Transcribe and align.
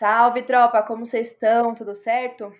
Salve, 0.00 0.40
tropa! 0.40 0.82
Como 0.82 1.04
vocês 1.04 1.26
estão? 1.26 1.74
Tudo 1.74 1.94
certo? 1.94 2.50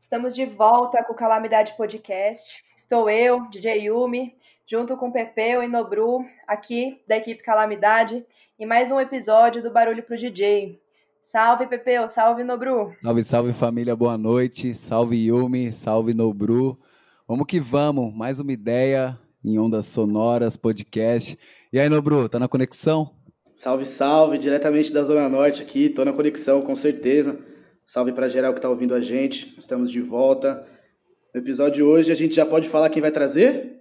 Estamos 0.00 0.34
de 0.34 0.46
volta 0.46 1.04
com 1.04 1.12
o 1.12 1.14
Calamidade 1.14 1.76
Podcast. 1.76 2.64
Estou 2.74 3.10
eu, 3.10 3.46
DJ 3.50 3.88
Yumi, 3.88 4.34
junto 4.66 4.96
com 4.96 5.12
Pepeu 5.12 5.62
e 5.62 5.68
Nobru, 5.68 6.24
aqui 6.46 6.98
da 7.06 7.18
equipe 7.18 7.42
Calamidade, 7.42 8.24
em 8.58 8.64
mais 8.64 8.90
um 8.90 8.98
episódio 8.98 9.62
do 9.62 9.70
Barulho 9.70 10.02
pro 10.02 10.16
DJ. 10.16 10.80
Salve, 11.22 11.66
Pepeu! 11.66 12.08
Salve, 12.08 12.42
Nobru! 12.42 12.96
Salve, 13.02 13.22
salve, 13.22 13.52
família! 13.52 13.94
Boa 13.94 14.16
noite! 14.16 14.72
Salve, 14.72 15.26
Yumi! 15.26 15.70
Salve, 15.74 16.14
Nobru! 16.14 16.80
Vamos 17.26 17.46
que 17.46 17.60
vamos! 17.60 18.14
Mais 18.14 18.40
uma 18.40 18.52
ideia 18.52 19.18
em 19.44 19.58
ondas 19.58 19.84
sonoras, 19.84 20.56
podcast. 20.56 21.38
E 21.70 21.78
aí, 21.78 21.86
Nobru, 21.90 22.30
tá 22.30 22.38
na 22.38 22.48
conexão? 22.48 23.17
Salve, 23.58 23.86
salve, 23.86 24.38
diretamente 24.38 24.92
da 24.92 25.02
Zona 25.02 25.28
Norte 25.28 25.60
aqui, 25.60 25.88
tô 25.88 26.04
na 26.04 26.12
conexão, 26.12 26.62
com 26.62 26.76
certeza. 26.76 27.36
Salve 27.84 28.12
para 28.12 28.28
geral 28.28 28.54
que 28.54 28.60
tá 28.60 28.68
ouvindo 28.70 28.94
a 28.94 29.00
gente, 29.00 29.52
estamos 29.58 29.90
de 29.90 30.00
volta. 30.00 30.64
No 31.34 31.40
episódio 31.40 31.74
de 31.74 31.82
hoje 31.82 32.12
a 32.12 32.14
gente 32.14 32.36
já 32.36 32.46
pode 32.46 32.68
falar 32.68 32.88
quem 32.88 33.02
vai 33.02 33.10
trazer? 33.10 33.80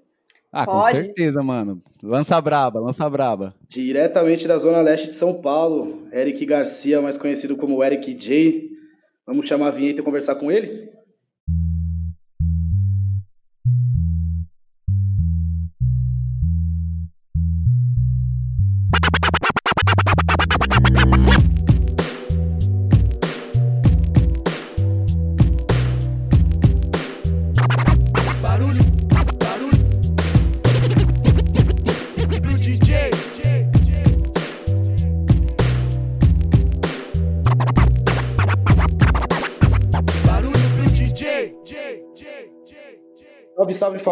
Ah, 0.51 0.65
pode. 0.65 0.97
com 0.97 1.03
certeza, 1.03 1.43
mano. 1.43 1.79
Lança 2.01 2.41
braba, 2.41 2.79
lança 2.79 3.07
braba. 3.07 3.53
Diretamente 3.69 4.47
da 4.47 4.57
Zona 4.57 4.81
Leste 4.81 5.09
de 5.09 5.15
São 5.15 5.35
Paulo, 5.41 6.07
Eric 6.11 6.43
Garcia, 6.43 6.99
mais 6.99 7.15
conhecido 7.15 7.55
como 7.55 7.83
Eric 7.83 8.15
J. 8.15 8.71
Vamos 9.27 9.47
chamar 9.47 9.67
a 9.67 9.71
vinheta 9.71 9.99
e 9.99 10.03
conversar 10.03 10.35
com 10.35 10.51
ele? 10.51 10.89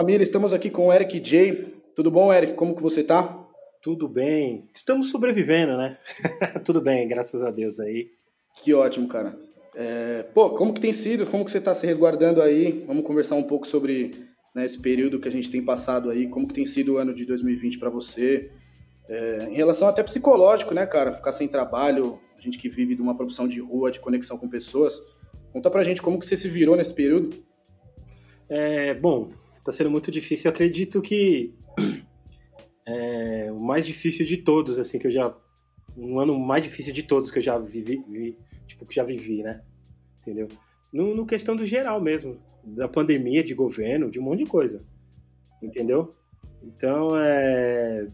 Família, 0.06 0.24
estamos 0.24 0.54
aqui 0.54 0.70
com 0.70 0.86
o 0.86 0.94
Eric 0.94 1.20
J. 1.20 1.74
Tudo 1.96 2.12
bom, 2.12 2.32
Eric? 2.32 2.54
Como 2.54 2.76
que 2.76 2.82
você 2.84 3.04
tá? 3.04 3.44
Tudo 3.82 4.08
bem. 4.08 4.70
Estamos 4.72 5.10
sobrevivendo, 5.10 5.76
né? 5.76 5.98
Tudo 6.64 6.80
bem, 6.80 7.08
graças 7.08 7.42
a 7.42 7.50
Deus 7.50 7.80
aí. 7.80 8.10
Que 8.62 8.72
ótimo, 8.72 9.08
cara. 9.08 9.36
É... 9.74 10.22
Pô, 10.32 10.52
como 10.52 10.76
que 10.76 10.80
tem 10.80 10.94
sido? 10.94 11.26
Como 11.26 11.44
que 11.44 11.50
você 11.50 11.60
tá 11.60 11.74
se 11.74 11.88
resguardando 11.88 12.40
aí? 12.40 12.84
Vamos 12.86 13.04
conversar 13.04 13.34
um 13.34 13.42
pouco 13.42 13.68
sobre 13.68 14.28
né, 14.54 14.68
esse 14.68 14.78
período 14.78 15.20
que 15.20 15.28
a 15.28 15.32
gente 15.32 15.50
tem 15.50 15.66
passado 15.66 16.12
aí. 16.12 16.28
Como 16.28 16.48
que 16.48 16.54
tem 16.54 16.68
sido 16.68 16.94
o 16.94 16.98
ano 16.98 17.12
de 17.12 17.26
2020 17.26 17.80
para 17.80 17.90
você? 17.90 18.52
É... 19.10 19.48
Em 19.50 19.56
relação 19.56 19.88
até 19.88 20.04
psicológico, 20.04 20.72
né, 20.72 20.86
cara? 20.86 21.16
Ficar 21.16 21.32
sem 21.32 21.48
trabalho, 21.48 22.20
a 22.38 22.42
gente 22.42 22.60
que 22.60 22.70
vive 22.70 22.94
de 22.94 23.02
uma 23.02 23.18
produção 23.18 23.48
de 23.48 23.60
rua, 23.60 23.90
de 23.90 24.00
conexão 24.00 24.38
com 24.38 24.48
pessoas. 24.48 25.02
Conta 25.52 25.72
pra 25.72 25.84
gente 25.84 26.00
como 26.00 26.20
que 26.20 26.28
você 26.28 26.38
se 26.38 26.48
virou 26.48 26.76
nesse 26.76 26.94
período. 26.94 27.44
É, 28.48 28.94
bom, 28.94 29.32
está 29.66 29.72
sendo 29.72 29.90
muito 29.90 30.12
difícil. 30.12 30.50
Acredito 30.50 31.02
que 31.02 31.54
é, 32.86 33.52
o 33.52 33.60
mais 33.60 33.86
difícil 33.86 34.26
de 34.26 34.38
todos, 34.38 34.78
assim, 34.78 35.00
que 35.00 35.08
eu 35.08 35.12
já. 35.12 35.36
Um 35.98 36.20
ano 36.20 36.38
mais 36.38 36.64
difícil 36.64 36.94
de 36.94 37.04
todos 37.04 37.32
que 37.32 37.40
eu 37.40 37.44
já 37.44 37.58
vivi, 37.58 38.04
vi, 38.10 38.38
tipo, 38.68 38.86
que 38.86 38.94
já 38.94 39.04
vivi, 39.04 39.42
né? 39.42 39.62
Entendeu? 40.22 40.50
No, 40.92 41.16
no, 41.16 41.26
questão 41.26 41.56
do 41.56 41.66
geral 41.66 42.02
mesmo, 42.02 42.38
da 42.64 42.88
pandemia, 42.88 43.44
de 43.44 43.54
governo, 43.54 44.12
de 44.12 44.20
um 44.20 44.24
monte 44.24 44.44
de 44.44 44.50
coisa. 44.50 44.86
Entendeu? 45.64 46.14
Então, 46.62 47.18
é, 47.18 48.10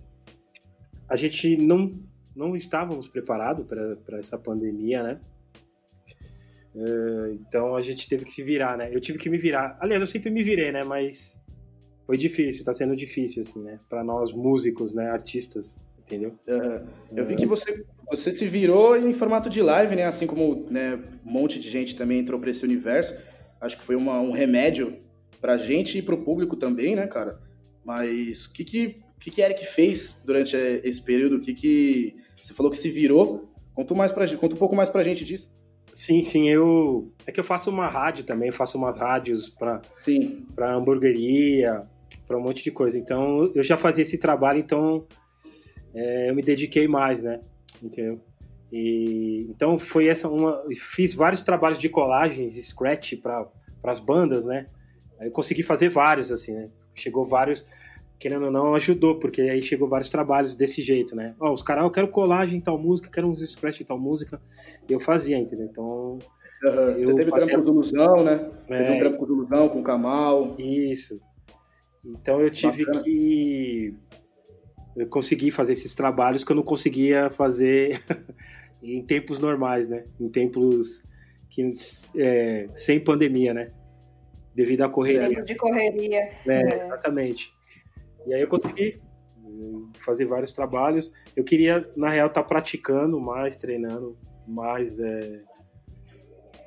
a 1.10 1.16
gente 1.16 1.58
não, 1.58 2.00
não 2.36 2.56
estávamos 2.56 3.08
preparados 3.08 3.66
para 3.66 4.20
essa 4.20 4.38
pandemia, 4.38 5.02
né? 5.02 5.20
É, 6.76 7.34
então 7.34 7.76
a 7.76 7.82
gente 7.82 8.08
teve 8.08 8.26
que 8.26 8.32
se 8.32 8.44
virar, 8.44 8.78
né? 8.78 8.90
Eu 8.94 9.02
tive 9.02 9.18
que 9.18 9.30
me 9.30 9.40
virar. 9.40 9.78
Aliás, 9.82 10.02
eu 10.02 10.08
sempre 10.08 10.30
me 10.30 10.44
virei, 10.44 10.72
né? 10.72 10.84
Mas 10.84 11.41
foi 12.06 12.18
difícil, 12.18 12.66
tá 12.66 12.74
sendo 12.74 12.96
difícil, 12.96 13.42
assim, 13.42 13.62
né? 13.62 13.80
Para 13.90 14.04
nós 14.04 14.34
músicos, 14.34 14.94
né? 14.94 15.10
Artistas, 15.10 15.78
entendeu? 16.00 16.34
Eu 17.16 17.26
vi 17.26 17.36
que 17.36 17.46
você, 17.46 17.86
você 18.10 18.32
se 18.32 18.48
virou 18.48 18.98
em 18.98 19.14
formato 19.14 19.50
de 19.50 19.62
live, 19.62 19.96
né? 19.96 20.06
Assim 20.06 20.28
como 20.28 20.68
né, 20.70 21.00
um 21.26 21.32
monte 21.32 21.60
de 21.60 21.70
gente 21.70 21.96
também 21.96 22.20
entrou 22.20 22.40
para 22.40 22.52
esse 22.52 22.64
universo. 22.64 23.16
Acho 23.60 23.78
que 23.78 23.86
foi 23.86 23.96
uma, 23.96 24.20
um 24.20 24.32
remédio 24.32 24.98
pra 25.40 25.58
gente 25.58 25.98
e 25.98 26.02
pro 26.02 26.24
público 26.24 26.56
também, 26.56 26.96
né, 26.96 27.08
cara? 27.08 27.40
Mas 27.84 28.46
o 28.46 28.54
que 28.54 28.64
que, 28.64 29.02
que 29.20 29.32
que 29.32 29.42
Eric 29.42 29.66
fez 29.74 30.16
durante 30.24 30.56
esse 30.56 31.02
período? 31.02 31.38
O 31.38 31.42
que 31.42 31.54
que... 31.54 32.16
Você 32.42 32.54
falou 32.54 32.72
que 32.72 32.78
se 32.78 32.90
virou. 32.90 33.50
Conta, 33.74 33.94
mais 33.94 34.12
pra, 34.12 34.28
conta 34.36 34.56
um 34.56 34.60
pouco 34.60 34.76
mais 34.76 34.90
pra 34.90 35.04
gente 35.04 35.24
disso. 35.24 35.50
Sim, 36.02 36.24
sim, 36.24 36.50
eu. 36.50 37.14
É 37.28 37.32
que 37.32 37.40
eu 37.40 37.44
faço 37.44 37.70
uma 37.70 37.88
rádio 37.88 38.24
também, 38.24 38.52
faço 38.52 38.76
umas 38.76 38.98
rádios 38.98 39.50
para 39.50 39.84
para 40.56 40.74
hamburgueria, 40.74 41.84
para 42.28 42.40
um 42.40 42.42
monte 42.42 42.64
de 42.64 42.72
coisa. 42.72 42.98
Então, 42.98 43.52
eu 43.54 43.62
já 43.62 43.78
fazia 43.78 44.02
esse 44.02 44.18
trabalho, 44.18 44.58
então 44.58 45.06
é, 45.94 46.32
eu 46.32 46.34
me 46.34 46.42
dediquei 46.42 46.88
mais, 46.88 47.22
né? 47.22 47.40
Entendeu? 47.84 48.20
E, 48.72 49.46
então, 49.52 49.78
foi 49.78 50.08
essa 50.08 50.28
uma. 50.28 50.64
Fiz 50.76 51.14
vários 51.14 51.44
trabalhos 51.44 51.78
de 51.78 51.88
colagens, 51.88 52.56
scratch 52.68 53.14
para 53.22 53.48
as 53.84 54.00
bandas, 54.00 54.44
né? 54.44 54.66
Eu 55.20 55.30
consegui 55.30 55.62
fazer 55.62 55.90
vários, 55.90 56.32
assim, 56.32 56.52
né? 56.52 56.72
Chegou 56.96 57.26
vários, 57.28 57.64
querendo 58.22 58.46
ou 58.46 58.52
não, 58.52 58.76
ajudou, 58.76 59.16
porque 59.16 59.42
aí 59.42 59.64
chegou 59.64 59.88
vários 59.88 60.08
trabalhos 60.08 60.54
desse 60.54 60.80
jeito, 60.84 61.16
né? 61.16 61.34
Ó, 61.40 61.52
os 61.52 61.64
caras, 61.64 61.84
eu 61.84 61.90
quero 61.90 62.08
colagem 62.08 62.60
em 62.60 62.62
tal 62.62 62.78
música, 62.78 63.10
quero 63.10 63.28
uns 63.28 63.42
scratch 63.52 63.82
em 63.82 63.84
tal 63.84 63.98
música. 63.98 64.40
Eu 64.88 65.00
fazia, 65.00 65.40
entendeu? 65.40 65.66
Então. 65.66 66.20
Uhum. 66.64 66.72
Eu 67.00 67.10
Você 67.10 67.16
teve 67.16 67.32
fazia... 67.32 67.48
trampo 67.48 67.66
com 67.66 67.72
ilusão, 67.72 68.24
né? 68.24 68.52
É... 68.70 68.78
Teve 68.78 68.92
um 68.92 69.00
trampo 69.00 69.18
com 69.18 69.34
ilusão, 69.34 69.70
com 69.70 69.80
o 69.80 69.84
Kamal. 69.84 70.56
Isso. 70.60 71.20
Então 72.06 72.40
eu 72.40 72.52
tive 72.52 72.86
Bacana. 72.86 73.04
que. 73.04 73.96
Eu 74.96 75.08
consegui 75.08 75.50
fazer 75.50 75.72
esses 75.72 75.96
trabalhos 75.96 76.44
que 76.44 76.52
eu 76.52 76.56
não 76.56 76.64
conseguia 76.64 77.32
fazer 77.32 78.04
em 78.84 79.04
tempos 79.04 79.40
normais, 79.40 79.90
né? 79.90 80.06
Em 80.20 80.30
tempos 80.30 81.02
que, 81.50 81.74
é, 82.16 82.70
sem 82.76 83.00
pandemia, 83.00 83.52
né? 83.52 83.72
Devido 84.54 84.84
à 84.84 84.90
correria. 84.90 85.28
Tempo 85.28 85.44
de 85.44 85.56
correria. 85.56 86.30
É, 86.46 86.62
é. 86.62 86.86
Exatamente. 86.86 87.52
E 88.28 88.34
aí 88.34 88.42
eu 88.42 88.48
consegui 88.48 89.02
fazer 90.04 90.26
vários 90.26 90.52
trabalhos. 90.52 91.12
Eu 91.36 91.44
queria, 91.44 91.90
na 91.96 92.10
real, 92.10 92.28
estar 92.28 92.42
tá 92.42 92.48
praticando 92.48 93.20
mais, 93.20 93.58
treinando 93.58 94.18
mais, 94.48 95.00
é... 95.00 95.42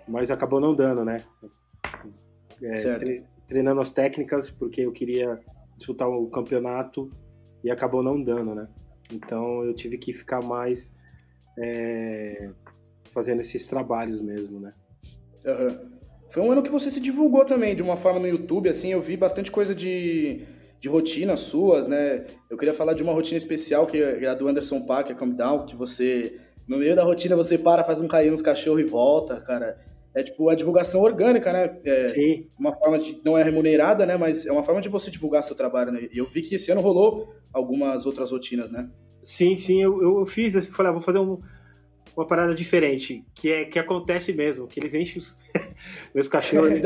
mas 0.07 0.31
acabou 0.31 0.61
não 0.61 0.75
dando, 0.75 1.05
né? 1.05 1.23
É, 2.63 3.23
treinando 3.49 3.81
as 3.81 3.93
técnicas 3.93 4.51
porque 4.51 4.83
eu 4.83 4.93
queria 4.93 5.39
disputar 5.77 6.09
o 6.09 6.29
campeonato 6.31 7.11
e 7.63 7.71
acabou 7.71 8.03
não 8.03 8.23
dando, 8.23 8.55
né? 8.55 8.69
Então 9.13 9.65
eu 9.65 9.75
tive 9.75 9.99
que 9.99 10.13
ficar 10.13 10.43
mais 10.43 10.95
é, 11.59 12.51
fazendo 13.13 13.41
esses 13.41 13.67
trabalhos 13.67 14.21
mesmo, 14.21 14.61
né? 14.61 14.73
Uhum. 15.45 15.95
Foi 16.31 16.43
um 16.43 16.51
ano 16.51 16.63
que 16.63 16.71
você 16.71 16.91
se 16.91 17.01
divulgou 17.01 17.45
também 17.45 17.77
de 17.77 17.83
uma 17.83 17.97
forma 17.97 18.19
no 18.19 18.27
YouTube, 18.27 18.69
assim, 18.69 18.89
eu 18.89 19.01
vi 19.01 19.17
bastante 19.17 19.51
coisa 19.53 19.75
de, 19.75 20.45
de 20.84 20.89
rotinas 20.91 21.41
suas, 21.41 21.89
né? 21.89 22.27
Eu 22.50 22.59
queria 22.59 22.75
falar 22.75 22.93
de 22.93 23.03
uma 23.03 23.15
rotina 23.15 23.39
especial 23.39 23.87
que 23.87 23.97
é 23.97 24.27
a 24.27 24.34
do 24.34 24.47
Anderson 24.47 24.83
Paak, 24.83 25.11
a 25.11 25.15
Come 25.15 25.33
Down, 25.33 25.65
que 25.65 25.75
você, 25.75 26.39
no 26.69 26.77
meio 26.77 26.95
da 26.95 27.03
rotina, 27.03 27.34
você 27.34 27.56
para, 27.56 27.83
faz 27.83 28.03
um 28.03 28.06
carinho 28.06 28.33
nos 28.33 28.43
cachorros 28.43 28.83
e 28.83 28.84
volta, 28.84 29.41
cara 29.41 29.79
é 30.14 30.23
tipo 30.23 30.47
a 30.50 30.55
divulgação 30.55 31.00
orgânica, 31.00 31.50
né? 31.55 31.81
É 31.87 32.09
Sim. 32.09 32.50
Uma 32.59 32.75
forma 32.75 32.99
de 32.99 33.19
não 33.25 33.37
é 33.37 33.43
remunerada, 33.43 34.05
né? 34.05 34.19
Mas 34.19 34.44
é 34.44 34.53
uma 34.53 34.62
forma 34.62 34.82
de 34.82 34.91
você 34.91 35.11
divulgar 35.11 35.43
seu 35.43 35.56
trabalho, 35.56 35.91
né? 35.91 36.06
E 36.12 36.19
eu 36.19 36.26
vi 36.26 36.43
que 36.43 36.55
esse 36.55 36.70
ano 36.70 36.82
rolou 36.82 37.35
algumas 37.50 38.05
outras 38.05 38.31
rotinas, 38.31 38.70
né? 38.70 38.87
Sim, 39.23 39.56
sim, 39.56 39.82
eu, 39.82 40.03
eu 40.03 40.26
fiz, 40.26 40.55
assim, 40.55 40.70
falei, 40.70 40.91
ah, 40.91 40.93
vou 40.93 41.00
fazer 41.00 41.19
um, 41.19 41.41
uma 42.14 42.26
parada 42.26 42.55
diferente, 42.55 43.25
que 43.35 43.50
é 43.50 43.64
que 43.64 43.79
acontece 43.79 44.35
mesmo, 44.35 44.69
que 44.69 44.79
eles 44.79 44.93
enchem 44.93 45.23
os 45.23 45.35
meus 46.14 46.29
cachorros, 46.29 46.69
eles 46.76 46.82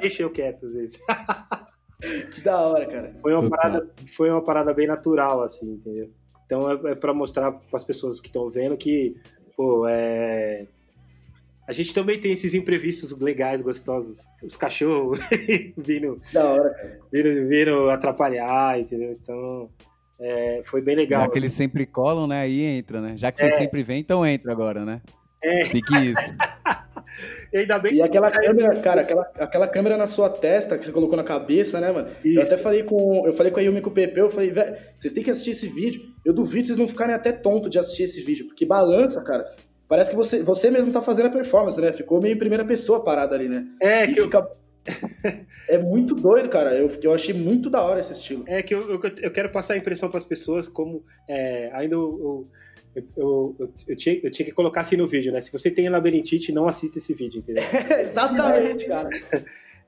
deixam 0.00 0.26
eu 0.26 0.30
quieto 0.30 0.64
às 0.64 0.72
vezes. 0.72 0.98
Que 2.32 2.40
da 2.40 2.60
hora, 2.60 2.86
cara. 2.86 3.14
Foi 3.20 3.34
uma 3.34 3.48
parada, 3.48 3.90
foi 4.16 4.30
uma 4.30 4.42
parada 4.42 4.74
bem 4.74 4.86
natural, 4.86 5.42
assim, 5.42 5.72
entendeu? 5.72 6.10
Então 6.46 6.70
é, 6.70 6.92
é 6.92 6.94
para 6.94 7.14
mostrar 7.14 7.52
para 7.52 7.76
as 7.76 7.84
pessoas 7.84 8.20
que 8.20 8.28
estão 8.28 8.50
vendo 8.50 8.76
que, 8.76 9.16
pô, 9.56 9.86
é 9.88 10.66
a 11.66 11.72
gente 11.72 11.94
também 11.94 12.18
tem 12.18 12.32
esses 12.32 12.54
imprevistos 12.54 13.18
legais, 13.18 13.60
gostosos. 13.62 14.18
Os 14.42 14.56
cachorros 14.56 15.20
vindo, 15.78 16.20
da 16.32 16.44
hora, 16.44 17.00
vindo, 17.12 17.48
vindo 17.48 17.88
atrapalhar, 17.88 18.80
entendeu? 18.80 19.12
Então, 19.12 19.70
é, 20.18 20.62
foi 20.64 20.82
bem 20.82 20.96
legal. 20.96 21.22
Já 21.22 21.28
que 21.28 21.38
eles 21.38 21.52
sempre 21.52 21.86
colam, 21.86 22.26
né? 22.26 22.40
Aí 22.40 22.60
entra, 22.62 23.00
né? 23.00 23.16
Já 23.16 23.30
que 23.30 23.42
é. 23.42 23.48
você 23.50 23.56
sempre 23.58 23.82
vem, 23.82 24.00
então 24.00 24.26
entra 24.26 24.50
agora, 24.50 24.84
né? 24.84 25.00
É. 25.42 25.64
Fique 25.64 25.94
isso. 25.98 26.34
E 27.52 27.58
ainda 27.58 27.78
bem 27.78 27.94
E 27.94 28.02
aquela 28.02 28.30
câmera, 28.30 28.80
cara, 28.80 29.00
aquela, 29.02 29.30
aquela 29.38 29.68
câmera 29.68 29.96
na 29.96 30.06
sua 30.06 30.30
testa 30.30 30.78
que 30.78 30.84
você 30.84 30.92
colocou 30.92 31.16
na 31.16 31.24
cabeça, 31.24 31.80
né, 31.80 31.90
mano? 31.90 32.08
Isso. 32.24 32.38
Eu 32.38 32.42
até 32.42 32.58
falei 32.58 32.82
com. 32.82 33.26
Eu 33.26 33.34
falei 33.34 33.52
com 33.52 33.58
a 33.58 33.62
Yumi 33.62 33.80
com 33.80 33.90
o 33.90 33.92
Pepe, 33.92 34.18
eu 34.18 34.30
falei, 34.30 34.50
velho, 34.50 34.76
vocês 34.98 35.12
têm 35.12 35.22
que 35.22 35.30
assistir 35.30 35.50
esse 35.52 35.66
vídeo. 35.66 36.02
Eu 36.24 36.32
duvido 36.32 36.66
vocês 36.66 36.78
não 36.78 36.88
ficarem 36.88 37.14
até 37.14 37.32
tonto 37.32 37.68
de 37.68 37.78
assistir 37.78 38.04
esse 38.04 38.22
vídeo, 38.22 38.46
porque 38.46 38.64
balança, 38.64 39.22
cara. 39.22 39.44
Parece 39.88 40.10
que 40.10 40.16
você, 40.16 40.42
você 40.42 40.70
mesmo 40.70 40.90
tá 40.90 41.02
fazendo 41.02 41.26
a 41.26 41.30
performance, 41.30 41.78
né? 41.78 41.92
Ficou 41.92 42.20
meio 42.20 42.34
em 42.34 42.38
primeira 42.38 42.64
pessoa 42.64 43.04
parada 43.04 43.34
ali, 43.34 43.46
né? 43.46 43.66
É, 43.78 44.04
e 44.04 44.14
que 44.14 44.22
fica... 44.22 44.38
eu 44.38 44.62
é 45.68 45.78
muito 45.78 46.14
doido, 46.14 46.48
cara. 46.48 46.74
Eu, 46.74 46.98
eu 47.02 47.14
achei 47.14 47.34
muito 47.34 47.70
da 47.70 47.82
hora 47.82 48.00
esse 48.00 48.12
estilo. 48.12 48.44
É 48.46 48.62
que 48.62 48.74
eu, 48.74 48.88
eu, 48.88 49.00
eu 49.20 49.30
quero 49.30 49.50
passar 49.50 49.74
a 49.74 49.76
impressão 49.76 50.08
para 50.08 50.18
as 50.18 50.24
pessoas 50.24 50.68
como 50.68 51.04
é, 51.28 51.70
ainda 51.74 51.94
eu, 51.94 52.00
eu, 52.00 52.48
eu, 53.16 53.56
eu, 53.88 53.96
tinha, 53.96 54.20
eu 54.22 54.30
tinha 54.30 54.46
que 54.46 54.52
colocar 54.52 54.82
assim 54.82 54.96
no 54.96 55.06
vídeo, 55.06 55.32
né? 55.32 55.40
Se 55.40 55.52
você 55.52 55.70
tem 55.70 55.88
labirintite, 55.88 56.52
não 56.52 56.68
assista 56.68 56.98
esse 56.98 57.14
vídeo, 57.14 57.38
entendeu? 57.38 57.64
Exatamente, 58.00 58.86
cara. 58.86 59.08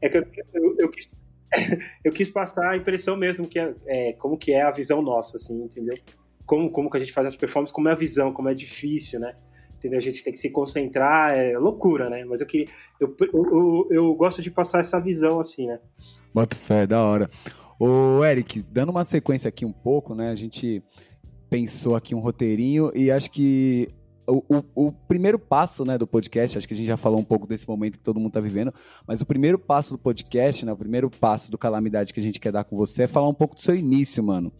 É 0.00 0.08
que 0.08 0.18
eu, 0.18 0.26
eu, 0.54 0.76
eu, 0.78 0.88
quis, 0.90 1.10
eu 2.04 2.12
quis 2.12 2.30
passar 2.30 2.70
a 2.70 2.76
impressão 2.76 3.16
mesmo 3.16 3.46
que 3.46 3.58
é, 3.58 3.74
é, 3.86 4.12
como 4.14 4.38
que 4.38 4.52
é 4.52 4.62
a 4.62 4.70
visão 4.70 5.02
nossa, 5.02 5.36
assim, 5.36 5.62
entendeu? 5.62 5.98
Como, 6.46 6.70
como 6.70 6.90
que 6.90 6.96
a 6.96 7.00
gente 7.00 7.12
faz 7.12 7.26
as 7.26 7.36
performances, 7.36 7.74
como 7.74 7.88
é 7.88 7.92
a 7.92 7.96
visão, 7.96 8.32
como 8.32 8.48
é 8.48 8.54
difícil, 8.54 9.20
né? 9.20 9.34
entendeu? 9.84 9.98
A 9.98 10.02
gente 10.02 10.24
tem 10.24 10.32
que 10.32 10.38
se 10.38 10.50
concentrar, 10.50 11.36
é 11.36 11.58
loucura, 11.58 12.08
né? 12.08 12.24
Mas 12.24 12.40
eu 12.40 12.46
queria. 12.46 12.68
Eu, 12.98 13.14
eu, 13.20 13.88
eu 13.90 14.14
gosto 14.14 14.40
de 14.40 14.50
passar 14.50 14.80
essa 14.80 14.98
visão 14.98 15.38
assim, 15.38 15.66
né? 15.66 15.78
Bota 16.32 16.56
fé, 16.56 16.86
da 16.86 17.02
hora. 17.02 17.30
Ô, 17.78 18.24
Eric, 18.24 18.62
dando 18.62 18.90
uma 18.90 19.04
sequência 19.04 19.48
aqui 19.48 19.64
um 19.64 19.72
pouco, 19.72 20.14
né? 20.14 20.30
A 20.30 20.34
gente 20.34 20.82
pensou 21.54 21.94
aqui 21.94 22.16
um 22.16 22.18
roteirinho 22.18 22.90
e 22.96 23.12
acho 23.12 23.30
que 23.30 23.88
o, 24.26 24.42
o, 24.48 24.86
o, 24.86 24.92
primeiro 24.92 25.38
passo 25.38 25.84
né, 25.84 25.96
do 25.96 26.04
podcast, 26.04 26.58
acho 26.58 26.66
que 26.66 26.74
a 26.74 26.76
gente 26.76 26.86
já 26.86 26.96
falou 26.96 27.20
um 27.20 27.24
pouco 27.24 27.46
desse 27.46 27.68
momento 27.68 27.92
que 27.92 28.02
todo 28.02 28.18
mundo 28.18 28.30
está 28.30 28.40
vivendo, 28.40 28.74
mas 29.06 29.20
o 29.20 29.26
primeiro 29.26 29.56
passo 29.56 29.92
do 29.92 29.98
podcast, 29.98 30.66
né, 30.66 30.72
o 30.72 30.76
primeiro 30.76 31.08
passo 31.08 31.52
do 31.52 31.56
Calamidade 31.56 32.12
que 32.12 32.18
a 32.18 32.22
gente 32.22 32.40
quer 32.40 32.50
dar 32.50 32.64
com 32.64 32.76
você 32.76 33.04
é 33.04 33.06
falar 33.06 33.28
um 33.28 33.34
pouco 33.34 33.54
do 33.54 33.60
seu 33.60 33.76
início, 33.76 34.20
mano. 34.20 34.52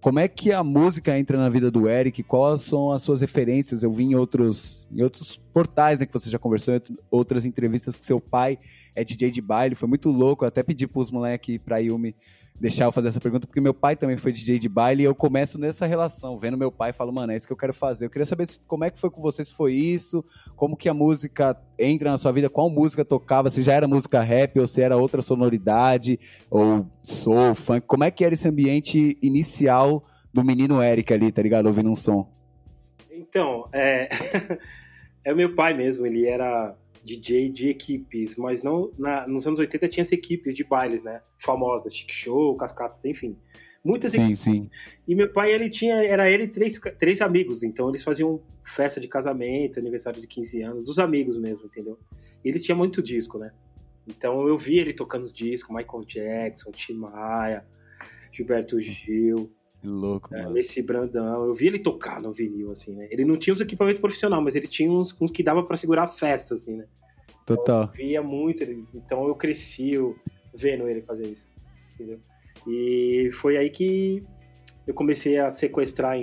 Como 0.00 0.20
é 0.20 0.28
que 0.28 0.52
a 0.52 0.64
música 0.64 1.18
entra 1.18 1.36
na 1.36 1.50
vida 1.50 1.70
do 1.70 1.86
Eric? 1.86 2.22
Quais 2.22 2.62
são 2.62 2.92
as 2.92 3.02
suas 3.02 3.20
referências? 3.20 3.82
Eu 3.82 3.92
vi 3.92 4.04
em 4.04 4.14
outros, 4.14 4.86
em 4.90 5.02
outros 5.02 5.36
portais 5.52 5.98
né, 5.98 6.06
que 6.06 6.12
você 6.12 6.30
já 6.30 6.38
conversou, 6.38 6.76
em 6.76 6.96
outras 7.10 7.44
entrevistas 7.44 7.96
que 7.96 8.06
seu 8.06 8.20
pai 8.20 8.58
é 8.94 9.02
DJ 9.02 9.32
de 9.32 9.42
baile. 9.42 9.74
Foi 9.74 9.88
muito 9.88 10.08
louco. 10.08 10.44
Eu 10.44 10.48
até 10.48 10.62
pedi 10.62 10.86
para 10.86 11.00
os 11.00 11.10
moleques, 11.10 11.58
para 11.58 11.78
Yumi, 11.78 12.14
deixar 12.60 12.86
eu 12.86 12.92
fazer 12.92 13.08
essa 13.08 13.20
pergunta, 13.20 13.46
porque 13.46 13.60
meu 13.60 13.72
pai 13.72 13.94
também 13.94 14.16
foi 14.16 14.32
DJ 14.32 14.58
de 14.58 14.68
baile 14.68 15.02
e 15.02 15.06
eu 15.06 15.14
começo 15.14 15.58
nessa 15.58 15.86
relação, 15.86 16.36
vendo 16.36 16.56
meu 16.56 16.72
pai 16.72 16.90
e 16.90 16.92
falo, 16.92 17.12
mano, 17.12 17.32
é 17.32 17.36
isso 17.36 17.46
que 17.46 17.52
eu 17.52 17.56
quero 17.56 17.72
fazer. 17.72 18.06
Eu 18.06 18.10
queria 18.10 18.24
saber 18.24 18.48
como 18.66 18.84
é 18.84 18.90
que 18.90 18.98
foi 18.98 19.10
com 19.10 19.20
você, 19.20 19.44
se 19.44 19.54
foi 19.54 19.74
isso, 19.74 20.24
como 20.56 20.76
que 20.76 20.88
a 20.88 20.94
música 20.94 21.56
entra 21.78 22.10
na 22.10 22.18
sua 22.18 22.32
vida, 22.32 22.50
qual 22.50 22.68
música 22.68 23.04
tocava, 23.04 23.50
se 23.50 23.62
já 23.62 23.74
era 23.74 23.86
música 23.86 24.20
rap 24.20 24.58
ou 24.58 24.66
se 24.66 24.82
era 24.82 24.96
outra 24.96 25.22
sonoridade, 25.22 26.18
ou 26.50 26.86
soul, 27.02 27.54
funk, 27.54 27.86
como 27.86 28.04
é 28.04 28.10
que 28.10 28.24
era 28.24 28.34
esse 28.34 28.48
ambiente 28.48 29.16
inicial 29.22 30.04
do 30.32 30.44
menino 30.44 30.82
Eric 30.82 31.12
ali, 31.12 31.30
tá 31.30 31.42
ligado, 31.42 31.66
ouvindo 31.66 31.90
um 31.90 31.96
som? 31.96 32.28
Então, 33.10 33.68
é, 33.72 34.08
é 35.24 35.32
meu 35.32 35.54
pai 35.54 35.74
mesmo, 35.74 36.04
ele 36.06 36.26
era 36.26 36.74
DJ 37.16 37.50
de 37.50 37.68
equipes, 37.68 38.36
mas 38.36 38.62
não 38.62 38.92
na, 38.98 39.26
nos 39.26 39.46
anos 39.46 39.58
80 39.58 39.88
tinha 39.88 40.02
as 40.02 40.12
equipes 40.12 40.54
de 40.54 40.64
bailes, 40.64 41.02
né? 41.02 41.22
Famosas, 41.38 41.94
Chic 41.94 42.12
Show, 42.12 42.56
Cascatas, 42.56 43.04
enfim. 43.04 43.36
Muitas 43.84 44.12
sim, 44.12 44.20
equipes. 44.20 44.40
Sim. 44.40 44.70
E 45.06 45.14
meu 45.14 45.32
pai, 45.32 45.52
ele 45.52 45.70
tinha, 45.70 45.96
era 46.04 46.30
ele 46.30 46.44
e 46.44 46.48
três, 46.48 46.78
três 46.98 47.20
amigos, 47.20 47.62
então 47.62 47.88
eles 47.88 48.02
faziam 48.02 48.42
festa 48.64 49.00
de 49.00 49.08
casamento, 49.08 49.78
aniversário 49.78 50.20
de 50.20 50.26
15 50.26 50.62
anos, 50.62 50.84
dos 50.84 50.98
amigos 50.98 51.38
mesmo, 51.38 51.66
entendeu? 51.66 51.98
E 52.44 52.48
ele 52.48 52.58
tinha 52.58 52.74
muito 52.74 53.02
disco, 53.02 53.38
né? 53.38 53.52
Então 54.06 54.46
eu 54.46 54.56
vi 54.56 54.78
ele 54.78 54.92
tocando 54.92 55.24
os 55.24 55.32
discos, 55.32 55.74
Michael 55.74 56.04
Jackson, 56.04 56.70
Tim 56.72 56.94
Maia, 56.94 57.64
Gilberto 58.32 58.80
Gil. 58.80 59.50
Que 59.80 59.86
louco, 59.86 60.34
é, 60.34 60.42
mano. 60.42 60.58
Esse 60.58 60.82
Brandão. 60.82 61.44
Eu 61.44 61.54
vi 61.54 61.68
ele 61.68 61.78
tocar 61.78 62.20
no 62.20 62.32
vinil, 62.32 62.72
assim, 62.72 62.94
né? 62.94 63.08
Ele 63.10 63.24
não 63.24 63.36
tinha 63.36 63.54
os 63.54 63.60
equipamentos 63.60 64.00
profissionais, 64.00 64.42
mas 64.42 64.56
ele 64.56 64.66
tinha 64.66 64.90
uns, 64.90 65.16
uns 65.20 65.30
que 65.30 65.42
dava 65.42 65.62
para 65.62 65.76
segurar 65.76 66.04
a 66.04 66.08
festa, 66.08 66.54
assim, 66.54 66.76
né? 66.76 66.86
Total. 67.46 67.84
Então, 67.84 67.94
eu 67.94 68.06
via 68.06 68.22
muito 68.22 68.62
ele. 68.62 68.84
Então 68.94 69.26
eu 69.26 69.34
cresci 69.34 69.92
vendo 70.54 70.88
ele 70.88 71.00
fazer 71.02 71.28
isso, 71.28 71.50
entendeu? 71.94 72.18
E 72.66 73.30
foi 73.32 73.56
aí 73.56 73.70
que 73.70 74.22
eu 74.86 74.94
comecei 74.94 75.38
a 75.38 75.50
sequestrar, 75.50 76.16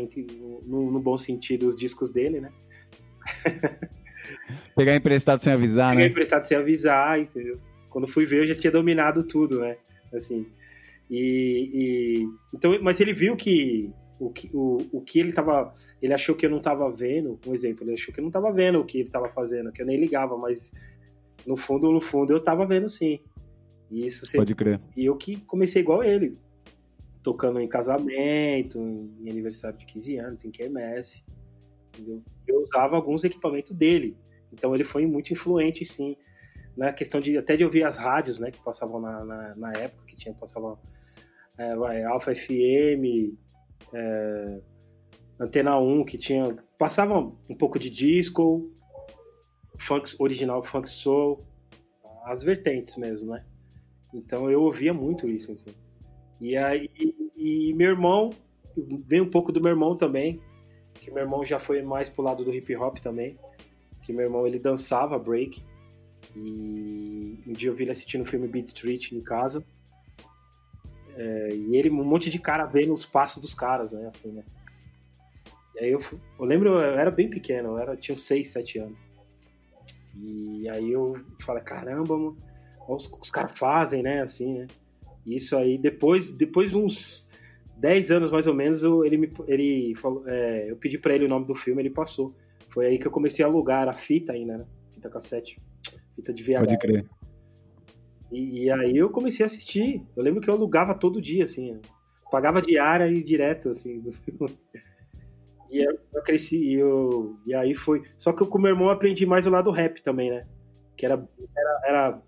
no, 0.66 0.92
no 0.92 1.00
bom 1.00 1.18
sentido, 1.18 1.68
os 1.68 1.75
discos 1.75 2.12
dele, 2.12 2.42
né? 2.42 2.51
Pegar 4.75 4.96
emprestado 4.96 5.40
sem 5.40 5.54
avisar, 5.54 5.92
Pegar 5.92 5.96
né? 5.96 6.01
Pegar 6.01 6.12
emprestado 6.12 6.44
sem 6.44 6.58
avisar, 6.58 7.19
entendeu? 7.19 7.60
Quando 7.90 8.08
fui 8.08 8.25
ver, 8.25 8.42
eu 8.42 8.48
já 8.48 8.56
tinha 8.56 8.72
dominado 8.72 9.24
tudo, 9.24 9.62
né? 9.62 9.78
Assim. 10.13 10.46
E, 11.10 11.69
e, 11.74 12.30
então, 12.54 12.78
mas 12.81 13.00
ele 13.00 13.13
viu 13.13 13.36
que 13.36 13.92
o 14.19 14.30
que, 14.30 14.50
o, 14.54 14.78
o 14.92 15.02
que 15.02 15.19
ele 15.19 15.34
tava. 15.34 15.74
Ele 16.02 16.13
achou 16.13 16.36
que 16.36 16.46
eu 16.46 16.50
não 16.50 16.60
tava 16.60 16.90
vendo, 16.90 17.40
um 17.46 17.54
exemplo, 17.54 17.84
ele 17.84 17.94
achou 17.94 18.13
que 18.13 18.19
eu 18.19 18.24
não 18.24 18.31
tava 18.31 18.52
vendo 18.52 18.80
o 18.80 18.86
que 18.86 19.00
ele 19.00 19.10
tava 19.10 19.30
fazendo, 19.30 19.72
que 19.72 19.81
eu 19.81 19.86
nem 19.86 20.00
ligava, 20.00 20.38
mas 20.38 20.72
no 21.46 21.56
fundo, 21.56 21.92
no 21.92 22.02
fundo, 22.02 22.34
eu 22.34 22.44
tava 22.44 22.66
vendo 22.66 22.90
sim. 22.90 23.19
E 23.92 24.07
isso 24.07 24.25
Pode 24.36 24.56
crer. 24.56 24.81
E 24.96 25.06
eu 25.06 25.16
que 25.16 25.38
comecei 25.42 25.81
igual 25.81 26.04
ele, 26.04 26.38
tocando 27.22 27.60
em 27.60 27.68
casamento, 27.68 28.80
em 28.80 29.30
aniversário 29.30 29.78
de 29.78 29.86
15 29.86 30.18
anos, 30.18 30.46
em 30.46 30.51
QMS. 30.51 31.24
Entendeu? 31.94 32.24
Eu 32.48 32.62
usava 32.62 32.96
alguns 32.96 33.24
equipamentos 33.24 33.78
dele. 33.78 34.18
Então 34.51 34.74
ele 34.74 34.84
foi 34.84 35.06
muito 35.06 35.31
influente, 35.31 35.86
sim 35.86 36.18
na 36.75 36.92
questão 36.92 37.22
de 37.22 37.38
até 37.38 37.56
de 37.56 37.63
ouvir 37.63 37.84
as 37.84 37.98
rádios, 37.98 38.38
né, 38.38 38.51
que 38.51 38.62
passavam 38.62 39.00
na, 39.00 39.24
na, 39.24 39.56
na 39.56 39.74
época, 39.74 40.04
que 40.06 40.16
tinha 40.16 40.34
passavam 40.34 40.78
é, 41.57 41.75
vai, 41.75 42.04
Alpha 42.04 42.36
FM, 42.36 43.34
é, 43.94 44.60
Antena 45.40 45.78
1, 45.78 46.06
que 46.06 46.18
tinha 46.18 46.56
passava 46.78 47.18
um 47.18 47.56
pouco 47.56 47.80
de 47.80 47.90
disco, 47.90 48.69
funk 49.78 50.13
original, 50.19 50.62
funk 50.63 50.90
soul, 50.90 51.40
as 52.25 52.44
vertentes 52.44 52.98
mesmo, 52.98 53.31
né? 53.31 53.46
Então 54.13 54.50
eu 54.50 54.63
ouvia 54.63 54.94
muito 54.94 55.30
isso, 55.30 55.52
assim. 55.52 55.72
E 56.42 56.57
aí 56.57 56.90
e, 56.98 57.69
e 57.69 57.74
meu 57.74 57.90
irmão 57.90 58.31
veio 59.06 59.24
um 59.24 59.30
pouco 59.30 59.51
do 59.51 59.62
meu 59.62 59.72
irmão 59.72 59.96
também, 59.96 60.42
que 60.96 61.12
meu 61.12 61.24
irmão 61.24 61.46
já 61.46 61.60
foi 61.60 61.81
mais 61.81 62.10
pro 62.10 62.24
lado 62.24 62.44
do 62.44 62.54
hip 62.54 62.75
hop 62.75 62.98
também, 63.00 63.38
que 64.04 64.12
meu 64.12 64.25
irmão 64.25 64.46
ele 64.46 64.60
dançava 64.60 65.18
break 65.18 65.63
e 66.36 67.39
um 67.48 67.53
dia 67.53 67.70
eu 67.70 67.75
vi 67.75 67.84
ele 67.84 67.91
assistindo 67.91 68.22
o 68.22 68.25
filme 68.25 68.48
Beat 68.48 68.68
Street 68.68 69.12
em 69.12 69.22
casa. 69.22 69.63
É, 71.15 71.50
e 71.53 71.75
ele, 71.75 71.89
um 71.89 72.03
monte 72.03 72.29
de 72.29 72.39
cara 72.39 72.65
vendo 72.65 72.93
os 72.93 73.05
passos 73.05 73.41
dos 73.41 73.53
caras, 73.53 73.91
né? 73.91 74.07
Assim, 74.07 74.31
né? 74.31 74.43
E 75.75 75.79
aí 75.79 75.91
eu, 75.91 76.01
eu 76.39 76.45
lembro, 76.45 76.69
eu 76.69 77.00
era 77.00 77.12
bem 77.12 77.29
pequeno, 77.29 77.69
eu 77.69 77.79
era, 77.79 77.95
tinha 77.98 78.17
6, 78.17 78.48
7 78.50 78.79
anos. 78.79 78.98
E 80.17 80.69
aí 80.69 80.91
eu 80.91 81.19
falei, 81.41 81.63
caramba, 81.63 82.17
mano, 82.17 82.38
os, 82.88 83.12
os 83.22 83.31
caras 83.31 83.57
fazem, 83.57 84.01
né? 84.01 84.22
Assim, 84.22 84.60
né? 84.60 84.67
E 85.25 85.36
isso 85.36 85.57
aí, 85.57 85.77
depois, 85.77 86.31
depois 86.31 86.69
de 86.69 86.77
uns 86.77 87.29
10 87.77 88.12
anos 88.12 88.31
mais 88.31 88.48
ou 88.48 88.53
menos, 88.53 88.84
eu, 88.84 89.03
ele 89.03 89.17
me, 89.17 89.29
ele 89.48 89.95
falou, 89.95 90.24
é, 90.27 90.69
eu 90.69 90.77
pedi 90.77 90.98
pra 90.98 91.13
ele 91.13 91.25
o 91.25 91.29
nome 91.29 91.45
do 91.45 91.55
filme, 91.55 91.81
ele 91.81 91.89
passou. 91.89 92.34
Foi 92.69 92.86
aí 92.86 92.98
que 92.98 93.07
eu 93.07 93.12
comecei 93.12 93.43
a 93.43 93.48
alugar 93.48 93.88
a 93.88 93.93
fita 93.93 94.34
ainda, 94.34 94.57
né? 94.60 94.65
Fita 94.93 95.10
cassete 95.10 95.60
fita 96.15 96.34
de 96.34 96.43
VHS. 96.43 96.60
Pode 96.60 96.77
crer. 96.77 97.05
E, 98.36 98.65
e, 98.65 98.72
aí 98.72 98.98
eu 98.98 99.10
comecei 99.10 99.46
a 99.46 99.48
assistir. 99.48 100.06
Eu 100.15 100.22
lembro 100.22 100.42
que 100.42 100.50
eu 100.50 100.54
alugava 100.54 100.94
todo 100.94 101.22
dia, 101.22 101.46
assim. 101.46 101.80
Pagava 102.30 102.62
diária 102.62 103.08
e 103.08 103.24
direto, 103.24 103.70
assim. 103.70 104.04
E 105.68 105.84
eu, 105.84 106.00
eu 106.13 106.22
cresci, 106.22 106.58
e, 106.58 106.75
eu, 106.75 107.38
e 107.46 107.54
aí 107.54 107.74
foi. 107.74 108.04
Só 108.18 108.32
que 108.32 108.42
eu, 108.42 108.48
com 108.48 108.60
meu 108.60 108.70
irmão 108.72 108.89
aprendi 108.89 109.25
mais 109.25 109.46
o 109.46 109.50
lado 109.50 109.72
rap 109.72 110.01
também, 110.01 110.30
né? 110.30 110.48
Que 110.96 111.06
era, 111.06 111.27
era, 111.58 111.82
era 111.86 112.22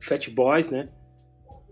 Fat 0.00 0.30
Boys, 0.30 0.70
né? 0.70 0.88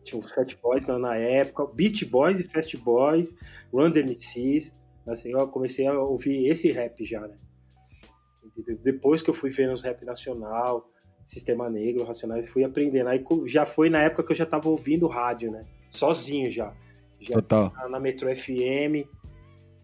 Tinha 0.03 0.21
os 0.21 0.31
Fat 0.33 0.53
Boys 0.61 0.85
na, 0.85 0.99
na 0.99 1.17
época, 1.17 1.73
Beast 1.73 2.05
Boys 2.05 2.41
e 2.41 2.45
Fast 2.45 2.77
Boys, 2.77 3.35
Run 3.73 3.91
MCs. 3.91 4.75
Assim, 5.07 5.31
eu 5.31 5.49
comecei 5.49 5.87
a 5.87 5.99
ouvir 5.99 6.49
esse 6.49 6.71
rap 6.73 7.03
já, 7.05 7.21
né? 7.21 7.39
Depois 8.83 9.23
que 9.23 9.31
eu 9.31 9.35
fui 9.35 9.49
vendo 9.49 9.73
os 9.73 9.83
rap 9.83 10.05
nacional, 10.05 10.91
Sistema 11.25 11.71
Negro, 11.71 12.05
Racionais, 12.05 12.49
fui 12.49 12.65
aprendendo. 12.65 13.09
Aí 13.09 13.25
já 13.47 13.65
foi 13.65 13.89
na 13.89 14.03
época 14.03 14.23
que 14.23 14.33
eu 14.33 14.37
já 14.37 14.47
tava 14.47 14.69
ouvindo 14.69 15.07
rádio, 15.07 15.51
né? 15.51 15.65
Sozinho 15.91 16.51
já. 16.51 16.73
já 17.21 17.35
Total. 17.35 17.73
Na 17.89 17.99
Metro 17.99 18.35
FM, 18.35 19.09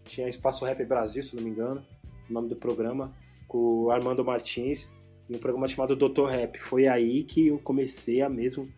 tinha 0.04 0.28
Espaço 0.28 0.64
Rap 0.64 0.84
Brasil, 0.84 1.22
se 1.22 1.34
não 1.34 1.42
me 1.42 1.50
engano, 1.50 1.82
o 2.28 2.32
nome 2.32 2.48
do 2.48 2.56
programa, 2.56 3.12
com 3.48 3.84
o 3.84 3.90
Armando 3.90 4.24
Martins, 4.24 4.90
e 5.28 5.34
um 5.36 5.38
programa 5.38 5.68
chamado 5.68 5.96
Doutor 5.96 6.30
Rap. 6.30 6.58
Foi 6.58 6.86
aí 6.86 7.24
que 7.24 7.48
eu 7.48 7.58
comecei 7.58 8.20
a 8.20 8.28
mesmo 8.28 8.68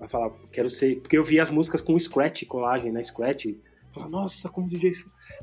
a 0.00 0.06
falar, 0.06 0.30
quero 0.52 0.70
ser. 0.70 1.00
Porque 1.00 1.18
eu 1.18 1.24
vi 1.24 1.40
as 1.40 1.50
músicas 1.50 1.80
com 1.80 1.98
Scratch, 1.98 2.44
colagem, 2.46 2.92
né? 2.92 3.02
Scratch. 3.02 3.46
Falar, 3.92 4.08
nossa, 4.08 4.48
como 4.48 4.66
o 4.66 4.70
DJ, 4.70 4.92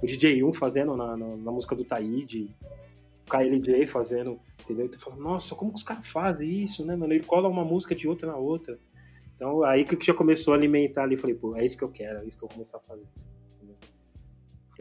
o 0.02 0.06
DJ 0.06 0.44
1 0.44 0.54
fazendo 0.54 0.96
na, 0.96 1.18
na, 1.18 1.36
na 1.36 1.52
música 1.52 1.76
do 1.76 1.84
Taíde 1.84 2.50
KLJ 3.30 3.88
fazendo, 3.88 4.40
entendeu? 4.64 4.86
Então 4.86 5.00
fala, 5.00 5.16
nossa, 5.16 5.56
como 5.56 5.72
que 5.72 5.78
os 5.78 5.84
caras 5.84 6.08
fazem 6.08 6.64
isso, 6.64 6.86
né, 6.86 6.96
mano? 6.96 7.14
Ele 7.14 7.24
cola 7.24 7.50
uma 7.50 7.64
música 7.64 7.96
de 7.96 8.08
outra 8.08 8.28
na 8.28 8.38
outra. 8.38 8.78
Então 9.36 9.64
aí 9.64 9.84
que 9.84 10.04
já 10.06 10.14
começou 10.14 10.54
a 10.54 10.58
alimentar 10.58 11.04
ali, 11.04 11.18
falei, 11.18 11.36
pô, 11.36 11.56
é 11.56 11.66
isso 11.66 11.78
que 11.78 11.84
eu 11.84 11.90
quero, 11.90 12.20
é 12.20 12.26
isso 12.26 12.38
que 12.38 12.44
eu 12.44 12.48
vou 12.48 12.56
começar 12.56 12.78
a 12.78 12.82
fazer. 12.82 13.06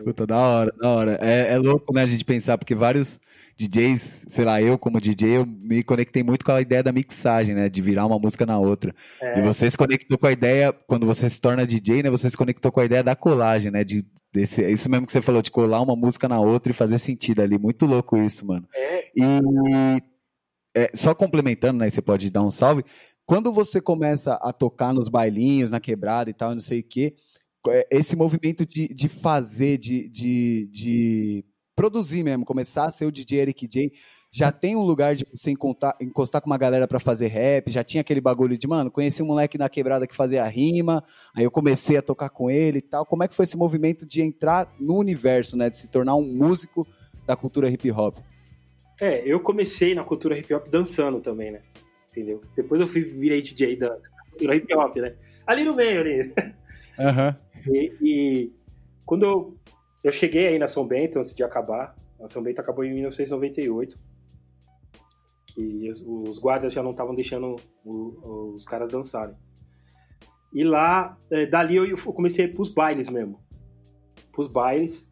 Puta, 0.03 0.27
da 0.27 0.37
hora, 0.37 0.73
da 0.77 0.89
hora. 0.89 1.19
É, 1.21 1.53
é 1.53 1.59
louco, 1.59 1.95
né, 1.95 2.03
a 2.03 2.07
gente 2.07 2.25
pensar, 2.25 2.59
porque 2.59 2.75
vários 2.75 3.21
DJs, 3.57 4.27
sei 4.29 4.45
lá, 4.45 4.61
eu 4.61 4.77
como 4.77 5.01
DJ, 5.01 5.37
eu 5.37 5.47
me 5.47 5.83
conectei 5.85 6.23
muito 6.23 6.45
com 6.45 6.51
a 6.51 6.61
ideia 6.61 6.83
da 6.83 6.93
mixagem, 6.93 7.55
né? 7.55 7.69
De 7.69 7.81
virar 7.81 8.05
uma 8.05 8.19
música 8.19 8.45
na 8.45 8.59
outra. 8.59 8.95
É. 9.21 9.39
E 9.39 9.43
você 9.43 9.71
se 9.71 9.79
conectou 9.79 10.19
com 10.19 10.27
a 10.27 10.33
ideia, 10.33 10.73
quando 10.73 11.07
você 11.07 11.29
se 11.29 11.41
torna 11.41 11.67
DJ, 11.67 12.03
né? 12.03 12.11
Você 12.11 12.29
se 12.29 12.37
conectou 12.37 12.73
com 12.73 12.81
a 12.81 12.85
ideia 12.85 13.05
da 13.05 13.15
colagem, 13.15 13.71
né? 13.71 13.85
De, 13.85 14.05
desse, 14.35 14.65
é 14.65 14.71
isso 14.71 14.91
mesmo 14.91 15.07
que 15.07 15.13
você 15.13 15.23
falou, 15.23 15.41
de 15.41 15.51
colar 15.51 15.81
uma 15.81 15.95
música 15.95 16.29
na 16.29 16.41
outra 16.41 16.73
e 16.73 16.75
fazer 16.75 16.99
sentido 16.99 17.41
ali. 17.41 17.57
Muito 17.57 17.87
louco 17.87 18.17
isso, 18.17 18.45
mano. 18.45 18.69
É. 18.75 19.11
E 19.15 20.03
é, 20.77 20.91
só 20.95 21.15
complementando, 21.15 21.79
né? 21.79 21.89
Você 21.89 22.03
pode 22.03 22.29
dar 22.31 22.43
um 22.43 22.51
salve. 22.51 22.85
Quando 23.25 23.53
você 23.53 23.81
começa 23.81 24.35
a 24.35 24.53
tocar 24.53 24.93
nos 24.93 25.09
bailinhos, 25.09 25.71
na 25.71 25.81
quebrada 25.81 26.29
e 26.29 26.35
tal, 26.35 26.53
não 26.53 26.61
sei 26.61 26.81
o 26.81 26.85
quê, 26.85 27.15
é, 27.69 27.87
esse 27.93 28.17
movimento 28.17 28.67
de, 28.67 28.89
de 28.89 29.09
fazer, 29.09 29.79
de, 29.79 30.09
de, 30.09 30.69
de 30.71 31.45
produzir 31.77 32.25
mesmo, 32.25 32.45
começar 32.45 32.87
a 32.87 32.93
ser 32.93 33.07
o 33.07 33.13
DJ 33.13 33.41
Eric 33.41 33.69
J, 33.69 33.93
já 34.35 34.51
tem 34.51 34.75
um 34.75 34.83
lugar 34.83 35.15
de 35.15 35.25
você 35.33 35.53
encostar, 35.53 35.97
encostar 36.01 36.43
com 36.43 36.49
uma 36.49 36.59
galera 36.59 36.89
para 36.89 36.99
fazer 36.99 37.29
rap, 37.29 37.71
já 37.71 37.85
tinha 37.85 38.01
aquele 38.01 38.21
bagulho 38.21 38.59
de, 38.59 38.67
mano, 38.67 38.91
conheci 38.91 39.23
um 39.23 39.27
moleque 39.27 39.57
na 39.57 39.69
quebrada 39.69 40.09
que 40.09 40.15
fazia 40.15 40.45
rima, 40.47 41.05
aí 41.37 41.45
eu 41.45 41.53
comecei 41.53 41.97
a 41.97 42.03
tocar 42.03 42.31
com 42.31 42.51
ele 42.51 42.79
e 42.79 42.83
tal. 42.83 43.07
Como 43.07 43.23
é 43.23 43.29
que 43.29 43.35
foi 43.35 43.45
esse 43.45 43.57
movimento 43.57 44.05
de 44.05 44.21
entrar 44.21 44.75
no 44.81 44.99
universo, 44.99 45.57
né, 45.57 45.71
de 45.71 45.77
se 45.77 45.87
tornar 45.87 46.17
um 46.17 46.27
músico 46.27 46.85
da 47.25 47.37
cultura 47.37 47.69
hip 47.69 47.89
hop? 47.93 48.17
É, 49.01 49.23
eu 49.25 49.39
comecei 49.39 49.95
na 49.95 50.03
cultura 50.03 50.37
hip 50.37 50.53
hop 50.53 50.67
dançando 50.69 51.21
também, 51.21 51.53
né? 51.53 51.61
Entendeu? 52.11 52.43
Depois 52.57 52.81
eu 52.81 52.89
fui 52.89 53.03
virei 53.03 53.41
DJ 53.41 53.77
da 53.77 53.97
cultura 54.31 54.57
hip 54.57 54.75
hop, 54.75 54.97
né? 54.97 55.15
Ali 55.47 55.63
no 55.63 55.77
meio, 55.77 56.01
ali. 56.01 56.35
Aham. 56.99 57.37
Uhum. 57.67 57.75
E, 57.75 57.93
e 58.01 58.53
quando 59.05 59.25
eu 59.25 59.57
eu 60.05 60.13
cheguei 60.13 60.49
aí 60.49 60.59
na 60.59 60.69
São 60.69 60.87
Bento 60.87 61.19
antes 61.19 61.35
de 61.35 61.43
acabar. 61.43 61.97
A 62.23 62.29
São 62.29 62.43
Bento 62.43 62.61
acabou 62.61 62.85
em 62.85 62.93
1998. 62.93 63.99
Que 65.55 65.91
os 66.05 66.39
guardas 66.39 66.73
já 66.73 66.83
não 66.83 66.91
estavam 66.91 67.15
deixando 67.15 67.57
os 67.85 68.65
caras 68.65 68.91
dançarem. 68.91 69.37
E 70.53 70.65
lá, 70.65 71.19
é, 71.31 71.47
dali 71.47 71.77
eu 71.77 71.97
comecei 72.13 72.49
para 72.49 72.63
os 72.63 72.69
bailes 72.69 73.09
mesmo. 73.09 73.41
Para 74.33 74.43
os 74.43 74.49
bailes. 74.49 75.09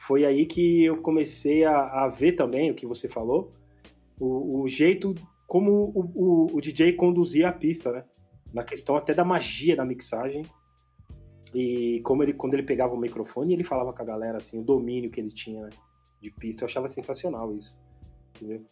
Foi 0.00 0.24
aí 0.24 0.46
que 0.46 0.84
eu 0.84 1.00
comecei 1.00 1.64
a, 1.64 2.04
a 2.04 2.08
ver 2.08 2.32
também 2.32 2.70
o 2.70 2.74
que 2.74 2.86
você 2.86 3.08
falou. 3.08 3.50
O, 4.20 4.62
o 4.62 4.68
jeito 4.68 5.14
como 5.46 5.92
o, 5.94 6.10
o, 6.14 6.56
o 6.56 6.60
DJ 6.60 6.94
conduzia 6.94 7.48
a 7.48 7.52
pista, 7.52 7.92
né? 7.92 8.04
Na 8.52 8.64
questão 8.64 8.96
até 8.96 9.14
da 9.14 9.24
magia 9.24 9.76
da 9.76 9.84
mixagem 9.84 10.44
e 11.54 12.00
como 12.02 12.22
ele, 12.24 12.34
quando 12.34 12.54
ele 12.54 12.64
pegava 12.64 12.94
o 12.94 12.98
microfone, 12.98 13.52
ele 13.52 13.62
falava 13.62 13.92
com 13.92 14.02
a 14.02 14.04
galera, 14.04 14.38
assim, 14.38 14.58
o 14.58 14.64
domínio 14.64 15.10
que 15.10 15.20
ele 15.20 15.30
tinha 15.30 15.62
né, 15.62 15.70
de 16.20 16.30
pista, 16.32 16.64
eu 16.64 16.66
achava 16.66 16.88
sensacional 16.88 17.54
isso, 17.54 17.78
entendeu? 18.34 18.66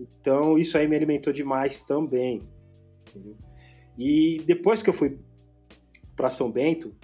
Então, 0.00 0.56
isso 0.56 0.78
aí 0.78 0.88
me 0.88 0.96
alimentou 0.96 1.32
demais 1.32 1.80
também, 1.82 2.42
entendeu? 3.06 3.36
E 3.98 4.42
depois 4.46 4.82
que 4.82 4.88
eu 4.88 4.94
fui 4.94 5.18
para 6.16 6.30
São 6.30 6.50
Bento, 6.50 6.94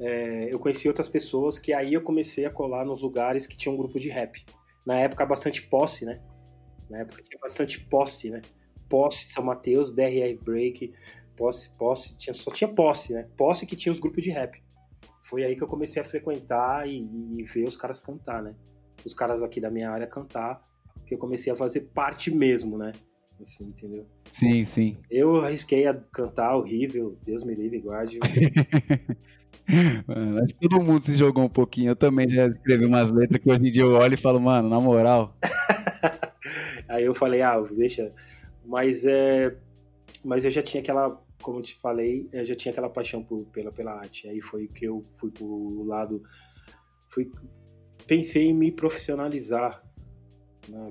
é, 0.00 0.52
eu 0.52 0.58
conheci 0.58 0.88
outras 0.88 1.08
pessoas 1.08 1.58
que 1.58 1.72
aí 1.72 1.94
eu 1.94 2.02
comecei 2.02 2.44
a 2.44 2.50
colar 2.50 2.84
nos 2.84 3.02
lugares 3.02 3.46
que 3.46 3.56
tinha 3.56 3.72
um 3.72 3.76
grupo 3.76 4.00
de 4.00 4.08
rap. 4.08 4.44
Na 4.84 4.98
época, 4.98 5.24
bastante 5.24 5.62
posse, 5.62 6.04
né? 6.04 6.20
Na 6.90 6.98
época 6.98 7.22
tinha 7.22 7.38
bastante 7.40 7.80
posse, 7.80 8.30
né? 8.30 8.42
Posse, 8.88 9.30
São 9.30 9.44
Mateus, 9.44 9.94
DRR 9.94 10.36
Break, 10.42 10.92
posse, 11.36 11.70
posse, 11.70 12.16
tinha, 12.16 12.34
só 12.34 12.50
tinha 12.50 12.68
posse, 12.68 13.12
né? 13.12 13.28
Posse 13.36 13.66
que 13.66 13.76
tinha 13.76 13.92
os 13.92 14.00
grupos 14.00 14.22
de 14.22 14.30
rap. 14.30 14.60
Foi 15.24 15.44
aí 15.44 15.54
que 15.54 15.62
eu 15.62 15.68
comecei 15.68 16.00
a 16.02 16.04
frequentar 16.04 16.88
e, 16.88 17.06
e 17.36 17.42
ver 17.44 17.68
os 17.68 17.76
caras 17.76 18.00
cantar, 18.00 18.42
né? 18.42 18.54
Os 19.04 19.14
caras 19.14 19.42
aqui 19.42 19.60
da 19.60 19.70
minha 19.70 19.90
área 19.90 20.06
cantar, 20.06 20.66
que 21.06 21.14
eu 21.14 21.18
comecei 21.18 21.52
a 21.52 21.56
fazer 21.56 21.88
parte 21.94 22.30
mesmo, 22.30 22.76
né? 22.76 22.92
Assim, 23.42 23.64
entendeu? 23.64 24.06
Sim, 24.32 24.64
sim. 24.64 24.96
Eu 25.10 25.36
arrisquei 25.44 25.86
a 25.86 25.94
cantar 25.94 26.56
horrível, 26.56 27.16
Deus 27.24 27.44
me 27.44 27.54
livre, 27.54 27.78
guarde. 27.78 28.18
mano, 30.06 30.38
acho 30.38 30.54
que 30.54 30.68
todo 30.68 30.82
mundo 30.82 31.02
se 31.02 31.14
jogou 31.14 31.44
um 31.44 31.48
pouquinho. 31.48 31.90
Eu 31.90 31.96
também 31.96 32.28
já 32.28 32.46
escrevi 32.46 32.84
umas 32.84 33.10
letras 33.10 33.40
que 33.40 33.50
hoje 33.50 33.68
em 33.68 33.70
dia 33.70 33.82
eu 33.82 33.92
olho 33.92 34.14
e 34.14 34.18
falo, 34.18 34.40
mano, 34.40 34.68
na 34.68 34.80
moral. 34.80 35.36
Aí 36.88 37.04
eu 37.04 37.14
falei, 37.14 37.42
ah, 37.42 37.60
deixa. 37.60 38.12
Mas 38.64 39.04
é. 39.04 39.56
Mas 40.24 40.44
eu 40.44 40.50
já 40.50 40.62
tinha 40.62 40.82
aquela 40.82 41.22
como 41.42 41.58
eu 41.58 41.62
te 41.62 41.76
falei, 41.76 42.28
eu 42.32 42.44
já 42.44 42.54
tinha 42.54 42.72
aquela 42.72 42.90
paixão 42.90 43.22
por, 43.22 43.46
pela, 43.46 43.72
pela 43.72 43.92
arte. 43.92 44.28
Aí 44.28 44.40
foi 44.40 44.66
que 44.66 44.84
eu 44.84 45.02
fui 45.18 45.30
pro 45.30 45.84
lado. 45.84 46.22
Fui, 47.08 47.30
pensei 48.06 48.48
em 48.48 48.54
me 48.54 48.70
profissionalizar 48.70 49.82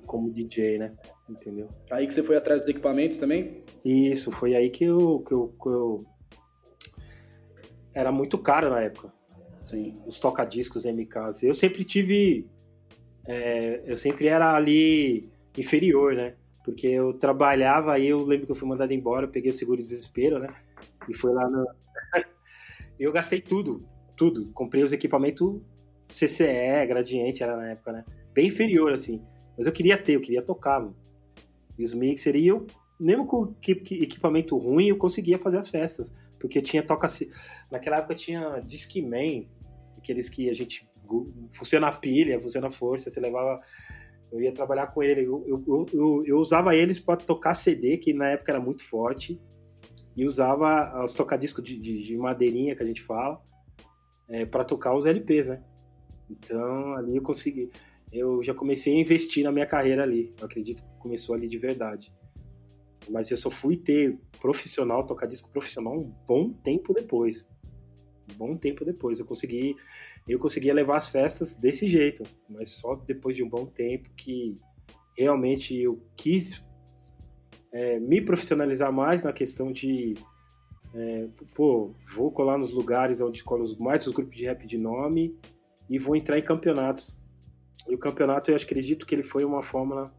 como 0.05 0.31
DJ, 0.31 0.77
né? 0.77 0.93
Entendeu? 1.29 1.69
Aí 1.91 2.07
que 2.07 2.13
você 2.13 2.24
foi 2.24 2.38
atrás 2.38 2.62
dos 2.62 2.69
equipamentos 2.69 3.17
também? 3.17 3.63
Isso, 3.84 4.31
foi 4.31 4.55
aí 4.55 4.69
que 4.69 4.84
eu, 4.84 5.24
que 5.27 5.34
eu, 5.34 5.55
que 5.62 5.67
eu... 5.67 6.05
Era 7.93 8.12
muito 8.12 8.38
caro 8.38 8.69
na 8.69 8.81
época. 8.81 9.12
Sim. 9.65 10.00
Os 10.05 10.19
tocadiscos 10.19 10.86
MKs. 10.86 11.43
Eu 11.43 11.53
sempre 11.53 11.84
tive. 11.84 12.48
É, 13.27 13.81
eu 13.86 13.98
sempre 13.98 14.27
era 14.27 14.55
ali 14.55 15.29
inferior, 15.57 16.13
né? 16.13 16.36
Porque 16.63 16.88
eu 16.88 17.13
trabalhava 17.13 17.93
aí, 17.93 18.07
eu 18.07 18.24
lembro 18.24 18.46
que 18.46 18.51
eu 18.51 18.55
fui 18.55 18.67
mandado 18.67 18.93
embora, 18.93 19.27
peguei 19.27 19.51
o 19.51 19.53
seguro 19.53 19.81
de 19.81 19.89
desespero, 19.89 20.39
né? 20.39 20.50
E 21.10 21.13
fui 21.13 21.34
lá 21.34 21.50
no. 21.50 21.65
eu 23.00 23.12
gastei 23.12 23.41
tudo, 23.41 23.86
tudo. 24.15 24.50
Comprei 24.53 24.84
os 24.84 24.93
equipamentos 24.93 25.62
CCE, 26.10 26.86
gradiente 26.88 27.43
era 27.43 27.57
na 27.57 27.72
época, 27.72 27.91
né? 27.91 28.05
Bem 28.34 28.48
inferior, 28.48 28.93
assim. 28.93 29.22
Mas 29.58 29.66
eu 29.66 29.74
queria 29.74 29.98
ter, 29.98 30.14
eu 30.14 30.22
queria 30.22 30.42
tocar, 30.42 30.80
mano. 30.80 30.96
E 31.78 31.84
os 31.84 31.94
mixer, 31.94 32.36
e 32.36 32.48
eu, 32.48 32.68
mesmo 33.00 33.26
com 33.26 33.56
equipamento 33.64 34.58
ruim, 34.58 34.88
eu 34.88 34.98
conseguia 34.98 35.38
fazer 35.38 35.58
as 35.58 35.70
festas. 35.70 36.12
Porque 36.40 36.62
tinha 36.62 36.84
toca. 36.84 37.08
Naquela 37.72 37.98
época 37.98 38.16
tinha 38.16 38.60
Discman, 38.60 39.50
aqueles 39.98 40.30
que 40.30 40.50
a 40.50 40.54
gente. 40.54 40.88
Funciona 41.54 41.88
a 41.88 41.92
pilha, 41.92 42.40
funciona 42.42 42.68
a 42.68 42.72
força, 42.72 43.10
você 43.10 43.20
levava 43.20 43.62
eu 44.32 44.42
ia 44.42 44.52
trabalhar 44.52 44.88
com 44.88 45.02
ele. 45.02 45.26
Eu, 45.26 45.44
eu, 45.48 45.86
eu, 45.94 46.24
eu 46.26 46.38
usava 46.38 46.76
eles 46.76 47.00
para 47.00 47.18
tocar 47.18 47.54
CD, 47.54 47.98
que 47.98 48.14
na 48.14 48.30
época 48.30 48.52
era 48.52 48.60
muito 48.60 48.84
forte, 48.84 49.40
e 50.16 50.26
usava 50.26 51.04
os 51.04 51.14
tocadiscos 51.14 51.64
de, 51.64 51.78
de, 51.78 52.04
de 52.04 52.18
madeirinha, 52.18 52.76
que 52.76 52.84
a 52.84 52.86
gente 52.86 53.02
fala, 53.02 53.42
é, 54.28 54.46
para 54.46 54.64
tocar 54.64 54.96
os 54.96 55.06
LPs, 55.06 55.48
né? 55.48 55.64
Então 56.30 56.94
ali 56.96 57.16
eu 57.16 57.22
consegui. 57.22 57.72
Eu 58.12 58.44
já 58.44 58.54
comecei 58.54 58.96
a 58.96 59.00
investir 59.00 59.44
na 59.44 59.52
minha 59.52 59.66
carreira 59.66 60.04
ali. 60.04 60.34
Eu 60.40 60.46
acredito 60.46 60.82
que 60.82 61.00
começou 61.00 61.36
ali 61.36 61.48
de 61.48 61.58
verdade. 61.58 62.12
Mas 63.10 63.30
eu 63.32 63.38
só 63.38 63.50
fui 63.50 63.78
ter 63.78 64.18
profissional, 64.40 65.06
tocar 65.06 65.28
disco 65.28 65.50
profissional 65.50 65.98
um 65.98 66.14
bom 66.28 66.52
tempo 66.52 66.94
depois. 66.94 67.48
Um 68.32 68.36
bom 68.36 68.58
tempo 68.58 68.86
depois. 68.86 69.20
Eu 69.20 69.26
consegui 69.26 69.76
eu 70.28 70.40
conseguia 70.40 70.74
levar 70.74 70.98
as 70.98 71.08
festas 71.08 71.56
desse 71.56 71.88
jeito, 71.88 72.24
mas 72.50 72.72
só 72.72 72.96
depois 72.96 73.34
de 73.36 73.44
um 73.44 73.48
bom 73.48 73.66
tempo 73.66 74.10
que 74.14 74.60
realmente 75.18 75.74
eu 75.74 76.04
quis 76.18 76.62
é, 77.72 77.98
me 78.00 78.22
profissionalizar 78.22 78.92
mais 78.92 79.24
na 79.24 79.32
questão 79.32 79.72
de 79.72 80.16
é, 80.94 81.28
pô, 81.56 81.94
vou 82.14 82.30
colar 82.30 82.58
nos 82.58 82.74
lugares 82.74 83.22
onde 83.22 83.44
colam 83.44 83.74
mais 83.80 84.06
os 84.06 84.14
grupos 84.14 84.36
de 84.36 84.46
rap 84.46 84.68
de 84.68 84.78
nome 84.78 85.38
e 85.90 85.98
vou 85.98 86.16
entrar 86.16 86.38
em 86.38 86.44
campeonatos. 86.44 87.16
E 87.88 87.96
o 87.96 87.98
campeonato 87.98 88.51
eu 88.51 88.56
acredito 88.56 89.06
que 89.06 89.15
ele 89.15 89.24
foi 89.24 89.46
uma 89.46 89.63
fórmula 89.63 90.12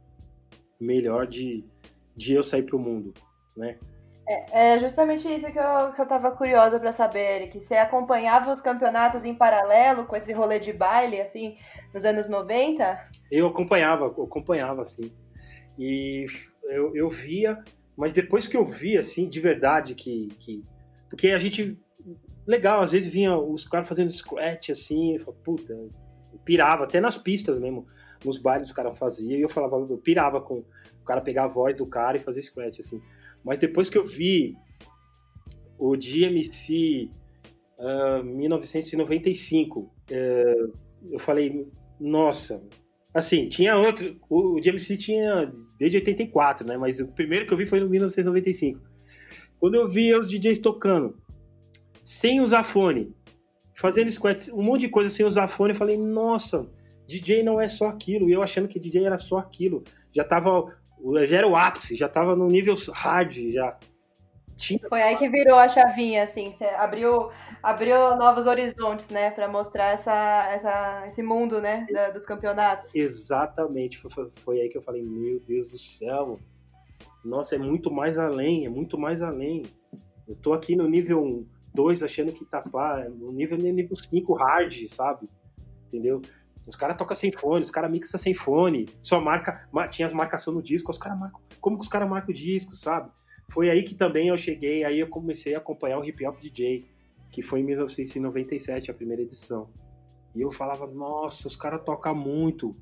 melhor 0.81 1.27
de, 1.27 1.65
de 2.17 2.35
eu 2.35 2.43
sair 2.43 2.63
para 2.63 2.77
o 2.77 2.79
mundo, 2.79 3.13
né? 3.57 3.79
É, 4.29 4.75
é 4.75 4.79
justamente 4.79 5.27
isso 5.27 5.51
que 5.51 5.59
eu, 5.59 5.93
que 5.95 6.01
eu 6.01 6.07
tava 6.07 6.31
curiosa 6.31 6.79
para 6.79 6.93
saber, 6.93 7.43
Eric. 7.43 7.61
Você 7.61 7.75
acompanhava 7.77 8.51
os 8.51 8.61
campeonatos 8.61 9.25
em 9.25 9.35
paralelo 9.35 10.05
com 10.05 10.15
esse 10.15 10.33
rolê 10.35 10.59
de 10.61 10.71
baile, 10.71 11.19
assim, 11.19 11.57
nos 11.95 12.05
anos 12.05 12.29
90? 12.29 13.09
Eu 13.31 13.47
acompanhava, 13.47 14.05
eu 14.05 14.25
acompanhava, 14.25 14.83
assim. 14.83 15.11
E 15.79 16.27
eu, 16.65 16.95
eu 16.95 17.09
via, 17.09 17.65
mas 17.97 18.13
depois 18.13 18.47
que 18.47 18.57
eu 18.57 18.67
vi, 18.67 18.99
assim, 18.99 19.29
de 19.29 19.41
verdade, 19.41 19.95
que. 19.95 20.29
que 20.39 20.63
porque 21.09 21.31
a 21.31 21.39
gente. 21.39 21.79
Legal, 22.47 22.81
às 22.81 22.93
vezes 22.93 23.13
vinha 23.13 23.37
os 23.37 23.67
caras 23.67 23.89
fazendo 23.89 24.11
scratch, 24.11 24.71
assim, 24.71 25.15
eu 25.15 25.21
falava, 25.21 25.43
puta, 25.43 25.75
pirava, 26.45 26.85
até 26.85 27.01
nas 27.01 27.17
pistas 27.17 27.59
mesmo, 27.59 27.87
nos 28.25 28.39
bailes 28.39 28.69
os 28.69 28.75
caras 28.75 28.99
faziam, 28.99 29.39
e 29.39 29.43
eu 29.43 29.49
falava, 29.49 29.77
eu 29.77 29.99
pirava 29.99 30.41
com 30.41 30.59
o 30.59 31.05
cara 31.05 31.21
pegar 31.21 31.45
a 31.45 31.49
voz 31.49 31.77
do 31.77 31.87
cara 31.87 32.17
e 32.17 32.21
fazer 32.21 32.43
scratch, 32.43 32.81
assim. 32.81 33.01
Mas 33.45 33.59
depois 33.59 33.89
que 33.89 33.97
eu 33.97 34.05
vi 34.05 34.57
o 35.79 35.97
DMC 35.97 37.11
uh, 37.79 38.25
1995, 38.25 39.81
uh, 39.81 40.73
eu 41.11 41.19
falei, 41.19 41.67
nossa. 42.01 42.63
Assim, 43.15 43.49
tinha 43.49 43.77
outro. 43.77 44.17
O 44.29 44.61
DMC 44.61 44.97
tinha 44.97 45.53
desde 45.79 45.97
84, 45.97 46.67
né? 46.67 46.77
Mas 46.77 47.01
o 47.01 47.09
primeiro 47.09 47.47
que 47.47 47.53
eu 47.53 47.59
vi 47.59 47.67
foi 47.67 47.81
em 47.81 47.89
1995. 47.89 48.81
Quando 49.59 49.75
eu 49.75 49.89
vi 49.89 50.15
os 50.15 50.29
DJs 50.29 50.59
tocando, 50.59 51.17
sem 52.05 52.41
usar 52.41 52.63
fone, 52.63 53.13
fazendo 53.79 54.11
squat, 54.11 54.51
um 54.53 54.63
monte 54.63 54.83
de 54.83 54.89
coisa 54.89 55.09
sem 55.09 55.25
usar 55.25 55.47
fone, 55.47 55.73
eu 55.73 55.79
falei, 55.79 55.97
nossa, 55.97 56.69
DJ 57.07 57.45
não 57.45 57.61
é 57.61 57.69
só 57.69 57.89
aquilo. 57.89 58.29
E 58.29 58.33
eu 58.33 58.43
achando 58.43 58.69
que 58.69 58.79
DJ 58.79 59.07
era 59.07 59.17
só 59.17 59.39
aquilo. 59.39 59.85
Já 60.13 60.25
tava. 60.25 60.77
Já 61.29 61.37
era 61.37 61.47
o 61.47 61.55
ápice, 61.55 61.97
já 61.97 62.09
tava 62.09 62.35
no 62.35 62.49
nível 62.49 62.75
hard, 62.93 63.53
já. 63.53 63.79
Tinha... 64.57 64.81
Foi 64.89 65.01
aí 65.01 65.17
que 65.17 65.29
virou 65.29 65.57
a 65.57 65.69
chavinha, 65.69 66.25
assim, 66.25 66.51
você 66.51 66.65
abriu, 66.65 67.31
abriu 67.63 68.17
novos 68.17 68.47
horizontes, 68.47 69.09
né, 69.09 69.31
para 69.31 69.47
mostrar 69.47 69.93
essa, 69.93 70.49
essa, 70.51 71.05
esse 71.07 71.23
mundo, 71.23 71.61
né, 71.61 71.87
da, 71.93 72.11
dos 72.11 72.27
campeonatos. 72.27 72.93
Exatamente, 72.93 73.97
foi, 73.97 74.29
foi 74.33 74.61
aí 74.61 74.69
que 74.69 74.77
eu 74.77 74.83
falei, 74.83 75.01
meu 75.01 75.39
Deus 75.47 75.69
do 75.69 75.79
céu, 75.79 76.41
nossa, 77.25 77.55
é 77.55 77.59
muito 77.59 77.89
mais 77.89 78.19
além, 78.19 78.67
é 78.67 78.69
muito 78.69 78.99
mais 78.99 79.23
além. 79.23 79.63
Eu 80.27 80.35
tô 80.35 80.53
aqui 80.53 80.75
no 80.75 80.89
nível 80.89 81.47
2 81.79 82.03
achando 82.03 82.33
que 82.33 82.45
tá 82.45 82.65
lá, 82.75 83.09
no 83.09 83.31
nível 83.31 83.57
nível 83.57 83.95
5 83.95 84.35
hard, 84.35 84.89
sabe? 84.89 85.29
Entendeu? 85.87 86.21
Os 86.67 86.75
caras 86.75 86.97
tocam 86.97 87.17
sem 87.17 87.31
fone, 87.31 87.65
os 87.65 87.71
caras 87.71 87.89
mixam 87.89 88.19
sem 88.19 88.35
fone, 88.35 88.89
só 89.01 89.21
marca, 89.21 89.69
tinha 89.89 90.07
as 90.07 90.13
marcações 90.13 90.57
no 90.57 90.63
disco, 90.63 90.91
os 90.91 90.99
caras 90.99 91.17
marcam, 91.17 91.41
como 91.61 91.77
que 91.77 91.83
os 91.83 91.89
caras 91.89 92.11
marcam 92.11 92.31
o 92.31 92.37
disco, 92.37 92.75
sabe? 92.75 93.13
Foi 93.49 93.71
aí 93.71 93.85
que 93.85 93.95
também 93.95 94.27
eu 94.27 94.37
cheguei, 94.37 94.83
aí 94.85 94.99
eu 94.99 95.07
comecei 95.07 95.55
a 95.55 95.59
acompanhar 95.59 96.01
o 96.01 96.05
Hip 96.05 96.27
Hop 96.27 96.41
DJ, 96.41 96.85
que 97.31 97.43
foi 97.43 97.61
em 97.61 97.65
1997, 97.65 98.91
a 98.91 98.95
primeira 98.95 99.23
edição. 99.23 99.71
E 100.35 100.41
eu 100.41 100.51
falava, 100.51 100.85
nossa, 100.89 101.47
os 101.47 101.57
caras 101.57 101.83
tocam 101.85 102.15
muito. 102.15 102.77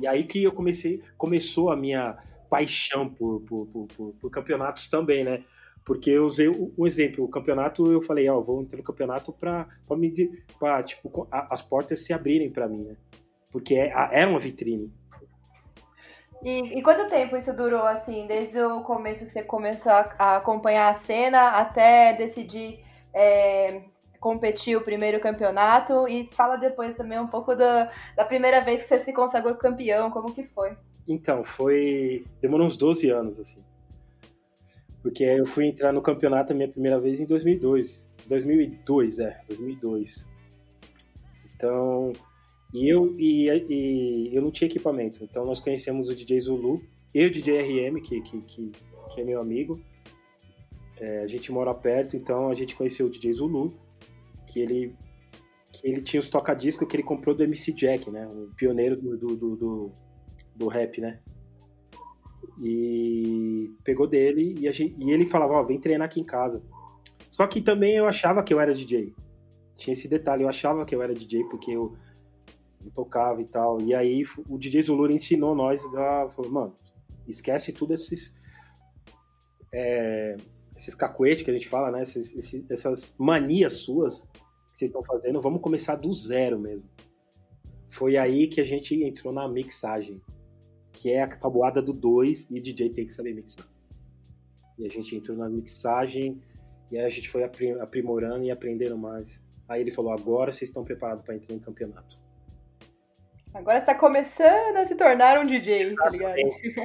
E 0.00 0.08
aí 0.08 0.24
que 0.24 0.42
eu 0.42 0.52
comecei, 0.52 1.00
começou 1.16 1.70
a 1.70 1.76
minha 1.76 2.18
paixão 2.50 3.08
por, 3.08 3.40
por, 3.42 3.66
por, 3.96 4.12
por 4.20 4.30
campeonatos 4.30 4.88
também, 4.88 5.22
né? 5.22 5.44
Porque 5.84 6.10
eu 6.10 6.24
usei 6.24 6.48
um 6.48 6.86
exemplo, 6.86 7.24
o 7.24 7.28
campeonato, 7.28 7.92
eu 7.92 8.00
falei, 8.00 8.28
ó, 8.28 8.38
oh, 8.38 8.42
vou 8.42 8.62
entrar 8.62 8.78
no 8.78 8.84
campeonato 8.84 9.32
para 9.32 9.68
me 9.90 10.12
pra, 10.58 10.82
tipo, 10.82 11.28
as 11.30 11.60
portas 11.60 12.00
se 12.00 12.12
abrirem 12.12 12.50
para 12.50 12.66
mim, 12.66 12.84
né? 12.84 12.96
Porque 13.50 13.74
é, 13.74 13.92
é 14.10 14.26
uma 14.26 14.38
vitrine. 14.38 14.90
E, 16.42 16.78
e, 16.78 16.82
quanto 16.82 17.08
tempo 17.08 17.36
isso 17.36 17.54
durou, 17.54 17.84
assim, 17.84 18.26
desde 18.26 18.60
o 18.60 18.82
começo 18.82 19.24
que 19.24 19.32
você 19.32 19.42
começou 19.42 19.92
a, 19.92 20.08
a 20.18 20.36
acompanhar 20.36 20.90
a 20.90 20.94
cena 20.94 21.50
até 21.50 22.12
decidir 22.14 22.80
é, 23.14 23.82
competir 24.20 24.76
o 24.76 24.82
primeiro 24.82 25.20
campeonato? 25.20 26.08
E 26.08 26.26
fala 26.28 26.56
depois 26.56 26.96
também 26.96 27.18
um 27.18 27.28
pouco 27.28 27.54
da, 27.54 27.90
da 28.16 28.24
primeira 28.24 28.60
vez 28.60 28.82
que 28.82 28.88
você 28.88 28.98
se 28.98 29.12
consagrou 29.12 29.54
campeão, 29.54 30.10
como 30.10 30.34
que 30.34 30.44
foi? 30.44 30.76
Então, 31.06 31.44
foi... 31.44 32.24
demorou 32.40 32.66
uns 32.66 32.76
12 32.76 33.08
anos, 33.10 33.38
assim. 33.38 33.62
Porque 35.04 35.22
eu 35.22 35.44
fui 35.44 35.66
entrar 35.66 35.92
no 35.92 36.00
campeonato 36.00 36.54
a 36.54 36.56
minha 36.56 36.66
primeira 36.66 36.98
vez 36.98 37.20
em 37.20 37.26
2002. 37.26 38.10
2002, 38.26 39.18
é, 39.18 39.38
2002. 39.46 40.26
Então, 41.54 42.10
e 42.72 42.88
eu, 42.88 43.14
e, 43.18 43.50
e, 43.68 44.34
eu 44.34 44.40
não 44.40 44.50
tinha 44.50 44.66
equipamento, 44.66 45.22
então 45.22 45.44
nós 45.44 45.60
conhecemos 45.60 46.08
o 46.08 46.14
DJ 46.14 46.40
Zulu 46.40 46.82
e 47.14 47.22
o 47.22 47.30
DJ 47.30 47.90
RM, 47.90 48.00
que, 48.00 48.22
que, 48.22 48.40
que, 48.40 48.72
que 49.10 49.20
é 49.20 49.24
meu 49.24 49.42
amigo. 49.42 49.78
É, 50.98 51.18
a 51.18 51.26
gente 51.26 51.52
mora 51.52 51.74
perto, 51.74 52.16
então 52.16 52.48
a 52.48 52.54
gente 52.54 52.74
conheceu 52.74 53.04
o 53.04 53.10
DJ 53.10 53.34
Zulu, 53.34 53.74
que 54.46 54.58
ele, 54.58 54.94
que 55.70 55.86
ele 55.86 56.00
tinha 56.00 56.18
os 56.18 56.30
toca-disco 56.30 56.86
que 56.86 56.96
ele 56.96 57.02
comprou 57.02 57.34
do 57.34 57.44
MC 57.44 57.74
Jack, 57.74 58.10
né? 58.10 58.26
O 58.26 58.54
pioneiro 58.56 58.96
do, 58.96 59.18
do, 59.18 59.36
do, 59.36 59.56
do, 59.56 59.92
do 60.56 60.66
rap, 60.66 60.98
né? 60.98 61.20
E 62.62 63.74
pegou 63.82 64.06
dele 64.06 64.54
e, 64.60 64.72
gente, 64.72 64.96
e 64.98 65.10
ele 65.10 65.26
falava, 65.26 65.54
ó, 65.54 65.62
oh, 65.62 65.66
vem 65.66 65.80
treinar 65.80 66.06
aqui 66.06 66.20
em 66.20 66.24
casa. 66.24 66.62
Só 67.30 67.46
que 67.46 67.60
também 67.60 67.96
eu 67.96 68.06
achava 68.06 68.42
que 68.42 68.54
eu 68.54 68.60
era 68.60 68.74
DJ. 68.74 69.12
Tinha 69.76 69.92
esse 69.92 70.06
detalhe, 70.06 70.44
eu 70.44 70.48
achava 70.48 70.84
que 70.84 70.94
eu 70.94 71.02
era 71.02 71.14
DJ 71.14 71.44
porque 71.44 71.72
eu 71.72 71.96
tocava 72.94 73.40
e 73.40 73.44
tal. 73.44 73.80
E 73.80 73.94
aí 73.94 74.22
o 74.48 74.56
DJ 74.56 74.82
Zulura 74.82 75.12
ensinou 75.12 75.54
nós, 75.54 75.82
falou, 75.82 76.50
mano, 76.50 76.76
esquece 77.26 77.72
tudo 77.72 77.94
esses 77.94 78.34
é, 79.72 80.36
esses 80.76 80.94
cacuetes 80.94 81.42
que 81.42 81.50
a 81.50 81.54
gente 81.54 81.68
fala, 81.68 81.90
né? 81.90 82.02
Esses, 82.02 82.36
esses, 82.36 82.70
essas 82.70 83.14
manias 83.18 83.74
suas 83.74 84.22
que 84.22 84.78
vocês 84.78 84.88
estão 84.90 85.04
fazendo, 85.04 85.40
vamos 85.40 85.60
começar 85.60 85.96
do 85.96 86.12
zero 86.12 86.58
mesmo. 86.58 86.88
Foi 87.90 88.16
aí 88.16 88.48
que 88.48 88.60
a 88.60 88.64
gente 88.64 88.94
entrou 89.04 89.32
na 89.32 89.48
mixagem, 89.48 90.20
que 90.94 91.12
é 91.12 91.22
a 91.22 91.26
tabuada 91.28 91.82
do 91.82 91.92
2 91.92 92.50
e 92.50 92.58
o 92.58 92.62
DJ 92.62 92.90
tem 92.90 93.06
que 93.06 93.12
saber 93.12 93.34
mixar. 93.34 93.66
E 94.78 94.86
a 94.86 94.88
gente 94.88 95.14
entrou 95.14 95.36
na 95.36 95.48
mixagem 95.48 96.40
e 96.90 96.98
aí 96.98 97.04
a 97.04 97.10
gente 97.10 97.28
foi 97.28 97.44
aprimorando 97.44 98.44
e 98.44 98.50
aprendendo 98.50 98.96
mais. 98.96 99.44
Aí 99.68 99.80
ele 99.80 99.90
falou: 99.90 100.12
agora 100.12 100.52
vocês 100.52 100.70
estão 100.70 100.84
preparados 100.84 101.24
para 101.24 101.34
entrar 101.34 101.54
em 101.54 101.58
campeonato. 101.58 102.18
Agora 103.52 103.78
está 103.78 103.94
começando 103.94 104.76
a 104.76 104.84
se 104.84 104.94
tornar 104.96 105.38
um 105.38 105.46
DJ, 105.46 105.94
tá 105.94 106.08
ligado? 106.08 106.36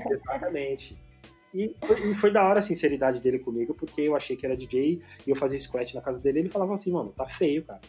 Exatamente. 0.07 0.97
E 1.51 1.75
foi, 1.79 2.11
e 2.11 2.13
foi, 2.13 2.31
da 2.31 2.47
hora 2.47 2.59
a 2.59 2.61
sinceridade 2.61 3.19
dele 3.19 3.39
comigo, 3.39 3.73
porque 3.73 4.01
eu 4.01 4.15
achei 4.15 4.35
que 4.35 4.45
era 4.45 4.55
DJ 4.55 5.01
e 5.25 5.29
eu 5.29 5.35
fazia 5.35 5.59
squat 5.59 5.95
na 5.95 6.01
casa 6.01 6.19
dele 6.19 6.37
e 6.37 6.41
ele 6.43 6.49
falava 6.49 6.75
assim, 6.75 6.91
mano, 6.91 7.11
tá 7.11 7.25
feio, 7.25 7.63
cara. 7.65 7.81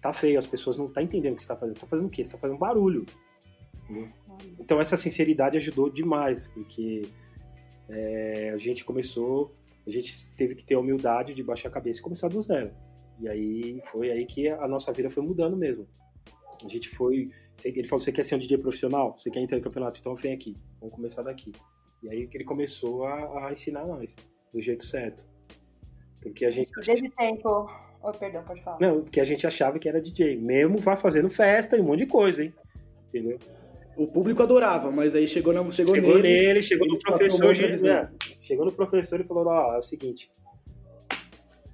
Tá 0.00 0.12
feio, 0.12 0.38
as 0.38 0.46
pessoas 0.46 0.76
não 0.76 0.88
tá 0.88 1.02
entendendo 1.02 1.32
o 1.32 1.36
que 1.36 1.42
você 1.42 1.48
tá 1.48 1.56
fazendo. 1.56 1.80
Tá 1.80 1.86
fazendo 1.88 2.06
o 2.06 2.10
quê? 2.10 2.24
Você 2.24 2.30
tá 2.30 2.38
fazendo 2.38 2.56
barulho. 2.56 3.04
Então 4.58 4.80
essa 4.80 4.96
sinceridade 4.96 5.56
ajudou 5.56 5.90
demais, 5.90 6.46
porque 6.48 7.02
é, 7.88 8.50
a 8.54 8.58
gente 8.58 8.84
começou, 8.84 9.54
a 9.86 9.90
gente 9.90 10.28
teve 10.36 10.54
que 10.54 10.64
ter 10.64 10.74
a 10.74 10.80
humildade 10.80 11.34
de 11.34 11.42
baixar 11.42 11.68
a 11.68 11.72
cabeça 11.72 12.00
e 12.00 12.02
começar 12.02 12.28
do 12.28 12.40
zero. 12.42 12.70
E 13.20 13.28
aí 13.28 13.80
foi 13.90 14.10
aí 14.10 14.24
que 14.26 14.48
a 14.48 14.68
nossa 14.68 14.92
vida 14.92 15.10
foi 15.10 15.22
mudando 15.22 15.56
mesmo. 15.56 15.86
A 16.64 16.68
gente 16.68 16.88
foi 16.88 17.30
ele 17.64 17.88
falou: 17.88 18.00
você 18.00 18.12
quer 18.12 18.24
ser 18.24 18.36
um 18.36 18.38
DJ 18.38 18.58
profissional? 18.58 19.16
Você 19.18 19.30
quer 19.30 19.40
entrar 19.40 19.56
no 19.56 19.64
campeonato? 19.64 19.98
Então 19.98 20.14
vem 20.14 20.32
aqui. 20.32 20.56
Vamos 20.80 20.94
começar 20.94 21.22
daqui. 21.22 21.52
E 22.02 22.08
aí 22.08 22.26
que 22.26 22.36
ele 22.36 22.44
começou 22.44 23.04
a, 23.04 23.48
a, 23.48 23.52
ensinar 23.52 23.84
nós, 23.84 24.14
do 24.52 24.60
jeito 24.60 24.86
certo. 24.86 25.24
Porque 26.20 26.44
a 26.44 26.50
gente. 26.50 26.70
Desde 26.84 27.08
tempo. 27.10 27.68
Oh, 28.00 28.12
perdão, 28.12 28.44
pode 28.44 28.62
falar. 28.62 28.78
Não, 28.80 29.02
porque 29.02 29.20
a 29.20 29.24
gente 29.24 29.46
achava 29.46 29.78
que 29.78 29.88
era 29.88 30.00
DJ. 30.00 30.36
Mesmo 30.36 30.78
vai 30.78 30.96
fazendo 30.96 31.28
festa 31.28 31.76
e 31.76 31.80
um 31.80 31.84
monte 31.84 32.00
de 32.00 32.06
coisa, 32.06 32.44
hein? 32.44 32.54
Entendeu? 33.08 33.38
O 33.98 34.06
público 34.06 34.44
adorava, 34.44 34.92
mas 34.92 35.12
aí 35.16 35.26
chegou, 35.26 35.52
na, 35.52 35.60
chegou, 35.72 35.96
chegou 35.96 36.14
nele. 36.14 36.22
nele 36.22 36.62
chegou 36.62 36.86
no 36.86 37.00
professor. 37.00 37.56
Né? 37.56 38.08
Chegou 38.40 38.64
no 38.64 38.72
professor 38.72 39.20
e 39.20 39.24
falou: 39.24 39.44
Ó, 39.48 39.74
é 39.74 39.78
o 39.78 39.82
seguinte. 39.82 40.30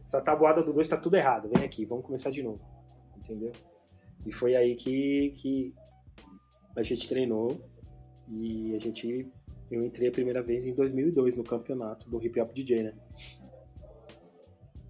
Essa 0.06 0.22
tabuada 0.22 0.62
do 0.62 0.72
dois 0.72 0.88
tá 0.88 0.96
tudo 0.96 1.16
errado. 1.16 1.50
Vem 1.54 1.62
aqui, 1.62 1.84
vamos 1.84 2.06
começar 2.06 2.30
de 2.30 2.42
novo. 2.42 2.60
Entendeu? 3.18 3.52
E 4.24 4.32
foi 4.32 4.56
aí 4.56 4.74
que, 4.74 5.34
que 5.36 5.74
a 6.74 6.82
gente 6.82 7.06
treinou 7.06 7.60
e 8.26 8.74
a 8.74 8.78
gente 8.78 9.30
eu 9.70 9.84
entrei 9.84 10.08
a 10.08 10.12
primeira 10.12 10.42
vez 10.42 10.66
em 10.66 10.74
2002 10.74 11.34
no 11.34 11.44
campeonato 11.44 12.08
do 12.08 12.24
Hip 12.24 12.40
Hop 12.40 12.54
DJ, 12.54 12.84
né? 12.84 12.94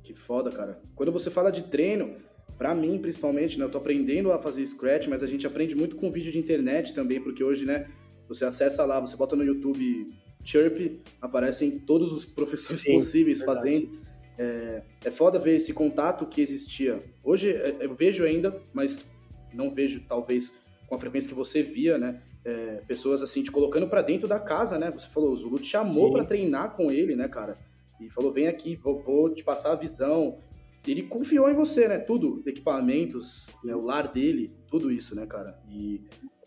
Que 0.04 0.14
foda, 0.14 0.52
cara. 0.52 0.80
Quando 0.94 1.10
você 1.10 1.30
fala 1.30 1.50
de 1.50 1.62
treino, 1.62 2.16
para 2.56 2.74
mim 2.74 2.98
principalmente, 2.98 3.58
né, 3.58 3.64
eu 3.64 3.70
tô 3.70 3.78
aprendendo 3.78 4.32
a 4.32 4.38
fazer 4.38 4.66
scratch, 4.66 5.06
mas 5.08 5.22
a 5.22 5.26
gente 5.26 5.46
aprende 5.46 5.74
muito 5.74 5.96
com 5.96 6.10
vídeo 6.10 6.32
de 6.32 6.38
internet 6.38 6.94
também, 6.94 7.20
porque 7.20 7.42
hoje, 7.42 7.64
né, 7.64 7.86
você 8.28 8.44
acessa 8.44 8.84
lá, 8.84 9.00
você 9.00 9.16
bota 9.16 9.36
no 9.36 9.44
YouTube 9.44 10.06
Chirp, 10.44 11.00
aparecem 11.20 11.78
todos 11.78 12.12
os 12.12 12.24
professores 12.24 12.82
Sim, 12.82 12.94
possíveis 12.94 13.42
fazendo. 13.42 13.98
É, 14.38 14.82
é 15.04 15.10
foda 15.10 15.38
ver 15.38 15.56
esse 15.56 15.72
contato 15.72 16.26
que 16.26 16.40
existia. 16.40 17.02
Hoje 17.22 17.50
é, 17.50 17.76
eu 17.80 17.94
vejo 17.94 18.24
ainda, 18.24 18.60
mas 18.72 19.04
não 19.52 19.70
vejo 19.70 20.02
talvez 20.08 20.52
com 20.86 20.94
a 20.94 20.98
frequência 20.98 21.28
que 21.28 21.34
você 21.34 21.62
via, 21.62 21.96
né? 21.98 22.20
É, 22.44 22.82
pessoas 22.86 23.22
assim 23.22 23.42
te 23.42 23.50
colocando 23.50 23.88
para 23.88 24.02
dentro 24.02 24.28
da 24.28 24.38
casa, 24.38 24.78
né? 24.78 24.90
Você 24.90 25.08
falou, 25.08 25.32
o 25.32 25.36
Zulu 25.36 25.58
te 25.58 25.68
chamou 25.68 26.12
para 26.12 26.24
treinar 26.24 26.76
com 26.76 26.90
ele, 26.90 27.16
né, 27.16 27.26
cara? 27.26 27.56
E 28.00 28.10
falou, 28.10 28.32
vem 28.32 28.48
aqui, 28.48 28.76
vou, 28.76 29.00
vou, 29.00 29.32
te 29.32 29.42
passar 29.42 29.72
a 29.72 29.76
visão. 29.76 30.38
Ele 30.86 31.04
confiou 31.04 31.48
em 31.50 31.54
você, 31.54 31.88
né? 31.88 31.98
Tudo, 31.98 32.42
equipamentos, 32.46 33.46
né? 33.64 33.74
o 33.74 33.80
lar 33.80 34.12
dele, 34.12 34.54
tudo 34.68 34.90
isso, 34.90 35.14
né, 35.14 35.26
cara? 35.26 35.58
E 35.68 36.02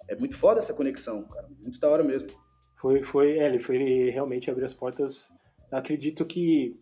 é 0.08 0.16
muito 0.16 0.38
foda 0.38 0.60
essa 0.60 0.74
conexão, 0.74 1.24
cara. 1.24 1.48
Muito 1.60 1.80
da 1.80 1.90
hora 1.90 2.04
mesmo. 2.04 2.30
Foi, 2.76 3.02
foi, 3.02 3.40
é, 3.40 3.48
ele 3.48 3.60
foi 3.60 3.76
ele 3.78 4.10
realmente 4.12 4.52
abrir 4.52 4.66
as 4.66 4.74
portas. 4.74 5.30
Acredito 5.72 6.26
que 6.26 6.80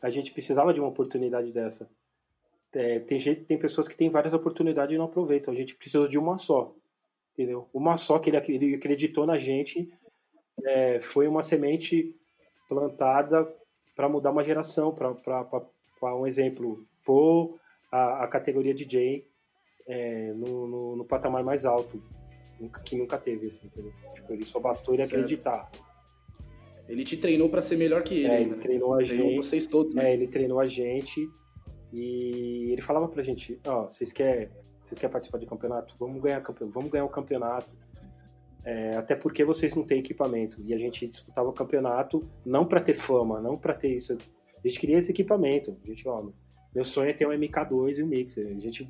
a 0.00 0.08
gente 0.08 0.32
precisava 0.32 0.72
de 0.72 0.80
uma 0.80 0.88
oportunidade 0.88 1.52
dessa 1.52 1.88
é, 2.72 3.00
tem, 3.00 3.18
gente, 3.18 3.42
tem 3.42 3.58
pessoas 3.58 3.88
que 3.88 3.96
têm 3.96 4.10
várias 4.10 4.32
oportunidades 4.32 4.94
e 4.94 4.98
não 4.98 5.06
aproveitam. 5.06 5.52
A 5.52 5.56
gente 5.56 5.74
precisa 5.74 6.08
de 6.08 6.18
uma 6.18 6.38
só, 6.38 6.74
entendeu? 7.32 7.68
Uma 7.72 7.96
só 7.96 8.18
que 8.18 8.30
ele, 8.30 8.36
ele 8.48 8.74
acreditou 8.74 9.26
na 9.26 9.38
gente 9.38 9.92
é, 10.64 11.00
foi 11.00 11.26
uma 11.26 11.42
semente 11.42 12.14
plantada 12.68 13.52
para 13.96 14.08
mudar 14.08 14.30
uma 14.30 14.44
geração, 14.44 14.94
para 14.94 15.14
um 16.02 16.26
exemplo, 16.26 16.86
pôr 17.04 17.58
a, 17.90 18.24
a 18.24 18.28
categoria 18.28 18.74
DJ 18.74 19.26
é, 19.86 20.32
no, 20.32 20.66
no, 20.66 20.96
no, 20.96 21.04
patamar 21.04 21.42
mais 21.42 21.64
alto. 21.64 22.02
que 22.84 22.96
nunca 22.96 23.18
teve, 23.18 23.46
assim, 23.46 23.66
entendeu? 23.66 23.92
Tipo, 24.14 24.32
ele 24.32 24.44
só 24.44 24.60
bastou 24.60 24.94
ele 24.94 25.02
acreditar. 25.02 25.70
Ele 26.88 27.04
te 27.04 27.16
treinou 27.16 27.48
para 27.48 27.62
ser 27.62 27.76
melhor 27.76 28.02
que 28.02 28.14
ele. 28.14 28.26
É, 28.26 28.40
ele 28.40 28.56
treinou 28.56 28.94
a 28.94 29.02
gente. 29.04 29.36
vocês 29.36 29.66
todos, 29.66 29.94
né? 29.94 30.10
É, 30.10 30.14
ele 30.14 30.26
treinou 30.26 30.58
a 30.58 30.66
gente 30.66 31.28
e 31.92 32.72
ele 32.72 32.80
falava 32.80 33.08
pra 33.08 33.22
gente, 33.22 33.60
ó, 33.66 33.82
oh, 33.82 33.90
vocês 33.90 34.12
querem 34.12 34.48
vocês 34.82 34.98
querem 34.98 35.12
participar 35.12 35.38
de 35.38 35.46
campeonato? 35.46 35.94
Vamos 35.98 36.20
ganhar, 36.20 36.42
vamos 36.72 36.90
ganhar 36.90 37.04
o 37.04 37.08
campeonato. 37.08 37.70
É, 38.64 38.96
até 38.96 39.14
porque 39.14 39.44
vocês 39.44 39.74
não 39.74 39.84
têm 39.84 40.00
equipamento. 40.00 40.60
E 40.62 40.74
a 40.74 40.78
gente 40.78 41.06
disputava 41.06 41.48
o 41.48 41.52
campeonato 41.52 42.28
não 42.44 42.66
para 42.66 42.80
ter 42.80 42.94
fama, 42.94 43.40
não 43.40 43.56
para 43.56 43.74
ter 43.74 43.94
isso. 43.94 44.18
A 44.62 44.68
gente 44.68 44.78
queria 44.78 44.98
esse 44.98 45.10
equipamento. 45.10 45.76
A 45.82 45.86
gente, 45.86 46.06
ó, 46.08 46.28
meu 46.74 46.84
sonho 46.84 47.10
é 47.10 47.12
ter 47.12 47.26
um 47.26 47.30
MK2 47.30 47.98
e 47.98 48.02
um 48.02 48.06
mixer. 48.06 48.46
A 48.46 48.60
gente 48.60 48.88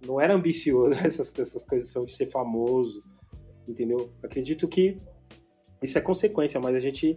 não 0.00 0.20
era 0.20 0.34
ambicioso, 0.34 0.98
essas, 1.04 1.32
essas 1.38 1.62
coisas 1.62 1.88
são 1.90 2.04
de 2.04 2.14
ser 2.14 2.26
famoso, 2.26 3.02
entendeu? 3.66 4.10
Acredito 4.22 4.68
que 4.68 4.96
isso 5.82 5.98
é 5.98 6.00
consequência, 6.00 6.60
mas 6.60 6.74
a 6.74 6.80
gente 6.80 7.16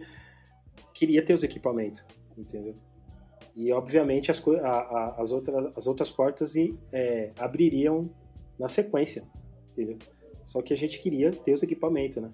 queria 0.93 1.23
ter 1.23 1.33
os 1.33 1.43
equipamentos, 1.43 2.03
entendeu? 2.37 2.75
E 3.55 3.71
obviamente 3.71 4.31
as, 4.31 4.45
a, 4.47 4.69
a, 4.69 5.21
as, 5.21 5.31
outras, 5.31 5.77
as 5.77 5.87
outras 5.87 6.09
portas 6.09 6.53
é, 6.91 7.31
abririam 7.37 8.09
na 8.57 8.67
sequência, 8.67 9.23
entendeu? 9.71 9.97
Só 10.43 10.61
que 10.61 10.73
a 10.73 10.77
gente 10.77 10.99
queria 10.99 11.31
ter 11.31 11.53
os 11.53 11.61
equipamentos, 11.61 12.21
né? 12.21 12.31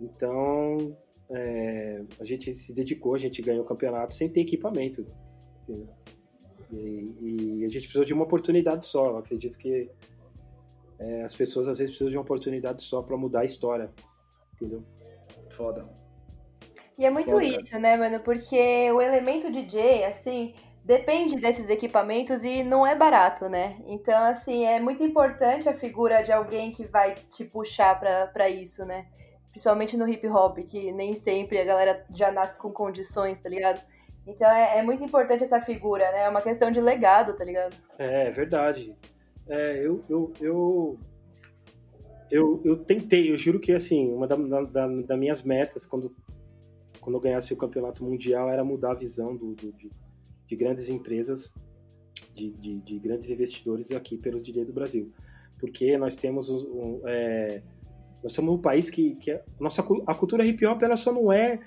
Então 0.00 0.96
é, 1.30 2.02
a 2.20 2.24
gente 2.24 2.54
se 2.54 2.72
dedicou, 2.72 3.14
a 3.14 3.18
gente 3.18 3.40
ganhou 3.40 3.62
o 3.64 3.66
campeonato 3.66 4.14
sem 4.14 4.28
ter 4.28 4.40
equipamento? 4.40 5.06
E, 5.68 7.14
e, 7.20 7.64
a 7.64 7.68
gente 7.68 7.82
precisou 7.82 8.04
de 8.04 8.12
uma 8.12 8.24
oportunidade 8.24 8.86
só. 8.86 9.10
Eu 9.10 9.18
acredito 9.18 9.58
que 9.58 9.90
é, 10.98 11.22
as 11.22 11.34
pessoas 11.34 11.68
às 11.68 11.78
vezes 11.78 11.92
precisam 11.92 12.10
de 12.10 12.16
uma 12.16 12.22
oportunidade 12.22 12.82
só 12.82 13.02
para 13.02 13.16
mudar 13.16 13.40
a 13.40 13.44
história, 13.44 13.90
entendeu? 14.54 14.82
Foda. 15.56 15.86
E 16.98 17.04
é 17.04 17.10
muito 17.10 17.30
Foda. 17.30 17.44
isso, 17.44 17.78
né, 17.78 17.96
mano? 17.96 18.20
Porque 18.20 18.90
o 18.92 19.00
elemento 19.00 19.50
DJ, 19.50 20.04
assim, 20.04 20.54
depende 20.84 21.36
desses 21.36 21.68
equipamentos 21.68 22.44
e 22.44 22.62
não 22.62 22.86
é 22.86 22.94
barato, 22.94 23.48
né? 23.48 23.80
Então, 23.86 24.22
assim, 24.24 24.64
é 24.64 24.80
muito 24.80 25.02
importante 25.02 25.68
a 25.68 25.76
figura 25.76 26.22
de 26.22 26.32
alguém 26.32 26.72
que 26.72 26.84
vai 26.84 27.14
te 27.14 27.44
puxar 27.44 27.98
para 28.32 28.48
isso, 28.48 28.84
né? 28.84 29.06
Principalmente 29.52 29.96
no 29.96 30.08
hip 30.08 30.26
hop, 30.26 30.58
que 30.58 30.90
nem 30.90 31.14
sempre 31.14 31.60
a 31.60 31.64
galera 31.64 32.04
já 32.12 32.32
nasce 32.32 32.58
com 32.58 32.72
condições, 32.72 33.38
tá 33.38 33.48
ligado? 33.48 33.80
Então 34.26 34.50
é, 34.50 34.78
é, 34.78 34.82
muito 34.82 35.04
importante 35.04 35.44
essa 35.44 35.60
figura, 35.60 36.10
né? 36.10 36.24
É 36.24 36.28
uma 36.28 36.42
questão 36.42 36.70
de 36.70 36.80
legado, 36.80 37.36
tá 37.36 37.44
ligado? 37.44 37.76
É, 37.98 38.28
é 38.28 38.30
verdade. 38.30 38.96
É, 39.48 39.78
eu, 39.84 40.02
eu, 40.08 40.32
eu, 40.40 40.98
eu, 42.30 42.60
eu, 42.64 42.76
tentei, 42.78 43.30
eu 43.30 43.36
juro 43.36 43.60
que 43.60 43.72
assim, 43.72 44.12
uma 44.12 44.26
das 44.26 44.70
da, 44.70 44.86
da 44.86 45.16
minhas 45.16 45.42
metas 45.42 45.84
quando, 45.84 46.14
quando 47.00 47.16
eu 47.16 47.20
ganhasse 47.20 47.52
o 47.52 47.56
campeonato 47.56 48.04
mundial 48.04 48.48
era 48.48 48.64
mudar 48.64 48.92
a 48.92 48.96
visão 48.96 49.36
do, 49.36 49.54
do 49.54 49.72
de, 49.72 49.90
de, 50.46 50.56
grandes 50.56 50.88
empresas, 50.88 51.52
de, 52.32 52.52
de, 52.52 52.80
de, 52.80 52.98
grandes 53.00 53.28
investidores 53.28 53.90
aqui 53.90 54.16
pelos 54.16 54.42
DJ 54.42 54.64
do 54.64 54.72
Brasil. 54.72 55.12
Porque 55.58 55.96
nós 55.98 56.14
temos 56.14 56.48
um, 56.48 57.00
é, 57.06 57.62
nós 58.22 58.32
somos 58.32 58.54
um 58.54 58.58
país 58.58 58.88
que, 58.88 59.16
que 59.16 59.30
é, 59.30 59.42
nossa, 59.58 59.82
a 60.06 60.14
cultura 60.14 60.44
hip 60.44 60.64
hop 60.66 60.82
ela 60.82 60.96
só 60.96 61.12
não 61.12 61.32
é 61.32 61.60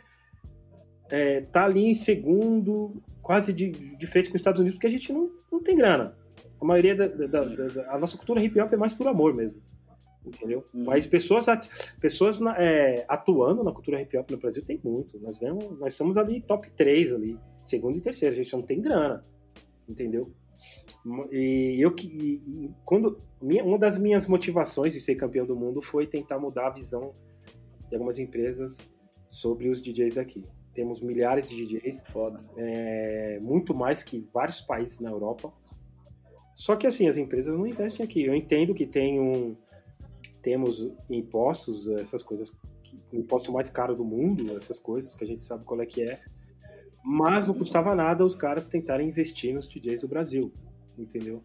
é, 1.09 1.41
tá 1.41 1.65
ali 1.65 1.85
em 1.85 1.95
segundo, 1.95 3.01
quase 3.21 3.53
de, 3.53 3.71
de 3.71 4.07
frente 4.07 4.29
com 4.29 4.35
os 4.35 4.41
Estados 4.41 4.59
Unidos, 4.59 4.75
porque 4.75 4.87
a 4.87 4.91
gente 4.91 5.11
não, 5.11 5.29
não 5.51 5.61
tem 5.61 5.75
grana. 5.75 6.15
A 6.59 6.65
maioria 6.65 6.95
da, 6.95 7.07
da, 7.07 7.27
da, 7.27 7.67
da 7.67 7.93
a 7.93 7.99
nossa 7.99 8.17
cultura 8.17 8.41
hip 8.41 8.59
hop 8.59 8.73
é 8.73 8.77
mais 8.77 8.93
por 8.93 9.07
amor 9.07 9.33
mesmo. 9.33 9.61
Entendeu? 10.25 10.65
Hum. 10.73 10.85
Mas 10.85 11.05
pessoas, 11.05 11.45
pessoas 11.99 12.39
é, 12.57 13.05
atuando 13.07 13.63
na 13.63 13.71
cultura 13.71 14.01
hip 14.01 14.17
hop 14.17 14.31
no 14.31 14.37
Brasil 14.37 14.63
tem 14.65 14.79
muito. 14.83 15.19
Nós, 15.19 15.37
ganhamos, 15.37 15.79
nós 15.79 15.93
somos 15.93 16.17
ali 16.17 16.41
top 16.41 16.69
3 16.71 17.13
ali, 17.13 17.37
segundo 17.63 17.97
e 17.97 18.01
terceiro. 18.01 18.33
A 18.33 18.37
gente 18.37 18.53
não 18.53 18.63
tem 18.63 18.81
grana. 18.81 19.23
Entendeu? 19.87 20.31
E 21.31 21.77
eu 21.79 21.93
que 21.93 22.41
quando 22.83 23.21
minha, 23.41 23.63
uma 23.63 23.77
das 23.77 23.97
minhas 23.97 24.27
motivações 24.27 24.93
de 24.93 24.99
ser 24.99 25.15
campeão 25.15 25.45
do 25.45 25.55
mundo 25.55 25.81
foi 25.81 26.07
tentar 26.07 26.39
mudar 26.39 26.67
a 26.67 26.71
visão 26.71 27.13
de 27.87 27.95
algumas 27.95 28.17
empresas 28.17 28.77
sobre 29.27 29.69
os 29.69 29.81
DJs 29.81 30.15
daqui. 30.15 30.43
Temos 30.73 31.01
milhares 31.01 31.47
de 31.47 31.55
DJs. 31.55 32.03
É, 32.57 33.39
muito 33.41 33.73
mais 33.73 34.03
que 34.03 34.27
vários 34.33 34.61
países 34.61 34.99
na 34.99 35.09
Europa. 35.09 35.53
Só 36.55 36.75
que 36.75 36.87
assim, 36.87 37.07
as 37.07 37.17
empresas 37.17 37.55
não 37.55 37.67
investem 37.67 38.03
aqui. 38.03 38.23
Eu 38.23 38.35
entendo 38.35 38.73
que 38.73 38.85
tem 38.85 39.19
um, 39.19 39.55
temos 40.41 40.87
impostos, 41.09 41.87
essas 41.97 42.23
coisas, 42.23 42.53
o 43.11 43.15
imposto 43.15 43.51
mais 43.51 43.69
caro 43.69 43.95
do 43.95 44.05
mundo, 44.05 44.55
essas 44.55 44.79
coisas 44.79 45.13
que 45.15 45.23
a 45.23 45.27
gente 45.27 45.43
sabe 45.43 45.65
qual 45.65 45.81
é 45.81 45.85
que 45.85 46.01
é. 46.03 46.21
Mas 47.05 47.45
não 47.45 47.53
custava 47.53 47.93
nada 47.93 48.25
os 48.25 48.35
caras 48.35 48.67
tentarem 48.67 49.07
investir 49.07 49.53
nos 49.53 49.67
DJs 49.69 50.01
do 50.01 50.07
Brasil, 50.07 50.51
entendeu? 50.97 51.43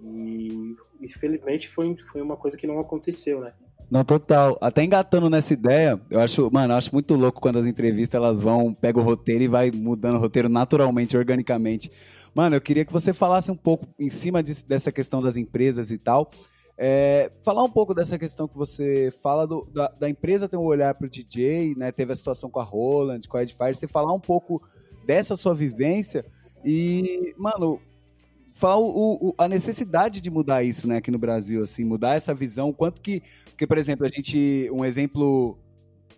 E 0.00 0.76
infelizmente 1.00 1.68
foi, 1.68 1.96
foi 2.10 2.22
uma 2.22 2.36
coisa 2.36 2.56
que 2.56 2.68
não 2.68 2.78
aconteceu, 2.78 3.40
né? 3.40 3.52
Não, 3.90 4.04
total. 4.04 4.56
Até 4.60 4.84
engatando 4.84 5.28
nessa 5.28 5.52
ideia, 5.52 6.00
eu 6.08 6.20
acho, 6.20 6.48
mano, 6.52 6.72
eu 6.72 6.78
acho 6.78 6.94
muito 6.94 7.14
louco 7.14 7.40
quando 7.40 7.58
as 7.58 7.66
entrevistas 7.66 8.16
elas 8.16 8.38
vão, 8.38 8.72
pega 8.72 8.98
o 8.98 9.02
roteiro 9.02 9.42
e 9.42 9.48
vai 9.48 9.70
mudando 9.72 10.16
o 10.16 10.20
roteiro 10.20 10.48
naturalmente, 10.48 11.16
organicamente. 11.16 11.90
Mano, 12.32 12.56
eu 12.56 12.60
queria 12.60 12.84
que 12.84 12.92
você 12.92 13.12
falasse 13.12 13.50
um 13.50 13.56
pouco 13.56 13.86
em 13.98 14.08
cima 14.08 14.42
de, 14.42 14.64
dessa 14.64 14.90
questão 14.90 15.20
das 15.20 15.36
empresas 15.36 15.90
e 15.90 15.98
tal. 15.98 16.30
É, 16.78 17.30
falar 17.42 17.64
um 17.64 17.70
pouco 17.70 17.92
dessa 17.92 18.18
questão 18.18 18.48
que 18.48 18.56
você 18.56 19.12
fala 19.22 19.46
do, 19.46 19.68
da, 19.70 19.88
da, 19.88 20.08
empresa 20.08 20.48
ter 20.48 20.56
um 20.56 20.64
olhar 20.64 20.94
para 20.94 21.06
o 21.06 21.10
DJ, 21.10 21.74
né? 21.74 21.92
Teve 21.92 22.12
a 22.12 22.16
situação 22.16 22.48
com 22.48 22.60
a 22.60 22.64
Roland, 22.64 23.20
com 23.28 23.36
a 23.36 23.42
Edfire, 23.42 23.74
você 23.74 23.86
falar 23.86 24.12
um 24.12 24.20
pouco 24.20 24.62
dessa 25.04 25.36
sua 25.36 25.54
vivência 25.54 26.24
e, 26.64 27.34
mano, 27.36 27.80
falar 28.54 28.78
o, 28.78 29.28
o, 29.28 29.34
a 29.36 29.48
necessidade 29.48 30.20
de 30.20 30.30
mudar 30.30 30.62
isso, 30.62 30.86
né, 30.86 30.98
aqui 30.98 31.10
no 31.10 31.18
Brasil, 31.18 31.62
assim, 31.62 31.84
mudar 31.84 32.14
essa 32.14 32.34
visão, 32.34 32.72
quanto 32.72 33.00
que, 33.00 33.22
porque, 33.46 33.66
por 33.66 33.78
exemplo, 33.78 34.06
a 34.06 34.08
gente, 34.08 34.68
um 34.72 34.84
exemplo 34.84 35.58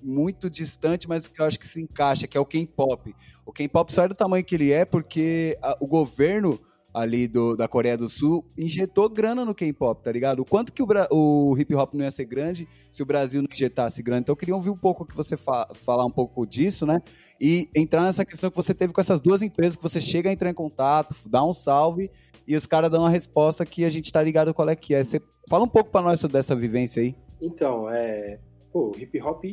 muito 0.02 0.50
distante, 0.50 1.08
mas 1.08 1.26
que 1.26 1.40
eu 1.40 1.46
acho 1.46 1.58
que 1.58 1.66
se 1.66 1.80
encaixa, 1.80 2.26
que 2.26 2.36
é 2.36 2.40
o 2.40 2.44
K-pop. 2.44 3.14
O 3.46 3.52
K-pop 3.52 3.98
é 3.98 4.08
do 4.08 4.14
tamanho 4.14 4.44
que 4.44 4.54
ele 4.54 4.70
é 4.70 4.84
porque 4.84 5.56
a, 5.62 5.76
o 5.80 5.86
governo 5.86 6.60
ali 6.94 7.26
do, 7.26 7.56
da 7.56 7.66
Coreia 7.66 7.98
do 7.98 8.08
Sul 8.08 8.44
injetou 8.56 9.08
grana 9.08 9.44
no 9.44 9.52
K-pop, 9.52 10.00
tá 10.00 10.12
ligado? 10.12 10.40
O 10.40 10.44
quanto 10.44 10.72
que 10.72 10.80
o, 10.80 10.86
o, 11.10 11.58
hip 11.58 11.74
hop 11.74 11.92
não 11.94 12.04
ia 12.04 12.10
ser 12.12 12.24
grande 12.24 12.68
se 12.92 13.02
o 13.02 13.06
Brasil 13.06 13.42
não 13.42 13.48
injetasse 13.52 14.00
grana. 14.00 14.20
Então 14.20 14.32
eu 14.32 14.36
queria 14.36 14.54
ouvir 14.54 14.70
um 14.70 14.76
pouco 14.76 15.04
que 15.04 15.14
você 15.14 15.36
fa 15.36 15.68
falar 15.74 16.04
um 16.06 16.10
pouco 16.10 16.46
disso, 16.46 16.86
né? 16.86 17.02
E 17.40 17.68
entrar 17.74 18.02
nessa 18.02 18.24
questão 18.24 18.48
que 18.48 18.56
você 18.56 18.72
teve 18.72 18.92
com 18.92 19.00
essas 19.00 19.20
duas 19.20 19.42
empresas 19.42 19.74
que 19.74 19.82
você 19.82 20.00
chega 20.00 20.30
a 20.30 20.32
entrar 20.32 20.48
em 20.48 20.54
contato, 20.54 21.16
dá 21.28 21.44
um 21.44 21.52
salve 21.52 22.08
e 22.46 22.54
os 22.54 22.64
caras 22.64 22.90
dão 22.90 23.00
uma 23.00 23.10
resposta 23.10 23.66
que 23.66 23.84
a 23.84 23.90
gente 23.90 24.12
tá 24.12 24.22
ligado 24.22 24.54
qual 24.54 24.68
é 24.68 24.76
que 24.76 24.94
é. 24.94 25.02
Você 25.02 25.20
fala 25.50 25.64
um 25.64 25.68
pouco 25.68 25.90
para 25.90 26.02
nós 26.02 26.22
dessa 26.22 26.54
vivência 26.54 27.02
aí. 27.02 27.16
Então, 27.42 27.90
é, 27.90 28.38
pô, 28.72 28.92
o 28.94 28.96
hip 28.96 29.20
hop, 29.20 29.44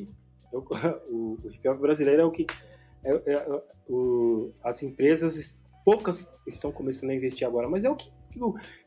eu, 0.53 0.63
o, 1.09 1.39
o, 1.43 1.49
hip 1.51 1.67
hop 1.67 1.79
brasileiro 1.79 2.21
é 2.21 2.25
o 2.25 2.31
que 2.31 2.45
é, 3.03 3.33
é, 3.33 3.61
o, 3.89 4.51
as 4.63 4.83
empresas 4.83 5.57
poucas 5.83 6.29
estão 6.47 6.71
começando 6.71 7.11
a 7.11 7.15
investir 7.15 7.47
agora, 7.47 7.69
mas 7.69 7.83
é 7.83 7.89
o 7.89 7.95
que. 7.95 8.09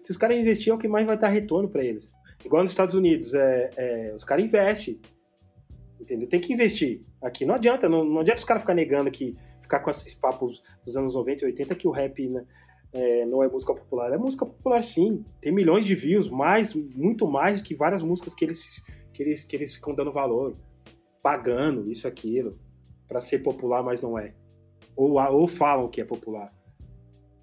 Se 0.02 0.10
os 0.10 0.16
caras 0.16 0.38
investirem, 0.38 0.72
é 0.72 0.74
o 0.74 0.78
que 0.78 0.88
mais 0.88 1.06
vai 1.06 1.18
dar 1.18 1.28
retorno 1.28 1.68
para 1.68 1.84
eles. 1.84 2.12
Igual 2.44 2.62
nos 2.62 2.72
Estados 2.72 2.94
Unidos, 2.94 3.34
é, 3.34 3.70
é 3.76 4.12
os 4.14 4.24
caras 4.24 4.44
investem. 4.44 5.00
Entendeu? 6.00 6.28
Tem 6.28 6.40
que 6.40 6.52
investir. 6.52 7.00
Aqui 7.22 7.44
não 7.44 7.54
adianta, 7.54 7.88
não, 7.88 8.04
não 8.04 8.20
adianta 8.20 8.38
os 8.38 8.44
caras 8.44 8.62
ficar 8.62 8.74
negando 8.74 9.10
que 9.10 9.36
ficar 9.62 9.80
com 9.80 9.90
esses 9.90 10.14
papos 10.14 10.62
dos 10.84 10.96
anos 10.96 11.14
90 11.14 11.44
e 11.44 11.46
80 11.46 11.74
que 11.74 11.88
o 11.88 11.90
rap 11.90 12.28
né, 12.28 12.44
é, 12.92 13.24
não 13.26 13.42
é 13.42 13.48
música 13.48 13.74
popular. 13.74 14.12
É 14.12 14.18
música 14.18 14.46
popular 14.46 14.82
sim. 14.82 15.24
Tem 15.40 15.52
milhões 15.52 15.84
de 15.84 15.94
views, 15.94 16.28
mais, 16.28 16.74
muito 16.74 17.26
mais 17.26 17.62
que 17.62 17.74
várias 17.74 18.02
músicas 18.02 18.34
que 18.34 18.44
eles, 18.44 18.82
que 19.12 19.22
eles, 19.22 19.44
que 19.44 19.56
eles 19.56 19.74
ficam 19.74 19.94
dando 19.94 20.12
valor, 20.12 20.56
pagando 21.22 21.90
isso, 21.90 22.06
aquilo, 22.06 22.58
para 23.08 23.20
ser 23.20 23.38
popular, 23.40 23.82
mas 23.82 24.00
não 24.00 24.18
é. 24.18 24.34
Ou, 24.94 25.14
ou 25.14 25.48
falam 25.48 25.88
que 25.88 26.00
é 26.00 26.04
popular. 26.04 26.52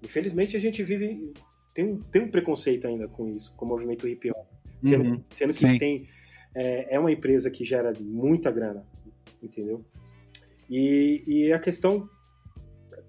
Infelizmente 0.02 0.56
a 0.56 0.60
gente 0.60 0.82
vive. 0.82 1.32
Tem 1.72 1.84
um, 1.84 2.00
tem 2.02 2.22
um 2.22 2.30
preconceito 2.30 2.86
ainda 2.86 3.08
com 3.08 3.28
isso, 3.28 3.52
com 3.56 3.64
o 3.64 3.68
movimento 3.68 4.06
hip 4.08 4.30
hop. 4.30 4.46
Sendo, 4.82 5.04
uhum, 5.04 5.24
sendo 5.30 5.54
que 5.54 5.78
tem. 5.78 6.08
É, 6.54 6.96
é, 6.96 6.98
uma 6.98 7.10
empresa 7.10 7.50
que 7.50 7.64
gera 7.64 7.92
muita 7.98 8.50
grana, 8.50 8.84
entendeu? 9.42 9.82
E, 10.68 11.22
e 11.26 11.52
a 11.52 11.58
questão 11.58 12.06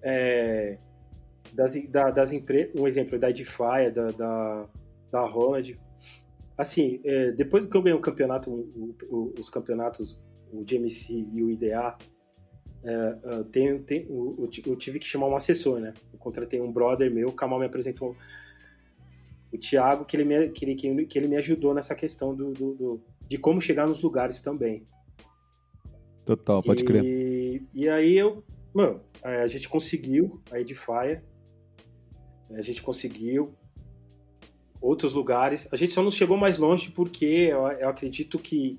é, 0.01 0.77
das, 1.51 1.73
da, 1.89 2.11
das 2.11 2.31
empresas. 2.31 2.73
Um 2.79 2.87
exemplo 2.87 3.17
da 3.19 3.29
Edify, 3.29 3.91
da, 3.93 4.11
da, 4.11 4.69
da 5.11 5.21
Holland. 5.25 5.77
Assim, 6.57 7.01
é, 7.03 7.31
depois 7.31 7.65
que 7.65 7.75
eu 7.75 7.81
ganhei 7.81 7.97
o 7.97 8.01
campeonato, 8.01 8.49
o, 8.51 8.95
o, 9.09 9.33
os 9.39 9.49
campeonatos, 9.49 10.19
o 10.51 10.63
GMC 10.63 11.27
e 11.33 11.43
o 11.43 11.49
IDA, 11.49 11.97
é, 12.83 13.39
uh, 13.39 13.43
tem, 13.45 13.79
tem, 13.79 14.05
eu, 14.09 14.49
eu, 14.65 14.75
tive 14.75 14.99
que 14.99 15.07
chamar 15.07 15.27
um 15.27 15.35
assessor, 15.35 15.79
né? 15.79 15.93
Eu 16.11 16.19
contratei 16.19 16.59
um 16.59 16.71
brother 16.71 17.09
meu, 17.09 17.29
o 17.29 17.33
Kamal 17.33 17.59
me 17.59 17.65
apresentou 17.65 18.15
o 19.51 19.57
Thiago, 19.57 20.03
que 20.03 20.17
ele 20.17 20.25
me, 20.25 20.49
que 20.49 20.65
ele, 20.65 21.05
que 21.05 21.17
ele 21.17 21.27
me 21.27 21.37
ajudou 21.37 21.73
nessa 21.73 21.95
questão 21.95 22.35
do, 22.35 22.51
do, 22.51 22.73
do 22.73 23.01
de 23.29 23.37
como 23.37 23.61
chegar 23.61 23.87
nos 23.87 24.01
lugares 24.01 24.41
também. 24.41 24.83
Total, 26.25 26.61
pode 26.61 26.83
e, 26.83 26.85
crer. 26.85 27.63
E 27.73 27.89
aí 27.89 28.17
eu, 28.17 28.43
mano, 28.73 29.01
a 29.21 29.47
gente 29.47 29.69
conseguiu 29.69 30.41
a 30.51 30.59
Edifier, 30.59 31.23
a 32.51 32.61
gente 32.61 32.81
conseguiu 32.81 33.53
outros 34.81 35.13
lugares. 35.13 35.67
A 35.71 35.77
gente 35.77 35.93
só 35.93 36.03
não 36.03 36.11
chegou 36.11 36.35
mais 36.35 36.57
longe 36.57 36.91
porque 36.91 37.25
eu, 37.25 37.65
eu 37.67 37.87
acredito 37.87 38.37
que 38.37 38.77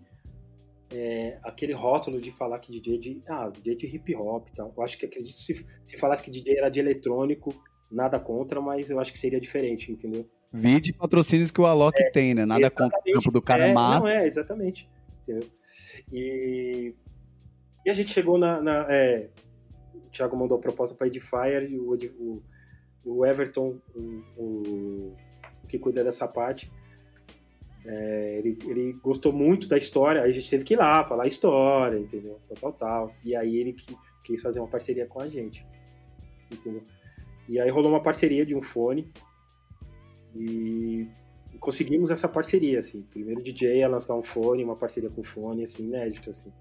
é, 0.94 1.38
aquele 1.42 1.72
rótulo 1.72 2.20
de 2.20 2.30
falar 2.30 2.59
que 2.59 2.70
DJ 2.70 2.98
de, 2.98 3.22
ah, 3.28 3.48
DJ 3.48 3.76
de 3.76 3.87
hip 3.87 4.14
hop 4.14 4.48
e 4.48 4.54
tal. 4.54 4.72
Eu 4.76 4.83
acho 4.83 4.96
que 4.98 5.07
acredito 5.07 5.38
se, 5.40 5.66
se 5.85 5.96
falasse 5.96 6.22
que 6.22 6.30
DJ 6.30 6.59
era 6.59 6.68
de 6.68 6.80
eletrônico, 6.80 7.54
nada 7.90 8.18
contra, 8.18 8.61
mas 8.61 8.90
eu 8.90 9.00
acho 9.00 9.12
que 9.12 9.18
seria 9.18 9.40
diferente, 9.40 9.90
entendeu? 9.90 10.28
Vide 10.52 10.92
patrocínios 10.92 11.50
que 11.50 11.61
o 11.61 11.66
Alok 11.66 12.00
é, 12.00 12.11
tem, 12.11 12.33
né? 12.33 12.46
Nada 12.46 12.70
contra 12.70 12.98
o 12.98 13.12
campo 13.14 13.30
do 13.33 13.42
cara 13.42 13.66
é, 13.68 13.72
massa. 13.72 14.00
Não, 14.00 14.09
é, 14.09 14.26
exatamente. 14.26 14.88
Entendeu? 15.22 15.48
E, 16.12 16.94
e 17.85 17.90
a 17.90 17.92
gente 17.92 18.12
chegou 18.12 18.38
na. 18.38 18.62
na 18.62 18.87
é, 18.88 19.30
o 19.92 20.11
Thiago 20.11 20.37
mandou 20.37 20.57
a 20.57 20.61
proposta 20.61 20.94
para 20.94 21.09
Edifier 21.09 21.64
e 21.64 21.76
o, 21.76 21.98
o, 22.20 22.42
o 23.04 23.26
Everton, 23.26 23.80
o, 23.96 24.00
o, 24.37 25.16
que 25.68 25.78
cuida 25.78 26.04
dessa 26.04 26.28
parte, 26.28 26.70
é, 27.87 28.38
ele, 28.38 28.59
ele, 28.66 28.92
gostou 28.94 29.33
muito 29.33 29.68
da 29.68 29.77
história, 29.77 30.23
aí 30.23 30.31
a 30.31 30.35
gente 30.35 30.49
teve 30.49 30.64
que 30.64 30.75
ir 30.75 30.77
lá 30.79 31.05
falar 31.05 31.25
a 31.25 31.29
história, 31.29 31.99
entendeu? 31.99 32.40
Tal, 32.49 32.57
tal, 32.57 32.73
tal. 32.73 33.14
E 33.25 33.37
aí 33.37 33.57
ele 33.57 33.77
quis 34.25 34.40
fazer 34.40 34.59
uma 34.61 34.68
parceria 34.68 35.07
com 35.07 35.20
a 35.20 35.29
gente, 35.29 35.66
entendeu? 36.51 36.83
E 37.49 37.61
aí 37.61 37.68
rolou 37.68 37.90
uma 37.90 38.03
parceria 38.03 38.47
de 38.47 38.55
um 38.55 38.62
fone 38.62 39.12
e 40.35 41.07
conseguimos 41.61 42.11
essa 42.11 42.29
parceria, 42.29 42.79
assim. 42.79 43.03
Primeiro 43.03 43.42
DJ 43.42 43.83
a 43.83 43.88
lançar 43.88 44.14
um 44.14 44.23
fone, 44.23 44.64
uma 44.64 44.77
parceria 44.77 45.11
com 45.11 45.23
fone, 45.23 45.64
assim, 45.64 45.85
inédito, 45.85 46.31
assim. 46.31 46.53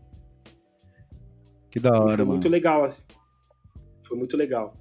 Que 1.70 1.80
da 1.80 1.92
hora, 1.92 2.16
foi 2.16 2.18
mano. 2.18 2.32
muito 2.32 2.50
legal, 2.50 2.86
assim. 2.86 3.02
Foi 4.04 4.18
muito 4.18 4.38
legal. 4.38 4.76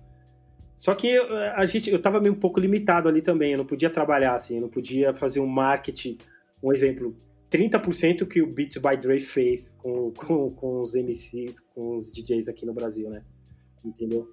Só 0.76 0.94
que 0.94 1.08
eh, 1.08 1.52
a 1.56 1.64
gente, 1.64 1.90
eu 1.90 2.00
tava 2.00 2.20
meio 2.20 2.34
um 2.34 2.38
pouco 2.38 2.60
limitado 2.60 3.08
ali 3.08 3.22
também, 3.22 3.52
eu 3.52 3.58
não 3.58 3.64
podia 3.64 3.88
trabalhar 3.88 4.34
assim, 4.34 4.56
eu 4.56 4.62
não 4.62 4.68
podia 4.68 5.14
fazer 5.14 5.40
um 5.40 5.46
marketing, 5.46 6.18
um 6.62 6.72
exemplo, 6.72 7.16
30% 7.50 8.26
que 8.26 8.40
o 8.40 8.46
Beats 8.46 8.78
by 8.78 8.96
Dre 8.96 9.20
fez 9.20 9.74
com, 9.78 10.10
com, 10.12 10.50
com 10.50 10.80
os 10.80 10.94
MCs, 10.94 11.60
com 11.74 11.96
os 11.96 12.12
DJs 12.12 12.48
aqui 12.48 12.64
no 12.64 12.72
Brasil, 12.72 13.10
né? 13.10 13.22
Entendeu? 13.84 14.28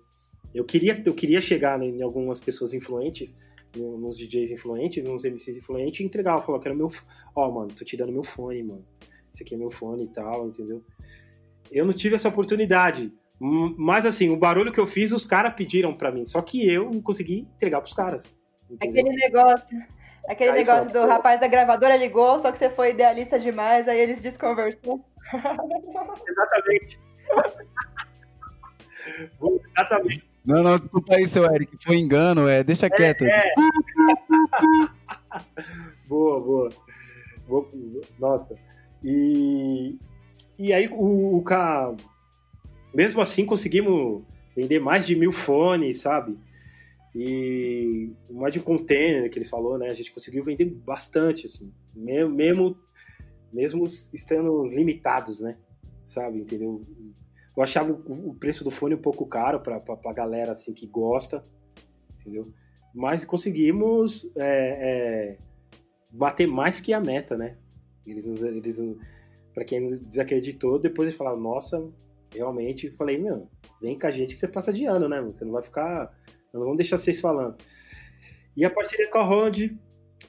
Eu 0.53 0.63
queria, 0.63 1.01
eu 1.05 1.13
queria 1.13 1.41
chegar 1.41 1.81
em 1.81 2.01
algumas 2.01 2.39
pessoas 2.39 2.73
influentes, 2.73 3.35
nos 3.75 4.17
DJs 4.17 4.51
influentes, 4.51 5.03
nos 5.03 5.23
MCs 5.23 5.57
influentes, 5.57 5.99
e 5.99 6.03
entregar. 6.03 6.41
Falar, 6.41 6.59
quero 6.59 6.75
meu. 6.75 6.91
Ó, 7.35 7.47
oh, 7.47 7.51
mano, 7.51 7.73
tô 7.75 7.83
te 7.83 7.97
dando 7.97 8.11
meu 8.11 8.23
fone, 8.23 8.63
mano. 8.63 8.85
Esse 9.33 9.43
aqui 9.43 9.53
é 9.53 9.57
meu 9.57 9.69
fone 9.69 10.05
e 10.05 10.07
tal, 10.07 10.47
entendeu? 10.47 10.83
Eu 11.71 11.85
não 11.85 11.93
tive 11.93 12.15
essa 12.15 12.29
oportunidade. 12.29 13.11
Mas 13.39 14.05
assim, 14.05 14.29
o 14.29 14.37
barulho 14.37 14.71
que 14.71 14.79
eu 14.79 14.87
fiz, 14.87 15.11
os 15.11 15.25
caras 15.25 15.53
pediram 15.53 15.93
para 15.95 16.11
mim. 16.11 16.25
Só 16.25 16.41
que 16.41 16.67
eu 16.67 16.91
não 16.91 17.01
consegui 17.01 17.47
entregar 17.55 17.81
pros 17.81 17.93
caras. 17.93 18.25
Entendeu? 18.69 19.01
Aquele 19.01 19.15
negócio. 19.15 19.77
Aquele 20.29 20.51
aí 20.51 20.59
negócio 20.59 20.91
do 20.91 21.07
rapaz 21.07 21.39
da 21.39 21.47
gravadora 21.47 21.97
ligou, 21.97 22.37
só 22.37 22.51
que 22.51 22.59
você 22.59 22.69
foi 22.69 22.91
idealista 22.91 23.39
demais, 23.39 23.87
aí 23.87 23.99
eles 23.99 24.21
desconversou. 24.21 25.03
Exatamente. 26.27 26.99
Exatamente. 29.75 30.29
Não, 30.45 30.61
não, 30.61 30.77
desculpa 30.77 31.15
aí, 31.15 31.27
seu 31.27 31.45
Eric. 31.45 31.75
Foi 31.83 31.97
engano, 31.97 32.47
é. 32.47 32.63
Deixa 32.63 32.85
é, 32.85 32.89
quieto. 32.91 33.23
É. 33.23 33.51
boa, 36.07 36.39
boa, 36.39 36.69
boa. 37.47 37.67
Nossa. 38.19 38.55
E, 39.03 39.97
e 40.59 40.71
aí 40.71 40.87
o, 40.87 41.37
o 41.37 41.41
cara. 41.41 41.95
Mesmo 42.93 43.21
assim, 43.21 43.45
conseguimos 43.45 44.23
vender 44.55 44.79
mais 44.79 45.05
de 45.05 45.15
mil 45.15 45.31
fones, 45.31 46.01
sabe? 46.01 46.37
E 47.15 48.13
mais 48.29 48.53
de 48.53 48.59
container 48.59 49.29
que 49.29 49.37
eles 49.37 49.49
falou, 49.49 49.77
né? 49.77 49.89
A 49.89 49.93
gente 49.93 50.11
conseguiu 50.11 50.43
vender 50.43 50.65
bastante, 50.65 51.47
assim. 51.47 51.71
Mesmo, 51.95 52.35
mesmo, 52.35 52.77
mesmo 53.51 53.85
estando 54.13 54.65
limitados, 54.65 55.39
né? 55.39 55.57
Sabe, 56.05 56.39
entendeu? 56.39 56.85
Eu 57.55 57.63
achava 57.63 57.91
o 57.91 58.33
preço 58.35 58.63
do 58.63 58.71
fone 58.71 58.95
um 58.95 59.01
pouco 59.01 59.25
caro 59.25 59.59
para 59.59 59.81
a 60.05 60.13
galera 60.13 60.51
assim 60.53 60.73
que 60.73 60.87
gosta, 60.87 61.43
entendeu? 62.19 62.53
Mas 62.93 63.25
conseguimos 63.25 64.31
é, 64.35 65.35
é, 65.35 65.37
bater 66.09 66.47
mais 66.47 66.79
que 66.79 66.93
a 66.93 66.99
meta, 66.99 67.37
né? 67.37 67.57
Eles, 68.05 68.25
eles 68.25 68.79
para 69.53 69.65
quem 69.65 69.81
nos 69.81 69.99
desacreditou, 69.99 70.79
depois 70.79 71.07
eles 71.07 71.17
falaram, 71.17 71.39
nossa, 71.39 71.85
realmente, 72.33 72.91
falei, 72.91 73.17
meu, 73.17 73.49
vem 73.81 73.97
com 73.97 74.07
a 74.07 74.11
gente 74.11 74.33
que 74.33 74.39
você 74.39 74.47
passa 74.47 74.71
de 74.71 74.85
ano, 74.85 75.09
né? 75.09 75.21
Você 75.21 75.43
não 75.43 75.51
vai 75.51 75.63
ficar, 75.63 76.17
não 76.53 76.61
vamos 76.61 76.77
deixar 76.77 76.97
vocês 76.97 77.19
falando. 77.19 77.57
E 78.55 78.65
a 78.65 78.69
parceria 78.69 79.09
com 79.09 79.19
a 79.19 79.23
Holland, 79.23 79.77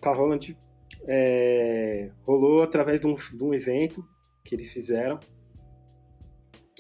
com 0.01 0.09
a 0.09 0.15
Holland 0.15 0.57
é, 1.07 2.11
rolou 2.23 2.63
através 2.63 3.01
de 3.01 3.07
um, 3.07 3.15
de 3.15 3.43
um 3.43 3.55
evento 3.55 4.05
que 4.45 4.55
eles 4.55 4.73
fizeram 4.73 5.19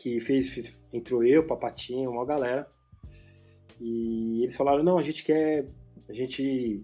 que 0.00 0.18
fez, 0.20 0.48
fez 0.48 0.80
entrou 0.92 1.22
eu, 1.22 1.46
Papatinho, 1.46 2.10
uma 2.10 2.24
galera. 2.24 2.66
E 3.78 4.42
eles 4.42 4.56
falaram, 4.56 4.82
não, 4.82 4.98
a 4.98 5.02
gente 5.02 5.22
quer. 5.22 5.66
A 6.08 6.12
gente 6.12 6.82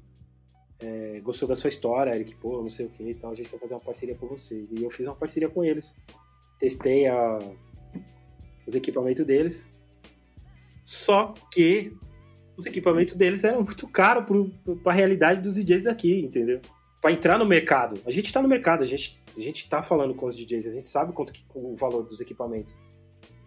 é, 0.79 1.21
gostou 1.21 1.49
da 1.49 1.57
sua 1.57 1.69
história, 1.69 2.15
Eric, 2.15 2.35
pô, 2.37 2.63
não 2.63 2.69
sei 2.69 2.87
o 2.87 2.91
que 2.91 3.03
e 3.03 3.15
tal, 3.15 3.33
a 3.33 3.35
gente 3.35 3.49
quer 3.49 3.59
fazer 3.59 3.75
uma 3.75 3.81
parceria 3.81 4.15
com 4.15 4.27
você. 4.27 4.67
E 4.71 4.85
eu 4.85 4.91
fiz 4.91 5.07
uma 5.07 5.17
parceria 5.17 5.49
com 5.49 5.65
eles. 5.65 5.95
Testei 6.59 7.07
a, 7.07 7.39
os 8.67 8.75
equipamentos 8.75 9.27
deles. 9.27 9.67
Só 10.85 11.35
que 11.53 11.93
os 12.57 12.65
equipamentos 12.67 13.15
deles 13.15 13.45
eram 13.45 13.63
muito 13.63 13.87
caros 13.89 14.25
para 14.83 14.93
a 14.93 14.95
realidade 14.95 15.43
dos 15.43 15.55
DJs 15.55 15.83
daqui, 15.83 16.21
entendeu? 16.21 16.61
Para 17.01 17.13
entrar 17.13 17.39
no 17.39 17.45
mercado. 17.45 18.01
A 18.07 18.11
gente 18.11 18.27
está 18.27 18.41
no 18.41 18.49
mercado, 18.49 18.83
a 18.83 18.87
gente, 18.87 19.21
a 19.37 19.41
gente 19.41 19.69
tá 19.69 19.83
falando 19.83 20.15
com 20.15 20.27
os 20.27 20.37
DJs, 20.37 20.67
a 20.67 20.71
gente 20.71 20.89
sabe 20.89 21.13
quanto 21.13 21.33
que, 21.33 21.45
o 21.55 21.77
valor 21.77 22.03
dos 22.03 22.21
equipamentos. 22.21 22.79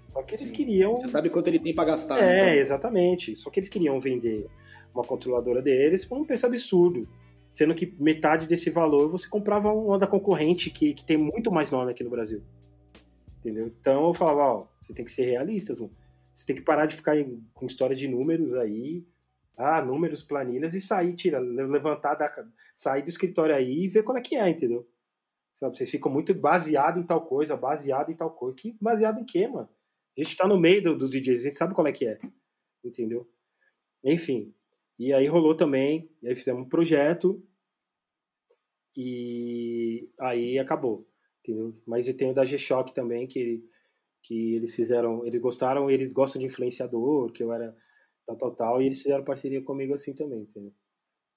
Só 0.07 0.23
que 0.23 0.35
eles 0.35 0.51
queriam. 0.51 1.01
Você 1.01 1.09
sabe 1.09 1.29
quanto 1.29 1.47
ele 1.47 1.59
tem 1.59 1.73
para 1.73 1.85
gastar. 1.85 2.19
É, 2.19 2.41
então. 2.41 2.53
exatamente. 2.53 3.35
Só 3.35 3.49
que 3.49 3.59
eles 3.59 3.69
queriam 3.69 3.99
vender 3.99 4.47
uma 4.93 5.03
controladora 5.03 5.61
deles 5.61 6.03
por 6.03 6.17
um 6.17 6.25
preço 6.25 6.45
absurdo. 6.45 7.07
Sendo 7.51 7.73
que 7.73 7.95
metade 7.99 8.47
desse 8.47 8.69
valor 8.69 9.09
você 9.09 9.27
comprava 9.27 9.71
uma 9.71 9.97
da 9.97 10.07
concorrente 10.07 10.69
que, 10.69 10.93
que 10.93 11.03
tem 11.03 11.17
muito 11.17 11.51
mais 11.51 11.71
nome 11.71 11.91
aqui 11.91 12.03
no 12.03 12.09
Brasil. 12.09 12.41
Entendeu? 13.39 13.67
Então 13.67 14.07
eu 14.07 14.13
falava, 14.13 14.41
ó, 14.41 14.67
você 14.81 14.93
tem 14.93 15.05
que 15.05 15.11
ser 15.11 15.25
realista, 15.25 15.73
mano. 15.73 15.91
Você 16.39 16.45
tem 16.45 16.55
que 16.55 16.61
parar 16.61 16.85
de 16.85 16.95
ficar 16.95 17.17
com 17.53 17.65
história 17.65 17.93
de 17.93 18.07
números 18.07 18.53
aí. 18.53 19.05
Ah, 19.57 19.83
números, 19.83 20.23
planilhas 20.23 20.73
e 20.73 20.79
sair, 20.79 21.13
tira, 21.13 21.37
levantar 21.37 22.15
da, 22.15 22.33
sair 22.73 23.01
do 23.01 23.09
escritório 23.09 23.53
aí 23.53 23.83
e 23.83 23.89
ver 23.89 24.03
qual 24.03 24.17
é 24.17 24.21
que 24.21 24.37
é, 24.37 24.47
entendeu? 24.47 24.89
Sabe, 25.55 25.77
vocês 25.77 25.91
ficam 25.91 26.09
muito 26.09 26.33
baseado 26.33 26.97
em 26.97 27.03
tal 27.03 27.25
coisa, 27.25 27.57
baseado 27.57 28.09
em 28.09 28.15
tal 28.15 28.31
coisa. 28.31 28.55
Que 28.55 28.73
baseado 28.79 29.19
em 29.19 29.25
quê, 29.25 29.49
mano? 29.49 29.67
A 30.17 30.23
gente 30.23 30.37
tá 30.37 30.47
no 30.47 30.57
meio 30.57 30.81
do, 30.81 30.97
do 30.97 31.09
DJs, 31.09 31.41
a 31.41 31.49
gente 31.49 31.57
sabe 31.57 31.75
qual 31.75 31.85
é 31.85 31.91
que 31.91 32.07
é. 32.07 32.17
Entendeu? 32.85 33.29
Enfim. 34.01 34.55
E 34.97 35.11
aí 35.11 35.27
rolou 35.27 35.57
também, 35.57 36.09
e 36.23 36.29
aí 36.29 36.35
fizemos 36.37 36.65
um 36.65 36.69
projeto 36.69 37.45
e 38.95 40.09
aí 40.17 40.57
acabou. 40.57 41.05
Entendeu? 41.43 41.77
Mas 41.85 42.07
eu 42.07 42.15
tenho 42.15 42.33
da 42.33 42.45
G-Shock 42.45 42.93
também, 42.93 43.27
que, 43.27 43.61
que 44.21 44.55
eles 44.55 44.75
fizeram, 44.75 45.25
eles 45.25 45.41
gostaram, 45.41 45.89
eles 45.89 46.11
gostam 46.11 46.39
de 46.39 46.47
influenciador, 46.47 47.31
que 47.31 47.43
eu 47.43 47.51
era 47.53 47.75
tal, 48.25 48.35
tal, 48.37 48.55
tal, 48.55 48.81
e 48.81 48.85
eles 48.85 49.01
fizeram 49.01 49.23
parceria 49.23 49.61
comigo 49.61 49.93
assim 49.93 50.13
também, 50.13 50.41
entendeu? 50.41 50.73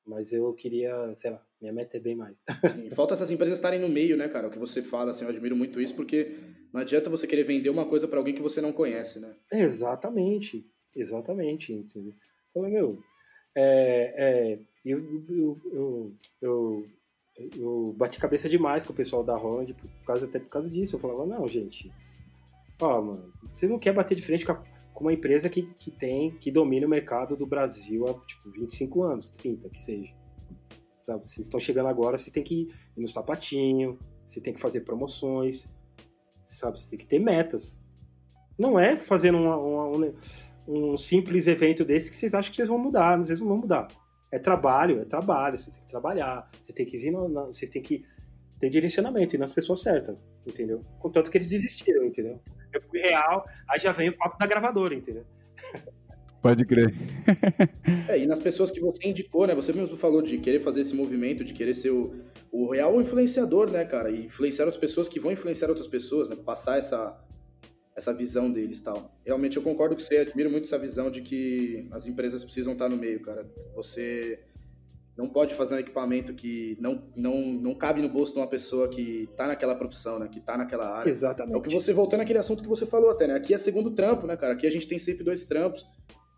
Mas 0.04 0.32
eu 0.32 0.52
queria, 0.52 1.14
sei 1.16 1.30
lá, 1.30 1.40
minha 1.60 1.72
meta 1.72 1.96
é 1.96 2.00
bem 2.00 2.16
mais. 2.16 2.36
Sim, 2.72 2.90
falta 2.90 3.14
essas 3.14 3.30
empresas 3.30 3.58
estarem 3.58 3.80
no 3.80 3.88
meio, 3.88 4.16
né, 4.16 4.28
cara? 4.28 4.48
O 4.48 4.50
que 4.50 4.58
você 4.58 4.82
fala, 4.82 5.12
assim, 5.12 5.24
eu 5.24 5.30
admiro 5.30 5.56
muito 5.56 5.80
isso, 5.80 5.94
porque 5.94 6.36
não 6.72 6.80
adianta 6.80 7.08
você 7.08 7.26
querer 7.26 7.44
vender 7.44 7.70
uma 7.70 7.86
coisa 7.86 8.08
para 8.08 8.18
alguém 8.18 8.34
que 8.34 8.42
você 8.42 8.60
não 8.60 8.72
conhece, 8.72 9.20
né? 9.20 9.34
Exatamente, 9.52 10.66
exatamente, 10.94 11.72
entendeu? 11.72 12.14
Então, 12.50 12.68
meu, 12.68 12.98
é, 13.54 14.14
é, 14.16 14.58
eu, 14.84 14.98
eu, 15.28 15.60
eu, 15.72 16.12
eu, 16.40 16.86
eu 17.56 17.94
bati 17.96 18.18
cabeça 18.18 18.48
demais 18.48 18.84
com 18.84 18.92
o 18.92 18.96
pessoal 18.96 19.22
da 19.22 19.36
Ronde, 19.36 19.72
por 19.72 19.88
causa, 20.04 20.26
até 20.26 20.40
por 20.40 20.48
causa 20.48 20.68
disso. 20.68 20.96
Eu 20.96 21.00
falava, 21.00 21.24
não, 21.24 21.46
gente, 21.46 21.92
ó, 22.82 23.00
mano, 23.00 23.32
você 23.52 23.66
não 23.66 23.78
quer 23.78 23.92
bater 23.92 24.14
de 24.14 24.22
frente 24.22 24.44
com, 24.44 24.52
a, 24.52 24.62
com 24.92 25.04
uma 25.04 25.12
empresa 25.12 25.48
que, 25.48 25.62
que 25.74 25.90
tem, 25.90 26.30
que 26.32 26.50
domina 26.50 26.86
o 26.86 26.90
mercado 26.90 27.36
do 27.36 27.46
Brasil 27.46 28.06
há, 28.08 28.14
tipo, 28.26 28.50
25 28.50 29.02
anos, 29.02 29.30
30, 29.30 29.68
que 29.68 29.80
seja. 29.80 30.14
Sabe? 31.02 31.22
Vocês 31.28 31.46
estão 31.46 31.60
chegando 31.60 31.88
agora, 31.88 32.16
você 32.16 32.30
tem 32.30 32.42
que 32.42 32.68
ir 32.96 33.00
no 33.00 33.08
sapatinho, 33.08 33.98
você 34.26 34.40
tem 34.40 34.52
que 34.52 34.60
fazer 34.60 34.80
promoções, 34.80 35.68
sabe? 36.46 36.80
Você 36.80 36.90
tem 36.90 36.98
que 36.98 37.06
ter 37.06 37.18
metas. 37.18 37.78
Não 38.58 38.78
é 38.78 38.96
fazendo 38.96 39.38
uma, 39.38 39.56
uma, 39.56 40.14
um, 40.68 40.96
simples 40.96 41.46
evento 41.46 41.84
desse 41.84 42.10
que 42.10 42.16
vocês 42.16 42.34
acham 42.34 42.50
que 42.50 42.56
vocês 42.56 42.68
vão 42.68 42.78
mudar, 42.78 43.18
vocês 43.18 43.40
não 43.40 43.48
vão 43.48 43.58
mudar. 43.58 43.88
É 44.30 44.38
trabalho, 44.38 45.00
é 45.00 45.04
trabalho, 45.04 45.58
você 45.58 45.70
tem 45.70 45.82
que 45.82 45.88
trabalhar, 45.88 46.50
você 46.64 46.72
tem 46.72 46.86
que 46.86 46.96
ir, 46.96 47.12
você 47.12 47.66
tem 47.66 47.82
que 47.82 48.04
ter 48.58 48.70
direcionamento 48.70 49.34
e 49.34 49.38
nas 49.38 49.52
pessoas 49.52 49.82
certas, 49.82 50.16
entendeu? 50.46 50.84
Contanto 51.00 51.30
que 51.30 51.36
eles 51.36 51.48
desistiram, 51.48 52.04
entendeu? 52.04 52.40
Eu 52.72 52.80
fui 52.82 53.00
real, 53.00 53.46
aí 53.68 53.78
já 53.78 53.92
vem 53.92 54.08
o 54.08 54.16
papo 54.16 54.38
da 54.38 54.46
gravadora, 54.46 54.94
entendeu? 54.94 55.24
Pode 56.42 56.64
crer. 56.64 56.92
é, 58.08 58.18
e 58.18 58.26
nas 58.26 58.40
pessoas 58.40 58.70
que 58.72 58.80
você 58.80 59.06
indicou, 59.06 59.46
né? 59.46 59.54
Você 59.54 59.72
mesmo 59.72 59.96
falou 59.96 60.20
de 60.20 60.38
querer 60.38 60.60
fazer 60.60 60.80
esse 60.80 60.94
movimento, 60.94 61.44
de 61.44 61.52
querer 61.52 61.74
ser 61.74 61.90
o, 61.90 62.16
o 62.50 62.68
real 62.72 63.00
influenciador, 63.00 63.70
né, 63.70 63.84
cara? 63.84 64.10
E 64.10 64.26
influenciar 64.26 64.66
as 64.66 64.76
pessoas 64.76 65.08
que 65.08 65.20
vão 65.20 65.30
influenciar 65.30 65.68
outras 65.68 65.86
pessoas, 65.86 66.28
né? 66.28 66.34
Passar 66.34 66.78
essa, 66.78 67.16
essa 67.94 68.12
visão 68.12 68.50
deles 68.50 68.80
tal. 68.80 69.16
Realmente 69.24 69.56
eu 69.56 69.62
concordo 69.62 69.94
com 69.94 70.00
você, 70.00 70.16
admiro 70.16 70.50
muito 70.50 70.64
essa 70.64 70.78
visão 70.78 71.12
de 71.12 71.22
que 71.22 71.86
as 71.92 72.06
empresas 72.06 72.42
precisam 72.42 72.72
estar 72.72 72.88
no 72.88 72.96
meio, 72.96 73.20
cara. 73.20 73.46
Você 73.76 74.40
não 75.16 75.28
pode 75.28 75.54
fazer 75.54 75.74
um 75.74 75.78
equipamento 75.78 76.32
que 76.34 76.76
não, 76.80 77.02
não, 77.14 77.42
não 77.42 77.74
cabe 77.74 78.00
no 78.00 78.08
bolso 78.08 78.32
de 78.32 78.38
uma 78.38 78.46
pessoa 78.46 78.88
que 78.88 79.28
tá 79.36 79.46
naquela 79.46 79.74
profissão, 79.74 80.18
né? 80.18 80.28
Que 80.28 80.40
tá 80.40 80.56
naquela 80.56 80.88
área. 80.88 81.10
Exatamente. 81.10 81.54
É 81.54 81.58
o 81.58 81.60
que 81.60 81.72
você, 81.72 81.92
voltando 81.92 82.22
àquele 82.22 82.38
assunto 82.38 82.62
que 82.62 82.68
você 82.68 82.86
falou 82.86 83.10
até, 83.10 83.26
né? 83.26 83.34
Aqui 83.34 83.52
é 83.52 83.58
segundo 83.58 83.90
trampo, 83.90 84.26
né, 84.26 84.36
cara? 84.36 84.54
Aqui 84.54 84.66
a 84.66 84.70
gente 84.70 84.88
tem 84.88 84.98
sempre 84.98 85.22
dois 85.22 85.44
trampos 85.44 85.86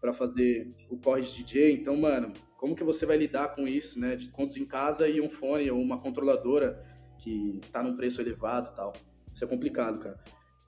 para 0.01 0.13
fazer 0.13 0.75
o 0.91 0.99
corre 0.99 1.23
de 1.23 1.33
DJ. 1.33 1.73
Então, 1.73 1.97
mano, 1.97 2.33
como 2.59 2.75
que 2.75 2.83
você 2.83 3.07
vai 3.07 3.17
lidar 3.17 3.55
com 3.55 3.67
isso, 3.67 3.99
né? 3.99 4.17
De 4.17 4.29
contos 4.29 4.57
em 4.57 4.67
casa 4.67 5.09
e 5.09 5.21
um 5.21 5.31
fone 5.31 5.71
ou 5.71 5.81
uma 5.81 6.01
controladora 6.01 6.85
que 7.19 7.61
tá 7.71 7.83
num 7.83 7.97
preço 7.97 8.21
elevado 8.21 8.71
e 8.73 8.77
tal. 8.77 8.93
Isso 9.33 9.45
é 9.45 9.47
complicado, 9.47 10.01
cara. 10.01 10.19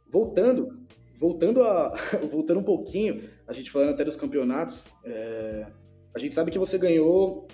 Voltando, 0.08 0.86
voltando 1.18 1.64
a 1.64 1.92
voltando 2.30 2.60
um 2.60 2.64
pouquinho, 2.64 3.28
a 3.48 3.52
gente 3.52 3.70
falando 3.70 3.90
até 3.90 4.04
dos 4.04 4.16
campeonatos, 4.16 4.82
é, 5.04 5.66
a 6.16 6.18
gente 6.18 6.34
sabe 6.34 6.50
que 6.50 6.58
você 6.58 6.78
ganhou, 6.78 7.46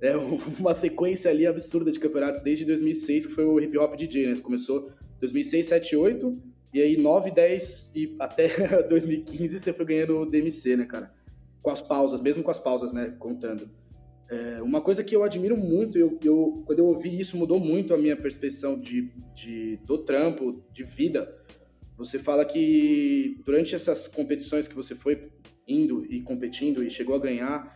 é, 0.00 0.16
uma 0.60 0.72
sequência 0.72 1.28
ali 1.28 1.44
absurda 1.44 1.90
de 1.90 1.98
campeonatos 1.98 2.40
desde 2.40 2.64
2006, 2.64 3.26
que 3.26 3.32
foi 3.32 3.44
o 3.44 3.58
Hip 3.58 3.76
Hop 3.76 3.96
DJ, 3.96 4.28
né? 4.28 4.36
Você 4.36 4.42
começou 4.42 4.92
2006, 5.18 5.66
7, 5.66 5.96
8 5.96 6.38
e 6.72 6.80
aí 6.80 6.96
9, 6.96 7.32
10 7.32 7.90
e 7.92 8.14
até 8.20 8.82
2015 8.88 9.58
você 9.58 9.72
foi 9.72 9.86
ganhando 9.86 10.18
o 10.20 10.24
DMC, 10.26 10.76
né, 10.76 10.84
cara? 10.84 11.12
Com 11.60 11.70
as 11.70 11.82
pausas, 11.82 12.20
mesmo 12.20 12.44
com 12.44 12.50
as 12.52 12.60
pausas, 12.60 12.92
né, 12.92 13.12
contando. 13.18 13.68
É, 14.30 14.62
uma 14.62 14.80
coisa 14.80 15.02
que 15.02 15.16
eu 15.16 15.24
admiro 15.24 15.56
muito, 15.56 15.98
eu, 15.98 16.16
eu, 16.24 16.62
quando 16.64 16.78
eu 16.78 16.86
ouvi 16.86 17.18
isso, 17.18 17.36
mudou 17.36 17.58
muito 17.58 17.92
a 17.92 17.98
minha 17.98 18.16
percepção 18.16 18.78
de, 18.78 19.10
de, 19.34 19.78
do 19.84 19.98
trampo, 19.98 20.62
de 20.72 20.84
vida. 20.84 21.36
Você 21.96 22.20
fala 22.20 22.44
que 22.44 23.40
durante 23.44 23.74
essas 23.74 24.06
competições 24.06 24.68
que 24.68 24.74
você 24.74 24.94
foi 24.94 25.28
indo 25.66 26.04
e 26.06 26.20
competindo 26.20 26.82
e 26.82 26.90
chegou 26.90 27.14
a 27.14 27.18
ganhar, 27.18 27.74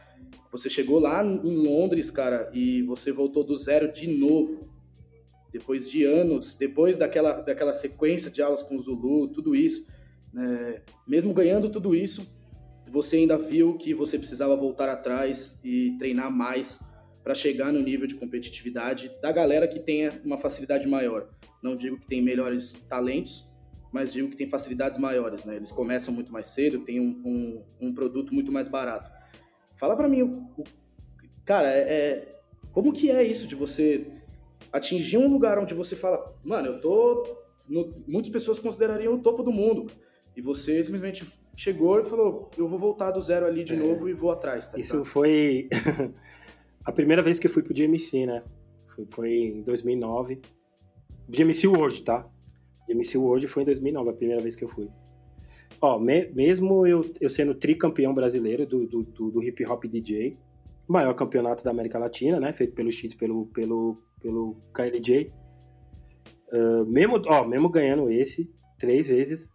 você 0.51 0.69
chegou 0.69 0.99
lá 0.99 1.25
em 1.25 1.57
Londres, 1.57 2.11
cara, 2.11 2.51
e 2.53 2.83
você 2.83 3.13
voltou 3.13 3.45
do 3.45 3.57
zero 3.57 3.93
de 3.93 4.07
novo 4.07 4.69
depois 5.53 5.89
de 5.89 6.05
anos, 6.05 6.57
depois 6.57 6.97
daquela, 6.97 7.41
daquela 7.41 7.73
sequência 7.73 8.31
de 8.31 8.43
aulas 8.43 8.63
com 8.63 8.77
o 8.77 8.83
Zulu, 8.83 9.29
tudo 9.29 9.57
isso, 9.57 9.87
né, 10.33 10.83
mesmo 11.07 11.33
ganhando 11.33 11.71
tudo 11.71 11.95
isso, 11.95 12.27
você 12.91 13.17
ainda 13.17 13.37
viu 13.37 13.77
que 13.77 13.95
você 13.95 14.19
precisava 14.19 14.57
voltar 14.57 14.89
atrás 14.89 15.55
e 15.63 15.97
treinar 15.99 16.31
mais 16.31 16.79
para 17.23 17.35
chegar 17.35 17.73
no 17.73 17.81
nível 17.81 18.07
de 18.07 18.15
competitividade 18.15 19.11
da 19.21 19.31
galera 19.31 19.69
que 19.69 19.81
tenha 19.81 20.13
uma 20.25 20.39
facilidade 20.39 20.87
maior. 20.87 21.29
Não 21.63 21.77
digo 21.77 21.99
que 21.99 22.07
tem 22.07 22.23
melhores 22.23 22.73
talentos, 22.89 23.48
mas 23.93 24.13
digo 24.13 24.29
que 24.29 24.37
tem 24.37 24.49
facilidades 24.49 24.99
maiores, 24.99 25.45
né? 25.45 25.57
Eles 25.57 25.73
começam 25.73 26.13
muito 26.13 26.33
mais 26.33 26.47
cedo, 26.47 26.81
tem 26.81 27.01
um, 27.01 27.23
um, 27.25 27.89
um 27.89 27.95
produto 27.95 28.35
muito 28.35 28.53
mais 28.53 28.69
barato. 28.69 29.11
Fala 29.77 29.97
para 29.97 30.09
mim, 30.09 30.23
o, 30.23 30.51
o, 30.59 30.65
cara, 31.45 31.69
é, 31.69 31.81
é, 31.81 32.41
como 32.73 32.93
que 32.93 33.11
é 33.11 33.23
isso 33.23 33.47
de 33.47 33.55
você 33.55 34.07
atingir 34.73 35.17
um 35.17 35.29
lugar 35.29 35.59
onde 35.59 35.75
você 35.75 35.97
fala, 35.97 36.35
mano, 36.45 36.69
eu 36.69 36.81
tô. 36.81 37.39
No, 37.69 38.03
muitas 38.07 38.33
pessoas 38.33 38.59
considerariam 38.59 39.15
o 39.15 39.23
topo 39.23 39.43
do 39.43 39.53
mundo. 39.53 39.91
E 40.37 40.41
você 40.41 40.83
simplesmente 40.83 41.27
chegou 41.57 42.01
e 42.01 42.09
falou, 42.09 42.51
eu 42.57 42.69
vou 42.69 42.79
voltar 42.79 43.11
do 43.11 43.21
zero 43.21 43.45
ali 43.45 43.65
de 43.65 43.75
é, 43.75 43.77
novo 43.77 44.09
e 44.09 44.15
vou 44.15 44.31
atrás. 44.31 44.69
Tá 44.69 44.79
isso 44.79 45.05
foi 45.05 45.69
a 46.85 46.93
primeira 46.93 47.23
vez 47.23 47.39
que 47.39 47.47
eu 47.47 47.51
fui 47.51 47.63
pro 47.63 47.75
GMC, 47.75 48.27
né? 48.27 48.43
Foi, 48.95 49.07
foi 49.11 49.31
em 49.31 49.63
2009. 49.63 50.41
GMC 51.29 51.67
World, 51.67 52.03
tá? 52.05 52.27
GMC 52.89 53.19
World 53.19 53.47
foi 53.47 53.63
em 53.63 53.67
2009, 53.67 54.11
a 54.11 54.13
primeira 54.13 54.43
vez 54.43 54.57
que 54.57 54.65
eu 54.65 54.69
fui. 54.69 54.89
Ó, 55.81 55.99
me, 55.99 56.29
mesmo 56.33 56.87
eu, 56.87 57.05
eu 57.21 57.29
sendo 57.29 57.55
tricampeão 57.55 58.13
brasileiro 58.15 58.67
do, 58.67 58.87
do, 58.87 59.03
do, 59.03 59.31
do 59.31 59.43
hip 59.43 59.65
hop 59.65 59.85
DJ, 59.85 60.37
maior 60.89 61.15
campeonato 61.15 61.63
da 61.63 61.71
América 61.71 61.99
Latina, 61.99 62.41
né? 62.41 62.53
Feito 62.53 62.75
pelo 62.75 62.91
X, 62.91 63.15
pelo, 63.15 63.47
pelo, 63.47 64.03
pelo 64.21 64.57
KLJ. 64.73 65.33
Uh, 66.51 66.85
mesmo, 66.87 67.23
ó, 67.27 67.47
mesmo 67.47 67.69
ganhando 67.69 68.11
esse 68.11 68.51
três 68.79 69.09
vezes, 69.09 69.51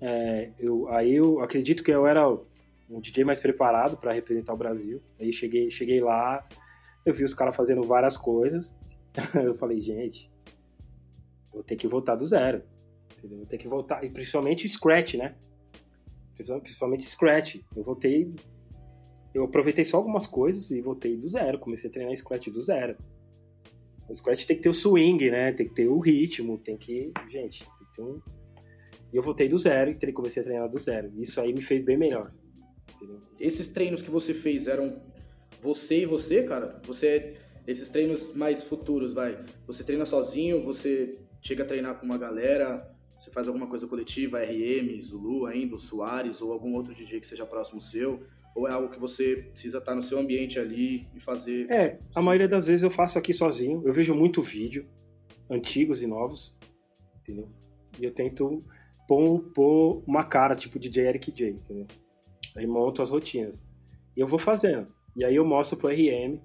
é, 0.00 0.52
eu, 0.58 0.88
aí 0.88 1.14
eu 1.14 1.40
acredito 1.40 1.82
que 1.82 1.90
eu 1.90 2.06
era 2.06 2.28
um 2.88 3.00
DJ 3.00 3.24
mais 3.24 3.38
preparado 3.38 3.96
para 3.96 4.12
representar 4.12 4.54
o 4.54 4.56
Brasil. 4.56 5.00
Aí 5.18 5.32
cheguei, 5.32 5.70
cheguei 5.70 6.00
lá, 6.00 6.46
eu 7.04 7.12
vi 7.12 7.24
os 7.24 7.34
caras 7.34 7.56
fazendo 7.56 7.82
várias 7.82 8.16
coisas. 8.16 8.74
eu 9.34 9.54
falei, 9.54 9.80
gente, 9.80 10.30
vou 11.58 11.64
ter 11.64 11.76
que 11.76 11.88
voltar 11.88 12.14
do 12.14 12.24
zero. 12.24 12.62
Entendeu? 13.18 13.38
Vou 13.38 13.46
ter 13.46 13.58
que 13.58 13.68
voltar, 13.68 14.04
e 14.04 14.10
principalmente 14.10 14.68
Scratch, 14.68 15.14
né? 15.14 15.34
Principalmente 16.36 17.04
Scratch. 17.04 17.56
Eu 17.74 17.82
voltei 17.82 18.32
eu 19.34 19.44
aproveitei 19.44 19.84
só 19.84 19.98
algumas 19.98 20.26
coisas 20.26 20.70
e 20.70 20.80
voltei 20.80 21.16
do 21.16 21.28
zero. 21.28 21.58
Comecei 21.58 21.90
a 21.90 21.92
treinar 21.92 22.16
Scratch 22.16 22.48
do 22.48 22.62
zero. 22.62 22.96
O 24.08 24.16
Scratch 24.16 24.46
tem 24.46 24.56
que 24.56 24.62
ter 24.62 24.68
o 24.68 24.74
swing, 24.74 25.30
né? 25.30 25.52
Tem 25.52 25.68
que 25.68 25.74
ter 25.74 25.86
o 25.86 25.98
ritmo, 25.98 26.58
tem 26.58 26.76
que. 26.76 27.12
Gente, 27.28 27.64
ter 27.94 28.02
um. 28.02 28.20
E 29.12 29.16
eu 29.16 29.22
voltei 29.22 29.48
do 29.48 29.58
zero 29.58 29.90
e 29.90 30.12
comecei 30.12 30.42
a 30.42 30.44
treinar 30.44 30.68
do 30.68 30.78
zero. 30.78 31.12
Isso 31.16 31.40
aí 31.40 31.52
me 31.52 31.62
fez 31.62 31.84
bem 31.84 31.96
melhor. 31.96 32.32
Entendeu? 32.96 33.20
Esses 33.38 33.68
treinos 33.68 34.02
que 34.02 34.10
você 34.10 34.32
fez 34.32 34.66
eram 34.66 35.00
você 35.62 36.02
e 36.02 36.06
você, 36.06 36.42
cara? 36.44 36.80
Você. 36.86 37.36
Esses 37.66 37.88
treinos 37.90 38.34
mais 38.34 38.62
futuros, 38.62 39.12
vai. 39.12 39.44
Você 39.66 39.84
treina 39.84 40.06
sozinho, 40.06 40.64
você 40.64 41.18
chega 41.40 41.62
a 41.62 41.66
treinar 41.66 41.96
com 41.96 42.06
uma 42.06 42.18
galera, 42.18 42.90
você 43.18 43.30
faz 43.30 43.48
alguma 43.48 43.66
coisa 43.66 43.86
coletiva, 43.86 44.40
RM, 44.40 45.00
Zulu 45.00 45.46
ainda, 45.46 45.76
o 45.76 45.78
Soares, 45.78 46.40
ou 46.40 46.52
algum 46.52 46.74
outro 46.74 46.94
DJ 46.94 47.20
que 47.20 47.26
seja 47.26 47.46
próximo 47.46 47.80
seu 47.80 48.22
ou 48.58 48.66
é 48.66 48.72
algo 48.72 48.88
que 48.88 48.98
você 48.98 49.36
precisa 49.52 49.78
estar 49.78 49.94
no 49.94 50.02
seu 50.02 50.18
ambiente 50.18 50.58
ali 50.58 51.06
e 51.14 51.20
fazer? 51.20 51.70
É, 51.70 52.00
a 52.14 52.20
maioria 52.20 52.48
das 52.48 52.66
vezes 52.66 52.82
eu 52.82 52.90
faço 52.90 53.18
aqui 53.18 53.32
sozinho. 53.32 53.82
Eu 53.84 53.92
vejo 53.92 54.14
muito 54.14 54.42
vídeo, 54.42 54.84
antigos 55.48 56.02
e 56.02 56.06
novos, 56.06 56.54
entendeu? 57.20 57.48
E 58.00 58.04
eu 58.04 58.12
tento 58.12 58.58
pôr, 59.06 59.40
pôr 59.54 60.02
uma 60.06 60.24
cara, 60.24 60.56
tipo 60.56 60.78
DJ 60.78 61.06
Eric 61.06 61.30
J, 61.30 61.50
entendeu? 61.50 61.86
Aí 62.56 62.66
monto 62.66 63.00
as 63.00 63.10
rotinas. 63.10 63.56
E 64.16 64.20
eu 64.20 64.26
vou 64.26 64.38
fazendo. 64.38 64.88
E 65.16 65.24
aí 65.24 65.36
eu 65.36 65.44
mostro 65.44 65.76
pro 65.76 65.88
RM, 65.88 66.40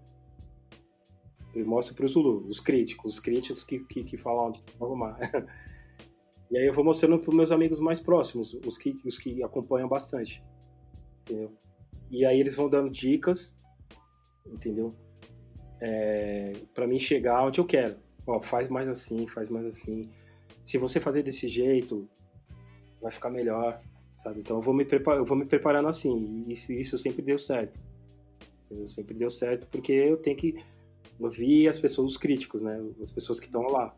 eu 1.54 1.66
mostro 1.66 1.96
pro 1.96 2.08
Zulu, 2.08 2.48
os 2.48 2.60
críticos, 2.60 3.16
os 3.16 3.20
críticos 3.20 3.64
que, 3.64 3.80
que, 3.80 4.04
que 4.04 4.18
falam 4.18 4.54
arrumar. 4.82 5.18
e 6.50 6.58
aí 6.58 6.68
eu 6.68 6.74
vou 6.74 6.84
mostrando 6.84 7.20
pros 7.20 7.36
meus 7.36 7.52
amigos 7.52 7.80
mais 7.80 8.00
próximos, 8.00 8.54
os 8.66 8.78
que, 8.78 9.00
os 9.06 9.18
que 9.18 9.44
acompanham 9.44 9.88
bastante. 9.88 10.44
Entendeu? 11.22 11.52
E 12.10 12.26
aí 12.26 12.40
eles 12.40 12.56
vão 12.56 12.70
dando 12.70 12.90
dicas, 12.90 13.56
entendeu? 14.46 14.96
É, 15.80 16.54
para 16.74 16.88
mim 16.88 17.00
chegar 17.00 17.46
onde 17.46 17.60
eu 17.60 17.66
quero. 17.66 17.98
Ó, 18.26 18.42
faz 18.42 18.70
mais 18.70 18.88
assim, 18.88 19.28
faz 19.28 19.50
mais 19.50 19.66
assim. 19.66 20.02
Se 20.66 20.78
você 20.78 21.00
fazer 21.00 21.24
desse 21.24 21.50
jeito, 21.50 22.08
vai 23.02 23.12
ficar 23.12 23.30
melhor, 23.30 23.82
sabe? 24.24 24.40
Então 24.40 24.58
eu 24.58 24.62
vou 24.62 24.74
me, 24.74 24.86
prepar, 24.86 25.18
eu 25.18 25.26
vou 25.26 25.38
me 25.38 25.46
preparando 25.46 25.88
assim. 25.88 26.46
E 26.48 26.54
isso, 26.54 26.72
isso 26.72 26.98
sempre 26.98 27.22
deu 27.22 27.38
certo. 27.38 27.80
Entendeu? 28.66 28.88
Sempre 28.88 29.14
deu 29.14 29.30
certo 29.30 29.68
porque 29.68 29.92
eu 29.92 30.18
tenho 30.18 30.38
que 30.38 30.56
ouvir 31.20 31.68
as 31.68 31.80
pessoas, 31.80 32.12
os 32.12 32.18
críticos, 32.18 32.62
né? 32.62 32.82
As 33.02 33.12
pessoas 33.12 33.40
que 33.40 33.46
estão 33.46 33.64
lá. 33.64 33.96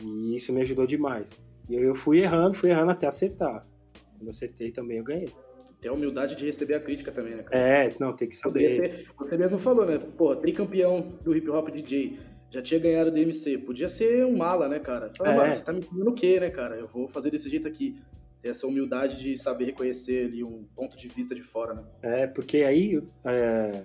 E 0.00 0.36
isso 0.36 0.52
me 0.52 0.62
ajudou 0.62 0.86
demais. 0.86 1.26
E 1.68 1.74
eu 1.74 1.94
fui 1.94 2.20
errando, 2.20 2.54
fui 2.54 2.70
errando 2.70 2.92
até 2.92 3.06
acertar. 3.06 3.66
Quando 4.16 4.24
eu 4.24 4.30
acertei 4.30 4.70
também 4.70 4.98
eu 4.98 5.04
ganhei 5.04 5.28
ter 5.82 5.88
a 5.88 5.92
humildade 5.92 6.36
de 6.36 6.46
receber 6.46 6.74
a 6.74 6.80
crítica 6.80 7.10
também, 7.10 7.34
né, 7.34 7.42
cara? 7.42 7.58
É, 7.60 7.94
não, 7.98 8.14
tem 8.14 8.28
que 8.28 8.36
saber. 8.36 8.72
Ser, 8.72 9.08
você 9.18 9.36
mesmo 9.36 9.58
falou, 9.58 9.84
né? 9.84 9.98
Pô, 10.16 10.34
tricampeão 10.36 11.18
do 11.22 11.36
hip 11.36 11.50
hop 11.50 11.68
DJ, 11.70 12.20
já 12.50 12.62
tinha 12.62 12.78
ganhado 12.78 13.10
o 13.10 13.12
DMC. 13.12 13.58
Podia 13.58 13.88
ser 13.88 14.24
um 14.24 14.36
mala, 14.36 14.68
né, 14.68 14.78
cara? 14.78 15.10
Fala, 15.18 15.32
é. 15.32 15.36
mano, 15.36 15.54
você 15.54 15.62
tá 15.62 15.72
me 15.72 15.80
ensinando 15.80 16.10
o 16.10 16.14
quê, 16.14 16.38
né, 16.38 16.50
cara? 16.50 16.76
Eu 16.76 16.86
vou 16.86 17.08
fazer 17.08 17.30
desse 17.30 17.48
jeito 17.48 17.66
aqui. 17.66 18.00
Essa 18.44 18.66
humildade 18.66 19.20
de 19.20 19.36
saber 19.36 19.66
reconhecer 19.66 20.26
ali 20.26 20.42
um 20.42 20.64
ponto 20.74 20.96
de 20.96 21.08
vista 21.08 21.34
de 21.34 21.42
fora, 21.42 21.74
né? 21.74 21.82
É, 22.02 22.26
porque 22.28 22.58
aí, 22.58 23.02
é, 23.24 23.82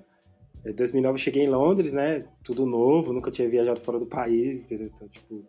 em 0.65 0.73
2009 0.73 1.15
eu 1.15 1.17
cheguei 1.17 1.43
em 1.43 1.49
Londres, 1.49 1.93
né? 1.93 2.25
Tudo 2.43 2.65
novo, 2.65 3.13
nunca 3.13 3.31
tinha 3.31 3.49
viajado 3.49 3.79
fora 3.79 3.99
do 3.99 4.05
país, 4.05 4.61
entendeu? 4.61 4.89
Então, 4.93 5.07
tipo, 5.07 5.43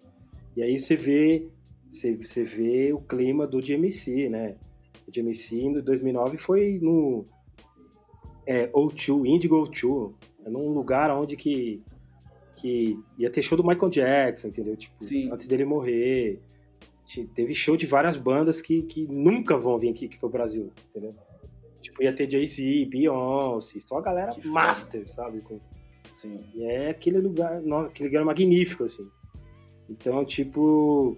e 0.57 0.63
aí 0.63 0.79
você 0.79 0.97
vê, 0.97 1.47
você, 1.89 2.15
você 2.15 2.45
vê 2.45 2.93
o 2.93 3.01
clima 3.01 3.47
do 3.47 3.61
DMC, 3.61 4.29
né? 4.29 4.57
de 5.11 5.21
MC 5.21 5.57
em 5.57 5.81
2009 5.81 6.37
foi 6.37 6.79
no 6.81 7.25
é, 8.47 8.69
O2, 8.69 9.27
Indigo 9.27 9.67
O2, 9.67 10.13
é 10.45 10.51
num 10.51 10.71
lugar 10.71 11.11
onde 11.11 11.37
que 11.37 11.83
que 12.57 12.99
ia 13.17 13.31
ter 13.31 13.41
show 13.41 13.57
do 13.57 13.65
Michael 13.65 13.89
Jackson, 13.89 14.49
entendeu? 14.49 14.77
Tipo, 14.77 15.05
Sim. 15.05 15.31
antes 15.31 15.47
dele 15.47 15.65
morrer. 15.65 16.41
Teve 17.33 17.55
show 17.55 17.77
de 17.77 17.87
várias 17.87 18.17
bandas 18.17 18.61
que, 18.61 18.83
que 18.83 19.07
nunca 19.07 19.57
vão 19.57 19.79
vir 19.79 19.91
aqui, 19.91 20.07
aqui 20.07 20.19
pro 20.19 20.29
Brasil, 20.29 20.73
entendeu? 20.91 21.15
Tipo, 21.89 22.03
ia 22.03 22.12
ter 22.12 22.30
Jay-Z, 22.30 22.86
Beyoncé, 22.91 23.80
só 23.80 23.99
a 23.99 24.03
galera 24.03 24.34
que 24.34 24.47
master, 24.47 25.11
sabe? 25.11 25.39
Assim. 25.39 25.61
Sim. 26.14 26.45
E 26.55 26.64
é 26.64 26.91
aquele 26.91 27.18
lugar, 27.18 27.62
aquele 27.86 28.09
lugar 28.11 28.24
magnífico, 28.24 28.84
assim. 28.84 29.09
Então, 29.89 30.22
tipo, 30.24 31.16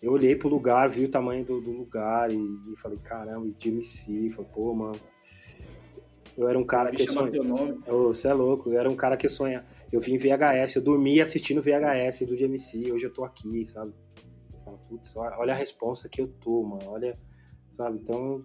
eu 0.00 0.12
olhei 0.12 0.36
pro 0.36 0.48
lugar, 0.48 0.88
vi 0.88 1.04
o 1.04 1.10
tamanho 1.10 1.44
do, 1.44 1.60
do 1.60 1.72
lugar 1.72 2.30
e, 2.30 2.36
e, 2.36 2.76
falei, 2.76 2.98
caramba, 2.98 3.46
e 3.48 3.54
Jimmy 3.58 3.84
C, 3.84 4.30
falei, 4.30 4.50
pô, 4.52 4.74
mano. 4.74 5.00
Eu 6.38 6.48
era 6.48 6.58
um 6.58 6.64
cara 6.64 6.90
que 6.92 7.06
sonha. 7.10 7.32
Você 7.86 8.28
é 8.28 8.32
louco, 8.32 8.70
eu 8.70 8.78
era 8.78 8.88
um 8.88 8.96
cara 8.96 9.16
que 9.16 9.28
sonha. 9.28 9.64
Eu 9.90 10.00
vim 10.00 10.16
VHS, 10.16 10.76
eu 10.76 10.82
dormi 10.82 11.20
assistindo 11.20 11.60
VHS 11.60 12.26
do 12.26 12.36
GMC, 12.36 12.92
hoje 12.92 13.04
eu 13.04 13.12
tô 13.12 13.24
aqui, 13.24 13.66
sabe? 13.66 13.92
Putz, 14.88 15.14
olha 15.16 15.52
a 15.52 15.56
resposta 15.56 16.08
que 16.08 16.22
eu 16.22 16.28
tô, 16.28 16.62
mano. 16.62 16.84
Olha, 16.86 17.18
sabe? 17.72 17.98
Então, 17.98 18.42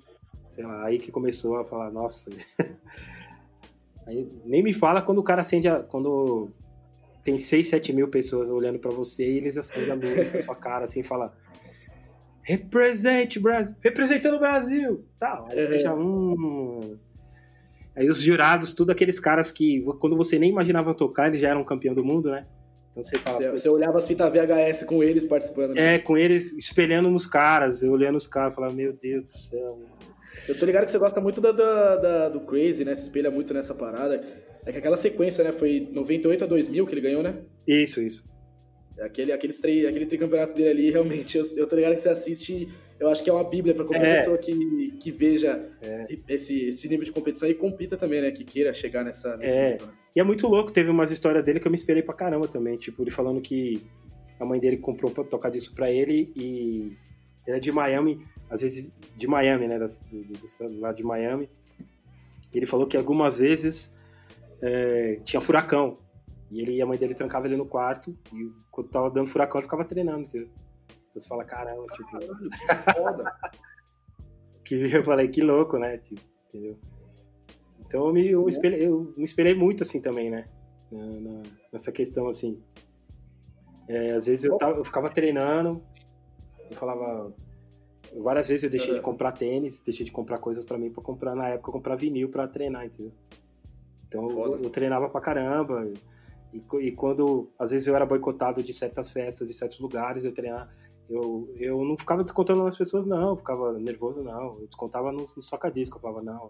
sei 0.57 0.65
lá, 0.65 0.85
aí 0.85 0.97
que 0.97 1.11
começou 1.11 1.57
a 1.57 1.63
falar, 1.63 1.91
nossa. 1.91 2.31
aí, 4.07 4.27
nem 4.43 4.63
me 4.63 4.73
fala 4.73 5.03
quando 5.03 5.19
o 5.19 5.23
cara 5.23 5.41
acende 5.41 5.67
a, 5.67 5.81
quando 5.81 6.49
tem 7.23 7.37
6, 7.37 7.67
7 7.67 7.93
mil 7.93 8.07
pessoas 8.07 8.49
olhando 8.49 8.79
para 8.79 8.89
você 8.89 9.23
e 9.23 9.37
eles 9.37 9.55
acendem 9.55 9.91
a 9.91 9.93
luz 9.93 10.33
na 10.33 10.41
sua 10.41 10.55
cara 10.55 10.85
assim 10.85 11.01
e 11.01 11.03
fala 11.03 11.31
represente 12.41 13.39
Brasil, 13.39 13.75
representando 13.81 14.37
o 14.37 14.39
Brasil, 14.39 15.05
tá? 15.19 15.45
Aí, 15.47 15.77
já, 15.77 15.93
hum... 15.93 16.97
aí 17.95 18.09
os 18.09 18.19
jurados, 18.19 18.73
tudo 18.73 18.91
aqueles 18.91 19.19
caras 19.19 19.51
que 19.51 19.83
quando 19.99 20.17
você 20.17 20.39
nem 20.39 20.49
imaginava 20.49 20.95
tocar, 20.95 21.27
eles 21.27 21.39
já 21.39 21.49
eram 21.49 21.63
campeão 21.63 21.93
do 21.93 22.03
mundo, 22.03 22.31
né? 22.31 22.47
Então 22.91 23.03
você 23.03 23.19
fala. 23.19 23.51
Você, 23.51 23.69
olhava 23.69 23.99
as 23.99 24.07
fitas 24.07 24.31
VHS 24.31 24.85
com 24.85 25.03
eles 25.03 25.23
participando. 25.25 25.75
Né? 25.75 25.95
É, 25.95 25.99
com 25.99 26.17
eles 26.17 26.51
espelhando 26.53 27.11
nos 27.11 27.27
caras, 27.27 27.83
eu 27.83 27.91
olhando 27.91 28.15
os 28.15 28.25
caras, 28.25 28.55
falava, 28.55 28.73
meu 28.73 28.91
Deus 28.93 29.25
do 29.25 29.29
céu. 29.29 29.79
Eu 30.47 30.57
tô 30.57 30.65
ligado 30.65 30.85
que 30.85 30.91
você 30.91 30.97
gosta 30.97 31.21
muito 31.21 31.39
da, 31.39 31.51
da, 31.51 31.95
da, 31.95 32.29
do 32.29 32.41
Crazy, 32.41 32.83
né? 32.83 32.95
Se 32.95 33.03
espelha 33.03 33.31
muito 33.31 33.53
nessa 33.53 33.73
parada. 33.73 34.23
É 34.65 34.71
que 34.71 34.77
aquela 34.77 34.97
sequência, 34.97 35.43
né? 35.43 35.51
Foi 35.53 35.87
98 35.91 36.43
a 36.43 36.47
2000 36.47 36.85
que 36.85 36.93
ele 36.93 37.01
ganhou, 37.01 37.23
né? 37.23 37.35
Isso, 37.67 38.01
isso. 38.01 38.25
Aquele, 38.99 39.31
aqueles 39.31 39.59
três, 39.59 39.85
aquele 39.85 40.05
tricampeonato 40.05 40.53
dele 40.53 40.69
ali, 40.69 40.91
realmente, 40.91 41.37
eu, 41.37 41.45
eu 41.55 41.67
tô 41.67 41.75
ligado 41.75 41.95
que 41.95 42.01
você 42.01 42.09
assiste, 42.09 42.67
eu 42.99 43.09
acho 43.09 43.23
que 43.23 43.29
é 43.29 43.33
uma 43.33 43.43
bíblia 43.43 43.75
para 43.75 43.85
qualquer 43.85 44.07
é. 44.07 44.15
pessoa 44.17 44.37
que, 44.37 44.91
que 44.99 45.11
veja 45.11 45.69
é. 45.81 46.07
esse, 46.27 46.65
esse 46.65 46.89
nível 46.89 47.05
de 47.05 47.11
competição 47.11 47.47
e 47.47 47.53
compita 47.53 47.95
também, 47.95 48.21
né? 48.21 48.31
Que 48.31 48.43
queira 48.43 48.73
chegar 48.73 49.03
nessa, 49.03 49.37
nesse 49.37 49.55
é. 49.55 49.71
nível. 49.73 49.87
Né? 49.87 49.93
E 50.15 50.19
é 50.19 50.23
muito 50.23 50.47
louco, 50.47 50.71
teve 50.71 50.89
umas 50.89 51.11
histórias 51.11 51.45
dele 51.45 51.59
que 51.59 51.67
eu 51.67 51.71
me 51.71 51.77
esperei 51.77 52.01
pra 52.01 52.15
caramba 52.15 52.47
também. 52.47 52.75
Tipo, 52.77 53.03
ele 53.03 53.11
falando 53.11 53.39
que 53.39 53.83
a 54.39 54.45
mãe 54.45 54.59
dele 54.59 54.77
comprou 54.77 55.11
pra 55.11 55.23
tocar 55.23 55.49
disso 55.49 55.73
pra 55.73 55.91
ele 55.91 56.31
e 56.35 56.91
ele 57.45 57.57
é 57.57 57.59
de 57.59 57.71
Miami, 57.71 58.25
às 58.49 58.61
vezes 58.61 58.91
de 59.15 59.27
Miami, 59.27 59.67
né? 59.67 59.79
Do, 59.79 59.87
do, 59.87 60.33
do, 60.33 60.79
lá 60.79 60.91
de 60.91 61.03
Miami. 61.03 61.49
Ele 62.53 62.65
falou 62.65 62.87
que 62.87 62.97
algumas 62.97 63.39
vezes 63.39 63.93
é, 64.61 65.19
tinha 65.23 65.41
furacão. 65.41 65.97
E 66.49 66.61
ele 66.61 66.75
e 66.75 66.81
a 66.81 66.85
mãe 66.85 66.97
dele 66.97 67.13
trancava 67.13 67.45
ele 67.45 67.57
no 67.57 67.65
quarto 67.65 68.17
e 68.33 68.49
quando 68.71 68.89
tava 68.89 69.11
dando 69.11 69.29
furacão 69.29 69.59
ele 69.59 69.67
ficava 69.67 69.83
treinando, 69.83 70.21
entendeu? 70.21 70.47
Então 70.87 71.21
você 71.21 71.27
fala, 71.27 71.43
caramba, 71.43 71.85
tipo. 71.87 72.09
Caramba, 72.85 73.33
que 74.63 74.75
eu 74.75 75.03
falei, 75.03 75.27
que 75.27 75.41
louco, 75.41 75.77
né? 75.77 75.97
Tipo, 75.97 76.21
entendeu? 76.47 76.77
Então 77.79 78.07
eu 78.07 78.13
me, 78.13 78.27
eu, 78.27 78.47
espelhei, 78.47 78.85
eu 78.85 79.13
me 79.17 79.23
espelhei 79.23 79.53
muito 79.53 79.83
assim 79.83 80.01
também, 80.01 80.29
né? 80.29 80.47
Na, 80.91 81.05
na, 81.05 81.43
nessa 81.71 81.91
questão 81.91 82.27
assim. 82.27 82.61
É, 83.87 84.11
às 84.11 84.25
vezes 84.25 84.43
eu, 84.43 84.57
tava, 84.57 84.77
eu 84.77 84.85
ficava 84.85 85.09
treinando, 85.09 85.81
eu 86.69 86.75
falava. 86.75 87.33
Várias 88.21 88.47
vezes 88.47 88.63
eu 88.63 88.69
deixei 88.69 88.95
de 88.95 89.01
comprar 89.01 89.31
tênis, 89.31 89.79
deixei 89.79 90.05
de 90.05 90.11
comprar 90.11 90.39
coisas 90.39 90.65
para 90.65 90.77
mim 90.77 90.89
para 90.89 91.03
comprar. 91.03 91.35
Na 91.35 91.49
época 91.49 91.69
eu 91.69 91.73
comprava 91.73 91.99
vinil 91.99 92.29
para 92.29 92.47
treinar, 92.47 92.85
entendeu? 92.85 93.11
Então 94.07 94.29
eu, 94.29 94.63
eu, 94.63 94.69
treinava 94.69 95.09
pra 95.09 95.21
caramba. 95.21 95.87
E, 96.53 96.61
e, 96.79 96.91
quando 96.91 97.49
às 97.59 97.71
vezes 97.71 97.87
eu 97.87 97.95
era 97.95 98.05
boicotado 98.05 98.63
de 98.63 98.73
certas 98.73 99.11
festas, 99.11 99.47
de 99.47 99.53
certos 99.53 99.79
lugares, 99.79 100.23
eu 100.23 100.33
treinava. 100.33 100.69
Eu, 101.09 101.49
eu 101.55 101.83
não 101.85 101.97
ficava 101.97 102.23
descontando 102.23 102.63
nas 102.63 102.77
pessoas, 102.77 103.05
não, 103.05 103.29
eu 103.29 103.35
ficava 103.37 103.73
nervoso, 103.73 104.23
não. 104.23 104.59
Eu 104.59 104.67
descontava 104.67 105.11
no, 105.11 105.27
no 105.35 105.41
soca-disco, 105.41 105.97
eu 105.97 106.01
falava, 106.01 106.21
não. 106.21 106.49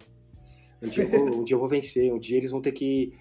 Um 0.82 0.88
dia, 0.88 1.08
vou, 1.08 1.40
um 1.40 1.44
dia, 1.44 1.56
eu 1.56 1.60
vou, 1.60 1.68
vencer, 1.68 2.14
um 2.14 2.20
dia 2.20 2.38
eles 2.38 2.52
vão 2.52 2.62
ter 2.62 2.72
que. 2.72 3.14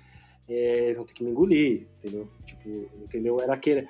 É, 0.49 0.85
eles 0.85 0.97
vão 0.97 1.07
ter 1.07 1.15
que 1.15 1.25
me 1.25 1.31
engolir, 1.31 1.87
entendeu? 1.99 2.29
Tipo, 2.47 2.69
entendeu? 3.03 3.41
Era, 3.41 3.55
aquele, 3.55 3.89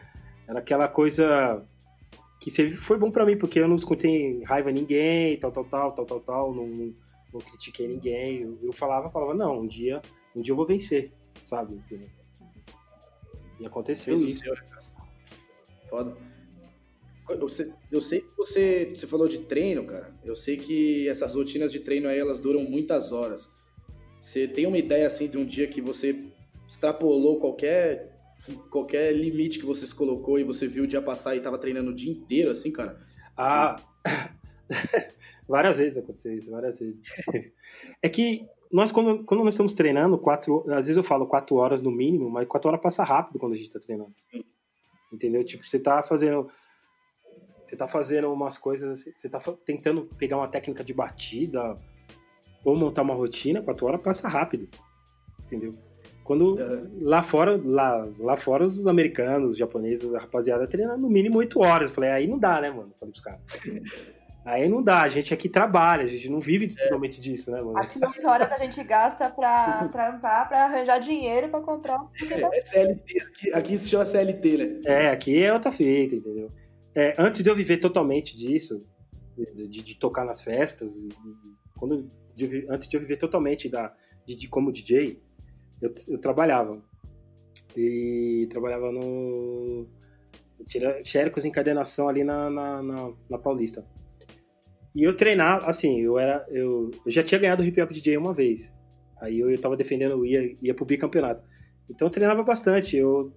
era 0.48 0.59
aquela 0.61 0.88
coisa 0.88 1.62
que 2.41 2.51
foi 2.76 2.99
bom 2.99 3.11
para 3.11 3.24
mim, 3.24 3.37
porque 3.37 3.59
eu 3.59 3.68
não 3.68 3.76
escutei 3.76 4.43
raiva 4.45 4.70
ninguém, 4.70 5.39
tal, 5.39 5.51
tal, 5.51 5.64
tal, 5.64 5.93
tal, 5.93 6.07
tal, 6.07 6.20
tal, 6.20 6.55
não, 6.55 6.66
não, 6.66 6.95
não 7.32 7.41
critiquei 7.41 7.89
ninguém. 7.89 8.43
Eu, 8.43 8.59
eu, 8.62 8.72
falava, 8.72 9.11
falava, 9.11 9.34
não, 9.34 9.61
um 9.61 9.66
dia, 9.66 10.01
um 10.34 10.41
dia 10.41 10.53
eu 10.53 10.57
vou 10.57 10.66
vencer, 10.66 11.12
sabe? 11.45 11.80
E 13.59 13.66
aconteceu 13.66 14.20
isso. 14.20 14.43
Foda. 15.89 16.16
Eu 17.28 17.49
sei, 17.49 17.72
eu 17.91 18.01
sei 18.01 18.20
que 18.20 18.37
você, 18.37 18.95
você 18.95 19.07
falou 19.07 19.26
de 19.26 19.39
treino, 19.39 19.84
cara. 19.84 20.14
Eu 20.24 20.37
sei 20.37 20.57
que 20.57 21.09
essas 21.09 21.34
rotinas 21.34 21.72
de 21.72 21.80
treino 21.80 22.09
aí, 22.09 22.18
elas 22.18 22.39
duram 22.39 22.62
muitas 22.62 23.11
horas. 23.11 23.51
Você 24.20 24.47
tem 24.47 24.66
uma 24.66 24.78
ideia, 24.78 25.07
assim, 25.07 25.28
de 25.28 25.37
um 25.37 25.45
dia 25.45 25.66
que 25.66 25.80
você 25.80 26.24
extrapolou 26.68 27.41
qualquer, 27.41 28.15
qualquer 28.70 29.12
limite 29.12 29.59
que 29.59 29.66
você 29.66 29.86
se 29.86 29.94
colocou 29.94 30.38
e 30.38 30.44
você 30.44 30.66
viu 30.66 30.84
o 30.84 30.86
dia 30.86 31.03
passar 31.03 31.36
e 31.36 31.40
tava 31.40 31.59
treinando 31.59 31.90
o 31.90 31.94
dia 31.94 32.11
inteiro, 32.11 32.51
assim, 32.51 32.70
cara? 32.70 33.01
Ah, 33.36 33.76
várias 35.49 35.78
vezes 35.78 35.99
aconteceu 35.99 36.34
isso, 36.34 36.51
várias 36.51 36.78
vezes. 36.78 37.01
É 38.03 38.09
que 38.09 38.47
nós, 38.70 38.90
quando, 38.90 39.24
quando 39.24 39.44
nós 39.44 39.55
estamos 39.55 39.74
treinando, 39.74 40.18
quatro, 40.18 40.64
às 40.70 40.86
vezes 40.86 40.97
eu 40.97 41.03
falo 41.03 41.26
quatro 41.26 41.57
horas 41.57 41.80
no 41.80 41.90
mínimo, 41.90 42.30
mas 42.30 42.49
quatro 42.49 42.68
horas 42.68 42.80
passa 42.80 43.05
rápido 43.05 43.38
quando 43.38 43.55
a 43.55 43.57
gente 43.57 43.70
tá 43.70 43.78
treinando. 43.78 44.14
Entendeu? 45.12 45.44
Tipo, 45.44 45.66
você 45.66 45.78
tá 45.78 46.03
fazendo 46.03 46.51
você 47.66 47.76
tá 47.76 47.88
fazendo 47.88 48.32
umas 48.32 48.57
coisas, 48.57 49.05
você 49.16 49.28
tá 49.28 49.40
tentando 49.64 50.07
pegar 50.16 50.36
uma 50.36 50.47
técnica 50.47 50.84
de 50.84 50.94
batida 50.94 51.76
ou 52.64 52.76
montar 52.76 53.03
uma 53.03 53.14
rotina, 53.14 53.61
quatro 53.61 53.86
horas 53.86 54.01
passa 54.01 54.28
rápido. 54.28 54.68
Entendeu? 55.40 55.74
Quando 56.26 56.58
lá 57.00 57.22
fora, 57.22 57.58
lá, 57.64 58.04
lá 58.18 58.36
fora 58.36 58.66
os 58.66 58.84
americanos, 58.84 59.52
os 59.52 59.56
japoneses, 59.56 60.12
a 60.12 60.18
rapaziada 60.18 60.66
treina 60.66 60.96
no 60.96 61.08
mínimo 61.08 61.38
oito 61.38 61.60
horas. 61.60 61.88
Eu 61.88 61.94
falei, 61.94 62.10
aí 62.10 62.26
não 62.26 62.36
dá, 62.36 62.60
né, 62.60 62.68
mano? 62.68 62.92
Falei 62.98 63.12
pros 63.12 63.22
caras. 63.22 63.40
Aí 64.44 64.68
não 64.68 64.80
dá, 64.80 65.02
a 65.02 65.08
gente 65.08 65.34
aqui 65.34 65.48
trabalha, 65.48 66.04
a 66.04 66.06
gente 66.06 66.28
não 66.28 66.38
vive 66.38 66.72
totalmente 66.72 67.20
disso, 67.20 67.50
né, 67.50 67.60
mano? 67.60 67.76
Aqui 67.78 67.98
8 68.00 68.28
horas 68.28 68.52
a 68.52 68.56
gente 68.58 68.80
gasta 68.84 69.28
pra 69.28 69.88
trampar, 69.90 70.46
pra 70.46 70.66
arranjar 70.66 71.00
dinheiro 71.00 71.48
pra 71.48 71.60
comprar 71.60 72.00
um. 72.00 72.08
É, 72.30 72.56
é 72.56 72.60
CLT, 72.60 73.22
aqui, 73.22 73.52
aqui 73.52 73.76
se 73.76 73.88
chama 73.88 74.06
CLT, 74.06 74.56
né? 74.56 74.80
É, 74.84 75.10
aqui 75.10 75.42
é 75.42 75.52
outra 75.52 75.72
fita, 75.72 76.14
entendeu? 76.14 76.52
É, 76.94 77.16
antes 77.18 77.42
de 77.42 77.50
eu 77.50 77.56
viver 77.56 77.78
totalmente 77.78 78.36
disso, 78.36 78.86
de, 79.36 79.66
de, 79.66 79.82
de 79.82 79.94
tocar 79.96 80.24
nas 80.24 80.40
festas, 80.40 80.92
quando 81.76 82.08
de, 82.36 82.64
antes 82.70 82.88
de 82.88 82.96
eu 82.96 83.00
viver 83.00 83.16
totalmente 83.16 83.68
da, 83.68 83.92
de, 84.24 84.36
de 84.36 84.46
como 84.46 84.70
DJ, 84.70 85.20
eu, 85.80 85.94
eu, 86.08 86.18
trabalhava. 86.18 86.82
E 87.76 88.46
trabalhava 88.50 88.90
no. 88.90 89.86
Xericos 91.04 91.44
Encadenação 91.44 92.08
ali 92.08 92.24
na, 92.24 92.50
na, 92.50 92.82
na, 92.82 93.12
na, 93.30 93.38
Paulista. 93.38 93.86
E 94.94 95.02
eu 95.02 95.16
treinava, 95.16 95.66
assim, 95.66 96.00
eu 96.00 96.18
era. 96.18 96.46
Eu, 96.48 96.90
eu 97.04 97.12
já 97.12 97.22
tinha 97.22 97.40
ganhado 97.40 97.62
o 97.62 97.66
hip 97.66 97.80
hop 97.80 97.92
DJ 97.92 98.16
uma 98.16 98.32
vez. 98.32 98.72
Aí 99.20 99.38
eu, 99.38 99.50
eu 99.50 99.60
tava 99.60 99.76
defendendo, 99.76 100.24
ia, 100.24 100.54
ia 100.62 100.74
pro 100.74 100.84
bicampeonato. 100.84 101.42
Então 101.88 102.06
eu 102.08 102.12
treinava 102.12 102.42
bastante. 102.42 102.96
Eu 102.96 103.32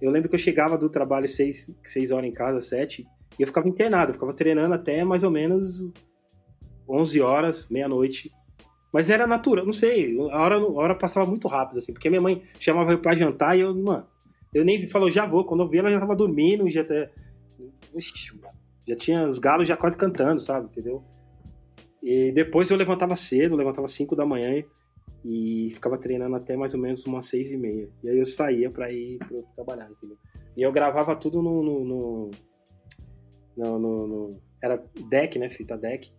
eu 0.00 0.10
lembro 0.10 0.28
que 0.30 0.34
eu 0.34 0.38
chegava 0.38 0.78
do 0.78 0.88
trabalho 0.88 1.28
seis, 1.28 1.70
seis 1.84 2.10
horas 2.10 2.28
em 2.28 2.32
casa, 2.32 2.60
sete, 2.60 3.06
e 3.38 3.42
eu 3.42 3.46
ficava 3.46 3.68
internado, 3.68 4.10
eu 4.10 4.14
ficava 4.14 4.32
treinando 4.32 4.74
até 4.74 5.04
mais 5.04 5.22
ou 5.22 5.30
menos 5.30 5.92
11 6.88 7.20
horas, 7.20 7.68
meia-noite. 7.68 8.32
Mas 8.92 9.08
era 9.08 9.26
natural, 9.26 9.64
não 9.64 9.72
sei, 9.72 10.18
a 10.18 10.40
hora, 10.40 10.56
a 10.56 10.72
hora 10.72 10.94
passava 10.94 11.28
muito 11.28 11.46
rápido, 11.46 11.78
assim, 11.78 11.92
porque 11.92 12.10
minha 12.10 12.20
mãe 12.20 12.42
chamava 12.58 12.92
eu 12.92 12.98
pra 12.98 13.14
jantar 13.14 13.56
e 13.56 13.60
eu, 13.60 13.74
mano, 13.74 14.04
eu 14.52 14.64
nem 14.64 14.86
falou, 14.88 15.10
já 15.10 15.24
vou. 15.26 15.44
Quando 15.44 15.62
eu 15.62 15.68
vi, 15.68 15.78
ela 15.78 15.90
já 15.90 16.00
tava 16.00 16.16
dormindo, 16.16 16.68
já 16.68 16.80
até. 16.80 17.10
já 18.86 18.96
tinha 18.96 19.28
os 19.28 19.38
galos 19.38 19.68
já 19.68 19.76
quase 19.76 19.96
cantando, 19.96 20.40
sabe? 20.40 20.66
Entendeu? 20.66 21.04
E 22.02 22.32
depois 22.32 22.70
eu 22.70 22.76
levantava 22.76 23.14
cedo, 23.14 23.54
levantava 23.54 23.86
5 23.86 24.16
da 24.16 24.26
manhã 24.26 24.64
e 25.24 25.70
ficava 25.74 25.98
treinando 25.98 26.34
até 26.34 26.56
mais 26.56 26.72
ou 26.74 26.80
menos 26.80 27.04
umas 27.04 27.26
seis 27.26 27.50
e 27.50 27.56
meia. 27.56 27.88
E 28.02 28.08
aí 28.08 28.18
eu 28.18 28.26
saía 28.26 28.70
para 28.70 28.90
ir 28.90 29.18
pra 29.18 29.42
trabalhar, 29.54 29.90
entendeu? 29.90 30.16
E 30.56 30.62
eu 30.62 30.72
gravava 30.72 31.14
tudo 31.14 31.42
no 31.42 31.62
no, 31.62 31.84
no, 31.84 33.78
no, 33.78 34.06
no, 34.06 34.40
Era 34.62 34.82
deck, 35.08 35.38
né? 35.38 35.48
Fita 35.48 35.76
deck. 35.76 36.10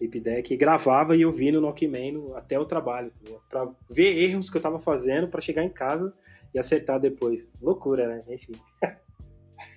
Tape 0.00 0.20
deck. 0.20 0.52
E 0.52 0.56
gravava 0.56 1.16
e 1.16 1.24
vi 1.30 1.52
no 1.52 1.60
Knockman 1.60 2.32
até 2.34 2.58
o 2.58 2.64
trabalho? 2.64 3.12
Pra 3.48 3.68
ver 3.88 4.16
erros 4.18 4.50
que 4.50 4.56
eu 4.56 4.62
tava 4.62 4.78
fazendo 4.80 5.28
para 5.28 5.40
chegar 5.40 5.62
em 5.62 5.68
casa 5.68 6.12
e 6.54 6.58
acertar 6.58 6.98
depois. 7.00 7.48
Loucura, 7.60 8.06
né? 8.06 8.24
Enfim. 8.28 8.52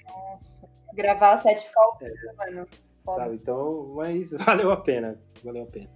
Nossa, 0.05 0.67
gravar 0.93 1.37
set 1.37 1.61
ficar 1.61 1.97
é. 2.01 2.33
mano. 2.33 2.67
Sabe? 3.05 3.35
Então, 3.35 3.93
mas 3.95 4.31
valeu 4.45 4.71
a 4.71 4.77
pena. 4.77 5.19
Valeu 5.43 5.63
a 5.63 5.67
pena. 5.67 5.89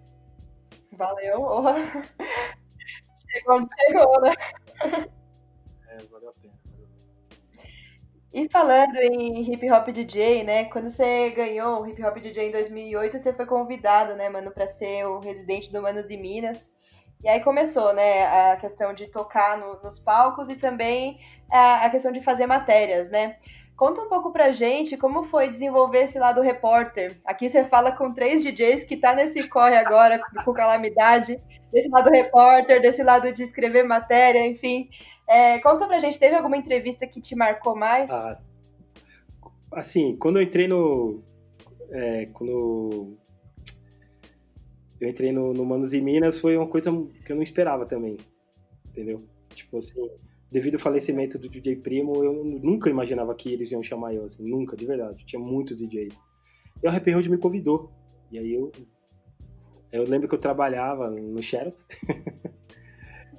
Valeu. 0.93 1.41
Chegou 3.32 3.57
onde 3.57 3.70
chegou, 3.80 4.22
né? 4.22 4.34
É, 5.88 5.97
valeu 6.09 6.30
a 6.30 6.34
pena. 6.34 6.59
E 8.32 8.47
falando 8.47 8.95
em 8.97 9.41
hip 9.51 9.71
hop 9.71 9.88
DJ, 9.88 10.43
né? 10.43 10.65
Quando 10.65 10.89
você 10.89 11.32
ganhou 11.32 11.82
o 11.82 11.88
hip 11.88 12.03
hop 12.03 12.17
DJ 12.17 12.49
em 12.49 12.51
2008, 12.51 13.17
você 13.17 13.34
foi 13.34 13.45
convidado, 13.47 14.15
né, 14.15 14.30
mano, 14.30 14.51
para 14.51 14.67
ser 14.67 15.05
o 15.05 15.19
residente 15.19 15.71
do 15.71 15.82
Manos 15.82 16.11
e 16.11 16.17
Minas. 16.17 16.69
E 17.23 17.27
aí 17.27 17.39
começou, 17.41 17.91
né, 17.93 18.51
a 18.51 18.55
questão 18.57 18.93
de 18.93 19.07
tocar 19.07 19.57
no, 19.57 19.82
nos 19.82 19.99
palcos 19.99 20.47
e 20.47 20.55
também 20.55 21.19
a, 21.51 21.86
a, 21.86 21.89
questão 21.89 22.11
de 22.11 22.21
fazer 22.21 22.45
matérias, 22.45 23.09
né? 23.09 23.38
Conta 23.75 24.01
um 24.01 24.09
pouco 24.09 24.32
pra 24.32 24.51
gente 24.51 24.95
como 24.95 25.23
foi 25.23 25.49
desenvolver 25.49 26.03
esse 26.03 26.19
lado 26.19 26.41
repórter. 26.41 27.19
Aqui 27.25 27.49
você 27.49 27.63
fala 27.63 27.91
com 27.91 28.13
três 28.13 28.43
DJs 28.43 28.84
que 28.84 28.97
tá 28.97 29.15
nesse 29.15 29.47
corre 29.49 29.75
agora 29.75 30.21
com 30.45 30.53
calamidade, 30.53 31.41
desse 31.71 31.89
lado 31.89 32.09
repórter, 32.09 32.82
desse 32.82 33.01
lado 33.01 33.32
de 33.32 33.41
escrever 33.41 33.84
matéria, 33.84 34.45
enfim. 34.45 34.89
É, 35.30 35.59
conta 35.59 35.88
pra 35.88 35.99
gente, 35.99 36.17
teve 36.17 36.36
alguma 36.36 36.57
entrevista 36.57 37.05
que 37.05 37.21
te 37.21 37.36
marcou 37.36 37.75
mais? 37.75 38.09
Ah, 38.09 38.41
assim, 39.71 40.15
quando 40.17 40.39
eu 40.39 40.43
entrei 40.43 40.67
no. 40.67 41.21
É, 41.91 42.25
quando 42.34 43.17
eu 44.99 45.09
entrei 45.09 45.32
no, 45.32 45.53
no 45.53 45.63
Manos 45.63 45.93
e 45.93 46.01
Minas, 46.01 46.39
foi 46.39 46.57
uma 46.57 46.67
coisa 46.67 46.91
que 47.25 47.32
eu 47.32 47.36
não 47.36 47.43
esperava 47.43 47.86
também. 47.86 48.17
Entendeu? 48.89 49.23
Tipo 49.53 49.77
assim 49.77 50.09
devido 50.51 50.75
ao 50.75 50.80
falecimento 50.80 51.38
do 51.38 51.47
DJ 51.47 51.77
Primo, 51.77 52.23
eu 52.23 52.43
nunca 52.43 52.89
imaginava 52.89 53.36
que 53.36 53.53
eles 53.53 53.71
iam 53.71 53.84
chamar 53.84 54.13
eu, 54.13 54.25
assim, 54.25 54.43
nunca, 54.43 54.75
de 54.75 54.86
verdade. 54.86 55.25
Tinha 55.25 55.39
muitos 55.39 55.77
DJs. 55.77 56.13
E 56.82 56.88
o 56.88 56.91
Happy 56.91 57.13
Hood 57.13 57.30
me 57.30 57.38
convidou. 57.38 57.91
E 58.32 58.39
aí 58.39 58.53
eu. 58.53 58.71
Eu 59.91 60.03
lembro 60.03 60.27
que 60.27 60.36
eu 60.36 60.39
trabalhava 60.39 61.09
no 61.09 61.41
Xerox. 61.41 61.88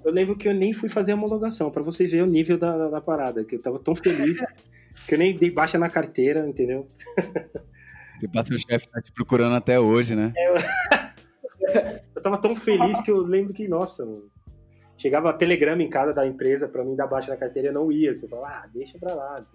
eu 0.05 0.13
lembro 0.13 0.37
que 0.37 0.49
eu 0.49 0.55
nem 0.55 0.73
fui 0.73 0.89
fazer 0.89 1.13
a 1.13 1.15
homologação, 1.15 1.71
para 1.71 1.83
vocês 1.83 2.11
verem 2.11 2.27
o 2.27 2.31
nível 2.31 2.59
da, 2.59 2.77
da, 2.77 2.89
da, 2.89 3.01
parada, 3.01 3.45
que 3.45 3.57
eu 3.57 3.63
tava 3.63 3.79
tão 3.79 3.95
feliz 3.95 4.39
que 5.07 5.15
eu 5.15 5.19
nem 5.19 5.37
dei 5.37 5.51
baixa 5.51 5.79
na 5.79 5.89
carteira, 5.89 6.47
entendeu? 6.49 6.87
Você 8.19 8.29
passa 8.29 8.55
o 8.55 8.59
chefe 8.59 8.89
tá 8.89 9.01
te 9.01 9.13
procurando 9.13 9.55
até 9.55 9.81
hoje, 9.81 10.15
né? 10.15 10.33
Eu... 10.37 10.55
eu 12.17 12.23
tava 12.23 12.39
tão 12.39 12.55
feliz 12.55 13.01
que 13.01 13.11
eu 13.11 13.19
lembro 13.19 13.53
que, 13.53 13.67
nossa, 13.67 14.05
mano, 14.05 14.31
Chegava 15.01 15.33
telegrama 15.33 15.83
em 15.83 15.89
casa 15.89 16.13
da 16.13 16.27
empresa 16.27 16.69
para 16.69 16.85
mim 16.85 16.95
dar 16.95 17.07
baixa 17.07 17.31
na 17.31 17.37
carteira 17.39 17.69
e 17.69 17.71
eu 17.71 17.73
não 17.73 17.91
ia. 17.91 18.15
Você 18.15 18.29
fala, 18.29 18.49
ah, 18.49 18.69
deixa 18.71 18.99
pra 18.99 19.15
lá. 19.15 19.47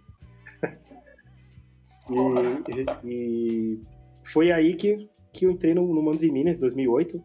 e, 2.09 3.07
e, 3.07 3.79
foi 4.23 4.51
aí 4.51 4.73
que, 4.73 5.07
que 5.31 5.45
eu 5.45 5.51
entrei 5.51 5.75
no, 5.75 5.93
no 5.93 6.01
Manos 6.01 6.23
e 6.23 6.31
Minas, 6.31 6.57
2008. 6.57 7.23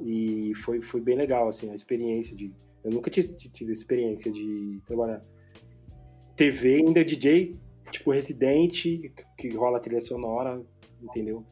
E 0.00 0.54
foi, 0.56 0.80
foi 0.82 1.00
bem 1.00 1.16
legal, 1.16 1.48
assim, 1.48 1.70
a 1.70 1.74
experiência 1.74 2.36
de... 2.36 2.52
Eu 2.84 2.90
nunca 2.90 3.10
tinha 3.10 3.26
tido 3.26 3.72
experiência 3.72 4.30
de 4.30 4.80
trabalhar 4.86 5.22
TV, 6.36 6.76
ainda 6.76 7.04
DJ, 7.04 7.58
tipo, 7.90 8.12
residente, 8.12 9.12
que 9.36 9.48
rola 9.56 9.80
trilha 9.80 10.00
sonora, 10.00 10.62
entendeu? 11.02 11.44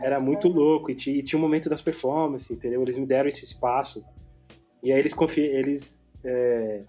Era 0.00 0.18
muito 0.18 0.48
louco 0.48 0.90
e 0.90 0.94
tinha, 0.94 1.16
e 1.16 1.22
tinha 1.22 1.38
um 1.38 1.42
momento 1.42 1.68
das 1.68 1.80
performances, 1.80 2.50
entendeu? 2.50 2.82
Eles 2.82 2.96
me 2.96 3.06
deram 3.06 3.28
esse 3.28 3.44
espaço. 3.44 4.04
E 4.82 4.92
aí 4.92 4.98
eles 4.98 5.14
confi 5.14 5.40
eles 5.40 6.02
é, 6.24 6.84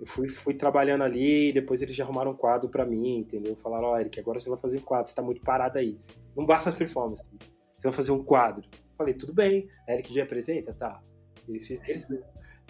eu 0.00 0.06
fui, 0.06 0.28
fui 0.28 0.54
trabalhando 0.54 1.04
ali, 1.04 1.52
depois 1.52 1.82
eles 1.82 1.94
já 1.94 2.04
arrumaram 2.04 2.30
um 2.30 2.36
quadro 2.36 2.70
para 2.70 2.86
mim, 2.86 3.18
entendeu? 3.18 3.54
Falaram, 3.56 3.88
ó, 3.88 3.92
oh, 3.92 3.98
Eric, 3.98 4.18
agora 4.18 4.40
você 4.40 4.48
vai 4.48 4.58
fazer 4.58 4.78
um 4.78 4.82
quadro, 4.82 5.08
você 5.10 5.14
tá 5.14 5.20
muito 5.20 5.42
parado 5.42 5.78
aí. 5.78 5.98
Não 6.34 6.46
basta 6.46 6.70
as 6.70 6.74
performances, 6.74 7.28
você 7.76 7.82
vai 7.82 7.92
fazer 7.92 8.10
um 8.10 8.24
quadro. 8.24 8.66
Falei, 9.00 9.14
tudo 9.14 9.32
bem, 9.32 9.66
Eric 9.88 10.12
já 10.12 10.24
apresenta? 10.24 10.74
Tá. 10.74 11.00
Eles, 11.48 11.70
eles, 11.70 12.06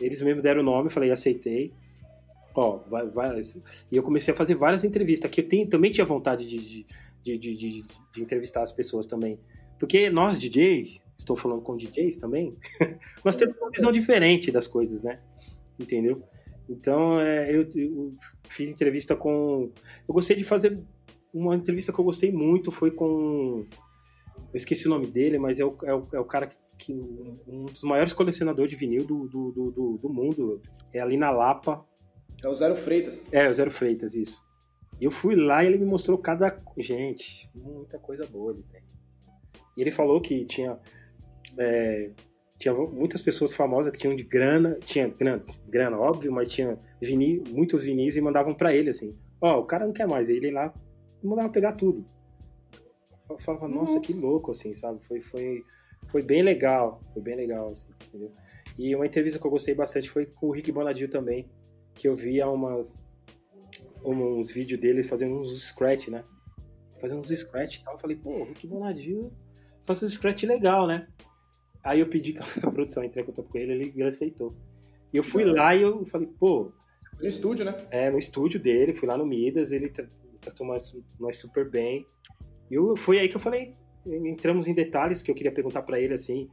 eles 0.00 0.22
mesmo 0.22 0.40
deram 0.40 0.60
o 0.60 0.64
nome, 0.64 0.88
falei, 0.88 1.10
aceitei. 1.10 1.74
Ó, 2.54 2.78
vai, 2.88 3.04
vai. 3.08 3.40
E 3.90 3.96
eu 3.96 4.02
comecei 4.04 4.32
a 4.32 4.36
fazer 4.36 4.54
várias 4.54 4.84
entrevistas, 4.84 5.28
que 5.28 5.40
eu 5.40 5.48
tenho, 5.48 5.68
também 5.68 5.90
tinha 5.90 6.06
vontade 6.06 6.46
de, 6.46 6.58
de 6.58 6.86
de, 7.24 7.36
de, 7.38 7.56
de, 7.56 8.22
entrevistar 8.22 8.62
as 8.62 8.72
pessoas 8.72 9.06
também. 9.06 9.40
Porque 9.76 10.08
nós, 10.08 10.38
DJs, 10.38 11.00
estou 11.18 11.36
falando 11.36 11.62
com 11.62 11.76
DJs 11.76 12.16
também, 12.16 12.56
nós 13.24 13.34
temos 13.34 13.56
uma 13.58 13.70
visão 13.70 13.90
diferente 13.90 14.52
das 14.52 14.68
coisas, 14.68 15.02
né? 15.02 15.20
Entendeu? 15.78 16.22
Então, 16.68 17.20
é, 17.20 17.50
eu, 17.50 17.66
eu, 17.74 18.14
fiz 18.48 18.70
entrevista 18.70 19.16
com. 19.16 19.72
Eu 20.06 20.14
gostei 20.14 20.36
de 20.36 20.44
fazer. 20.44 20.78
Uma 21.32 21.56
entrevista 21.56 21.92
que 21.92 21.98
eu 21.98 22.04
gostei 22.04 22.30
muito 22.30 22.70
foi 22.70 22.90
com. 22.90 23.66
Eu 24.52 24.56
esqueci 24.56 24.86
o 24.86 24.90
nome 24.90 25.06
dele, 25.06 25.38
mas 25.38 25.60
é 25.60 25.64
o, 25.64 25.76
é 25.84 25.94
o, 25.94 26.08
é 26.14 26.20
o 26.20 26.24
cara 26.24 26.46
que, 26.46 26.56
que. 26.78 26.92
Um 27.46 27.66
dos 27.66 27.82
maiores 27.82 28.12
colecionadores 28.12 28.70
de 28.70 28.76
vinil 28.76 29.04
do, 29.04 29.28
do, 29.28 29.52
do, 29.52 29.98
do, 29.98 30.08
mundo. 30.08 30.60
É 30.92 31.00
ali 31.00 31.16
na 31.16 31.30
Lapa. 31.30 31.84
É 32.44 32.48
o 32.48 32.54
Zero 32.54 32.76
Freitas. 32.76 33.20
É, 33.30 33.48
o 33.48 33.54
Zero 33.54 33.70
Freitas, 33.70 34.14
isso. 34.14 34.40
Eu 35.00 35.10
fui 35.10 35.36
lá 35.36 35.62
e 35.62 35.68
ele 35.68 35.78
me 35.78 35.86
mostrou 35.86 36.18
cada. 36.18 36.56
Gente, 36.76 37.48
muita 37.54 37.98
coisa 37.98 38.26
boa 38.26 38.52
ele 38.52 38.64
tem. 38.64 38.82
E 39.76 39.80
ele 39.80 39.90
falou 39.90 40.20
que 40.20 40.44
tinha. 40.44 40.78
É, 41.58 42.10
tinha 42.58 42.74
muitas 42.74 43.22
pessoas 43.22 43.54
famosas 43.54 43.90
que 43.90 43.98
tinham 43.98 44.14
de 44.14 44.22
grana, 44.22 44.78
tinha 44.84 45.08
grana, 45.08 45.42
grana 45.66 45.98
óbvio, 45.98 46.30
mas 46.30 46.52
tinha 46.52 46.78
vinil, 47.00 47.42
muitos 47.48 47.84
vinis 47.84 48.16
e 48.16 48.20
mandavam 48.20 48.54
para 48.54 48.74
ele 48.74 48.90
assim: 48.90 49.16
Ó, 49.40 49.56
oh, 49.56 49.60
o 49.60 49.64
cara 49.64 49.86
não 49.86 49.92
quer 49.92 50.06
mais. 50.06 50.28
Ele 50.28 50.50
lá 50.50 50.74
mandava 51.22 51.48
pegar 51.48 51.72
tudo. 51.72 52.04
Eu 53.30 53.38
falava, 53.38 53.68
nossa, 53.68 53.94
nossa, 53.94 54.00
que 54.00 54.12
louco, 54.12 54.50
assim, 54.50 54.74
sabe? 54.74 55.00
Foi, 55.06 55.20
foi, 55.20 55.64
foi 56.08 56.22
bem 56.22 56.42
legal, 56.42 57.00
foi 57.12 57.22
bem 57.22 57.36
legal, 57.36 57.70
assim, 57.70 57.86
entendeu? 58.08 58.32
E 58.78 58.94
uma 58.94 59.06
entrevista 59.06 59.38
que 59.38 59.46
eu 59.46 59.50
gostei 59.50 59.74
bastante 59.74 60.08
foi 60.08 60.26
com 60.26 60.48
o 60.48 60.50
Rick 60.50 60.72
Bonadio 60.72 61.08
também, 61.08 61.48
que 61.94 62.08
eu 62.08 62.16
vi 62.16 62.40
há 62.40 62.48
umas 62.48 62.86
uns 64.02 64.50
vídeos 64.50 64.80
deles 64.80 65.06
fazendo 65.06 65.34
uns 65.34 65.62
scratch, 65.62 66.08
né? 66.08 66.24
Fazendo 67.00 67.20
uns 67.20 67.28
scratch 67.28 67.76
e 67.76 67.84
tal. 67.84 67.94
Eu 67.94 67.98
falei, 67.98 68.16
pô, 68.16 68.44
Rick 68.44 68.66
Bonadio 68.66 69.30
faz 69.84 70.02
um 70.02 70.08
scratch 70.08 70.44
legal, 70.44 70.86
né? 70.86 71.06
Aí 71.82 72.00
eu 72.00 72.08
pedi 72.08 72.32
que 72.34 72.66
a 72.66 72.70
produção 72.70 73.04
entre 73.04 73.20
em 73.20 73.24
contato 73.24 73.48
com 73.48 73.58
ele, 73.58 73.92
ele 73.94 74.02
aceitou. 74.02 74.54
E 75.12 75.16
eu 75.16 75.24
fui 75.24 75.44
lá 75.44 75.74
e 75.74 75.82
eu 75.82 76.06
falei, 76.06 76.28
pô. 76.38 76.72
No 77.20 77.26
estúdio, 77.26 77.64
né? 77.64 77.86
É, 77.90 78.10
no 78.10 78.18
estúdio 78.18 78.58
dele, 78.58 78.94
fui 78.94 79.06
lá 79.06 79.18
no 79.18 79.26
Midas, 79.26 79.72
ele 79.72 79.90
tratou 80.40 80.66
nós, 80.66 80.96
nós 81.18 81.36
super 81.36 81.68
bem. 81.68 82.06
E 82.70 82.74
eu, 82.74 82.96
foi 82.96 83.18
aí 83.18 83.28
que 83.28 83.36
eu 83.36 83.40
falei, 83.40 83.74
entramos 84.06 84.66
em 84.68 84.74
detalhes 84.74 85.22
que 85.22 85.30
eu 85.30 85.34
queria 85.34 85.52
perguntar 85.52 85.82
para 85.82 86.00
ele 86.00 86.14
assim. 86.14 86.48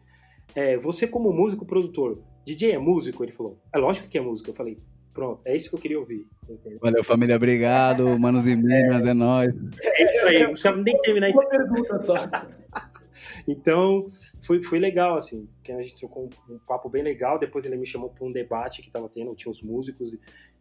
É, 0.56 0.78
você 0.78 1.08
como 1.08 1.32
músico, 1.32 1.66
produtor, 1.66 2.22
DJ 2.46 2.72
é 2.72 2.78
músico? 2.78 3.24
Ele 3.24 3.32
falou, 3.32 3.60
é 3.74 3.78
lógico 3.78 4.08
que 4.08 4.18
é 4.18 4.22
músico. 4.22 4.50
Eu 4.50 4.56
falei, 4.56 4.78
Pronto, 5.18 5.42
é 5.46 5.58
isso 5.58 5.68
que 5.68 5.76
eu 5.76 5.80
queria 5.80 6.00
ouvir. 6.00 6.28
Entendeu? 6.48 6.78
Valeu, 6.80 7.04
família, 7.04 7.36
obrigado. 7.36 8.04
Manos 8.22 8.46
e 8.46 8.56
Minas, 8.56 9.04
é, 9.04 9.10
é 9.10 9.14
nóis. 9.16 9.52
É 9.82 10.28
aí, 10.28 10.44
não 10.44 10.52
precisa 10.52 10.76
nem 10.76 10.96
terminar. 11.02 11.32
Uma 11.32 11.50
pergunta 11.50 12.04
só. 12.04 12.14
então, 13.48 14.12
foi, 14.44 14.62
foi 14.62 14.78
legal, 14.78 15.18
assim, 15.18 15.50
que 15.64 15.72
a 15.72 15.82
gente 15.82 15.96
trocou 15.96 16.30
um, 16.48 16.54
um, 16.54 16.60
papo 16.60 16.88
bem 16.88 17.02
legal. 17.02 17.40
Depois 17.40 17.66
ele 17.66 17.76
me 17.78 17.88
chamou 17.88 18.12
para 18.12 18.28
um 18.28 18.32
debate 18.32 18.84
que 18.84 18.90
estava 18.90 19.10
tendo, 19.10 19.34
tinha 19.34 19.52
os 19.52 19.64
músicos, 19.64 20.14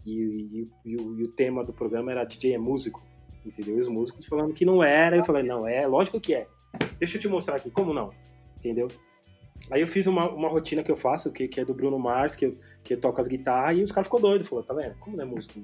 e, 0.06 0.10
e, 0.10 0.68
e, 0.86 0.96
o, 0.96 1.20
e, 1.20 1.24
o, 1.24 1.28
tema 1.28 1.62
do 1.62 1.74
programa 1.74 2.10
era 2.10 2.24
DJ 2.24 2.54
é 2.54 2.58
músico, 2.58 3.06
entendeu? 3.46 3.76
E 3.76 3.80
os 3.80 3.88
músicos 3.88 4.26
falando 4.26 4.52
que 4.52 4.64
não 4.64 4.82
era, 4.82 5.16
eu 5.16 5.24
falei, 5.24 5.42
não, 5.42 5.66
é, 5.66 5.86
lógico 5.86 6.20
que 6.20 6.34
é. 6.34 6.46
Deixa 6.98 7.16
eu 7.16 7.20
te 7.20 7.28
mostrar 7.28 7.56
aqui, 7.56 7.70
como 7.70 7.94
não? 7.94 8.10
Entendeu? 8.58 8.88
Aí 9.70 9.80
eu 9.80 9.86
fiz 9.86 10.06
uma, 10.06 10.28
uma 10.28 10.48
rotina 10.48 10.82
que 10.82 10.90
eu 10.90 10.96
faço, 10.96 11.32
que, 11.32 11.48
que 11.48 11.60
é 11.60 11.64
do 11.64 11.74
Bruno 11.74 11.98
Mars, 11.98 12.36
que 12.36 12.46
eu 12.46 12.56
que 12.86 12.96
toca 12.96 13.20
as 13.20 13.28
guitarras, 13.28 13.76
e 13.76 13.82
os 13.82 13.90
caras 13.90 14.06
ficou 14.06 14.20
doido, 14.20 14.44
falou, 14.44 14.62
tá 14.62 14.72
vendo? 14.72 14.94
Como 15.00 15.16
não 15.16 15.24
é 15.24 15.26
músico? 15.26 15.60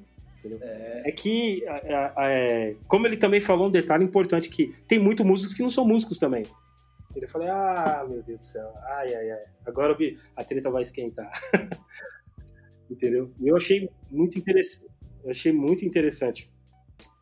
É... 0.60 1.02
é... 1.08 1.12
que, 1.12 1.64
é, 1.64 2.74
como 2.88 3.06
ele 3.06 3.16
também 3.16 3.40
falou 3.40 3.68
um 3.68 3.70
detalhe 3.70 4.04
importante, 4.04 4.48
que 4.48 4.74
tem 4.88 4.98
muitos 4.98 5.24
músicos 5.24 5.54
que 5.54 5.62
não 5.62 5.70
são 5.70 5.86
músicos 5.86 6.18
também. 6.18 6.44
Ele 7.14 7.28
falou, 7.28 7.48
ah, 7.48 8.04
meu 8.08 8.22
Deus 8.22 8.40
do 8.40 8.44
céu, 8.44 8.72
ai, 8.96 9.14
ai, 9.14 9.30
ai, 9.30 9.44
agora 9.64 9.96
a 10.34 10.44
treta 10.44 10.70
vai 10.70 10.82
esquentar. 10.82 11.30
Entendeu? 12.90 13.30
E 13.40 13.48
eu 13.48 13.56
achei 13.56 13.88
muito 14.10 14.36
interessante. 14.38 14.92
Eu 15.22 15.30
achei 15.30 15.52
muito 15.52 15.84
interessante. 15.84 16.50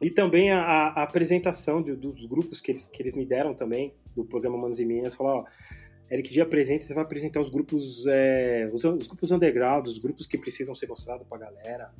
E 0.00 0.10
também 0.10 0.50
a, 0.50 0.60
a 0.60 1.02
apresentação 1.02 1.82
de, 1.82 1.94
dos 1.94 2.26
grupos 2.26 2.60
que 2.60 2.72
eles, 2.72 2.88
que 2.88 3.02
eles 3.02 3.14
me 3.14 3.26
deram 3.26 3.54
também, 3.54 3.94
do 4.14 4.24
programa 4.24 4.56
Manos 4.56 4.80
e 4.80 4.84
Minas, 4.84 5.14
falou, 5.14 5.38
ó, 5.38 5.44
Eric 6.10 6.32
Dia 6.32 6.42
apresenta, 6.42 6.84
você 6.84 6.94
vai 6.94 7.04
apresentar 7.04 7.40
os 7.40 7.48
grupos, 7.48 8.04
é, 8.06 8.68
os, 8.72 8.82
os, 8.84 9.06
grupos 9.06 9.30
underground, 9.30 9.86
os 9.86 9.98
grupos 9.98 10.26
que 10.26 10.36
precisam 10.36 10.74
ser 10.74 10.88
mostrados 10.88 11.26
pra 11.26 11.38
galera. 11.38 11.92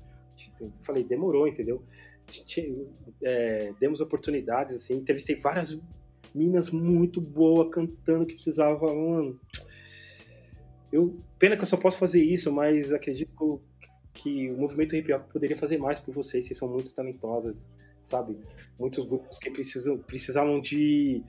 Eu 0.61 0.73
falei, 0.83 1.05
demorou, 1.05 1.47
entendeu? 1.47 1.83
É, 3.23 3.73
demos 3.79 4.01
oportunidades, 4.01 4.75
assim, 4.77 4.97
entrevistei 4.97 5.37
várias 5.37 5.79
minas 6.35 6.71
muito 6.71 7.21
boas 7.21 7.73
cantando 7.73 8.27
que 8.27 8.35
precisava, 8.35 8.93
mano. 8.93 9.39
Eu, 10.93 11.17
pena 11.39 11.57
que 11.57 11.63
eu 11.63 11.67
só 11.67 11.77
posso 11.77 11.99
fazer 11.99 12.23
isso, 12.23 12.51
mas 12.53 12.93
acredito 12.93 13.63
que 14.13 14.51
o 14.51 14.57
movimento 14.57 14.97
hip 14.97 15.13
hop 15.13 15.23
poderia 15.33 15.57
fazer 15.57 15.79
mais 15.79 15.99
por 15.99 16.13
vocês, 16.15 16.45
vocês 16.45 16.59
são 16.59 16.69
muito 16.69 16.93
talentosas, 16.95 17.67
sabe? 18.03 18.37
Muitos 18.79 19.07
grupos 19.07 19.39
que 19.39 19.51
precisam, 19.51 19.99
precisavam 19.99 20.61
de 20.61 21.23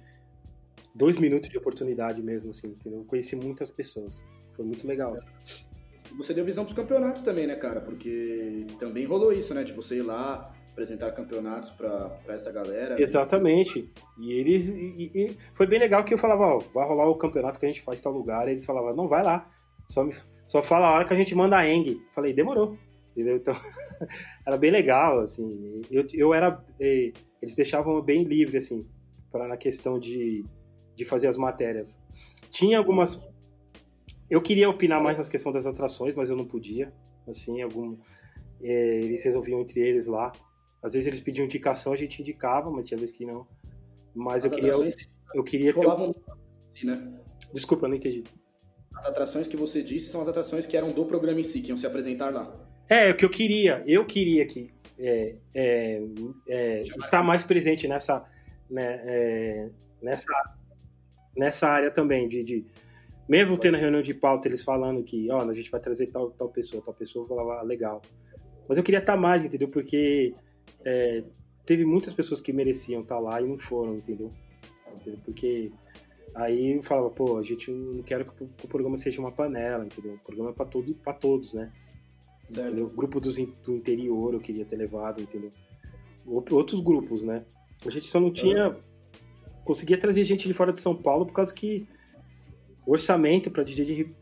dois 0.93 1.17
minutos 1.17 1.49
de 1.49 1.57
oportunidade 1.57 2.21
mesmo, 2.21 2.51
assim, 2.51 2.67
entendeu? 2.67 2.99
Eu 2.99 3.05
conheci 3.05 3.36
muitas 3.36 3.69
pessoas. 3.69 4.23
Foi 4.55 4.65
muito 4.65 4.86
legal. 4.86 5.13
Assim. 5.13 5.27
Você 6.17 6.34
deu 6.34 6.43
visão 6.43 6.65
pros 6.65 6.75
campeonatos 6.75 7.21
também, 7.21 7.47
né, 7.47 7.55
cara? 7.55 7.82
Porque 7.82 8.65
também 8.79 9.05
rolou 9.05 9.32
isso, 9.32 9.53
né? 9.53 9.63
De 9.63 9.71
você 9.71 9.97
ir 9.97 10.01
lá, 10.01 10.53
apresentar 10.71 11.11
campeonatos 11.11 11.69
para 11.71 12.19
essa 12.27 12.51
galera. 12.51 13.01
Exatamente. 13.01 13.89
E 14.19 14.34
eles. 14.34 14.67
E, 14.67 15.11
e, 15.13 15.38
foi 15.53 15.67
bem 15.67 15.79
legal 15.79 16.03
que 16.03 16.13
eu 16.13 16.17
falava, 16.17 16.43
ó, 16.43 16.59
vai 16.73 16.88
rolar 16.88 17.07
o 17.09 17.15
campeonato 17.15 17.59
que 17.59 17.65
a 17.65 17.69
gente 17.69 17.82
faz 17.82 17.99
em 17.99 18.03
tal 18.03 18.13
lugar. 18.13 18.47
E 18.47 18.51
eles 18.51 18.65
falavam, 18.65 18.95
não, 18.95 19.07
vai 19.07 19.23
lá. 19.23 19.49
Só, 19.88 20.03
me, 20.03 20.13
só 20.52 20.62
fala 20.62 20.88
a 20.88 20.91
hora 20.91 21.06
que 21.06 21.14
a 21.14 21.16
gente 21.16 21.34
manda 21.34 21.56
a 21.56 21.66
Eng. 21.66 22.02
Falei, 22.12 22.34
demorou. 22.34 22.78
Entendeu? 23.12 23.38
Então, 23.38 23.56
era 24.45 24.58
bem 24.58 24.70
legal, 24.70 25.22
assim. 25.22 25.82
Eu, 25.89 26.06
eu 26.14 26.34
era. 26.34 26.62
Eles 26.78 27.56
deixavam 27.56 28.02
bem 28.02 28.26
livre, 28.26 28.58
assim, 28.58 28.86
para 29.32 29.47
na 29.47 29.56
questão 29.56 29.97
de, 29.97 30.43
de 30.93 31.06
fazer 31.06 31.28
as 31.28 31.38
matérias. 31.38 31.97
Tinha 32.49 32.78
algumas. 32.78 33.18
Eu 34.30 34.41
queria 34.41 34.70
opinar 34.70 35.02
mais 35.02 35.18
nas 35.18 35.30
questões 35.30 35.54
das 35.54 35.66
atrações, 35.66 36.16
mas 36.16 36.30
eu 36.30 36.36
não 36.36 36.45
podia. 36.45 36.91
Assim, 37.26 37.62
algum. 37.62 37.97
É, 38.62 38.97
eles 38.97 39.24
resolviam 39.24 39.62
entre 39.62 39.80
eles 39.80 40.06
lá. 40.06 40.34
Às 40.84 40.91
vezes 40.91 41.08
eles 41.08 41.22
pediam 41.22 41.45
indicação, 41.45 41.93
a 41.93 41.97
gente 41.97 42.22
indicava, 42.22 42.70
mas 42.70 42.88
tinha 42.88 42.97
vezes 42.97 43.16
que 43.16 43.26
não. 43.26 43.47
Mas 44.14 44.43
As 44.43 44.52
eu 44.52 44.58
queria. 44.58 44.74
Eu 45.34 45.43
queria. 45.45 45.74
Ter... 45.74 46.86
Né? 46.86 47.22
Desculpa, 47.54 47.86
eu 47.86 47.89
não 47.89 47.95
entendi. 47.95 48.26
As 49.02 49.08
atrações 49.08 49.47
que 49.47 49.58
você 49.58 49.82
disse 49.82 50.12
são 50.12 50.22
as 50.22 50.28
atrações 50.28 50.68
que 50.68 50.78
eram 50.78 50.91
do 50.91 51.04
programa 51.06 51.39
em 51.39 51.43
si, 51.43 51.60
que 51.60 51.70
iam 51.70 51.78
se 51.78 51.88
apresentar 51.88 52.32
lá. 52.32 52.56
É, 52.88 53.10
o 53.10 53.18
que 53.18 53.26
eu 53.26 53.32
queria. 53.32 53.84
Eu 53.88 54.06
queria 54.06 54.45
que 54.45 54.70
é, 54.99 55.36
é, 55.56 56.02
é, 56.47 56.82
estar 56.84 57.24
mais 57.24 57.41
presente 57.41 57.88
nessa, 57.88 58.24
né, 58.70 59.02
é, 59.04 59.70
nessa, 60.04 60.32
nessa 61.36 61.68
área 61.68 61.89
também, 61.89 62.30
de, 62.30 62.43
de, 62.43 62.66
mesmo 63.28 63.58
tendo 63.58 63.78
reunião 63.78 64.04
de 64.04 64.14
pauta, 64.14 64.47
eles 64.47 64.62
falando 64.62 65.04
que, 65.04 65.32
ó, 65.32 65.41
a 65.41 65.54
gente 65.54 65.72
vai 65.72 65.80
trazer 65.82 66.08
tal, 66.08 66.30
tal 66.30 66.49
pessoa, 66.49 66.84
tal 66.86 66.93
pessoa, 66.93 67.28
falava, 67.28 67.62
ah, 67.62 67.64
legal. 67.64 68.04
Mas 68.70 68.78
eu 68.78 68.84
queria 68.84 68.99
estar 68.99 69.18
mais, 69.18 69.43
entendeu? 69.43 69.68
Porque 69.68 70.36
é, 70.86 71.24
teve 71.66 71.86
muitas 71.86 72.14
pessoas 72.14 72.39
que 72.39 72.54
mereciam 72.54 73.02
estar 73.02 73.18
lá 73.18 73.41
e 73.41 73.47
não 73.47 73.58
foram, 73.58 73.95
entendeu? 73.95 74.32
entendeu? 74.93 75.20
Porque 75.26 75.72
aí 76.36 76.75
eu 76.75 76.84
falava, 76.84 77.09
pô, 77.09 77.38
a 77.38 77.43
gente 77.43 77.69
não 77.71 78.03
quer 78.03 78.25
que 78.25 78.43
o 78.43 78.67
programa 78.67 78.97
seja 78.97 79.19
uma 79.19 79.32
panela, 79.32 79.86
entendeu? 79.86 80.13
O 80.13 80.19
programa 80.19 80.51
é 80.51 80.53
para 80.53 80.65
todo, 80.65 80.93
pra 80.95 81.13
todos, 81.13 81.53
né? 81.53 81.71
O 82.82 82.88
grupo 82.88 83.19
dos, 83.19 83.36
do 83.36 83.75
interior 83.75 84.34
eu 84.34 84.39
queria 84.39 84.65
ter 84.65 84.75
levado, 84.75 85.21
entendeu? 85.21 85.51
Outros 86.25 86.82
grupos, 86.82 87.23
né? 87.23 87.45
A 87.86 87.89
gente 87.89 88.07
só 88.07 88.19
não 88.19 88.32
tinha. 88.32 88.75
Conseguia 89.63 89.97
trazer 89.97 90.23
gente 90.23 90.47
de 90.47 90.53
fora 90.53 90.73
de 90.73 90.82
São 90.82 90.95
Paulo 90.95 91.25
por 91.25 91.34
causa 91.34 91.53
que 91.53 91.88
o 92.86 92.93
orçamento 92.93 93.49
para 93.51 93.63
DJ 93.63 93.86
de 93.86 93.93
hip, 94.01 94.15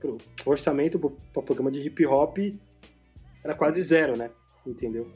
orçamento 0.46 1.00
para 1.34 1.42
programa 1.42 1.72
de 1.72 1.80
hip 1.80 2.06
hop 2.06 2.38
era 3.44 3.56
quase 3.56 3.82
zero, 3.82 4.18
né? 4.18 4.30
Entendeu? 4.66 5.10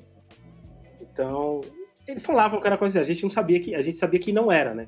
Então, 1.02 1.62
eles 2.08 2.24
falavam 2.24 2.60
que 2.60 2.68
era 2.68 2.78
coisa, 2.78 3.00
a 3.00 3.04
gente 3.04 3.24
não 3.24 3.30
sabia 3.30 3.60
que, 3.60 3.76
a 3.76 3.82
gente 3.82 3.98
sabia 3.98 4.20
que 4.20 4.32
não 4.32 4.52
era, 4.52 4.74
né? 4.74 4.88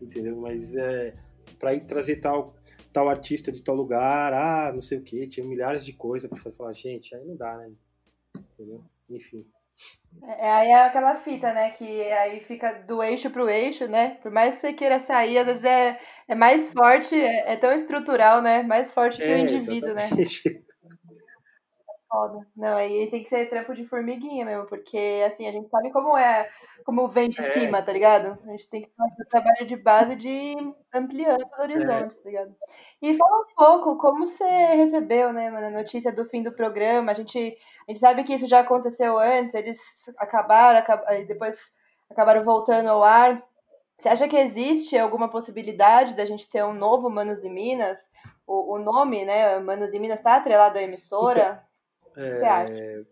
Entendeu? 0.00 0.36
Mas 0.36 0.74
é, 0.74 1.14
para 1.60 1.74
ir 1.74 1.84
trazer 1.84 2.16
tal, 2.16 2.54
tal 2.92 3.08
artista 3.08 3.52
de 3.52 3.62
tal 3.62 3.76
lugar, 3.76 4.32
ah, 4.32 4.72
não 4.72 4.82
sei 4.82 4.98
o 4.98 5.02
que, 5.02 5.28
tinha 5.28 5.46
milhares 5.46 5.84
de 5.84 5.92
coisas 5.92 6.28
para 6.28 6.50
falar, 6.50 6.72
gente, 6.72 7.14
aí 7.14 7.24
não 7.24 7.36
dá, 7.36 7.56
né? 7.56 7.70
Entendeu? 8.36 8.82
Enfim. 9.08 9.46
É, 10.22 10.50
aí 10.50 10.68
é 10.68 10.84
aquela 10.84 11.14
fita, 11.16 11.52
né? 11.52 11.70
Que 11.70 12.10
aí 12.12 12.40
fica 12.40 12.72
do 12.72 13.02
eixo 13.02 13.30
pro 13.30 13.48
eixo, 13.48 13.86
né? 13.86 14.18
Por 14.22 14.30
mais 14.30 14.54
que 14.54 14.60
você 14.60 14.72
queira 14.72 14.98
sair, 14.98 15.38
às 15.38 15.46
vezes 15.46 15.64
é, 15.64 15.98
é 16.28 16.34
mais 16.34 16.70
forte, 16.70 17.14
é, 17.14 17.52
é 17.52 17.56
tão 17.56 17.72
estrutural, 17.72 18.42
né? 18.42 18.62
Mais 18.62 18.90
forte 18.90 19.16
que 19.16 19.22
é, 19.22 19.36
o 19.36 19.38
indivíduo, 19.38 19.94
né? 19.94 20.06
exatamente. 20.06 20.50
né? 20.50 20.60
foda. 22.10 22.44
Não, 22.56 22.76
aí 22.76 23.08
tem 23.08 23.22
que 23.22 23.28
ser 23.28 23.48
trampo 23.48 23.72
de 23.74 23.86
formiguinha 23.86 24.44
mesmo, 24.44 24.66
porque 24.66 25.22
assim, 25.24 25.46
a 25.46 25.52
gente 25.52 25.70
sabe 25.70 25.92
como 25.92 26.18
é, 26.18 26.50
como 26.84 27.08
vem 27.08 27.30
de 27.30 27.40
é. 27.40 27.52
cima, 27.52 27.80
tá 27.80 27.92
ligado? 27.92 28.36
A 28.46 28.50
gente 28.50 28.68
tem 28.68 28.82
que 28.82 28.90
fazer 28.96 29.22
o 29.22 29.28
trabalho 29.28 29.66
de 29.66 29.76
base 29.76 30.16
de 30.16 30.56
ampliando 30.92 31.46
os 31.50 31.58
horizontes, 31.58 32.18
é. 32.18 32.22
tá 32.22 32.28
ligado? 32.28 32.56
E 33.00 33.16
fala 33.16 33.40
um 33.42 33.54
pouco 33.54 33.96
como 33.96 34.26
você 34.26 34.44
recebeu, 34.44 35.32
né, 35.32 35.50
mano, 35.50 35.68
a 35.68 35.70
notícia 35.70 36.12
do 36.12 36.24
fim 36.24 36.42
do 36.42 36.52
programa. 36.52 37.12
A 37.12 37.14
gente, 37.14 37.38
a 37.38 37.90
gente 37.90 38.00
sabe 38.00 38.24
que 38.24 38.34
isso 38.34 38.46
já 38.46 38.60
aconteceu 38.60 39.16
antes, 39.16 39.54
eles 39.54 39.78
acabaram, 40.18 40.80
acabaram 40.80 41.24
depois 41.24 41.56
acabaram 42.10 42.42
voltando 42.42 42.88
ao 42.88 43.04
ar. 43.04 43.40
Você 43.98 44.08
acha 44.08 44.26
que 44.26 44.36
existe 44.36 44.98
alguma 44.98 45.28
possibilidade 45.28 46.14
da 46.14 46.24
gente 46.24 46.48
ter 46.48 46.64
um 46.64 46.72
novo 46.72 47.08
Manos 47.08 47.44
e 47.44 47.50
Minas? 47.50 48.08
O, 48.46 48.74
o 48.74 48.78
nome, 48.78 49.24
né, 49.24 49.58
Manos 49.60 49.94
e 49.94 49.98
Minas, 50.00 50.18
está 50.18 50.36
atrelado 50.36 50.78
à 50.78 50.82
emissora? 50.82 51.40
Então, 51.40 51.69
é, 52.16 53.04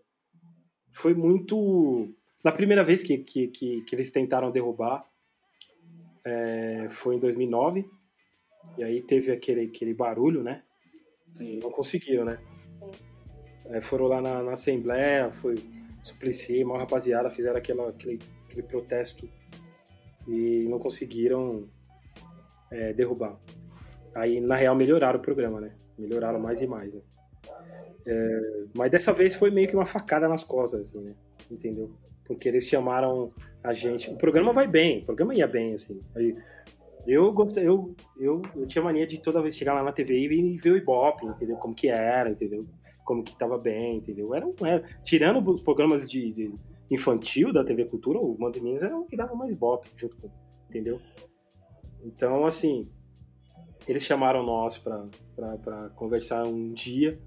foi 0.93 1.15
muito. 1.15 2.09
Na 2.45 2.53
primeira 2.53 2.85
vez 2.85 3.03
que, 3.03 3.19
que, 3.19 3.49
que, 3.49 3.83
que 3.83 3.95
eles 3.95 4.11
tentaram 4.11 4.51
derrubar, 4.51 5.05
é, 6.25 6.89
foi 6.91 7.17
em 7.17 7.19
2009. 7.19 7.89
E 8.77 8.85
aí 8.85 9.03
teve 9.03 9.33
aquele, 9.33 9.67
aquele 9.67 9.95
barulho, 9.95 10.43
né? 10.43 10.63
Sim. 11.29 11.59
Não 11.59 11.71
conseguiram, 11.71 12.25
né? 12.25 12.39
Sim. 12.65 12.91
É, 13.67 13.81
foram 13.81 14.07
lá 14.07 14.21
na, 14.21 14.43
na 14.43 14.53
Assembleia, 14.53 15.31
foi 15.31 15.57
Suplicy, 16.03 16.65
uma 16.65 16.79
rapaziada, 16.79 17.31
fizeram 17.31 17.59
aquela, 17.59 17.91
aquele, 17.91 18.19
aquele 18.47 18.63
protesto 18.63 19.29
e 20.27 20.67
não 20.69 20.79
conseguiram 20.79 21.69
é, 22.71 22.93
derrubar. 22.93 23.39
Aí, 24.15 24.41
na 24.41 24.57
real, 24.57 24.75
melhoraram 24.75 25.19
o 25.19 25.23
programa, 25.23 25.61
né? 25.61 25.75
Melhoraram 25.99 26.39
mais 26.39 26.61
e 26.63 26.67
mais. 26.67 26.93
Né? 26.93 27.01
É, 28.11 28.65
mas 28.75 28.91
dessa 28.91 29.13
vez 29.13 29.35
foi 29.35 29.51
meio 29.51 29.69
que 29.69 29.77
uma 29.77 29.85
facada 29.85 30.27
nas 30.27 30.43
costas, 30.43 30.89
assim, 30.89 31.01
né? 31.01 31.15
Entendeu? 31.51 31.91
Porque 32.25 32.49
eles 32.49 32.65
chamaram 32.65 33.31
a 33.63 33.75
gente. 33.75 34.11
O 34.11 34.17
programa 34.17 34.51
vai 34.51 34.67
bem, 34.67 35.01
o 35.01 35.05
programa 35.05 35.35
ia 35.35 35.47
bem, 35.47 35.75
assim. 35.75 36.01
Eu 37.07 37.31
gostei, 37.33 37.69
eu, 37.69 37.95
eu, 38.19 38.41
eu 38.57 38.67
tinha 38.67 38.83
mania 38.83 39.07
de 39.07 39.19
toda 39.19 39.43
vez 39.43 39.55
chegar 39.55 39.75
lá 39.75 39.83
na 39.83 39.93
TV 39.93 40.19
e 40.19 40.57
ver 40.57 40.71
o 40.71 40.77
Ibope, 40.77 41.27
entendeu? 41.27 41.57
Como 41.57 41.75
que 41.75 41.89
era, 41.89 42.31
entendeu? 42.31 42.67
Como 43.05 43.23
que 43.23 43.37
tava 43.39 43.59
bem, 43.59 43.99
entendeu? 43.99 44.35
Era, 44.35 44.47
era 44.63 44.83
tirando 45.05 45.47
os 45.51 45.63
programas 45.63 46.11
de, 46.11 46.33
de 46.33 46.53
infantil 46.91 47.53
da 47.53 47.63
TV 47.63 47.85
Cultura, 47.85 48.19
o 48.19 48.39
Mandos 48.39 48.61
Minas 48.61 48.83
era 48.83 48.97
o 48.97 49.05
que 49.05 49.17
dava 49.17 49.35
mais 49.35 49.51
Ibope 49.53 49.91
junto 49.97 50.17
com, 50.17 50.31
entendeu? 50.69 50.99
Então, 52.03 52.47
assim, 52.47 52.89
eles 53.87 54.03
chamaram 54.03 54.43
nós 54.43 54.79
para 54.79 55.91
conversar 55.95 56.47
um 56.47 56.73
dia 56.73 57.19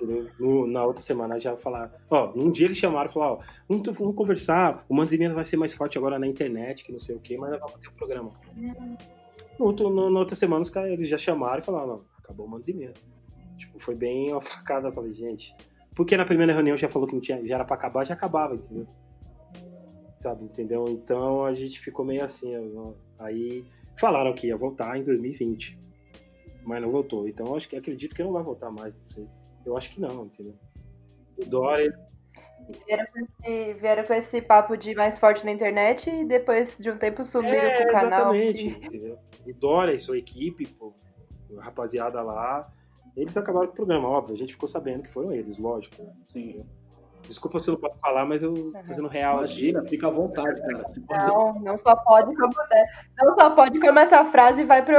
entendeu? 0.00 0.30
No, 0.38 0.66
na 0.66 0.84
outra 0.84 1.02
semana 1.02 1.38
já 1.38 1.56
falar, 1.56 1.92
ó, 2.08 2.32
um 2.34 2.50
dia 2.50 2.66
eles 2.66 2.78
chamaram 2.78 3.10
e 3.10 3.12
falaram, 3.12 3.34
ó, 3.34 3.38
vamos, 3.68 3.98
vamos 3.98 4.14
conversar, 4.14 4.84
o 4.88 4.94
Manzimina 4.94 5.34
vai 5.34 5.44
ser 5.44 5.56
mais 5.56 5.74
forte 5.74 5.98
agora 5.98 6.18
na 6.18 6.26
internet, 6.26 6.84
que 6.84 6.92
não 6.92 7.00
sei 7.00 7.16
o 7.16 7.20
que, 7.20 7.36
mas 7.36 7.50
vai 7.50 7.60
ter 7.80 7.88
o 7.88 7.92
programa. 7.92 8.32
No 9.58 9.66
outro, 9.66 9.90
no, 9.90 10.08
na 10.10 10.20
outra 10.20 10.36
semana 10.36 10.62
os 10.62 10.70
caras 10.70 10.90
eles 10.90 11.08
já 11.08 11.18
chamaram 11.18 11.60
e 11.60 11.64
falaram, 11.64 11.86
não, 11.86 12.04
acabou 12.18 12.46
o 12.46 12.48
Manzimina. 12.48 12.94
Tipo, 13.56 13.80
foi 13.80 13.94
bem 13.94 14.32
uma 14.32 14.40
facada, 14.40 14.92
falei, 14.92 15.12
gente. 15.12 15.54
Porque 15.94 16.16
na 16.16 16.24
primeira 16.24 16.52
reunião 16.52 16.76
já 16.76 16.88
falou 16.88 17.08
que 17.08 17.14
não 17.14 17.20
tinha, 17.20 17.44
já 17.44 17.56
era 17.56 17.64
pra 17.64 17.74
acabar, 17.74 18.04
já 18.04 18.14
acabava, 18.14 18.54
entendeu? 18.54 18.86
Sabe, 20.14 20.44
entendeu? 20.44 20.86
Então 20.88 21.44
a 21.44 21.52
gente 21.52 21.80
ficou 21.80 22.04
meio 22.04 22.24
assim, 22.24 22.52
aí 23.18 23.64
falaram 23.98 24.32
que 24.32 24.46
ia 24.46 24.56
voltar 24.56 24.96
em 24.96 25.02
2020 25.02 25.88
mas 26.68 26.82
não 26.82 26.90
voltou. 26.90 27.26
Então 27.26 27.56
acho 27.56 27.66
que 27.66 27.76
acredito 27.76 28.14
que 28.14 28.22
não 28.22 28.32
vai 28.32 28.42
voltar 28.42 28.70
mais, 28.70 28.94
não 28.94 29.10
sei. 29.10 29.26
Eu 29.68 29.76
acho 29.76 29.90
que 29.90 30.00
não, 30.00 30.26
entendeu? 30.26 30.54
O 31.36 31.44
Dória. 31.44 31.96
Vieram 32.86 33.06
com, 33.06 33.20
esse, 33.20 33.74
vieram 33.74 34.04
com 34.04 34.14
esse 34.14 34.42
papo 34.42 34.76
de 34.76 34.94
mais 34.94 35.18
forte 35.18 35.44
na 35.44 35.52
internet 35.52 36.10
e 36.10 36.24
depois 36.24 36.76
de 36.78 36.90
um 36.90 36.98
tempo 36.98 37.24
subiram 37.24 37.68
é, 37.68 37.82
pro 37.82 37.92
canal. 37.92 38.34
Exatamente, 38.34 38.86
entendeu? 38.86 39.18
O 39.46 39.52
Dória 39.54 39.92
e 39.94 39.98
sua 39.98 40.18
equipe, 40.18 40.66
pô, 40.66 40.92
a 41.56 41.64
rapaziada 41.64 42.20
lá, 42.22 42.70
eles 43.16 43.36
acabaram 43.36 43.66
com 43.66 43.72
o 43.72 43.76
programa, 43.76 44.08
óbvio. 44.08 44.34
A 44.34 44.38
gente 44.38 44.52
ficou 44.54 44.68
sabendo 44.68 45.02
que 45.02 45.10
foram 45.10 45.32
eles, 45.32 45.58
lógico. 45.58 46.02
Né? 46.02 46.12
Sim. 46.24 46.66
Desculpa 47.26 47.58
se 47.58 47.68
eu 47.68 47.72
não 47.72 47.80
posso 47.80 47.98
falar, 47.98 48.24
mas 48.24 48.42
eu 48.42 48.54
tô 48.54 48.72
fazendo 48.86 49.08
real. 49.08 49.38
Imagina, 49.38 49.84
fica 49.84 50.06
à 50.06 50.10
vontade, 50.10 50.60
cara. 50.60 51.28
Não, 51.28 51.60
não 51.60 51.76
só 51.76 51.94
pode 51.94 52.34
como 52.34 52.54
não 53.16 53.34
só 53.34 53.50
pode 53.50 53.78
como 53.78 53.98
essa 53.98 54.24
frase 54.24 54.64
vai 54.64 54.82
pro, 54.84 54.96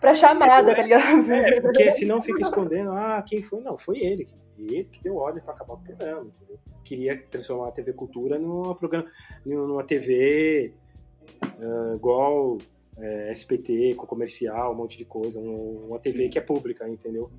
pra 0.00 0.14
chamada, 0.14 0.72
é, 0.72 0.74
tá 0.74 0.82
ligado? 0.82 1.32
É, 1.32 1.60
porque 1.60 1.92
senão 1.92 2.20
fica 2.20 2.42
escondendo, 2.42 2.90
ah, 2.92 3.22
quem 3.26 3.42
foi? 3.42 3.60
Não, 3.60 3.78
foi 3.78 3.98
ele. 3.98 4.28
Ele 4.58 4.84
que 4.84 5.02
deu 5.02 5.16
ordem 5.16 5.42
para 5.42 5.54
acabar 5.54 5.74
o 5.74 5.78
programa. 5.78 6.22
Entendeu? 6.22 6.58
Queria 6.84 7.22
transformar 7.30 7.68
a 7.68 7.72
TV 7.72 7.92
Cultura 7.92 8.38
numa, 8.38 8.74
programa, 8.74 9.06
numa 9.44 9.84
TV 9.84 10.72
uh, 11.58 11.94
igual 11.94 12.56
uh, 12.56 13.32
SPT, 13.32 13.94
com 13.94 14.06
comercial, 14.06 14.72
um 14.72 14.76
monte 14.76 14.98
de 14.98 15.04
coisa. 15.04 15.38
uma 15.40 15.98
TV 15.98 16.28
que 16.28 16.38
é 16.38 16.42
pública, 16.42 16.88
entendeu? 16.88 17.30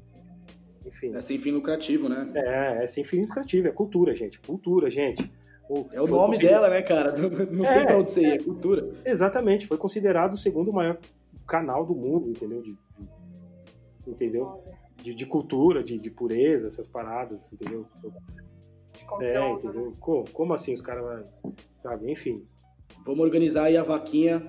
Enfim. 0.85 1.15
É 1.15 1.21
sem 1.21 1.39
fim 1.39 1.51
lucrativo, 1.51 2.07
né? 2.07 2.29
É, 2.35 2.83
é 2.83 2.87
sem 2.87 3.03
fim 3.03 3.21
lucrativo, 3.21 3.67
é 3.67 3.71
cultura, 3.71 4.15
gente. 4.15 4.39
Cultura, 4.39 4.89
gente. 4.89 5.29
O, 5.69 5.87
é 5.91 6.01
o 6.01 6.07
nome 6.07 6.37
dela, 6.37 6.69
né, 6.69 6.81
cara? 6.81 7.11
Não, 7.17 7.29
não 7.29 7.65
é, 7.65 7.77
tem 7.77 7.85
pra 7.87 7.97
onde 7.97 8.11
ser, 8.11 8.25
é, 8.25 8.35
é 8.35 8.37
cultura. 8.37 8.91
Exatamente, 9.03 9.65
foi 9.65 9.77
considerado 9.77 10.33
o 10.33 10.37
segundo 10.37 10.71
maior 10.71 10.99
canal 11.47 11.85
do 11.85 11.95
mundo, 11.95 12.29
entendeu? 12.29 12.61
De, 12.61 12.73
de 12.73 14.11
entendeu? 14.11 14.63
De, 14.97 15.15
de 15.15 15.25
cultura, 15.25 15.83
de, 15.83 15.97
de, 15.97 16.09
pureza, 16.09 16.67
essas 16.67 16.87
paradas, 16.87 17.51
entendeu? 17.51 17.85
É, 19.21 19.51
entendeu? 19.51 19.95
Como, 19.99 20.29
como 20.31 20.53
assim 20.53 20.73
os 20.73 20.81
caras, 20.81 21.27
sabe? 21.77 22.11
Enfim. 22.11 22.45
Vamos 23.03 23.21
organizar 23.21 23.65
aí 23.65 23.77
a 23.77 23.83
vaquinha 23.83 24.41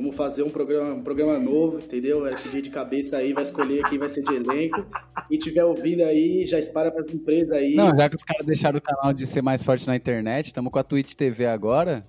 Vamos 0.00 0.16
fazer 0.16 0.42
um 0.42 0.48
programa, 0.48 0.94
um 0.94 1.02
programa 1.02 1.38
novo, 1.38 1.78
entendeu? 1.78 2.26
Esse 2.26 2.48
dia 2.48 2.62
de 2.62 2.70
cabeça 2.70 3.18
aí 3.18 3.34
vai 3.34 3.42
escolher 3.42 3.86
quem 3.86 3.98
vai 3.98 4.08
ser 4.08 4.22
de 4.22 4.34
elenco. 4.34 4.86
Quem 5.28 5.38
tiver 5.38 5.62
ouvindo 5.62 6.02
aí, 6.02 6.46
já 6.46 6.58
espalha 6.58 6.90
para 6.90 7.02
as 7.02 7.12
empresas 7.12 7.52
aí. 7.52 7.74
Não, 7.74 7.94
já 7.94 8.08
que 8.08 8.16
os 8.16 8.22
caras 8.22 8.46
deixaram 8.46 8.78
o 8.78 8.80
canal 8.80 9.12
de 9.12 9.26
ser 9.26 9.42
mais 9.42 9.62
forte 9.62 9.86
na 9.86 9.94
internet, 9.94 10.46
estamos 10.46 10.72
com 10.72 10.78
a 10.78 10.82
Twitch 10.82 11.12
TV 11.12 11.44
agora. 11.44 12.02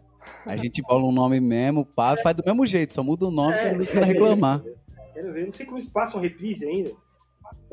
A 0.46 0.56
gente 0.56 0.82
bola 0.82 1.04
um 1.04 1.12
nome 1.12 1.42
mesmo, 1.42 1.86
pá, 1.86 2.16
faz 2.16 2.38
do 2.38 2.44
mesmo 2.46 2.66
jeito, 2.66 2.94
só 2.94 3.04
muda 3.04 3.26
o 3.26 3.32
nome 3.32 3.56
é, 3.56 3.86
para 3.86 4.06
reclamar. 4.06 4.64
Quero 5.14 5.34
ver, 5.34 5.44
não 5.44 5.52
sei 5.52 5.66
como 5.66 5.78
eles 5.78 5.90
passam 5.90 6.22
reprise 6.22 6.66
ainda. 6.66 6.92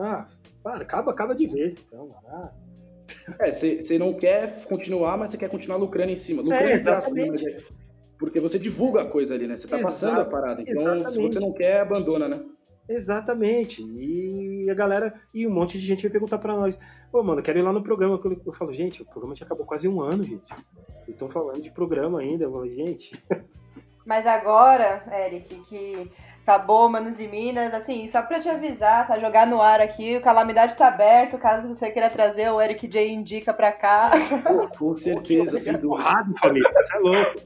Ah, 0.00 0.26
para, 0.64 0.82
acaba, 0.82 1.12
acaba 1.12 1.32
de 1.32 1.46
vez, 1.46 1.76
então. 1.86 2.12
Ah. 2.26 2.50
É, 3.38 3.52
você 3.52 3.96
não 3.96 4.14
quer 4.14 4.64
continuar, 4.64 5.16
mas 5.16 5.30
você 5.30 5.38
quer 5.38 5.48
continuar 5.48 5.76
lucrando 5.76 6.10
em 6.10 6.18
cima. 6.18 6.42
Lucrando 6.42 6.70
é, 6.70 6.72
exatamente. 6.72 7.34
Em 7.36 7.38
cima, 7.38 7.77
porque 8.18 8.40
você 8.40 8.58
divulga 8.58 9.02
a 9.02 9.06
coisa 9.06 9.34
ali, 9.34 9.46
né? 9.46 9.56
Você 9.56 9.68
tá 9.68 9.78
passando 9.78 10.20
a 10.20 10.24
parada. 10.24 10.62
Então, 10.62 10.82
exatamente. 10.82 11.12
se 11.12 11.20
você 11.20 11.40
não 11.40 11.52
quer, 11.52 11.80
abandona, 11.80 12.28
né? 12.28 12.42
Exatamente. 12.88 13.82
E 13.82 14.68
a 14.70 14.74
galera, 14.74 15.14
e 15.32 15.46
um 15.46 15.50
monte 15.50 15.78
de 15.78 15.86
gente 15.86 16.02
vai 16.02 16.10
perguntar 16.10 16.38
para 16.38 16.56
nós: 16.56 16.80
Pô, 17.12 17.22
mano, 17.22 17.42
quero 17.42 17.58
ir 17.58 17.62
lá 17.62 17.72
no 17.72 17.82
programa. 17.82 18.18
Eu 18.44 18.52
falo, 18.52 18.72
gente, 18.72 19.02
o 19.02 19.04
programa 19.04 19.36
já 19.36 19.44
acabou 19.44 19.66
quase 19.66 19.86
um 19.86 20.00
ano, 20.00 20.24
gente. 20.24 20.48
Vocês 20.48 21.08
estão 21.08 21.28
falando 21.28 21.62
de 21.62 21.70
programa 21.70 22.20
ainda. 22.20 22.44
Eu 22.44 22.52
falo, 22.52 22.68
gente. 22.68 23.12
Mas 24.04 24.26
agora, 24.26 25.04
Eric, 25.26 25.54
que 25.68 26.10
acabou 26.42 26.88
Manos 26.88 27.20
e 27.20 27.28
Minas, 27.28 27.74
assim, 27.74 28.06
só 28.06 28.22
pra 28.22 28.40
te 28.40 28.48
avisar, 28.48 29.06
tá? 29.06 29.18
Jogar 29.18 29.46
no 29.46 29.60
ar 29.60 29.82
aqui, 29.82 30.16
o 30.16 30.22
Calamidade 30.22 30.74
tá 30.76 30.88
aberto, 30.88 31.36
caso 31.36 31.68
você 31.68 31.90
queira 31.90 32.08
trazer 32.08 32.50
o 32.50 32.58
Eric 32.58 32.88
J 32.88 33.06
Indica 33.06 33.52
pra 33.52 33.70
cá. 33.70 34.12
Com 34.78 34.96
certeza, 34.96 35.58
sem 35.58 35.74
dúvida. 35.76 36.08
família, 36.40 36.72
você 36.72 36.96
é 36.96 37.00
louco. 37.00 37.40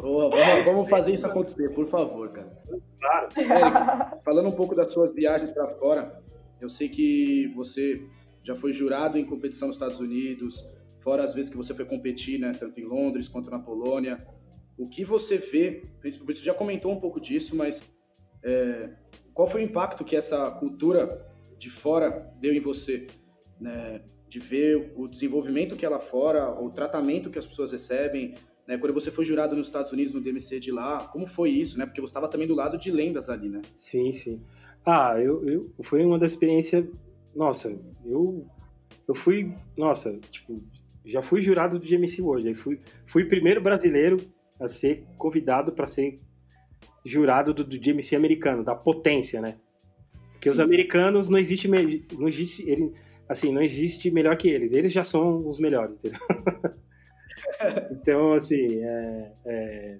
Boa, 0.00 0.30
vamos, 0.30 0.64
vamos, 0.64 0.88
fazer 0.88 1.14
isso 1.14 1.26
acontecer, 1.26 1.70
por 1.70 1.88
favor, 1.88 2.30
cara. 2.30 2.56
Claro. 3.00 3.28
Eric, 3.36 4.24
falando 4.24 4.48
um 4.48 4.52
pouco 4.52 4.74
das 4.74 4.92
suas 4.92 5.14
viagens 5.14 5.50
para 5.50 5.68
fora, 5.76 6.22
eu 6.60 6.68
sei 6.68 6.88
que 6.88 7.52
você 7.54 8.06
já 8.42 8.54
foi 8.54 8.72
jurado 8.72 9.18
em 9.18 9.24
competição 9.24 9.68
nos 9.68 9.76
Estados 9.76 9.98
Unidos, 9.98 10.66
fora 11.00 11.24
as 11.24 11.34
vezes 11.34 11.50
que 11.50 11.56
você 11.56 11.74
foi 11.74 11.84
competir, 11.84 12.38
né, 12.38 12.52
tanto 12.58 12.78
em 12.80 12.84
Londres 12.84 13.28
quanto 13.28 13.50
na 13.50 13.58
Polônia. 13.58 14.26
O 14.76 14.88
que 14.88 15.04
você 15.04 15.38
vê, 15.38 15.84
você 16.02 16.42
já 16.42 16.54
comentou 16.54 16.92
um 16.92 17.00
pouco 17.00 17.20
disso, 17.20 17.54
mas 17.54 17.82
é, 18.42 18.90
qual 19.32 19.48
foi 19.48 19.62
o 19.62 19.64
impacto 19.64 20.04
que 20.04 20.16
essa 20.16 20.50
cultura 20.52 21.26
de 21.58 21.70
fora 21.70 22.32
deu 22.40 22.52
em 22.52 22.60
você? 22.60 23.06
Né? 23.60 24.00
De 24.28 24.38
ver 24.38 24.92
o 24.96 25.06
desenvolvimento 25.06 25.76
que 25.76 25.86
ela 25.86 26.00
fora, 26.00 26.50
o 26.60 26.70
tratamento 26.70 27.30
que 27.30 27.38
as 27.38 27.46
pessoas 27.46 27.72
recebem, 27.72 28.34
né? 28.66 28.78
Quando 28.78 28.94
você 28.94 29.10
foi 29.10 29.24
jurado 29.24 29.54
nos 29.54 29.66
Estados 29.66 29.92
Unidos, 29.92 30.14
no 30.14 30.20
DMC 30.20 30.58
de 30.60 30.70
lá, 30.70 31.06
como 31.08 31.26
foi 31.26 31.50
isso, 31.50 31.78
né? 31.78 31.86
Porque 31.86 32.00
você 32.00 32.10
estava 32.10 32.28
também 32.28 32.46
do 32.46 32.54
lado 32.54 32.78
de 32.78 32.90
lendas 32.90 33.28
ali, 33.28 33.48
né? 33.48 33.62
Sim, 33.76 34.12
sim. 34.12 34.40
Ah, 34.84 35.18
eu, 35.18 35.46
eu 35.48 35.72
foi 35.82 36.04
uma 36.04 36.18
das 36.18 36.32
experiências. 36.32 36.86
Nossa, 37.34 37.76
eu 38.04 38.46
eu 39.06 39.14
fui, 39.14 39.52
nossa, 39.76 40.18
tipo, 40.30 40.62
já 41.04 41.20
fui 41.20 41.42
jurado 41.42 41.78
do 41.78 41.86
DMC 41.86 42.22
World, 42.22 42.48
aí 42.48 42.54
fui 42.54 42.80
fui 43.06 43.24
o 43.24 43.28
primeiro 43.28 43.60
brasileiro 43.60 44.16
a 44.58 44.68
ser 44.68 45.04
convidado 45.18 45.72
para 45.72 45.86
ser 45.86 46.20
jurado 47.04 47.52
do, 47.52 47.64
do 47.64 47.78
DMC 47.78 48.16
americano, 48.16 48.64
da 48.64 48.74
potência, 48.74 49.40
né? 49.40 49.56
Porque 50.32 50.48
sim. 50.48 50.52
os 50.52 50.60
americanos 50.60 51.28
não 51.28 51.38
existe 51.38 51.68
não 51.68 52.28
existe 52.28 52.68
ele, 52.68 52.92
assim, 53.28 53.52
não 53.52 53.62
existe 53.62 54.10
melhor 54.10 54.36
que 54.36 54.48
eles. 54.48 54.72
Eles 54.72 54.92
já 54.92 55.04
são 55.04 55.46
os 55.48 55.58
melhores, 55.58 55.96
entendeu? 55.96 56.20
então, 57.90 58.34
assim, 58.34 58.82
é, 58.82 59.32
é, 59.44 59.98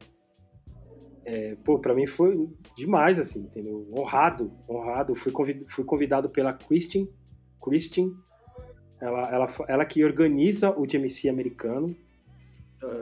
é, 1.25 1.55
pô, 1.65 1.79
pra 1.79 1.95
mim 1.95 2.07
foi 2.07 2.49
demais, 2.77 3.19
assim, 3.19 3.41
entendeu? 3.41 3.87
Honrado, 3.97 4.53
honrado. 4.69 5.15
Fui 5.15 5.33
convidado, 5.33 5.67
fui 5.71 5.85
convidado 5.85 6.29
pela 6.31 6.53
Christian, 6.53 7.07
Christian, 7.63 8.11
ela, 9.01 9.31
ela, 9.31 9.55
ela 9.69 9.85
que 9.85 10.05
organiza 10.05 10.71
o 10.71 10.87
GMC 10.87 11.29
americano, 11.29 11.95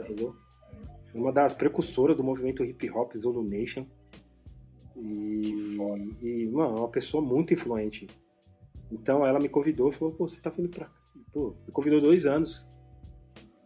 entendeu? 0.04 0.34
Uma 1.14 1.32
das 1.32 1.52
precursoras 1.52 2.16
do 2.16 2.24
movimento 2.24 2.64
hip 2.64 2.90
hop 2.90 3.14
Zulu 3.14 3.42
Nation. 3.42 3.86
E, 4.96 5.76
e, 6.22 6.48
mano, 6.50 6.76
é 6.76 6.80
uma 6.80 6.88
pessoa 6.88 7.22
muito 7.22 7.52
influente. 7.52 8.08
Então 8.90 9.26
ela 9.26 9.40
me 9.40 9.48
convidou 9.48 9.88
e 9.88 9.92
falou, 9.92 10.14
pô, 10.14 10.28
você 10.28 10.40
tá 10.40 10.50
vindo 10.50 10.68
pra. 10.68 10.90
Pô, 11.32 11.54
me 11.66 11.72
convidou 11.72 12.00
dois 12.00 12.26
anos. 12.26 12.66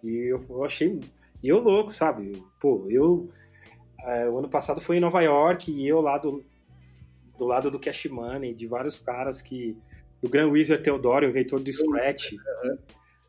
E 0.03 0.32
eu, 0.32 0.44
eu 0.49 0.64
achei. 0.64 1.01
Eu 1.42 1.59
louco, 1.59 1.92
sabe? 1.92 2.42
Pô, 2.61 2.86
eu. 2.88 3.28
É, 4.05 4.28
o 4.28 4.38
ano 4.38 4.49
passado 4.49 4.80
foi 4.80 4.97
em 4.99 5.01
Nova 5.01 5.20
York 5.20 5.70
e 5.70 5.86
eu 5.86 6.01
lá 6.01 6.18
do, 6.18 6.44
do 7.36 7.44
lado 7.44 7.70
do 7.70 7.80
Cash 7.80 8.07
Money, 8.07 8.55
de 8.55 8.66
vários 8.66 8.99
caras 8.99 9.42
que. 9.42 9.76
O 10.22 10.28
Grand 10.28 10.49
Wizard 10.49 10.82
Theodore, 10.82 11.26
o 11.26 11.28
inventor 11.28 11.61
do 11.61 11.72
Scratch. 11.72 12.30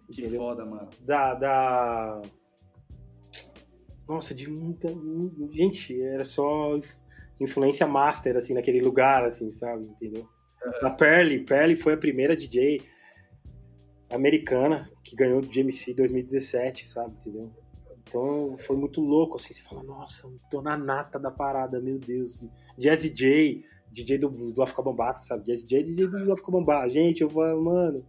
Que 0.09 0.21
entendeu? 0.21 0.39
foda, 0.39 0.65
mano. 0.65 0.89
Da, 1.01 1.33
da. 1.33 2.21
Nossa, 4.07 4.33
de 4.33 4.49
muita. 4.49 4.89
Gente, 5.51 6.01
era 6.01 6.23
só 6.23 6.79
influência 7.39 7.85
master, 7.85 8.37
assim, 8.37 8.53
naquele 8.53 8.81
lugar, 8.81 9.25
assim, 9.25 9.51
sabe? 9.51 9.85
Entendeu? 9.85 10.27
Uhum. 10.63 10.87
A 10.87 10.89
Perly, 10.89 11.39
Perly 11.39 11.75
foi 11.75 11.93
a 11.93 11.97
primeira 11.97 12.35
DJ 12.35 12.81
americana 14.09 14.89
que 15.03 15.15
ganhou 15.15 15.41
do 15.41 15.47
GMC 15.47 15.93
2017, 15.93 16.89
sabe? 16.89 17.13
Entendeu? 17.19 17.51
Então 18.07 18.57
foi 18.59 18.75
muito 18.75 19.01
louco, 19.01 19.37
assim. 19.37 19.53
Você 19.53 19.61
fala, 19.61 19.83
nossa, 19.83 20.29
tô 20.49 20.61
na 20.61 20.77
nata 20.77 21.19
da 21.19 21.29
parada, 21.29 21.79
meu 21.79 21.99
Deus. 21.99 22.39
Jazz 22.77 23.01
J, 23.01 23.63
DJ 23.91 24.17
do, 24.17 24.29
do 24.29 24.61
África 24.61 24.81
Bombata, 24.81 25.21
sabe? 25.21 25.45
Jazz 25.45 25.65
J, 25.65 25.83
DJ 25.83 26.07
do 26.07 26.33
África 26.33 26.51
Bombata. 26.51 26.89
Gente, 26.89 27.21
eu 27.21 27.29
falo, 27.29 27.63
mano. 27.63 28.05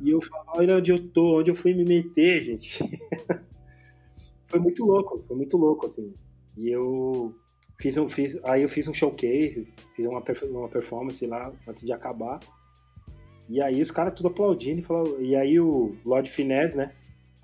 E 0.00 0.10
eu 0.10 0.20
falo, 0.20 0.44
olha 0.48 0.76
onde 0.76 0.92
eu 0.92 1.08
tô, 1.08 1.40
onde 1.40 1.50
eu 1.50 1.54
fui 1.54 1.74
me 1.74 1.84
meter, 1.84 2.44
gente. 2.44 2.78
foi 4.46 4.60
muito 4.60 4.84
louco, 4.84 5.24
foi 5.26 5.36
muito 5.36 5.56
louco, 5.56 5.86
assim. 5.86 6.14
E 6.56 6.68
eu 6.68 7.34
fiz 7.78 7.96
um, 7.96 8.08
fiz, 8.08 8.38
aí 8.44 8.62
eu 8.62 8.68
fiz 8.68 8.86
um 8.86 8.94
showcase, 8.94 9.66
fiz 9.94 10.06
uma, 10.06 10.22
uma 10.50 10.68
performance 10.68 11.24
lá 11.26 11.52
antes 11.66 11.84
de 11.84 11.92
acabar. 11.92 12.40
E 13.48 13.62
aí 13.62 13.80
os 13.80 13.90
caras 13.90 14.14
tudo 14.14 14.28
aplaudindo 14.28 14.80
e 14.80 14.84
falou, 14.84 15.20
e 15.20 15.34
aí 15.34 15.58
o 15.58 15.96
Lord 16.04 16.30
Finesse, 16.30 16.76
né, 16.76 16.92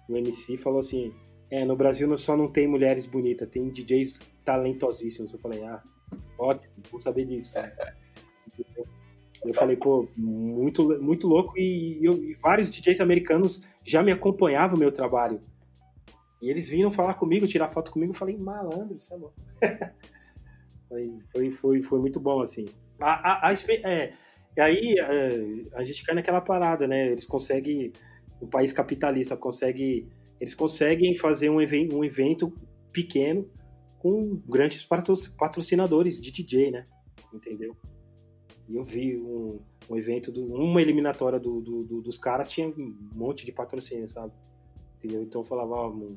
o 0.08 0.16
MC 0.16 0.56
falou 0.58 0.80
assim, 0.80 1.14
é, 1.50 1.64
no 1.64 1.76
Brasil 1.76 2.14
só 2.16 2.36
não 2.36 2.48
tem 2.48 2.66
mulheres 2.66 3.06
bonitas, 3.06 3.48
tem 3.48 3.68
DJs 3.68 4.20
talentosíssimos. 4.44 5.32
Eu 5.32 5.38
falei, 5.38 5.64
ah, 5.64 5.82
ótimo, 6.38 6.72
vou 6.90 7.00
saber 7.00 7.24
disso. 7.24 7.54
eu 9.44 9.54
falei, 9.54 9.76
pô, 9.76 10.08
muito, 10.16 11.00
muito 11.00 11.26
louco 11.26 11.56
e, 11.58 12.04
eu, 12.04 12.14
e, 12.14 12.34
vários 12.34 12.70
DJs 12.70 13.00
americanos 13.00 13.62
já 13.82 14.02
me 14.02 14.12
acompanhavam 14.12 14.76
o 14.76 14.80
meu 14.80 14.92
trabalho. 14.92 15.40
E 16.42 16.50
eles 16.50 16.68
vinham 16.68 16.90
falar 16.90 17.14
comigo, 17.14 17.46
tirar 17.46 17.68
foto 17.68 17.90
comigo, 17.90 18.12
eu 18.12 18.16
falei, 18.16 18.36
malandro, 18.36 18.96
isso 18.96 19.14
é 19.14 19.16
bom. 19.16 19.32
foi, 20.88 21.18
foi, 21.30 21.50
foi, 21.50 21.82
foi 21.82 22.00
muito 22.00 22.20
bom, 22.20 22.40
assim. 22.40 22.66
A, 23.00 23.48
a, 23.48 23.48
a, 23.48 23.52
é, 23.84 24.12
e 24.56 24.60
aí 24.60 24.94
é, 24.98 25.62
a 25.74 25.84
gente 25.84 26.04
cai 26.04 26.14
naquela 26.14 26.40
parada, 26.40 26.86
né? 26.86 27.10
Eles 27.10 27.26
conseguem, 27.26 27.92
o 28.40 28.46
país 28.46 28.72
capitalista 28.72 29.36
consegue, 29.36 30.08
eles 30.40 30.54
conseguem 30.54 31.16
fazer 31.16 31.50
um, 31.50 31.60
evento, 31.60 31.96
um 31.96 32.04
evento 32.04 32.52
pequeno 32.92 33.48
com 33.98 34.40
grandes 34.46 34.86
patrocinadores 35.36 36.20
de 36.20 36.30
DJ, 36.30 36.70
né? 36.70 36.86
Entendeu? 37.32 37.76
E 38.68 38.76
eu 38.76 38.84
vi 38.84 39.18
um, 39.18 39.58
um 39.90 39.96
evento, 39.96 40.30
do, 40.30 40.44
uma 40.54 40.80
eliminatória 40.80 41.40
do, 41.40 41.60
do, 41.60 41.82
do, 41.82 42.00
dos 42.00 42.16
caras 42.16 42.48
tinha 42.48 42.68
um 42.68 42.96
monte 43.12 43.44
de 43.44 43.50
patrocínio, 43.50 44.08
sabe? 44.08 44.32
Entendeu? 44.98 45.22
Então 45.22 45.40
eu 45.40 45.44
falava, 45.44 45.88
vou 45.90 46.16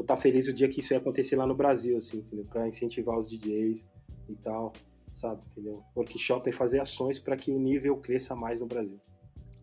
estar 0.00 0.14
tá 0.14 0.16
feliz 0.16 0.48
o 0.48 0.52
dia 0.52 0.68
que 0.68 0.80
isso 0.80 0.94
ia 0.94 0.98
acontecer 0.98 1.36
lá 1.36 1.46
no 1.46 1.54
Brasil, 1.54 1.98
assim, 1.98 2.18
entendeu? 2.18 2.46
Pra 2.46 2.66
incentivar 2.66 3.18
os 3.18 3.28
DJs 3.28 3.86
e 4.30 4.34
tal 4.36 4.72
sabe? 5.20 5.42
Entendeu? 5.52 5.82
Workshop 5.94 6.48
é 6.48 6.52
fazer 6.52 6.80
ações 6.80 7.18
para 7.18 7.36
que 7.36 7.50
o 7.50 7.58
nível 7.58 7.96
cresça 7.96 8.34
mais 8.34 8.60
no 8.60 8.66
Brasil. 8.66 8.98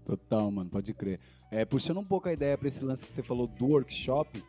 Total, 0.06 0.50
mano, 0.50 0.70
pode 0.70 0.94
crer. 0.94 1.20
É, 1.52 1.66
puxando 1.66 2.00
um 2.00 2.06
pouco 2.06 2.30
a 2.30 2.34
ideia 2.34 2.58
para 2.58 2.68
esse 2.68 2.84
lance 2.84 3.06
que 3.06 3.12
você 3.12 3.24
falou 3.24 3.48
do 3.48 3.66
workshop, 3.68 4.44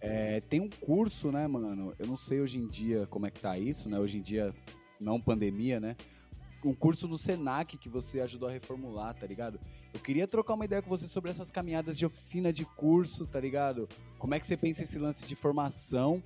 é, 0.00 0.40
tem 0.40 0.60
um 0.60 0.70
curso, 0.70 1.30
né, 1.30 1.46
mano? 1.46 1.94
Eu 1.98 2.06
não 2.06 2.16
sei 2.16 2.40
hoje 2.40 2.58
em 2.58 2.66
dia 2.66 3.06
como 3.08 3.26
é 3.26 3.30
que 3.30 3.40
tá 3.40 3.58
isso, 3.58 3.88
né? 3.88 3.98
Hoje 3.98 4.18
em 4.18 4.22
dia, 4.22 4.54
não 5.00 5.20
pandemia, 5.20 5.78
né? 5.80 5.96
um 6.64 6.74
curso 6.74 7.08
no 7.08 7.18
Senac 7.18 7.76
que 7.76 7.88
você 7.88 8.20
ajudou 8.20 8.48
a 8.48 8.52
reformular, 8.52 9.14
tá 9.14 9.26
ligado? 9.26 9.58
Eu 9.92 10.00
queria 10.00 10.28
trocar 10.28 10.54
uma 10.54 10.64
ideia 10.64 10.80
com 10.80 10.88
você 10.88 11.06
sobre 11.06 11.30
essas 11.30 11.50
caminhadas 11.50 11.98
de 11.98 12.06
oficina 12.06 12.52
de 12.52 12.64
curso, 12.64 13.26
tá 13.26 13.40
ligado? 13.40 13.88
Como 14.18 14.34
é 14.34 14.40
que 14.40 14.46
você 14.46 14.56
pensa 14.56 14.82
esse 14.82 14.98
lance 14.98 15.26
de 15.26 15.34
formação? 15.34 16.22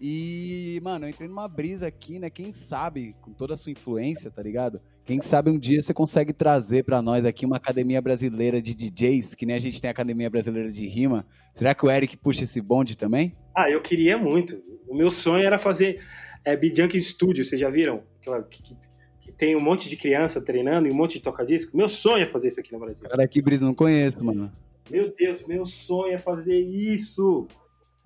E, 0.00 0.80
mano, 0.82 1.06
eu 1.06 1.10
entrei 1.10 1.28
numa 1.28 1.48
brisa 1.48 1.86
aqui, 1.86 2.18
né? 2.20 2.30
Quem 2.30 2.52
sabe, 2.52 3.16
com 3.20 3.32
toda 3.32 3.54
a 3.54 3.56
sua 3.56 3.72
influência, 3.72 4.30
tá 4.30 4.40
ligado? 4.40 4.80
Quem 5.04 5.20
sabe 5.20 5.50
um 5.50 5.58
dia 5.58 5.80
você 5.80 5.92
consegue 5.92 6.32
trazer 6.32 6.84
para 6.84 7.02
nós 7.02 7.24
aqui 7.24 7.44
uma 7.44 7.56
academia 7.56 8.00
brasileira 8.00 8.62
de 8.62 8.74
DJs, 8.74 9.34
que 9.34 9.44
nem 9.44 9.56
a 9.56 9.58
gente 9.58 9.80
tem 9.80 9.88
a 9.88 9.90
academia 9.90 10.30
brasileira 10.30 10.70
de 10.70 10.86
rima. 10.86 11.26
Será 11.52 11.74
que 11.74 11.84
o 11.84 11.90
Eric 11.90 12.16
puxa 12.16 12.44
esse 12.44 12.60
bonde 12.60 12.96
também? 12.96 13.36
Ah, 13.56 13.68
eu 13.68 13.80
queria 13.80 14.16
muito. 14.16 14.62
O 14.86 14.94
meu 14.94 15.10
sonho 15.10 15.44
era 15.44 15.58
fazer 15.58 16.00
é, 16.44 16.56
Bjunk 16.56 17.00
Studio, 17.00 17.44
vocês 17.44 17.60
já 17.60 17.68
viram? 17.68 18.02
Que, 18.22 18.62
que, 18.62 18.76
que, 19.20 19.32
tem 19.32 19.56
um 19.56 19.60
monte 19.60 19.88
de 19.88 19.96
criança 19.96 20.40
treinando 20.40 20.86
e 20.86 20.90
um 20.92 20.94
monte 20.94 21.14
de 21.14 21.20
toca-disco. 21.20 21.76
Meu 21.76 21.88
sonho 21.88 22.22
é 22.22 22.26
fazer 22.26 22.48
isso 22.48 22.60
aqui 22.60 22.72
no 22.72 22.78
Brasil. 22.78 23.08
Cara, 23.08 23.26
que 23.26 23.42
brisa, 23.42 23.64
não 23.64 23.74
conheço, 23.74 24.22
mano. 24.24 24.52
Meu 24.90 25.12
Deus, 25.14 25.44
meu 25.46 25.64
sonho 25.64 26.14
é 26.14 26.18
fazer 26.18 26.58
isso. 26.58 27.48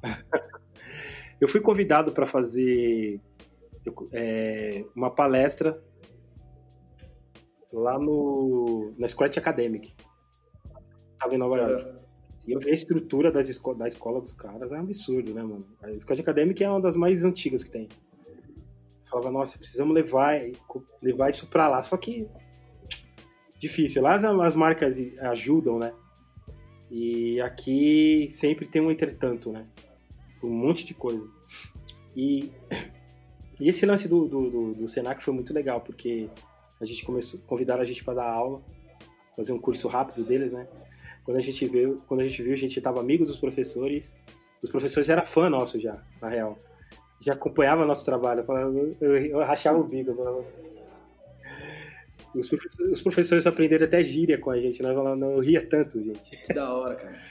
Eu 1.43 1.49
fui 1.49 1.61
convidado 1.61 2.13
para 2.13 2.25
fazer 2.25 3.21
é, 4.13 4.85
uma 4.95 5.11
palestra 5.11 5.83
lá 7.73 7.99
no, 7.99 8.95
na 8.97 9.09
Scratch 9.09 9.39
Academic. 9.39 9.93
Estava 11.15 11.35
em 11.35 11.39
Nova 11.39 11.59
York. 11.59 11.99
E 12.47 12.53
eu 12.53 12.61
vi 12.61 12.71
a 12.71 12.75
estrutura 12.75 13.33
das 13.33 13.49
esco 13.49 13.75
da 13.75 13.89
escola 13.89 14.21
dos 14.21 14.33
caras, 14.33 14.71
é 14.71 14.77
um 14.77 14.83
absurdo, 14.83 15.35
né, 15.35 15.43
mano? 15.43 15.67
A 15.83 15.93
Scratch 15.99 16.21
Academic 16.21 16.63
é 16.63 16.71
uma 16.71 16.81
das 16.81 16.95
mais 16.95 17.25
antigas 17.25 17.65
que 17.65 17.71
tem. 17.73 17.89
Eu 18.29 19.11
falava, 19.11 19.33
nossa, 19.33 19.59
precisamos 19.59 19.93
levar, 19.93 20.41
levar 21.03 21.31
isso 21.31 21.49
para 21.49 21.67
lá. 21.67 21.83
Só 21.83 21.97
que 21.97 22.29
difícil. 23.59 24.01
Lá 24.01 24.15
as, 24.15 24.23
as 24.23 24.55
marcas 24.55 24.97
ajudam, 25.23 25.81
né? 25.81 25.93
E 26.89 27.41
aqui 27.41 28.29
sempre 28.31 28.65
tem 28.65 28.81
um 28.81 28.93
entretanto, 28.93 29.51
né? 29.51 29.67
Um 30.43 30.51
monte 30.51 30.85
de 30.85 30.95
coisa. 30.95 31.27
E, 32.17 32.51
e 33.61 33.69
esse 33.69 33.87
lance 33.87 34.09
do, 34.09 34.27
do, 34.27 34.51
do, 34.51 34.75
do, 34.75 34.89
Senac 34.89 35.23
foi 35.23 35.33
muito 35.33 35.53
legal, 35.53 35.81
porque 35.81 36.29
a 36.81 36.85
gente 36.85 37.05
começou, 37.05 37.41
convidaram 37.47 37.83
a 37.83 37.85
gente 37.85 38.05
para 38.05 38.15
dar 38.15 38.31
aula, 38.31 38.61
fazer 39.37 39.53
um 39.53 39.59
curso 39.59 39.89
rápido 39.89 40.25
deles, 40.25 40.53
né? 40.53 40.67
Quando 41.25 41.37
a 41.37 41.41
gente 41.41 41.67
viu, 41.67 42.03
quando 42.09 42.21
a 42.21 42.27
gente 42.27 42.43
viu, 42.43 42.53
a 42.53 42.57
gente 42.57 42.77
estava 42.77 43.01
amigo 43.01 43.25
dos 43.25 43.39
professores. 43.39 44.17
Os 44.63 44.71
professores 44.71 45.09
eram 45.09 45.25
fã 45.25 45.49
nosso 45.49 45.81
já, 45.81 46.03
na 46.21 46.29
real. 46.29 46.59
Já 47.21 47.35
acompanhava 47.35 47.85
nosso 47.85 48.05
trabalho, 48.05 48.45
eu, 48.49 48.97
eu, 49.01 49.17
eu 49.17 49.39
rachava 49.39 49.79
o 49.79 49.85
bico. 49.85 50.11
Eu 50.11 50.45
os, 52.35 52.49
professores, 52.49 52.93
os 52.93 53.03
professores 53.03 53.47
aprenderam 53.47 53.87
até 53.87 54.03
gíria 54.03 54.39
com 54.39 54.51
a 54.51 54.59
gente, 54.59 54.83
nós 54.83 54.97
não, 54.97 55.15
não 55.15 55.39
ria 55.39 55.65
tanto, 55.65 56.03
gente. 56.03 56.37
Que 56.37 56.53
da 56.53 56.73
hora, 56.73 56.97
cara. 56.97 57.23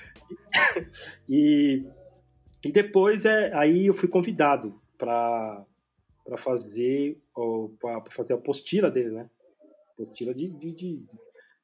e 1.28 1.86
e 2.64 2.72
depois 2.72 3.26
é, 3.26 3.54
aí 3.54 3.88
eu 3.88 3.94
fui 3.94 4.08
convidado 4.08 4.80
para 4.98 5.66
para 6.24 6.38
fazer 6.38 7.20
para 7.80 8.12
fazer 8.12 8.34
a 8.34 8.36
apostila 8.36 8.92
dele, 8.92 9.10
né? 9.10 9.30
Apostila 9.94 10.34
de, 10.34 10.48
de, 10.48 10.72
de, 10.72 11.06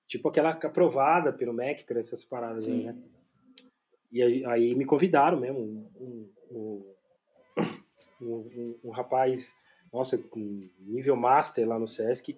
tipo 0.07 0.27
aquela 0.27 0.49
aprovada 0.49 1.31
pelo 1.31 1.53
MEC, 1.53 1.83
por 1.85 1.97
essas 1.97 2.23
paradas 2.25 2.65
aí, 2.65 2.85
né? 2.85 2.97
E 4.11 4.23
aí, 4.23 4.45
aí, 4.45 4.75
me 4.75 4.85
convidaram 4.85 5.39
mesmo, 5.39 5.59
um, 5.59 6.29
um, 6.49 6.93
um, 8.21 8.79
um, 8.85 8.89
rapaz, 8.89 9.53
nossa, 9.91 10.17
com 10.17 10.69
nível 10.79 11.15
master 11.15 11.67
lá 11.67 11.77
no 11.77 11.87
SESC, 11.87 12.37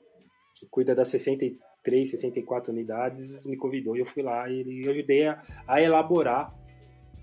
que 0.55 0.65
cuida 0.65 0.95
das 0.95 1.09
63, 1.09 2.09
64 2.09 2.71
unidades, 2.71 3.45
me 3.45 3.55
convidou 3.55 3.95
e 3.95 3.99
eu 3.99 4.05
fui 4.05 4.23
lá 4.23 4.49
e 4.49 4.83
eu 4.83 4.91
ajudei 4.91 5.27
a, 5.27 5.41
a 5.67 5.79
elaborar 5.79 6.58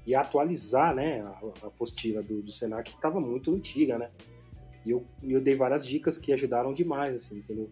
e 0.06 0.14
atualizar 0.14 0.94
né, 0.94 1.20
a, 1.20 1.40
a 1.62 1.66
apostila 1.66 2.22
do, 2.22 2.40
do 2.40 2.52
Senac, 2.52 2.90
que 2.90 2.96
estava 2.96 3.20
muito 3.20 3.52
antiga, 3.52 3.98
né? 3.98 4.10
E 4.84 4.90
eu, 4.90 5.04
eu 5.22 5.40
dei 5.40 5.56
várias 5.56 5.84
dicas 5.84 6.16
que 6.16 6.32
ajudaram 6.32 6.72
demais, 6.72 7.16
assim, 7.16 7.38
entendeu? 7.38 7.68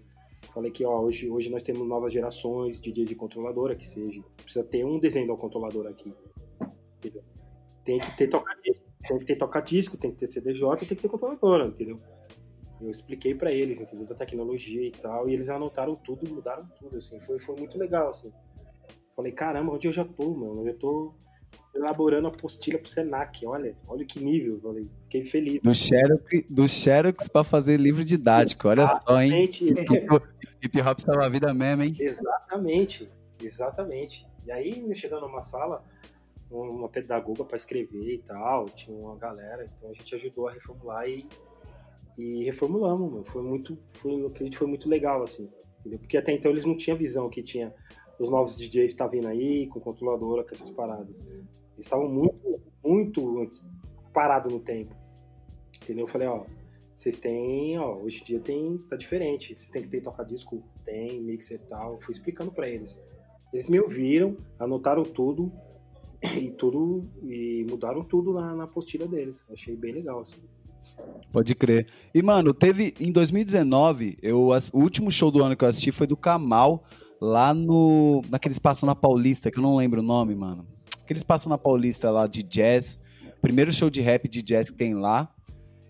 Falei 0.53 0.70
que 0.70 0.85
ó, 0.85 1.01
hoje, 1.01 1.30
hoje 1.30 1.49
nós 1.49 1.62
temos 1.62 1.87
novas 1.87 2.12
gerações 2.12 2.80
de 2.80 2.93
dia 2.93 3.05
de 3.05 3.14
controladora, 3.14 3.76
que 3.76 3.87
seja. 3.87 4.20
Precisa 4.37 4.64
ter 4.64 4.85
um 4.85 4.99
desenho 4.99 5.28
do 5.28 5.37
controlador 5.37 5.87
aqui. 5.87 6.12
Entendeu? 6.99 7.22
Tem 7.85 7.99
que 8.01 8.16
ter 8.16 8.28
toca-disco, 8.28 8.85
tem 9.07 9.18
que 9.18 9.24
ter 9.24 9.37
toca-disco, 9.37 9.97
tem 9.97 10.11
que 10.11 10.18
ter 10.18 10.28
CDJ, 10.28 10.76
tem 10.78 10.89
que 10.89 10.97
ter 10.97 11.09
controladora, 11.09 11.66
entendeu? 11.66 12.01
Eu 12.80 12.91
expliquei 12.91 13.35
para 13.35 13.53
eles, 13.53 13.80
entendeu? 13.80 14.07
Da 14.07 14.14
tecnologia 14.14 14.87
e 14.87 14.91
tal, 14.91 15.28
e 15.28 15.35
eles 15.35 15.49
anotaram 15.49 15.95
tudo, 15.95 16.28
mudaram 16.28 16.66
tudo, 16.80 16.97
assim. 16.97 17.20
Foi, 17.20 17.39
foi 17.39 17.57
muito 17.57 17.78
legal, 17.78 18.11
assim. 18.11 18.32
Falei, 19.14 19.30
caramba, 19.30 19.72
onde 19.72 19.87
eu 19.87 19.93
já 19.93 20.05
tô, 20.05 20.35
mano? 20.35 20.62
Eu 20.62 20.72
já 20.72 20.78
tô 20.78 21.14
elaborando 21.74 22.28
a 22.28 22.30
apostila 22.30 22.78
pro 22.78 22.88
Senac. 22.88 23.44
Olha, 23.46 23.76
olha 23.86 24.04
que 24.04 24.22
nível, 24.22 24.60
falei. 24.60 24.88
Fiquei 25.04 25.24
feliz. 25.24 25.60
Do 25.62 25.74
Xerox, 25.74 26.44
do 26.48 26.68
Xerox 26.68 27.28
pra 27.28 27.44
fazer 27.44 27.76
livro 27.78 28.04
didático, 28.04 28.68
olha 28.68 28.82
exatamente. 28.82 29.58
só, 29.58 29.70
hein? 29.70 29.86
Hip 30.62 30.80
Hop 30.80 30.98
salva 31.00 31.26
a 31.26 31.28
vida 31.28 31.52
mesmo, 31.52 31.82
hein? 31.82 31.96
Exatamente, 31.98 33.08
exatamente. 33.40 34.26
E 34.46 34.52
aí, 34.52 34.94
chegando 34.94 35.26
numa 35.26 35.42
sala, 35.42 35.84
uma 36.50 36.88
pedagoga 36.88 37.44
para 37.44 37.56
escrever 37.56 38.14
e 38.14 38.18
tal, 38.18 38.66
tinha 38.66 38.96
uma 38.96 39.16
galera, 39.16 39.70
então 39.76 39.90
a 39.90 39.92
gente 39.92 40.14
ajudou 40.14 40.48
a 40.48 40.52
reformular 40.52 41.08
e, 41.08 41.26
e 42.18 42.44
reformulamos, 42.44 43.10
mano. 43.10 43.24
Foi 43.24 43.42
muito, 43.42 43.78
foi, 43.90 44.22
eu 44.22 44.28
acredito 44.28 44.52
que 44.52 44.58
foi 44.58 44.68
muito 44.68 44.88
legal, 44.88 45.22
assim, 45.22 45.50
entendeu? 45.80 45.98
Porque 45.98 46.16
até 46.16 46.32
então 46.32 46.50
eles 46.50 46.64
não 46.64 46.76
tinham 46.76 46.96
visão 46.96 47.28
que 47.28 47.42
tinha 47.42 47.74
os 48.18 48.28
novos 48.28 48.56
DJs 48.56 48.92
estão 48.92 49.08
vindo 49.08 49.26
aí, 49.28 49.66
com 49.66 49.80
controladora, 49.80 50.44
com 50.44 50.54
essas 50.54 50.70
paradas. 50.70 51.26
Estavam 51.78 52.08
muito, 52.08 52.60
muito 52.84 53.52
parados 54.12 54.52
no 54.52 54.60
tempo. 54.60 54.94
Entendeu? 55.82 56.04
Eu 56.04 56.08
falei, 56.08 56.28
ó, 56.28 56.44
vocês 56.96 57.18
têm, 57.18 57.78
ó, 57.78 57.96
hoje 57.96 58.22
em 58.22 58.24
dia 58.24 58.40
tem, 58.40 58.78
tá 58.88 58.96
diferente. 58.96 59.54
Vocês 59.54 59.68
tem 59.68 59.82
que 59.82 59.88
ter 59.88 60.00
toca-disco, 60.00 60.62
tem, 60.84 61.20
mixer 61.20 61.60
e 61.60 61.68
tal. 61.68 62.00
fui 62.00 62.12
explicando 62.12 62.52
para 62.52 62.68
eles. 62.68 62.98
Eles 63.52 63.68
me 63.68 63.78
ouviram, 63.80 64.36
anotaram 64.58 65.04
tudo 65.04 65.52
e 66.22 66.50
tudo 66.50 67.08
e 67.22 67.66
mudaram 67.68 68.02
tudo 68.02 68.32
na, 68.32 68.54
na 68.54 68.64
apostila 68.64 69.06
deles. 69.06 69.44
Achei 69.50 69.76
bem 69.76 69.92
legal, 69.92 70.20
assim. 70.20 70.40
Pode 71.32 71.54
crer. 71.54 71.88
E, 72.14 72.22
mano, 72.22 72.54
teve 72.54 72.94
em 73.00 73.10
2019, 73.10 74.18
eu, 74.22 74.50
o 74.72 74.78
último 74.78 75.10
show 75.10 75.30
do 75.30 75.42
ano 75.42 75.56
que 75.56 75.64
eu 75.64 75.68
assisti 75.68 75.90
foi 75.90 76.06
do 76.06 76.16
Kamal, 76.16 76.84
lá 77.20 77.52
no. 77.52 78.22
naquele 78.30 78.52
espaço 78.52 78.86
na 78.86 78.94
Paulista, 78.94 79.50
que 79.50 79.58
eu 79.58 79.62
não 79.62 79.76
lembro 79.76 80.00
o 80.00 80.04
nome, 80.04 80.34
mano. 80.34 80.66
Aquele 81.05 81.18
espaço 81.18 81.48
na 81.48 81.59
Paulista 81.59 82.11
lá 82.11 82.26
de 82.26 82.42
jazz. 82.42 82.98
Primeiro 83.42 83.70
show 83.72 83.90
de 83.90 84.00
rap 84.00 84.26
de 84.26 84.40
jazz 84.40 84.70
que 84.70 84.76
tem 84.76 84.94
lá. 84.94 85.28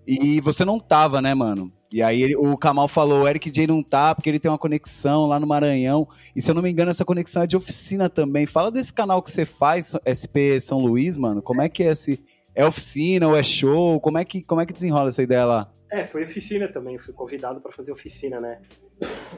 E 0.07 0.41
você 0.41 0.65
não 0.65 0.79
tava, 0.79 1.23
né, 1.23 1.33
mano? 1.35 1.73
E 1.91 2.03
aí 2.03 2.21
ele, 2.21 2.37
o 2.37 2.59
Kamal 2.59 2.89
falou, 2.89 3.23
o 3.23 3.29
Eric 3.29 3.49
J 3.49 3.69
não 3.69 3.81
tá, 3.81 4.12
porque 4.12 4.29
ele 4.29 4.41
tem 4.41 4.51
uma 4.51 4.59
conexão 4.59 5.27
lá 5.27 5.39
no 5.39 5.47
Maranhão. 5.47 6.09
E 6.35 6.43
se 6.43 6.51
eu 6.51 6.55
não 6.55 6.61
me 6.61 6.69
engano, 6.69 6.91
essa 6.91 7.05
conexão 7.05 7.43
é 7.43 7.47
de 7.47 7.57
oficina 7.57 8.11
também. 8.11 8.47
Fala 8.47 8.71
desse 8.73 8.93
canal 8.93 9.23
que 9.23 9.31
você 9.31 9.45
faz, 9.45 9.95
SP 10.03 10.61
São 10.61 10.81
Luís, 10.81 11.17
mano. 11.17 11.41
Como 11.41 11.62
é 11.62 11.69
que 11.69 11.85
é 11.85 11.93
esse. 11.93 12.21
É 12.53 12.67
oficina 12.67 13.29
ou 13.29 13.37
é 13.37 13.45
show? 13.45 14.01
Como 14.01 14.19
é 14.19 14.25
que, 14.25 14.43
como 14.43 14.61
é 14.61 14.67
que 14.67 14.73
desenrola 14.73 15.09
essa 15.09 15.23
ideia 15.23 15.45
lá? 15.45 15.73
É, 15.89 16.05
foi 16.05 16.25
oficina 16.25 16.67
também. 16.67 16.99
Fui 16.99 17.15
convidado 17.15 17.61
para 17.61 17.71
fazer 17.71 17.93
oficina, 17.93 18.41
né? 18.41 18.61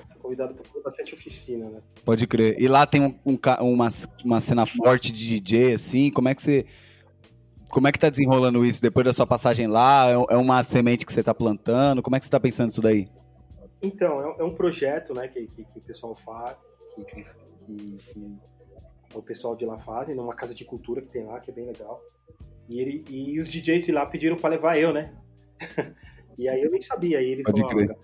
Sou 0.04 0.20
convidado 0.20 0.54
para 0.54 0.82
bastante 0.82 1.14
oficina, 1.14 1.68
né? 1.68 1.80
Pode 2.04 2.26
crer. 2.26 2.60
E 2.60 2.68
lá 2.68 2.86
tem 2.86 3.02
um, 3.02 3.18
um, 3.24 3.38
uma, 3.60 3.88
uma 4.24 4.40
cena 4.40 4.66
forte 4.66 5.12
de 5.12 5.40
DJ, 5.40 5.74
assim. 5.74 6.10
Como 6.10 6.28
é 6.28 6.34
que 6.34 6.42
você. 6.42 6.66
Como 7.68 7.88
é 7.88 7.92
que 7.92 7.98
tá 7.98 8.08
desenrolando 8.08 8.64
isso 8.64 8.80
depois 8.80 9.04
da 9.04 9.12
sua 9.12 9.26
passagem 9.26 9.66
lá? 9.66 10.08
É, 10.08 10.34
é 10.34 10.36
uma 10.36 10.62
semente 10.62 11.04
que 11.04 11.12
você 11.12 11.22
tá 11.22 11.34
plantando? 11.34 12.02
Como 12.02 12.14
é 12.14 12.20
que 12.20 12.24
você 12.24 12.30
tá 12.30 12.38
pensando 12.38 12.70
isso 12.70 12.80
daí? 12.80 13.08
Então, 13.82 14.20
é, 14.20 14.44
um 14.44 14.48
é 14.48 14.54
projeto, 14.54 15.12
né, 15.12 15.28
que, 15.28 15.46
que, 15.46 15.64
que 15.64 15.78
o 15.78 15.82
pessoal 15.82 16.14
faz, 16.14 16.56
que, 16.94 17.04
que, 17.04 17.24
que, 17.58 18.38
o 19.14 19.22
pessoal 19.22 19.54
de 19.54 19.66
lá 19.66 19.78
fazem, 19.78 20.14
numa 20.14 20.34
casa 20.34 20.54
de 20.54 20.64
cultura 20.64 21.02
que 21.02 21.08
tem 21.08 21.24
lá, 21.24 21.40
que 21.40 21.50
é 21.50 21.54
bem 21.54 21.66
legal. 21.66 22.02
E, 22.68 22.80
ele, 22.80 23.04
e 23.08 23.38
os 23.38 23.48
DJs 23.48 23.84
de 23.84 23.92
lá 23.92 24.06
pediram 24.06 24.36
para 24.36 24.50
levar 24.50 24.78
eu, 24.78 24.92
né? 24.92 25.14
e 26.38 26.48
aí 26.48 26.62
eu 26.62 26.70
nem 26.70 26.80
sabia. 26.80 27.18
Aí 27.18 27.30
eles 27.30 27.44
Pode 27.44 27.60
falaram, 27.60 27.96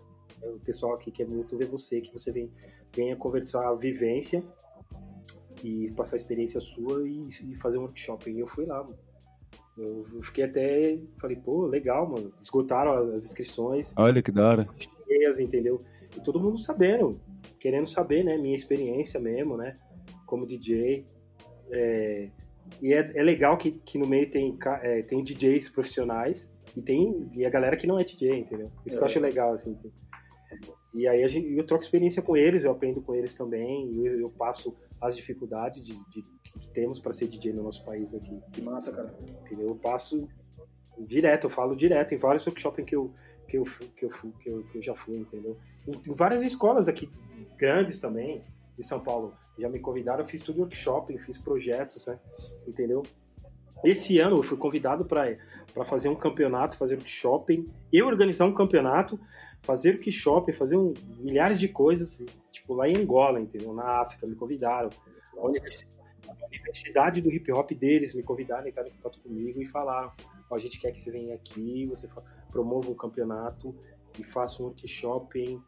o 0.44 0.60
pessoal 0.60 0.94
aqui 0.94 1.10
quer 1.10 1.26
muito 1.26 1.56
ver 1.56 1.66
você, 1.66 2.00
que 2.00 2.12
você 2.12 2.30
vem, 2.30 2.50
venha 2.94 3.16
conversar 3.16 3.68
a 3.68 3.74
vivência 3.74 4.42
e 5.62 5.90
passar 5.92 6.16
a 6.16 6.18
experiência 6.18 6.60
sua 6.60 7.08
e, 7.08 7.28
e 7.28 7.54
fazer 7.56 7.78
um 7.78 7.82
workshop. 7.82 8.30
E 8.30 8.40
eu 8.40 8.46
fui 8.46 8.66
lá, 8.66 8.82
mano. 8.82 8.98
Eu, 9.76 10.22
fiquei 10.22 10.44
até. 10.44 10.98
Falei, 11.18 11.36
pô, 11.36 11.66
legal, 11.66 12.08
mano. 12.08 12.32
Esgotaram 12.40 13.14
as 13.14 13.24
inscrições. 13.24 13.94
Olha 13.96 14.22
que 14.22 14.30
da 14.30 14.48
hora. 14.48 14.68
Cheias, 15.06 15.40
entendeu? 15.40 15.82
E 16.16 16.20
todo 16.20 16.40
mundo 16.40 16.58
sabendo, 16.58 17.18
querendo 17.58 17.88
saber, 17.88 18.24
né? 18.24 18.36
Minha 18.36 18.56
experiência 18.56 19.18
mesmo, 19.18 19.56
né? 19.56 19.78
Como 20.26 20.46
DJ. 20.46 21.06
É, 21.70 22.28
e 22.80 22.92
é, 22.92 23.12
é, 23.14 23.22
legal 23.22 23.56
que, 23.56 23.72
que 23.72 23.96
no 23.96 24.06
meio 24.06 24.30
tem, 24.30 24.58
é, 24.82 25.02
tem 25.02 25.22
DJs 25.22 25.70
profissionais 25.70 26.50
e 26.76 26.82
tem 26.82 27.30
e 27.34 27.44
a 27.46 27.50
galera 27.50 27.76
que 27.76 27.86
não 27.86 27.98
é 27.98 28.04
DJ, 28.04 28.40
entendeu? 28.40 28.70
Isso 28.84 28.96
é. 28.96 28.98
que 28.98 29.04
eu 29.04 29.08
é. 29.08 29.10
acho 29.10 29.20
legal, 29.20 29.52
assim. 29.52 29.76
E 30.94 31.08
aí 31.08 31.24
a 31.24 31.28
gente, 31.28 31.52
eu 31.52 31.64
troco 31.64 31.82
experiência 31.82 32.22
com 32.22 32.36
eles, 32.36 32.64
eu 32.64 32.72
aprendo 32.72 33.00
com 33.00 33.14
eles 33.14 33.34
também, 33.34 33.94
eu, 34.04 34.20
eu 34.20 34.30
passo 34.30 34.76
as 35.00 35.16
dificuldades 35.16 35.84
de, 35.84 35.94
de 36.10 36.22
que 36.58 36.68
temos 36.68 37.00
para 37.00 37.12
ser 37.12 37.28
DJ 37.28 37.52
no 37.52 37.62
nosso 37.62 37.84
país 37.84 38.14
aqui. 38.14 38.40
Que 38.52 38.60
massa, 38.60 38.92
cara. 38.92 39.14
Entendeu? 39.40 39.68
Eu 39.68 39.74
passo 39.76 40.28
direto, 40.98 41.44
eu 41.44 41.50
falo 41.50 41.74
direto 41.74 42.14
em 42.14 42.18
vários 42.18 42.46
workshops 42.46 42.84
que 42.84 42.94
eu, 42.94 43.12
que 43.48 43.56
eu, 43.56 43.64
que 43.64 44.04
eu, 44.04 44.10
que 44.10 44.50
eu, 44.50 44.62
que 44.64 44.78
eu 44.78 44.82
já 44.82 44.94
fui, 44.94 45.16
entendeu? 45.16 45.56
Em, 45.86 46.10
em, 46.10 46.14
várias 46.14 46.42
escolas 46.42 46.88
aqui, 46.88 47.08
grandes 47.56 47.98
também, 47.98 48.42
de 48.76 48.84
São 48.84 49.00
Paulo, 49.00 49.34
já 49.58 49.68
me 49.68 49.78
convidaram, 49.78 50.20
eu 50.20 50.26
fiz 50.26 50.40
tudo 50.40 50.60
workshop, 50.60 51.16
fiz 51.18 51.38
projetos, 51.38 52.06
né? 52.06 52.18
Entendeu? 52.66 53.02
Esse 53.84 54.18
ano 54.20 54.36
eu 54.36 54.42
fui 54.42 54.56
convidado 54.56 55.04
para 55.04 55.36
fazer 55.84 56.08
um 56.08 56.14
campeonato, 56.14 56.76
fazer 56.76 56.94
workshop, 56.94 57.68
eu 57.92 58.06
organizar 58.06 58.44
um 58.44 58.54
campeonato, 58.54 59.18
fazer 59.62 59.94
workshop, 59.94 60.52
fazer 60.52 60.76
um, 60.76 60.92
milhares 61.18 61.58
de 61.58 61.68
coisas, 61.68 62.22
tipo 62.50 62.74
lá 62.74 62.88
em 62.88 62.96
Angola, 62.96 63.40
entendeu? 63.40 63.72
Na 63.72 64.02
África, 64.02 64.26
me 64.26 64.34
convidaram. 64.34 64.90
A 65.38 65.46
universidade 66.46 67.20
do 67.20 67.30
hip 67.30 67.50
hop 67.52 67.70
deles 67.72 68.14
me 68.14 68.22
convidaram, 68.22 68.68
entraram 68.68 68.88
em 68.88 68.92
contato 68.92 69.20
comigo 69.20 69.60
e 69.60 69.64
falaram: 69.64 70.12
a 70.50 70.58
gente 70.58 70.78
quer 70.78 70.92
que 70.92 71.00
você 71.00 71.10
venha 71.10 71.34
aqui, 71.34 71.86
você 71.86 72.08
promova 72.50 72.90
um 72.90 72.94
campeonato 72.94 73.74
e 74.18 74.24
faça 74.24 74.62
um 74.62 74.66
workshop, 74.66 75.60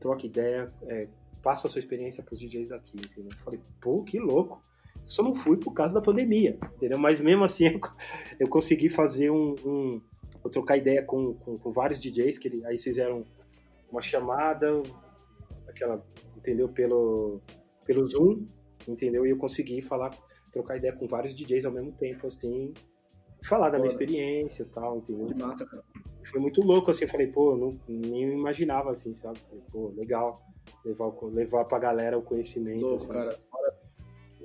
troque 0.00 0.26
ideia, 0.26 0.72
é, 0.82 1.08
passa 1.42 1.66
a 1.66 1.70
sua 1.70 1.80
experiência 1.80 2.22
para 2.22 2.34
os 2.34 2.40
DJs 2.40 2.68
daqui. 2.68 2.96
Entendeu? 2.96 3.30
Eu 3.32 3.44
falei, 3.44 3.60
pô, 3.80 4.02
que 4.02 4.18
louco. 4.18 4.62
Só 5.06 5.22
não 5.22 5.34
fui 5.34 5.56
por 5.56 5.72
causa 5.72 5.94
da 5.94 6.02
pandemia, 6.02 6.58
entendeu? 6.76 6.98
Mas 6.98 7.18
mesmo 7.18 7.42
assim 7.42 7.64
eu, 7.72 7.80
eu 8.40 8.48
consegui 8.48 8.88
fazer 8.88 9.30
um, 9.30 9.54
um 9.64 10.02
eu 10.48 10.52
trocar 10.52 10.76
ideia 10.76 11.02
com, 11.02 11.34
com, 11.34 11.58
com, 11.58 11.70
vários 11.70 12.00
DJs 12.00 12.38
que 12.38 12.64
aí 12.64 12.78
fizeram 12.78 13.24
uma 13.90 14.02
chamada, 14.02 14.82
aquela, 15.68 16.04
entendeu? 16.36 16.68
Pelo, 16.68 17.40
pelo 17.86 18.08
Zoom, 18.08 18.46
entendeu? 18.86 19.26
E 19.26 19.30
eu 19.30 19.36
consegui 19.36 19.80
falar, 19.82 20.10
trocar 20.52 20.76
ideia 20.76 20.92
com 20.92 21.06
vários 21.06 21.34
DJs 21.34 21.66
ao 21.66 21.72
mesmo 21.72 21.92
tempo, 21.92 22.26
assim, 22.26 22.72
falar 23.44 23.70
da 23.70 23.78
minha 23.78 23.90
experiência 23.90 24.62
e 24.62 24.66
tal, 24.66 24.98
entendeu? 24.98 25.26
Que 25.26 25.34
massa, 25.34 25.64
cara. 25.64 25.84
Foi 26.24 26.40
muito 26.40 26.60
louco, 26.62 26.90
assim, 26.90 27.04
eu 27.04 27.08
falei, 27.08 27.28
pô, 27.28 27.56
não, 27.56 27.78
nem 27.88 28.32
imaginava, 28.32 28.90
assim, 28.90 29.14
sabe? 29.14 29.38
Falei, 29.38 29.64
pô, 29.70 29.92
legal 29.96 30.42
levar, 30.84 31.12
levar 31.24 31.64
pra 31.64 31.78
galera 31.78 32.18
o 32.18 32.22
conhecimento. 32.22 32.80
Louco, 32.80 32.96
assim. 32.96 33.08
cara. 33.08 33.38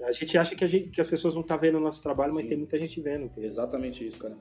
A 0.03 0.11
gente 0.11 0.37
acha 0.37 0.55
que, 0.55 0.65
a 0.65 0.67
gente, 0.67 0.89
que 0.89 0.99
as 0.99 1.07
pessoas 1.07 1.33
não 1.33 1.41
estão 1.41 1.55
tá 1.55 1.61
vendo 1.61 1.77
o 1.77 1.81
nosso 1.81 2.01
trabalho, 2.01 2.31
Sim. 2.31 2.35
mas 2.35 2.45
tem 2.45 2.57
muita 2.57 2.77
gente 2.77 2.99
vendo. 2.99 3.25
Entendeu? 3.25 3.49
Exatamente 3.49 4.05
isso, 4.05 4.19
cara. 4.19 4.35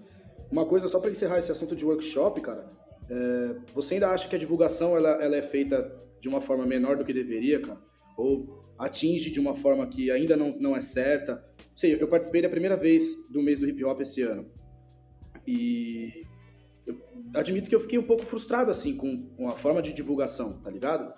Uma 0.52 0.66
coisa, 0.66 0.86
só 0.86 1.00
para 1.00 1.10
encerrar 1.10 1.38
esse 1.38 1.50
assunto 1.50 1.74
de 1.74 1.82
workshop, 1.82 2.38
cara, 2.42 2.70
é, 3.08 3.54
você 3.72 3.94
ainda 3.94 4.10
acha 4.10 4.28
que 4.28 4.36
a 4.36 4.38
divulgação 4.38 4.94
ela, 4.94 5.12
ela 5.22 5.34
é 5.34 5.40
feita 5.40 5.96
de 6.20 6.28
uma 6.28 6.42
forma 6.42 6.66
menor 6.66 6.98
do 6.98 7.06
que 7.06 7.12
deveria, 7.14 7.58
cara? 7.58 7.80
Ou 8.18 8.62
atinge 8.78 9.30
de 9.30 9.40
uma 9.40 9.56
forma 9.56 9.86
que 9.86 10.10
ainda 10.10 10.36
não, 10.36 10.54
não 10.60 10.76
é 10.76 10.82
certa? 10.82 11.42
Sei, 11.74 11.96
eu 11.98 12.06
participei 12.06 12.42
da 12.42 12.50
primeira 12.50 12.76
vez 12.76 13.02
do 13.30 13.42
mês 13.42 13.58
do 13.58 13.66
hip 13.66 13.82
hop 13.82 14.02
esse 14.02 14.20
ano. 14.20 14.46
E 15.46 16.26
eu 16.86 17.00
admito 17.34 17.70
que 17.70 17.74
eu 17.74 17.80
fiquei 17.80 17.98
um 17.98 18.06
pouco 18.06 18.26
frustrado, 18.26 18.70
assim, 18.70 18.94
com, 18.94 19.28
com 19.28 19.48
a 19.48 19.56
forma 19.56 19.80
de 19.80 19.90
divulgação, 19.90 20.60
tá 20.60 20.70
ligado? 20.70 21.14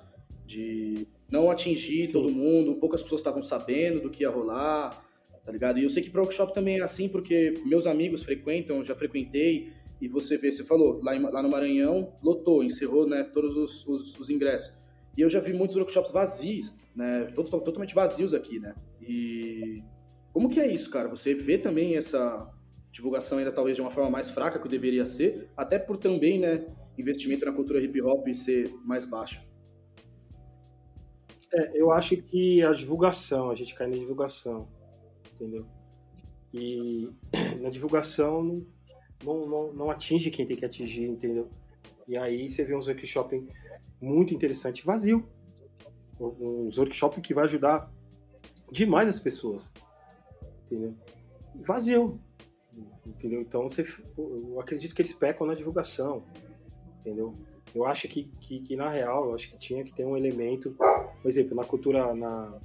De 0.47 1.09
não 1.29 1.51
atingir 1.51 2.07
Sim. 2.07 2.13
todo 2.13 2.31
mundo, 2.31 2.77
poucas 2.77 3.03
pessoas 3.03 3.21
estavam 3.21 3.43
sabendo 3.43 4.01
do 4.01 4.11
que 4.11 4.23
ia 4.23 4.31
rolar, 4.31 5.04
tá 5.45 5.53
ligado? 5.53 5.79
E 5.79 5.85
eu 5.85 5.91
sei 5.91 6.03
que 6.03 6.11
para 6.11 6.23
workshop 6.23 6.55
também 6.55 6.79
é 6.79 6.83
assim, 6.83 7.09
porque 7.09 7.61
meus 7.67 7.87
amigos 7.87 8.23
frequentam, 8.23 8.85
já 8.85 8.95
frequentei, 8.95 9.73
e 10.01 10.09
você 10.09 10.37
vê, 10.37 10.51
você 10.51 10.65
falou, 10.65 11.01
lá, 11.03 11.15
em, 11.15 11.23
lá 11.23 11.43
no 11.43 11.49
Maranhão, 11.49 12.13
lotou, 12.23 12.63
encerrou 12.63 13.07
né, 13.07 13.25
todos 13.33 13.57
os, 13.57 13.87
os, 13.87 14.19
os, 14.19 14.31
ingressos. 14.31 14.73
E 15.17 15.21
eu 15.21 15.29
já 15.29 15.41
vi 15.41 15.53
muitos 15.53 15.77
workshops 15.77 16.13
vazios, 16.13 16.75
né, 16.95 17.31
todos 17.35 17.51
totalmente 17.51 17.95
vazios 17.95 18.35
aqui, 18.35 18.59
né? 18.59 18.75
E 19.01 19.83
como 20.33 20.49
que 20.49 20.61
é 20.61 20.71
isso, 20.71 20.91
cara? 20.91 21.09
Você 21.09 21.35
vê 21.35 21.59
também 21.59 21.97
essa 21.97 22.51
divulgação 22.91 23.39
ainda 23.39 23.53
talvez 23.53 23.77
de 23.77 23.83
uma 23.83 23.91
forma 23.91 24.11
mais 24.11 24.31
fraca 24.31 24.59
que 24.59 24.69
deveria 24.69 25.07
ser, 25.07 25.49
até 25.57 25.79
por 25.79 25.97
também, 25.97 26.39
né, 26.39 26.67
investimento 26.99 27.45
na 27.45 27.53
cultura 27.53 27.81
hip 27.81 28.01
hop 28.03 28.27
ser 28.35 28.73
mais 28.85 29.05
baixo. 29.05 29.41
É, 31.53 31.81
eu 31.81 31.93
acho 31.93 32.17
que 32.17 32.63
a 32.63 32.73
divulgação, 32.73 33.51
a 33.51 33.55
gente 33.55 33.75
cai 33.75 33.87
na 33.87 33.97
divulgação, 33.97 34.69
entendeu? 35.35 35.67
E 36.53 37.11
na 37.61 37.71
divulgação 37.71 38.65
não, 39.25 39.47
não, 39.47 39.73
não 39.73 39.91
atinge 39.91 40.31
quem 40.31 40.47
tem 40.47 40.57
que 40.57 40.65
atingir, 40.65 41.05
entendeu? 41.05 41.49
E 42.07 42.17
aí 42.17 42.51
você 42.51 42.65
vê 42.65 42.75
uns 42.75 42.87
workshops 42.87 43.43
muito 44.01 44.35
interessantes 44.35 44.85
vazio. 44.85 45.27
Uns 46.21 46.79
workshops 46.79 47.21
que 47.21 47.35
vai 47.35 47.45
ajudar 47.45 47.91
demais 48.71 49.09
as 49.09 49.19
pessoas. 49.19 49.71
Entendeu? 50.67 50.95
Vazio. 51.67 52.21
Entendeu? 53.07 53.41
Então 53.41 53.69
você, 53.69 53.87
eu 54.17 54.61
acredito 54.61 54.95
que 54.95 55.03
eles 55.03 55.15
pecam 55.15 55.47
na 55.47 55.55
divulgação. 55.55 56.25
Entendeu? 57.01 57.35
Eu 57.75 57.85
acho 57.85 58.07
que, 58.07 58.25
que, 58.41 58.61
que, 58.61 58.77
na 58.77 58.89
real, 58.89 59.27
eu 59.27 59.35
acho 59.35 59.51
que 59.51 59.59
tinha 59.59 59.83
que 59.83 59.93
ter 59.93 60.05
um 60.05 60.17
elemento, 60.17 60.77
por 61.21 61.29
exemplo, 61.29 61.57
na 61.57 61.65
cultura, 61.65 62.15
na, 62.15 62.57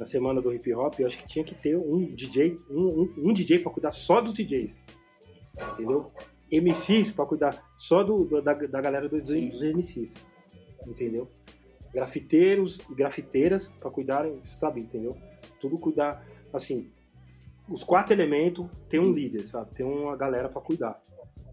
na 0.00 0.06
semana 0.06 0.40
do 0.40 0.50
hip 0.50 0.72
hop, 0.72 0.98
eu 0.98 1.06
acho 1.06 1.18
que 1.18 1.26
tinha 1.26 1.44
que 1.44 1.54
ter 1.54 1.76
um 1.76 2.06
DJ, 2.14 2.58
um, 2.70 3.02
um, 3.02 3.14
um 3.18 3.32
DJ 3.34 3.58
para 3.58 3.70
cuidar 3.70 3.90
só 3.90 4.18
dos 4.22 4.32
DJs. 4.32 4.80
Entendeu? 5.74 6.10
MCs 6.50 7.10
para 7.10 7.26
cuidar 7.26 7.62
só 7.76 8.02
do, 8.02 8.40
da, 8.40 8.54
da 8.54 8.80
galera 8.80 9.10
dos, 9.10 9.22
dos 9.22 9.62
MCs. 9.62 10.14
Entendeu? 10.86 11.28
Grafiteiros 11.92 12.80
e 12.90 12.94
grafiteiras 12.94 13.68
para 13.78 13.90
cuidarem, 13.90 14.42
sabe, 14.42 14.80
entendeu? 14.80 15.18
Tudo 15.60 15.78
cuidar, 15.78 16.26
assim, 16.50 16.90
os 17.68 17.84
quatro 17.84 18.14
elementos 18.14 18.66
tem 18.88 18.98
um 18.98 19.12
líder, 19.12 19.46
sabe? 19.46 19.74
Tem 19.74 19.84
uma 19.84 20.16
galera 20.16 20.48
para 20.48 20.62
cuidar. 20.62 20.98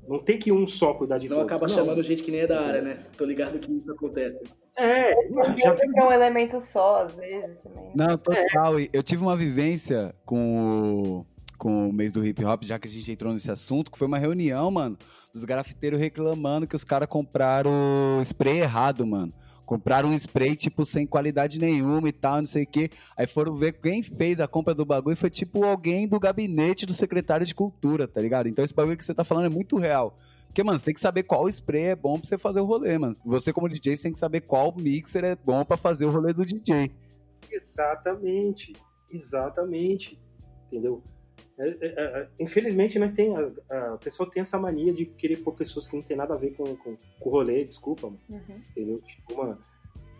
Não 0.08 0.20
tem 0.20 0.40
que 0.40 0.54
um 0.54 0.66
só 0.66 0.94
cuidar 0.94 1.18
de 1.18 1.28
Não 1.28 1.36
todos. 1.36 1.52
acaba 1.52 1.68
não. 1.68 1.76
chamando 1.76 2.02
gente 2.02 2.24
que 2.24 2.32
nem 2.32 2.40
é 2.40 2.48
da 2.48 2.62
área, 2.62 2.82
né? 2.82 3.06
Tô 3.18 3.26
ligado 3.26 3.60
que 3.60 3.70
isso 3.70 3.92
acontece. 3.92 4.40
É, 4.78 5.16
já 5.58 5.74
vi... 5.74 5.82
é 5.96 6.04
um 6.04 6.12
elemento 6.12 6.62
só, 6.62 7.02
às 7.02 7.16
vezes, 7.16 7.58
também. 7.58 7.92
Não, 7.96 8.16
total. 8.18 8.80
É. 8.80 8.88
Eu 8.94 9.02
tive 9.02 9.24
uma 9.24 9.36
vivência 9.36 10.14
com 10.24 11.24
o, 11.24 11.26
com 11.58 11.90
o 11.90 11.94
mês 11.94 12.14
do 12.14 12.24
hip 12.24 12.46
hop, 12.46 12.64
já 12.64 12.78
que 12.78 12.88
a 12.88 12.92
gente 12.92 13.12
entrou 13.12 13.34
nesse 13.34 13.50
assunto, 13.50 13.92
que 13.92 13.98
foi 13.98 14.08
uma 14.08 14.20
reunião, 14.20 14.70
mano, 14.70 14.96
dos 15.34 15.44
grafiteiros 15.44 16.00
reclamando 16.00 16.68
que 16.68 16.76
os 16.76 16.84
caras 16.84 17.08
compraram 17.10 18.22
spray 18.24 18.60
errado, 18.60 19.06
mano. 19.06 19.34
Compraram 19.66 20.10
um 20.10 20.14
spray, 20.14 20.56
tipo, 20.56 20.86
sem 20.86 21.06
qualidade 21.06 21.60
nenhuma 21.60 22.08
e 22.08 22.14
tal, 22.14 22.38
não 22.38 22.46
sei 22.46 22.64
o 22.64 22.68
quê. 22.68 22.90
Aí 23.18 23.28
foram 23.28 23.54
ver 23.54 23.74
quem 23.74 24.02
fez 24.02 24.40
a 24.40 24.48
compra 24.48 24.74
do 24.74 24.86
bagulho 24.86 25.18
foi, 25.18 25.30
tipo, 25.30 25.66
alguém 25.66 26.08
do 26.08 26.20
gabinete 26.20 26.86
do 26.86 26.94
secretário 26.94 27.46
de 27.46 27.54
cultura, 27.54 28.08
tá 28.08 28.22
ligado? 28.22 28.48
Então 28.48 28.64
esse 28.64 28.74
bagulho 28.74 28.96
que 28.96 29.04
você 29.04 29.14
tá 29.14 29.26
falando 29.26 29.48
é 29.48 29.50
muito 29.50 29.76
real. 29.78 30.18
Porque, 30.48 30.64
mano, 30.64 30.78
você 30.78 30.86
tem 30.86 30.94
que 30.94 31.00
saber 31.00 31.24
qual 31.24 31.48
spray 31.50 31.86
é 31.86 31.96
bom 31.96 32.20
pra 32.20 32.28
você 32.28 32.38
fazer 32.38 32.60
o 32.60 32.66
rolê, 32.66 32.98
mano. 32.98 33.16
Você, 33.26 33.54
como 33.54 33.70
DJ, 33.70 33.96
você 33.96 34.04
tem 34.04 34.12
que 34.12 34.20
saber 34.20 34.42
qual 34.42 34.76
mixer 34.76 35.24
é 35.24 35.36
bom 35.36 35.64
para 35.64 35.78
fazer 35.78 36.06
o 36.06 36.12
rolê 36.12 36.34
do 36.34 36.46
DJ. 36.46 36.92
Exatamente. 37.52 38.74
Exatamente. 39.12 40.20
Entendeu? 40.68 41.04
É, 41.60 41.70
é, 41.70 41.78
é, 41.82 42.30
infelizmente, 42.40 43.00
nós 43.00 43.12
tem, 43.12 43.36
a, 43.36 43.94
a, 43.94 43.98
pessoa 43.98 44.30
tem 44.30 44.42
essa 44.42 44.60
mania 44.60 44.94
de 44.94 45.06
querer 45.06 45.38
pôr 45.38 45.54
pessoas 45.54 45.88
que 45.88 45.96
não 45.96 46.04
tem 46.04 46.16
nada 46.16 46.36
a 46.36 46.38
ver 46.38 46.52
com, 46.52 46.76
com, 46.76 46.96
com 46.96 47.30
o 47.30 47.32
rolê, 47.32 47.66
desculpa, 47.66 48.08
mano. 48.08 48.20
Uhum. 48.30 48.62
Entendeu? 48.70 49.02
Tipo, 49.02 49.38
mano, 49.38 49.58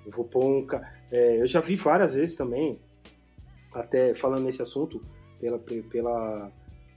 eu 0.06 0.12
vou 0.12 0.26
pôr 0.26 0.44
um. 0.44 0.68
É, 1.12 1.42
eu 1.42 1.48
já 1.48 1.60
vi 1.60 1.76
várias 1.76 2.16
vezes 2.16 2.36
também, 2.36 2.80
até 3.72 4.16
falando 4.16 4.46
nesse 4.46 4.64
assunto, 4.64 5.04
pela, 5.40 5.60
pela, 5.60 6.52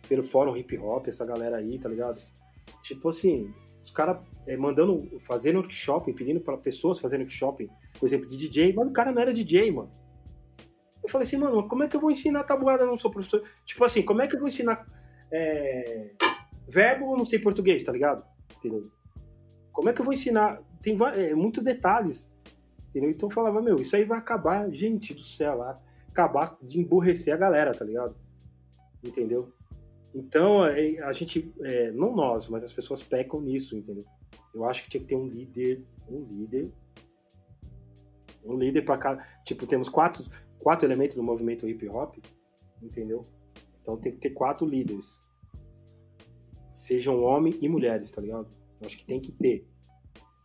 pelo 0.09 0.23
fórum 0.23 0.57
hip 0.57 0.79
hop, 0.79 1.07
essa 1.07 1.27
galera 1.27 1.59
aí, 1.59 1.79
tá 1.79 1.89
ligado? 1.89 2.19
Tipo 2.83 3.09
assim, 3.09 3.53
os 3.83 3.91
caras 3.91 4.19
é, 4.47 4.57
mandando, 4.57 5.19
fazendo 5.21 5.57
workshop, 5.57 6.13
pedindo 6.13 6.41
para 6.41 6.57
pessoas 6.57 6.99
fazerem 6.99 7.25
workshop, 7.25 7.69
por 7.99 8.07
exemplo, 8.07 8.29
de 8.29 8.37
DJ, 8.37 8.73
mas 8.73 8.89
o 8.89 8.93
cara 8.93 9.13
não 9.13 9.21
era 9.21 9.33
DJ, 9.33 9.71
mano. 9.71 9.91
Eu 11.03 11.09
falei 11.09 11.27
assim, 11.27 11.37
mano, 11.37 11.67
como 11.67 11.83
é 11.83 11.89
que 11.89 11.97
eu 11.97 12.01
vou 12.01 12.11
ensinar 12.11 12.45
tabuada? 12.45 12.83
Eu 12.83 12.89
não 12.89 12.97
sou 12.97 13.11
professor. 13.11 13.43
Tipo 13.65 13.85
assim, 13.85 14.03
como 14.03 14.23
é 14.23 14.29
que 14.29 14.35
eu 14.35 14.39
vou 14.39 14.49
ensinar 14.49 14.87
é, 15.31 16.11
verbo 16.69 17.13
eu 17.13 17.17
não 17.17 17.25
sei 17.25 17.39
português, 17.39 17.83
tá 17.83 17.93
ligado? 17.93 18.25
Entendeu? 18.59 18.91
Como 19.73 19.89
é 19.89 19.93
que 19.93 20.01
eu 20.01 20.05
vou 20.05 20.13
ensinar? 20.13 20.61
Tem 20.83 20.99
é, 21.15 21.35
muitos 21.35 21.63
detalhes. 21.63 22.31
Entendeu? 22.89 23.11
Então 23.11 23.29
eu 23.29 23.35
falava, 23.35 23.63
meu, 23.63 23.81
isso 23.81 23.95
aí 23.95 24.05
vai 24.05 24.19
acabar, 24.19 24.69
gente 24.71 25.15
do 25.15 25.23
céu, 25.23 25.57
lá, 25.59 25.81
acabar 26.09 26.57
de 26.61 26.81
emburrecer 26.81 27.33
a 27.33 27.37
galera, 27.37 27.73
tá 27.73 27.85
ligado? 27.85 28.17
Entendeu? 29.03 29.53
Então, 30.15 30.65
é, 30.65 30.99
a 31.01 31.13
gente, 31.13 31.53
é, 31.63 31.93
não 31.93 32.15
nós, 32.15 32.49
mas 32.49 32.65
as 32.65 32.73
pessoas 32.73 33.03
pecam 33.03 33.41
nisso, 33.41 33.77
entendeu? 33.77 34.05
Eu 34.53 34.65
acho 34.65 34.83
que 34.83 34.91
tinha 34.91 35.01
que 35.01 35.07
ter 35.07 35.17
um 35.17 35.27
líder, 35.27 35.85
um 36.09 36.25
líder, 36.25 36.73
um 38.45 38.57
líder 38.57 38.83
para 38.83 38.99
cada. 38.99 39.27
Tipo, 39.45 39.67
temos 39.67 39.89
quatro, 39.89 40.25
quatro 40.59 40.87
elementos 40.87 41.17
do 41.17 41.23
movimento 41.23 41.69
hip 41.69 41.89
hop, 41.89 42.17
entendeu? 42.83 43.25
Então 43.81 43.97
tem 43.97 44.13
que 44.13 44.19
ter 44.19 44.31
quatro 44.31 44.67
líderes. 44.67 45.21
Sejam 46.77 47.23
homens 47.23 47.63
e 47.63 47.69
mulheres, 47.69 48.11
tá 48.11 48.21
ligado? 48.21 48.49
Eu 48.81 48.87
acho 48.87 48.99
que 48.99 49.05
tem 49.05 49.21
que 49.21 49.31
ter. 49.33 49.67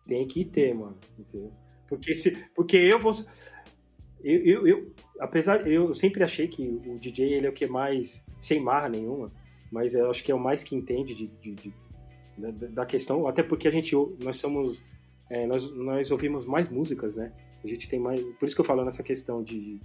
Tem 0.05 0.27
que 0.27 0.45
ter, 0.45 0.75
mano. 0.75 0.97
Entendeu? 1.17 1.51
Porque, 1.87 2.13
se, 2.13 2.31
porque 2.53 2.77
eu 2.77 2.99
vou. 2.99 3.13
Eu, 4.23 4.41
eu, 4.43 4.67
eu, 4.67 4.93
apesar, 5.19 5.67
eu 5.67 5.93
sempre 5.93 6.23
achei 6.23 6.47
que 6.47 6.67
o 6.67 6.99
DJ 6.99 7.33
ele 7.33 7.47
é 7.47 7.49
o 7.49 7.53
que 7.53 7.67
mais, 7.67 8.25
sem 8.37 8.59
marra 8.59 8.89
nenhuma, 8.89 9.31
mas 9.75 9.93
eu 9.93 10.09
acho 10.09 10.23
que 10.23 10.31
é 10.31 10.35
o 10.35 10.39
mais 10.39 10.63
que 10.63 10.73
entende 10.73 11.13
de, 11.13 11.27
de, 11.27 11.53
de 11.53 11.73
da, 12.37 12.67
da, 12.69 12.85
questão, 12.85 13.27
até 13.27 13.43
porque 13.43 13.67
a 13.67 13.71
gente, 13.71 13.93
nós 14.23 14.37
somos, 14.37 14.81
é, 15.29 15.45
nós, 15.45 15.69
nós 15.75 16.11
ouvimos 16.11 16.45
mais 16.45 16.69
músicas, 16.69 17.13
né? 17.13 17.33
A 17.61 17.67
gente 17.67 17.89
tem 17.89 17.99
mais, 17.99 18.21
por 18.39 18.45
isso 18.45 18.55
que 18.55 18.61
eu 18.61 18.65
falo 18.65 18.85
nessa 18.85 19.03
questão 19.03 19.43
de, 19.43 19.77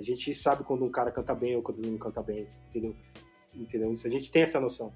a 0.00 0.02
gente 0.02 0.34
sabe 0.34 0.64
quando 0.64 0.84
um 0.84 0.90
cara 0.90 1.12
canta 1.12 1.32
bem 1.32 1.54
ou 1.54 1.62
quando 1.62 1.78
não 1.78 1.96
canta 1.96 2.20
bem, 2.24 2.44
entendeu? 2.70 2.96
Entendeu? 3.54 3.92
Isso, 3.92 4.04
a 4.04 4.10
gente 4.10 4.32
tem 4.32 4.42
essa 4.42 4.58
noção. 4.58 4.92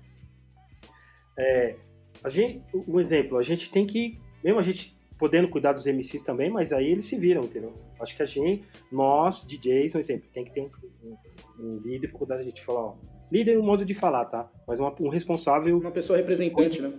É, 1.39 1.77
a 2.25 2.29
gente, 2.29 2.61
um 2.89 2.99
exemplo, 2.99 3.39
a 3.39 3.43
gente 3.45 3.71
tem 3.71 3.87
que, 3.87 4.19
mesmo 4.43 4.59
a 4.59 4.65
gente 4.65 4.99
podendo 5.17 5.49
cuidar 5.49 5.75
dos 5.75 5.87
MCs 5.87 6.25
também, 6.25 6.51
mas 6.51 6.73
aí 6.73 6.91
eles 6.91 7.07
se 7.07 7.17
viram, 7.17 7.45
entendeu? 7.45 7.73
Acho 8.01 8.17
que 8.17 8.23
a 8.25 8.27
gente, 8.27 8.65
nós, 8.91 9.47
DJs, 9.47 9.95
um 9.95 10.01
exemplo, 10.01 10.29
tem 10.33 10.45
que 10.45 10.51
ter 10.51 10.61
um, 10.61 10.71
um, 11.05 11.17
um 11.61 11.77
líder 11.79 12.09
para 12.09 12.19
cuidar 12.19 12.37
da 12.39 12.43
gente. 12.43 12.61
Falar, 12.65 12.81
ó, 12.81 12.97
líder 13.31 13.55
é 13.55 13.59
um 13.59 13.63
modo 13.63 13.85
de 13.85 13.95
falar, 13.95 14.25
tá? 14.27 14.51
Mas 14.67 14.81
uma, 14.81 14.95
um 15.01 15.09
responsável. 15.09 15.79
Uma 15.79 15.91
pessoa 15.91 16.17
representante, 16.17 16.81
um, 16.81 16.89
né? 16.89 16.99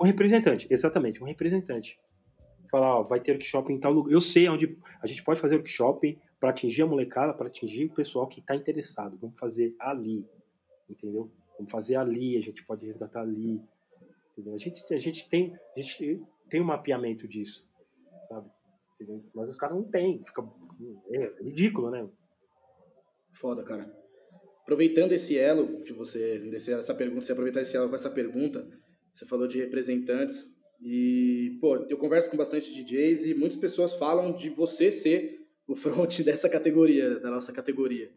Um 0.00 0.04
representante, 0.04 0.66
exatamente, 0.70 1.22
um 1.22 1.26
representante. 1.26 1.98
Falar, 2.70 3.00
ó, 3.00 3.02
vai 3.02 3.20
ter 3.20 3.32
workshop 3.32 3.72
em 3.72 3.78
tal 3.78 3.92
lugar. 3.92 4.12
Eu 4.12 4.20
sei 4.20 4.48
onde 4.48 4.78
a 5.00 5.06
gente 5.06 5.22
pode 5.22 5.40
fazer 5.40 5.56
workshop 5.56 6.18
para 6.40 6.50
atingir 6.50 6.82
a 6.82 6.86
molecada, 6.86 7.32
para 7.32 7.46
atingir 7.46 7.86
o 7.86 7.94
pessoal 7.94 8.26
que 8.26 8.40
está 8.40 8.54
interessado. 8.54 9.16
Vamos 9.20 9.38
fazer 9.38 9.74
ali, 9.78 10.26
entendeu? 10.88 11.30
Vamos 11.56 11.70
fazer 11.70 11.96
ali, 11.96 12.36
a 12.36 12.40
gente 12.40 12.64
pode 12.64 12.84
resgatar 12.84 13.22
ali. 13.22 13.62
Entendeu? 14.32 14.54
A 14.54 14.58
gente, 14.58 14.92
a 14.92 14.98
gente 14.98 15.28
tem, 15.28 15.56
a 15.76 15.80
gente 15.80 16.22
tem 16.50 16.60
um 16.60 16.64
mapeamento 16.64 17.28
disso, 17.28 17.66
sabe? 18.28 18.50
Entendeu? 18.94 19.24
Mas 19.34 19.48
os 19.48 19.56
caras 19.56 19.76
não 19.76 19.84
têm, 19.84 20.22
fica 20.24 20.44
é 21.12 21.42
ridículo, 21.42 21.90
né? 21.90 22.08
Foda, 23.34 23.62
cara. 23.62 24.03
Aproveitando 24.64 25.12
esse 25.12 25.38
elo 25.38 25.84
de 25.84 25.92
você, 25.92 26.40
essa 26.68 26.94
pergunta, 26.94 27.26
você 27.26 27.32
aproveitar 27.32 27.60
esse 27.60 27.76
elo 27.76 27.90
com 27.90 27.96
essa 27.96 28.08
pergunta, 28.08 28.66
você 29.12 29.26
falou 29.26 29.46
de 29.46 29.58
representantes 29.58 30.50
e, 30.80 31.58
pô, 31.60 31.76
eu 31.88 31.98
converso 31.98 32.30
com 32.30 32.36
bastante 32.38 32.72
DJs 32.72 33.26
e 33.26 33.34
muitas 33.34 33.58
pessoas 33.58 33.92
falam 33.94 34.32
de 34.34 34.48
você 34.48 34.90
ser 34.90 35.46
o 35.68 35.76
front 35.76 36.22
dessa 36.22 36.48
categoria, 36.48 37.20
da 37.20 37.30
nossa 37.30 37.52
categoria. 37.52 38.10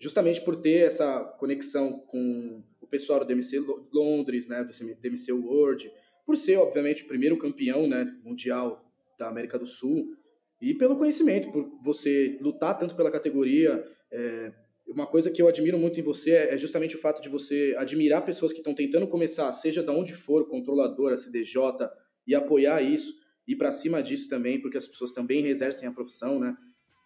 Justamente 0.00 0.40
por 0.40 0.56
ter 0.56 0.84
essa 0.84 1.20
conexão 1.38 2.00
com 2.08 2.60
o 2.80 2.86
pessoal 2.88 3.20
do 3.20 3.26
DMC 3.26 3.56
Londres, 3.92 4.48
né, 4.48 4.64
do 4.64 5.00
DMC 5.00 5.30
World, 5.30 5.88
por 6.26 6.36
ser, 6.36 6.56
obviamente, 6.56 7.04
o 7.04 7.06
primeiro 7.06 7.38
campeão 7.38 7.86
né, 7.86 8.04
mundial 8.24 8.84
da 9.16 9.28
América 9.28 9.56
do 9.56 9.66
Sul, 9.66 10.16
e 10.60 10.74
pelo 10.74 10.96
conhecimento, 10.96 11.52
por 11.52 11.70
você 11.84 12.36
lutar 12.40 12.76
tanto 12.76 12.96
pela 12.96 13.12
categoria. 13.12 13.86
É, 14.10 14.52
uma 14.86 15.06
coisa 15.06 15.30
que 15.30 15.40
eu 15.40 15.48
admiro 15.48 15.78
muito 15.78 15.98
em 15.98 16.02
você 16.02 16.32
é, 16.32 16.54
é 16.54 16.56
justamente 16.58 16.96
o 16.96 17.00
fato 17.00 17.22
de 17.22 17.28
você 17.28 17.74
admirar 17.78 18.24
pessoas 18.24 18.52
que 18.52 18.58
estão 18.58 18.74
tentando 18.74 19.06
começar, 19.06 19.52
seja 19.52 19.82
de 19.82 19.90
onde 19.90 20.14
for, 20.14 20.48
controladora, 20.48 21.16
CDJ, 21.16 21.88
e 22.26 22.34
apoiar 22.34 22.82
isso, 22.82 23.12
e 23.46 23.54
para 23.54 23.72
cima 23.72 24.02
disso 24.02 24.28
também, 24.28 24.60
porque 24.60 24.78
as 24.78 24.86
pessoas 24.86 25.12
também 25.12 25.46
exercem 25.46 25.88
a 25.88 25.92
profissão, 25.92 26.38
né? 26.38 26.56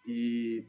E 0.07 0.65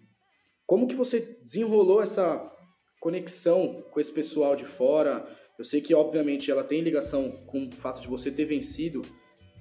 como 0.65 0.87
que 0.87 0.95
você 0.95 1.37
desenrolou 1.43 2.01
essa 2.01 2.51
conexão 2.99 3.83
com 3.91 3.99
esse 3.99 4.11
pessoal 4.11 4.55
de 4.55 4.65
fora? 4.65 5.27
Eu 5.57 5.65
sei 5.65 5.81
que, 5.81 5.93
obviamente, 5.93 6.49
ela 6.49 6.63
tem 6.63 6.81
ligação 6.81 7.31
com 7.47 7.65
o 7.65 7.71
fato 7.71 8.01
de 8.01 8.07
você 8.07 8.31
ter 8.31 8.45
vencido, 8.45 9.01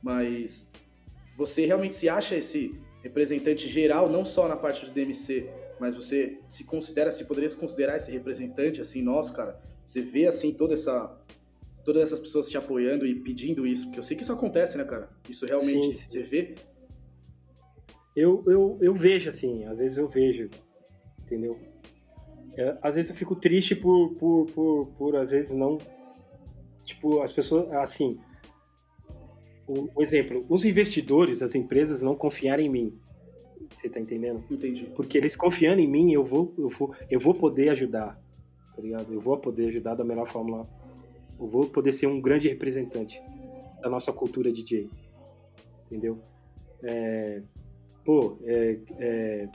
mas 0.02 0.66
você 1.36 1.66
realmente 1.66 1.96
se 1.96 2.08
acha 2.08 2.36
esse 2.36 2.74
representante 3.02 3.68
geral, 3.68 4.08
não 4.08 4.24
só 4.24 4.48
na 4.48 4.56
parte 4.56 4.84
do 4.84 4.92
DMC, 4.92 5.48
mas 5.80 5.94
você 5.94 6.40
se 6.50 6.64
considera, 6.64 7.10
se 7.10 7.24
poderia 7.24 7.48
se 7.50 7.56
considerar 7.56 7.96
esse 7.96 8.10
representante, 8.10 8.80
assim, 8.80 9.02
nosso, 9.02 9.32
cara? 9.32 9.60
Você 9.86 10.00
vê, 10.00 10.26
assim, 10.26 10.52
toda 10.52 10.74
essa 10.74 11.16
todas 11.84 12.02
essas 12.02 12.20
pessoas 12.20 12.50
te 12.50 12.58
apoiando 12.58 13.06
e 13.06 13.14
pedindo 13.14 13.66
isso, 13.66 13.86
porque 13.86 13.98
eu 13.98 14.02
sei 14.02 14.14
que 14.14 14.22
isso 14.22 14.32
acontece, 14.32 14.76
né, 14.76 14.84
cara? 14.84 15.08
Isso 15.26 15.46
realmente, 15.46 15.96
sim, 15.96 16.02
sim. 16.02 16.08
você 16.08 16.22
vê? 16.22 16.54
Eu, 18.14 18.44
eu, 18.46 18.78
eu 18.82 18.94
vejo, 18.94 19.30
assim, 19.30 19.64
às 19.64 19.78
vezes 19.78 19.96
eu 19.96 20.06
vejo, 20.06 20.50
entendeu? 21.20 21.58
É, 22.58 22.76
às 22.82 22.96
vezes 22.96 23.10
eu 23.10 23.16
fico 23.16 23.36
triste 23.36 23.76
por, 23.76 24.14
por, 24.16 24.46
por, 24.46 24.86
por, 24.98 25.16
às 25.16 25.30
vezes, 25.30 25.52
não. 25.52 25.78
Tipo, 26.84 27.22
as 27.22 27.32
pessoas. 27.32 27.72
Assim. 27.72 28.18
O, 29.66 29.88
o 29.94 30.02
exemplo: 30.02 30.44
os 30.48 30.64
investidores, 30.64 31.40
as 31.40 31.54
empresas 31.54 32.02
não 32.02 32.16
confiarem 32.16 32.66
em 32.66 32.68
mim. 32.68 32.98
Você 33.78 33.88
tá 33.88 34.00
entendendo? 34.00 34.42
Entendi. 34.50 34.86
Porque 34.96 35.16
eles 35.16 35.36
confiando 35.36 35.80
em 35.80 35.86
mim, 35.86 36.12
eu 36.12 36.24
vou, 36.24 36.52
eu 36.58 36.68
vou, 36.68 36.94
eu 37.08 37.20
vou 37.20 37.34
poder 37.34 37.68
ajudar. 37.70 38.20
Tá 38.74 38.82
ligado? 38.82 39.12
Eu 39.12 39.20
vou 39.20 39.36
poder 39.36 39.68
ajudar 39.68 39.94
da 39.94 40.04
melhor 40.04 40.26
forma. 40.26 40.68
Eu 41.38 41.46
vou 41.46 41.66
poder 41.66 41.92
ser 41.92 42.06
um 42.06 42.20
grande 42.20 42.48
representante 42.48 43.20
da 43.80 43.88
nossa 43.88 44.12
cultura 44.12 44.52
DJ. 44.52 44.90
Entendeu? 45.86 46.18
É, 46.82 47.40
pô, 48.04 48.36
é, 48.44 48.78
é, 48.98 49.48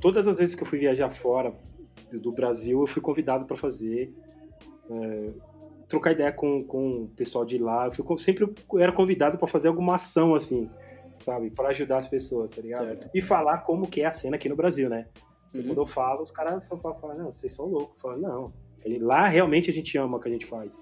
todas 0.00 0.28
as 0.28 0.36
vezes 0.36 0.54
que 0.54 0.62
eu 0.62 0.66
fui 0.66 0.78
viajar 0.78 1.10
fora, 1.10 1.52
do 2.12 2.32
Brasil, 2.32 2.80
eu 2.80 2.86
fui 2.86 3.02
convidado 3.02 3.44
para 3.44 3.56
fazer. 3.56 4.12
É, 4.90 5.30
trocar 5.88 6.12
ideia 6.12 6.30
com, 6.30 6.62
com 6.62 7.02
o 7.02 7.08
pessoal 7.08 7.44
de 7.44 7.58
lá. 7.58 7.86
Eu 7.86 7.92
fui, 7.92 8.18
sempre 8.18 8.44
eu 8.44 8.78
era 8.78 8.92
convidado 8.92 9.38
para 9.38 9.48
fazer 9.48 9.68
alguma 9.68 9.94
ação, 9.94 10.34
assim, 10.34 10.68
sabe? 11.20 11.50
para 11.50 11.68
ajudar 11.68 11.98
as 11.98 12.08
pessoas, 12.08 12.50
tá 12.50 12.60
ligado? 12.60 12.86
Certo. 12.86 13.10
E 13.14 13.20
falar 13.20 13.58
como 13.58 13.88
que 13.88 14.02
é 14.02 14.06
a 14.06 14.12
cena 14.12 14.36
aqui 14.36 14.48
no 14.48 14.56
Brasil, 14.56 14.88
né? 14.88 15.06
Uhum. 15.54 15.62
Quando 15.64 15.78
eu 15.78 15.86
falo, 15.86 16.22
os 16.22 16.30
caras 16.30 16.64
só 16.64 16.76
falam, 16.76 17.18
não, 17.18 17.32
vocês 17.32 17.52
são 17.52 17.66
loucos. 17.66 17.96
Eu 17.96 18.00
falo, 18.00 18.20
não. 18.20 18.52
Lá 19.00 19.26
realmente 19.26 19.70
a 19.70 19.72
gente 19.72 19.96
ama 19.98 20.18
o 20.18 20.20
que 20.20 20.28
a 20.28 20.32
gente 20.32 20.46
faz. 20.46 20.78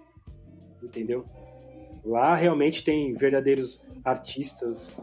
Entendeu? 0.82 1.24
Lá 2.05 2.34
realmente 2.34 2.84
tem 2.84 3.14
verdadeiros 3.14 3.80
artistas. 4.05 5.01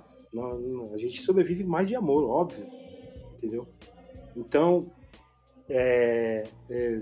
A 0.93 0.97
gente 0.97 1.21
sobrevive 1.21 1.63
mais 1.63 1.87
de 1.87 1.95
amor, 1.95 2.29
óbvio. 2.29 2.65
Entendeu? 3.37 3.67
Então, 4.35 4.91
é, 5.69 6.45
é, 6.69 7.01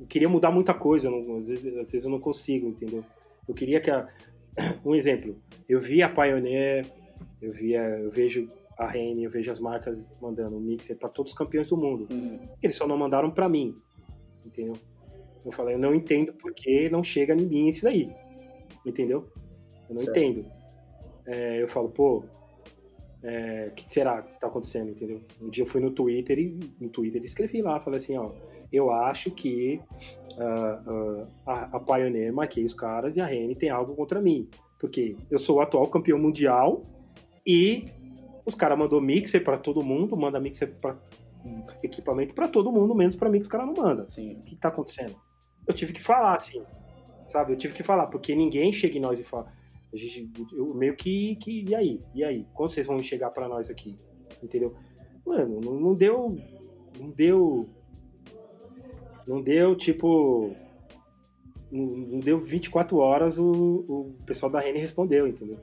eu 0.00 0.06
queria 0.08 0.28
mudar 0.28 0.50
muita 0.50 0.72
coisa, 0.72 1.10
não, 1.10 1.38
às, 1.38 1.48
vezes, 1.48 1.76
às, 1.76 1.90
vezes, 1.90 2.04
eu 2.04 2.10
não 2.10 2.20
consigo, 2.20 2.68
entendeu? 2.68 3.04
Eu 3.46 3.54
queria 3.54 3.80
que 3.80 3.90
a, 3.90 4.08
um 4.84 4.94
exemplo, 4.94 5.36
eu 5.68 5.80
vi 5.80 6.02
a 6.02 6.08
Pioneer, 6.08 6.86
eu 7.40 7.52
via, 7.52 7.80
eu 7.80 8.10
vejo 8.10 8.50
a 8.76 8.86
Rene, 8.86 9.24
eu 9.24 9.30
vejo 9.30 9.50
as 9.50 9.60
marcas 9.60 10.04
mandando 10.20 10.56
um 10.56 10.60
mixer 10.60 10.96
para 10.96 11.08
todos 11.08 11.32
os 11.32 11.38
campeões 11.38 11.68
do 11.68 11.76
mundo. 11.76 12.06
Uhum. 12.10 12.38
Eles 12.62 12.76
só 12.76 12.86
não 12.86 12.96
mandaram 12.96 13.30
para 13.30 13.48
mim, 13.48 13.76
entendeu? 14.44 14.74
Eu 15.44 15.52
falei, 15.52 15.74
eu 15.74 15.78
não 15.78 15.94
entendo 15.94 16.32
por 16.32 16.52
que 16.54 16.88
não 16.88 17.02
chega 17.02 17.34
em 17.34 17.46
mim 17.46 17.68
isso 17.68 17.84
daí, 17.84 18.10
entendeu? 18.84 19.28
Eu 19.88 19.94
não 19.94 20.02
certo. 20.02 20.18
entendo. 20.18 20.46
É, 21.26 21.62
eu 21.62 21.68
falo, 21.68 21.88
pô, 21.90 22.24
é, 23.22 23.68
o 23.70 23.74
que 23.74 23.92
será 23.92 24.22
que 24.22 24.32
está 24.34 24.46
acontecendo, 24.46 24.90
entendeu? 24.90 25.20
Um 25.40 25.50
dia 25.50 25.62
eu 25.62 25.66
fui 25.66 25.80
no 25.80 25.90
Twitter 25.90 26.38
e 26.38 26.58
no 26.80 26.88
Twitter 26.88 27.22
escrevi 27.22 27.60
lá, 27.60 27.80
falei 27.80 27.98
assim, 27.98 28.16
ó, 28.16 28.32
eu 28.72 28.90
acho 28.90 29.30
que 29.30 29.80
uh, 30.36 30.90
uh, 30.90 31.26
a, 31.44 31.76
a 31.76 31.80
Pioneer 31.80 32.32
marquei 32.32 32.64
os 32.64 32.72
caras 32.72 33.16
e 33.16 33.20
a 33.20 33.26
Rene 33.26 33.54
tem 33.54 33.68
algo 33.68 33.94
contra 33.94 34.20
mim, 34.20 34.48
porque 34.78 35.16
eu 35.30 35.38
sou 35.38 35.56
o 35.56 35.60
atual 35.60 35.86
campeão 35.88 36.18
mundial 36.18 36.82
e 37.46 37.86
os 38.44 38.54
caras 38.54 38.78
mandou 38.78 39.00
mixer 39.00 39.42
para 39.42 39.58
todo 39.58 39.82
mundo, 39.82 40.16
manda 40.16 40.40
mixer 40.40 40.74
para 40.80 40.96
equipamento 41.82 42.34
para 42.34 42.48
todo 42.48 42.70
mundo, 42.70 42.94
menos 42.94 43.16
para 43.16 43.30
mim 43.30 43.38
que 43.38 43.42
os 43.42 43.48
caras 43.48 43.66
não 43.66 43.74
mandam. 43.74 44.08
Sim. 44.08 44.34
O 44.34 44.42
que 44.42 44.54
está 44.54 44.68
acontecendo? 44.68 45.16
Eu 45.66 45.74
tive 45.74 45.92
que 45.92 46.00
falar, 46.00 46.36
assim, 46.36 46.62
sabe? 47.26 47.52
Eu 47.52 47.56
tive 47.56 47.74
que 47.74 47.82
falar, 47.82 48.08
porque 48.08 48.34
ninguém 48.34 48.72
chega 48.72 48.98
em 48.98 49.00
nós 49.00 49.18
e 49.18 49.24
fala 49.24 49.50
a 49.92 49.96
gente, 49.96 50.30
eu 50.52 50.72
meio 50.72 50.94
que, 50.94 51.34
que. 51.36 51.64
E 51.68 51.74
aí? 51.74 52.00
E 52.14 52.22
aí? 52.22 52.46
Quando 52.54 52.70
vocês 52.70 52.86
vão 52.86 53.00
chegar 53.00 53.30
para 53.30 53.48
nós 53.48 53.68
aqui? 53.68 53.96
Entendeu? 54.40 54.74
Mano, 55.26 55.60
não, 55.60 55.80
não 55.80 55.94
deu. 55.94 56.36
Não 56.98 57.10
deu. 57.10 57.68
Não 59.26 59.42
deu, 59.42 59.74
tipo. 59.74 60.54
Não, 61.70 61.84
não 61.84 62.20
deu 62.20 62.38
24 62.38 62.96
horas 62.98 63.38
o, 63.38 63.50
o 63.88 64.16
pessoal 64.24 64.50
da 64.50 64.60
Rene 64.60 64.78
respondeu, 64.78 65.26
entendeu? 65.26 65.58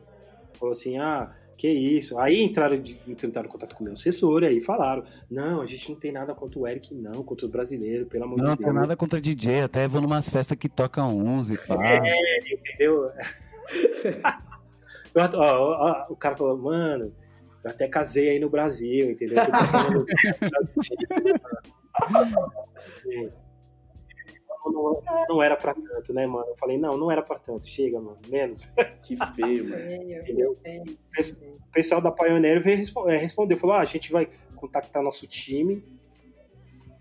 Falou 0.55 0.73
assim: 0.73 0.97
ah, 0.97 1.33
que 1.57 1.67
isso. 1.67 2.17
Aí 2.19 2.41
entraram, 2.41 2.81
tentaram 3.17 3.49
contato 3.49 3.75
com 3.75 3.81
o 3.81 3.85
meu 3.85 3.93
assessor 3.93 4.43
e 4.43 4.47
aí 4.47 4.61
falaram: 4.61 5.03
não, 5.29 5.61
a 5.61 5.65
gente 5.65 5.89
não 5.89 5.99
tem 5.99 6.11
nada 6.11 6.35
contra 6.35 6.59
o 6.59 6.67
Eric, 6.67 6.93
não, 6.93 7.23
contra 7.23 7.47
os 7.47 7.51
brasileiros, 7.51 8.07
pelo 8.07 8.25
amor 8.25 8.37
não, 8.37 8.43
de 8.43 8.49
Deus. 8.49 8.59
Não, 8.59 8.67
tem 8.67 8.73
nada 8.73 8.95
contra 8.95 9.19
DJ, 9.19 9.61
até 9.61 9.87
vou 9.87 9.99
numa 9.99 10.21
festas 10.21 10.57
que 10.57 10.69
tocam 10.69 11.17
uns 11.17 11.49
e 11.49 11.57
pá. 11.57 11.75
É, 11.83 12.53
entendeu? 12.53 13.09
ó, 15.15 15.29
ó, 15.33 15.89
ó, 15.89 16.05
o 16.13 16.15
cara 16.15 16.37
falou, 16.37 16.55
mano, 16.57 17.11
eu 17.63 17.71
até 17.71 17.87
casei 17.87 18.29
aí 18.29 18.39
no 18.39 18.49
Brasil, 18.49 19.09
entendeu? 19.09 19.37
No 24.71 25.01
não, 25.05 25.25
não 25.29 25.43
era 25.43 25.55
pra 25.55 25.73
tanto, 25.73 26.13
né, 26.13 26.25
mano? 26.27 26.47
Eu 26.47 26.55
falei, 26.57 26.77
não, 26.77 26.97
não 26.97 27.11
era 27.11 27.21
pra 27.21 27.37
tanto, 27.37 27.67
chega, 27.67 27.99
mano, 27.99 28.17
menos. 28.27 28.71
Que 29.03 29.17
feio, 29.35 29.69
mano. 29.69 29.83
Entendeu? 30.21 30.57
O 30.57 31.71
pessoal 31.71 32.01
da 32.01 32.11
Pioneer 32.11 32.61
veio 32.61 32.83
é, 33.07 33.17
responder, 33.17 33.55
falou, 33.55 33.75
ah, 33.75 33.81
a 33.81 33.85
gente 33.85 34.11
vai 34.11 34.27
contactar 34.55 35.03
nosso 35.03 35.27
time 35.27 35.83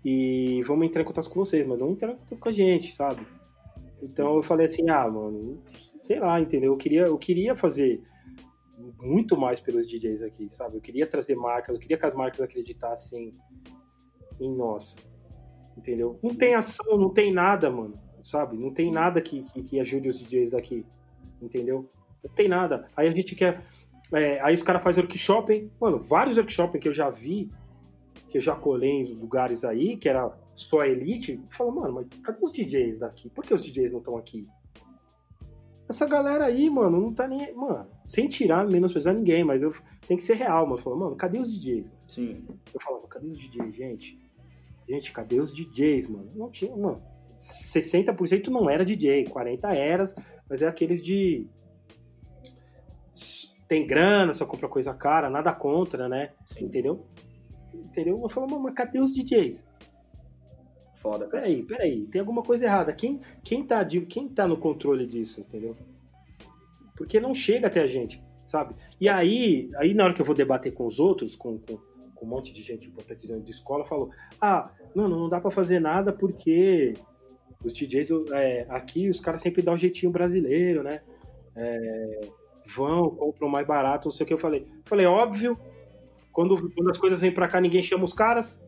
e 0.05 0.61
vamos 0.63 0.85
entrar 0.85 1.01
em 1.01 1.05
contato 1.05 1.29
com 1.29 1.43
vocês, 1.43 1.65
mas 1.65 1.79
não 1.79 1.91
entrar 1.91 2.11
em 2.11 2.15
contato 2.15 2.39
com 2.39 2.49
a 2.49 2.51
gente, 2.51 2.93
sabe? 2.93 3.25
Então 4.01 4.35
eu 4.35 4.43
falei 4.43 4.67
assim, 4.67 4.89
ah, 4.89 5.09
mano, 5.09 5.61
sei 6.03 6.19
lá, 6.19 6.39
entendeu? 6.39 6.73
Eu 6.73 6.77
queria, 6.77 7.01
eu 7.01 7.17
queria 7.17 7.55
fazer 7.55 8.01
muito 8.99 9.35
mais 9.35 9.59
pelos 9.59 9.87
DJs 9.87 10.21
aqui, 10.21 10.47
sabe? 10.49 10.77
Eu 10.77 10.81
queria 10.81 11.07
trazer 11.07 11.35
marcas, 11.35 11.75
eu 11.75 11.81
queria 11.81 11.97
que 11.97 12.05
as 12.05 12.13
marcas 12.13 12.39
acreditassem 12.39 13.31
em 14.39 14.55
nós, 14.55 14.95
entendeu? 15.77 16.19
Não 16.23 16.33
tem 16.33 16.55
ação, 16.55 16.97
não 16.97 17.09
tem 17.09 17.31
nada, 17.31 17.69
mano, 17.69 17.93
sabe? 18.23 18.57
Não 18.57 18.73
tem 18.73 18.91
nada 18.91 19.21
que, 19.21 19.43
que, 19.43 19.61
que 19.61 19.79
ajude 19.79 20.09
os 20.09 20.19
DJs 20.19 20.51
daqui, 20.51 20.85
entendeu? 21.41 21.89
Não 22.23 22.33
tem 22.33 22.47
nada. 22.47 22.87
Aí 22.95 23.07
a 23.07 23.11
gente 23.11 23.35
quer. 23.35 23.61
É, 24.11 24.39
aí 24.41 24.55
os 24.55 24.63
caras 24.63 24.81
fazem 24.81 25.03
workshop, 25.03 25.69
mano, 25.79 25.99
vários 25.99 26.37
workshops 26.37 26.79
que 26.79 26.87
eu 26.87 26.93
já 26.93 27.09
vi, 27.09 27.49
que 28.29 28.37
eu 28.37 28.41
já 28.41 28.55
colei 28.55 29.01
em 29.01 29.13
lugares 29.13 29.63
aí, 29.63 29.97
que 29.97 30.07
era 30.07 30.31
só 30.55 30.83
elite, 30.83 31.39
fala, 31.49 31.71
mano, 31.71 31.93
mas 31.93 32.07
cadê 32.21 32.43
os 32.43 32.51
DJs 32.51 32.99
daqui? 32.99 33.29
Por 33.29 33.43
que 33.43 33.53
os 33.53 33.61
DJs 33.61 33.91
não 33.91 33.99
estão 33.99 34.17
aqui? 34.17 34.47
Essa 35.89 36.05
galera 36.05 36.45
aí, 36.45 36.69
mano, 36.69 36.99
não 36.99 37.13
tá 37.13 37.27
nem. 37.27 37.53
Mano, 37.53 37.87
sem 38.07 38.27
tirar, 38.27 38.67
menosprezar 38.67 39.13
ninguém, 39.13 39.43
mas 39.43 39.61
eu 39.61 39.73
tem 40.07 40.17
que 40.17 40.23
ser 40.23 40.35
real, 40.35 40.65
mano. 40.65 40.77
Falo, 40.77 40.97
mano, 40.97 41.15
cadê 41.15 41.37
os 41.39 41.51
DJs? 41.51 41.85
Sim. 42.07 42.45
Eu 42.73 42.81
falava, 42.81 43.07
cadê 43.07 43.27
os 43.27 43.37
DJs, 43.37 43.75
gente? 43.75 44.26
Gente, 44.87 45.11
cadê 45.11 45.39
os 45.39 45.53
DJs, 45.53 46.07
mano? 46.07 46.31
Não 46.33 46.49
tinha, 46.49 46.75
mano. 46.75 47.01
60% 47.37 48.47
não 48.47 48.69
era 48.69 48.85
DJ, 48.85 49.25
40 49.25 49.73
eras, 49.73 50.15
mas 50.49 50.61
é 50.61 50.67
aqueles 50.67 51.03
de. 51.03 51.45
Tem 53.67 53.85
grana, 53.85 54.33
só 54.33 54.45
compra 54.45 54.69
coisa 54.69 54.93
cara, 54.93 55.29
nada 55.29 55.53
contra, 55.53 56.07
né? 56.07 56.31
Sim. 56.45 56.65
Entendeu? 56.65 57.05
Entendeu? 57.73 58.19
Eu 58.21 58.29
falo, 58.29 58.59
mas 58.59 58.73
cadê 58.73 58.99
os 58.99 59.13
DJs? 59.13 59.65
Foda. 61.01 61.27
Peraí, 61.27 61.63
peraí, 61.63 62.05
tem 62.07 62.19
alguma 62.21 62.41
coisa 62.41 62.65
errada. 62.65 62.93
Quem, 62.93 63.19
quem, 63.43 63.65
tá, 63.65 63.85
quem 63.85 64.29
tá 64.29 64.47
no 64.47 64.57
controle 64.57 65.05
disso, 65.05 65.41
entendeu? 65.41 65.75
Porque 66.95 67.19
não 67.19 67.35
chega 67.35 67.67
até 67.67 67.81
a 67.81 67.87
gente, 67.87 68.21
sabe? 68.45 68.73
E 68.99 69.07
aí, 69.07 69.69
aí 69.75 69.93
na 69.93 70.05
hora 70.05 70.13
que 70.13 70.21
eu 70.21 70.25
vou 70.25 70.33
debater 70.33 70.73
com 70.73 70.87
os 70.87 70.99
outros, 70.99 71.35
com, 71.35 71.59
com, 71.59 71.77
com 72.17 72.25
um 72.25 72.29
monte 72.29 72.53
de 72.53 72.61
gente 72.61 72.87
importante 72.87 73.27
dentro 73.27 73.43
de 73.43 73.51
escola, 73.51 73.85
falou: 73.85 74.09
ah, 74.41 74.71
não, 74.95 75.07
não 75.07 75.29
dá 75.29 75.39
para 75.39 75.51
fazer 75.51 75.79
nada 75.79 76.11
porque 76.11 76.95
os 77.63 77.73
DJs 77.73 78.09
é, 78.31 78.65
aqui, 78.69 79.09
os 79.09 79.19
caras 79.19 79.41
sempre 79.41 79.61
dão 79.61 79.75
um 79.75 79.77
jeitinho 79.77 80.11
brasileiro, 80.11 80.83
né? 80.83 81.01
É, 81.55 82.21
vão, 82.75 83.09
compram 83.09 83.49
mais 83.49 83.65
barato, 83.65 84.07
não 84.07 84.13
sei 84.13 84.23
o 84.23 84.27
que. 84.27 84.33
Eu 84.33 84.37
falei, 84.37 84.67
falei, 84.85 85.05
óbvio, 85.05 85.57
quando, 86.31 86.71
quando 86.73 86.91
as 86.91 86.97
coisas 86.97 87.21
vêm 87.21 87.31
pra 87.31 87.47
cá, 87.47 87.59
ninguém 87.59 87.81
chama 87.81 88.05
os 88.05 88.13
caras. 88.13 88.59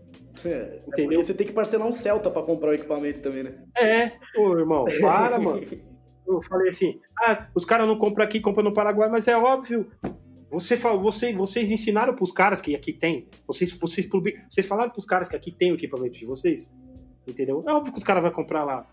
É, 0.45 0.81
entendeu? 0.87 1.21
Você 1.21 1.33
tem 1.33 1.45
que 1.45 1.53
parcelar 1.53 1.87
um 1.87 1.91
Celta 1.91 2.31
para 2.31 2.43
comprar 2.43 2.69
o 2.69 2.73
equipamento 2.73 3.21
também, 3.21 3.43
né? 3.43 3.63
É, 3.77 4.11
ô 4.37 4.57
irmão, 4.57 4.85
para, 5.01 5.37
mano. 5.37 5.61
Eu 6.27 6.41
falei 6.43 6.69
assim, 6.69 6.99
ah, 7.23 7.47
os 7.55 7.65
caras 7.65 7.87
não 7.87 7.97
compram 7.97 8.23
aqui, 8.23 8.39
compram 8.39 8.63
no 8.63 8.73
Paraguai, 8.73 9.09
mas 9.09 9.27
é 9.27 9.35
óbvio. 9.35 9.89
Você, 10.51 10.75
você, 10.75 11.33
vocês 11.33 11.71
ensinaram 11.71 12.15
pros 12.15 12.31
caras 12.31 12.61
que 12.61 12.75
aqui 12.75 12.91
tem. 12.91 13.27
Vocês, 13.45 13.71
vocês, 13.71 14.07
vocês 14.49 14.65
falaram 14.65 14.89
pros 14.89 15.05
caras 15.05 15.29
que 15.29 15.35
aqui 15.35 15.51
tem 15.51 15.71
o 15.71 15.75
equipamento 15.75 16.17
de 16.17 16.25
vocês. 16.25 16.69
Entendeu? 17.27 17.63
É 17.67 17.71
óbvio 17.71 17.93
que 17.93 17.99
os 17.99 18.03
caras 18.03 18.23
vão 18.23 18.31
comprar 18.31 18.63
lá. 18.63 18.87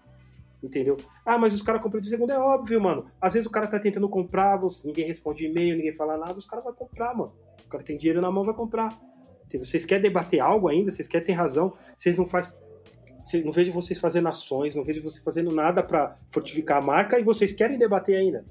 Entendeu? 0.62 0.96
Ah, 1.24 1.38
mas 1.38 1.54
os 1.54 1.62
caras 1.62 1.82
compram 1.82 2.00
de 2.00 2.08
segunda, 2.08 2.34
é 2.34 2.38
óbvio, 2.38 2.80
mano. 2.80 3.06
Às 3.20 3.34
vezes 3.34 3.46
o 3.46 3.50
cara 3.50 3.66
tá 3.66 3.78
tentando 3.78 4.08
comprar, 4.08 4.56
você, 4.56 4.86
ninguém 4.86 5.06
responde 5.06 5.46
e-mail, 5.46 5.76
ninguém 5.76 5.94
fala 5.94 6.16
nada, 6.16 6.34
os 6.34 6.46
caras 6.46 6.64
vão 6.64 6.74
comprar, 6.74 7.14
mano. 7.14 7.32
O 7.64 7.68
cara 7.68 7.82
tem 7.82 7.96
dinheiro 7.96 8.20
na 8.20 8.30
mão, 8.30 8.44
vai 8.44 8.54
comprar. 8.54 8.98
Vocês 9.52 9.86
querem 9.86 10.02
debater 10.02 10.40
algo 10.40 10.68
ainda? 10.68 10.90
Vocês 10.90 11.08
querem 11.08 11.26
ter 11.26 11.32
razão? 11.32 11.72
Vocês 11.96 12.18
não 12.18 12.26
faz 12.26 12.58
não 13.44 13.50
vejo 13.50 13.72
vocês 13.72 13.98
fazendo 13.98 14.28
ações, 14.28 14.76
não 14.76 14.84
vejo 14.84 15.02
vocês 15.02 15.22
fazendo 15.22 15.50
nada 15.50 15.82
para 15.82 16.16
fortificar 16.30 16.78
a 16.78 16.80
marca 16.80 17.18
e 17.18 17.24
vocês 17.24 17.52
querem 17.52 17.76
debater 17.76 18.16
ainda. 18.16 18.44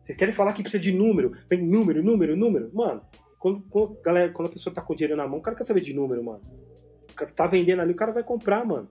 Vocês 0.00 0.16
querem 0.16 0.34
falar 0.34 0.52
que 0.52 0.62
precisa 0.62 0.82
de 0.82 0.92
número, 0.92 1.36
vem 1.48 1.62
número, 1.62 2.02
número, 2.02 2.36
número. 2.36 2.70
Mano, 2.72 3.02
quando, 3.38 3.62
quando, 3.70 4.00
galera, 4.02 4.32
quando 4.32 4.48
a 4.48 4.52
pessoa 4.52 4.74
tá 4.74 4.82
com 4.82 4.94
dinheiro 4.94 5.16
na 5.16 5.26
mão, 5.26 5.38
o 5.38 5.42
cara 5.42 5.56
quer 5.56 5.66
saber 5.66 5.80
de 5.80 5.92
número, 5.92 6.22
mano. 6.22 6.40
O 7.10 7.14
cara 7.14 7.30
tá 7.30 7.46
vendendo 7.46 7.80
ali, 7.80 7.92
o 7.92 7.96
cara 7.96 8.12
vai 8.12 8.22
comprar, 8.22 8.64
mano. 8.64 8.88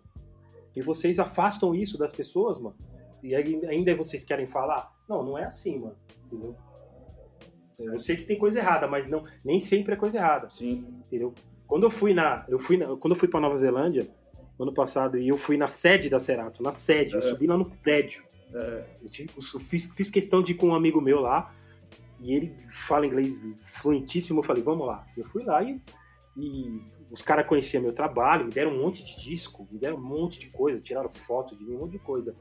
E 0.75 0.81
vocês 0.81 1.19
afastam 1.19 1.73
isso 1.75 1.97
das 1.97 2.11
pessoas, 2.11 2.59
mano. 2.59 2.75
E 3.23 3.35
ainda 3.35 3.95
vocês 3.95 4.23
querem 4.23 4.47
falar? 4.47 4.91
Não, 5.07 5.23
não 5.23 5.37
é 5.37 5.45
assim, 5.45 5.79
mano. 5.79 5.95
Entendeu? 6.25 6.55
Eu 7.79 7.97
sei 7.97 8.15
que 8.15 8.23
tem 8.23 8.37
coisa 8.37 8.59
errada, 8.59 8.87
mas 8.87 9.07
não, 9.07 9.23
nem 9.43 9.59
sempre 9.59 9.93
é 9.93 9.97
coisa 9.97 10.17
errada. 10.17 10.49
Sim. 10.49 10.85
Entendeu? 11.07 11.33
Quando 11.65 11.83
eu 11.83 11.89
fui 11.89 12.13
na, 12.13 12.45
eu 12.49 12.59
fui 12.59 12.77
na, 12.77 12.87
quando 12.97 13.13
eu 13.13 13.15
fui 13.15 13.27
para 13.27 13.39
Nova 13.39 13.57
Zelândia 13.57 14.09
ano 14.59 14.73
passado 14.73 15.17
e 15.17 15.29
eu 15.29 15.37
fui 15.37 15.55
na 15.55 15.67
sede 15.67 16.09
da 16.09 16.19
Cerato, 16.19 16.61
na 16.61 16.73
sede, 16.73 17.15
eu 17.15 17.21
subi 17.21 17.47
lá 17.47 17.57
no 17.57 17.65
prédio. 17.65 18.23
Eu 18.51 19.59
fiz, 19.59 19.85
fiz 19.95 20.09
questão 20.09 20.41
de 20.41 20.53
ir 20.53 20.55
com 20.55 20.67
um 20.67 20.75
amigo 20.75 20.99
meu 21.01 21.19
lá 21.19 21.53
e 22.19 22.33
ele 22.33 22.55
fala 22.87 23.05
inglês 23.05 23.41
fluentíssimo. 23.61 24.39
Eu 24.39 24.43
falei, 24.43 24.63
vamos 24.63 24.85
lá. 24.85 25.05
Eu 25.15 25.23
fui 25.25 25.43
lá 25.43 25.63
e, 25.63 25.81
e 26.35 26.81
os 27.11 27.21
caras 27.21 27.47
conheciam 27.47 27.81
meu 27.81 27.93
trabalho, 27.93 28.45
me 28.45 28.51
deram 28.51 28.71
um 28.71 28.81
monte 28.81 29.03
de 29.03 29.19
disco, 29.23 29.67
me 29.71 29.79
deram 29.79 29.97
um 29.97 30.01
monte 30.01 30.39
de 30.39 30.49
coisa, 30.49 30.81
tiraram 30.81 31.09
foto 31.09 31.55
de 31.55 31.63
mim, 31.63 31.75
um 31.75 31.79
monte 31.79 31.93
de 31.93 31.99
coisa. 31.99 32.35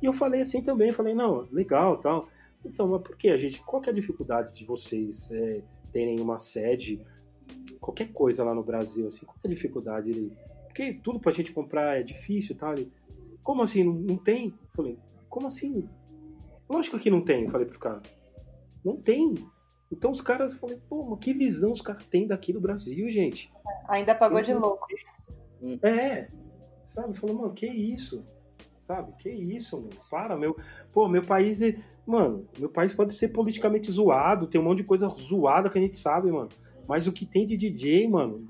E 0.00 0.06
eu 0.06 0.12
falei 0.12 0.40
assim 0.40 0.62
também, 0.62 0.92
falei, 0.92 1.14
não, 1.14 1.48
legal, 1.50 1.98
tal. 1.98 2.28
Então, 2.64 2.88
mas 2.88 3.02
por 3.02 3.16
que 3.16 3.28
a 3.30 3.36
gente? 3.36 3.62
Qual 3.62 3.80
que 3.80 3.88
é 3.88 3.92
a 3.92 3.94
dificuldade 3.94 4.54
de 4.54 4.64
vocês 4.64 5.30
é, 5.30 5.62
terem 5.92 6.20
uma 6.20 6.38
sede, 6.38 7.00
qualquer 7.80 8.12
coisa 8.12 8.44
lá 8.44 8.54
no 8.54 8.62
Brasil, 8.62 9.06
assim? 9.06 9.24
Qual 9.24 9.36
que 9.40 9.46
é 9.46 9.50
a 9.50 9.54
dificuldade? 9.54 10.10
Ele, 10.10 10.32
porque 10.66 10.92
tudo 11.02 11.18
pra 11.18 11.32
gente 11.32 11.52
comprar 11.52 11.98
é 11.98 12.02
difícil, 12.02 12.54
tal. 12.54 12.74
Ele, 12.74 12.92
como 13.42 13.62
assim? 13.62 13.82
Não, 13.82 13.94
não 13.94 14.16
tem? 14.18 14.48
Eu 14.48 14.68
falei, 14.74 14.98
como 15.30 15.46
assim? 15.46 15.88
Lógico 16.68 16.98
que 16.98 17.10
não 17.10 17.22
tem, 17.22 17.44
eu 17.44 17.50
falei 17.50 17.66
pro 17.66 17.78
cara. 17.78 18.02
Não 18.84 18.96
tem. 18.96 19.34
Então 19.90 20.10
os 20.10 20.20
caras, 20.20 20.52
eu 20.52 20.58
falei, 20.58 20.78
pô, 20.88 21.16
que 21.16 21.32
visão 21.32 21.72
os 21.72 21.80
caras 21.80 22.06
têm 22.06 22.26
daqui 22.26 22.52
do 22.52 22.60
Brasil, 22.60 23.10
gente? 23.10 23.50
Ainda 23.88 24.14
pagou 24.14 24.42
de 24.42 24.52
louco. 24.52 24.86
É, 25.82 26.28
sabe? 26.84 27.16
Falou, 27.16 27.36
mano, 27.36 27.54
que 27.54 27.66
isso? 27.66 28.24
Sabe? 28.86 29.12
Que 29.18 29.30
isso, 29.30 29.80
mano? 29.80 29.90
Para, 30.10 30.36
meu. 30.36 30.56
Pô, 30.92 31.08
meu 31.08 31.24
país 31.24 31.62
é. 31.62 31.76
Mano, 32.06 32.48
meu 32.58 32.68
país 32.68 32.92
pode 32.92 33.14
ser 33.14 33.28
politicamente 33.28 33.90
zoado, 33.90 34.48
tem 34.48 34.60
um 34.60 34.64
monte 34.64 34.78
de 34.78 34.84
coisa 34.84 35.08
zoada 35.08 35.68
que 35.68 35.78
a 35.78 35.82
gente 35.82 35.98
sabe, 35.98 36.30
mano. 36.30 36.48
Mas 36.88 37.06
o 37.06 37.12
que 37.12 37.24
tem 37.24 37.46
de 37.46 37.56
DJ, 37.56 38.08
mano, 38.08 38.46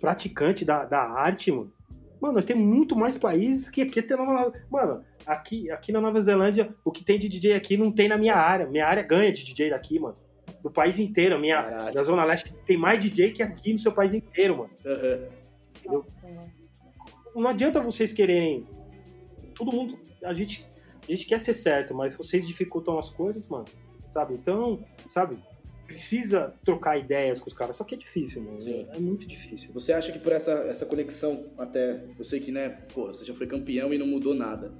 praticante 0.00 0.64
da, 0.64 0.84
da 0.84 1.00
arte, 1.00 1.50
mano. 1.52 1.72
Mano, 2.20 2.34
nós 2.34 2.44
temos 2.44 2.64
muito 2.64 2.96
mais 2.96 3.16
países 3.16 3.68
que 3.68 3.82
aqui 3.82 4.02
tem 4.02 4.16
Nova 4.16 4.52
Mano, 4.70 5.04
aqui, 5.26 5.70
aqui 5.70 5.92
na 5.92 6.00
Nova 6.00 6.20
Zelândia, 6.20 6.74
o 6.84 6.90
que 6.90 7.04
tem 7.04 7.18
de 7.18 7.28
DJ 7.28 7.54
aqui 7.54 7.76
não 7.76 7.92
tem 7.92 8.08
na 8.08 8.18
minha 8.18 8.34
área. 8.34 8.66
Minha 8.66 8.86
área 8.86 9.02
ganha 9.02 9.32
de 9.32 9.44
DJ 9.44 9.70
daqui, 9.70 9.98
mano. 9.98 10.16
Do 10.62 10.70
país 10.70 10.98
inteiro. 10.98 11.36
A 11.36 11.38
minha, 11.38 11.90
da 11.90 12.02
Zona 12.02 12.24
Leste 12.24 12.52
tem 12.64 12.76
mais 12.76 12.98
DJ 12.98 13.32
que 13.32 13.42
aqui 13.42 13.72
no 13.72 13.78
seu 13.78 13.92
país 13.92 14.12
inteiro, 14.14 14.58
mano. 14.58 14.70
Uhum. 14.84 15.28
Entendeu? 15.78 16.06
Não 17.34 17.48
adianta 17.48 17.80
vocês 17.80 18.12
quererem. 18.12 18.66
Todo 19.54 19.72
mundo. 19.72 19.98
A 20.24 20.34
gente 20.34 20.68
a 21.08 21.12
gente 21.12 21.26
quer 21.26 21.40
ser 21.40 21.54
certo, 21.54 21.94
mas 21.94 22.14
vocês 22.14 22.46
dificultam 22.46 22.98
as 22.98 23.08
coisas, 23.08 23.48
mano. 23.48 23.64
Sabe? 24.06 24.34
Então, 24.34 24.84
sabe? 25.06 25.38
Precisa 25.88 26.54
trocar 26.62 26.98
ideias 26.98 27.40
com 27.40 27.48
os 27.48 27.54
caras, 27.54 27.74
só 27.74 27.82
que 27.82 27.94
é 27.94 27.98
difícil, 27.98 28.42
mano. 28.42 28.60
Sim. 28.60 28.86
É 28.90 28.98
muito 29.00 29.26
difícil. 29.26 29.72
Você 29.72 29.90
acha 29.90 30.12
que 30.12 30.18
por 30.18 30.32
essa, 30.32 30.52
essa 30.52 30.84
conexão, 30.84 31.50
até. 31.56 32.04
Eu 32.16 32.24
sei 32.24 32.40
que, 32.40 32.52
né, 32.52 32.68
pô, 32.92 33.06
você 33.06 33.24
já 33.24 33.34
foi 33.34 33.46
campeão 33.46 33.92
e 33.92 33.96
não 33.96 34.06
mudou 34.06 34.34
nada. 34.34 34.70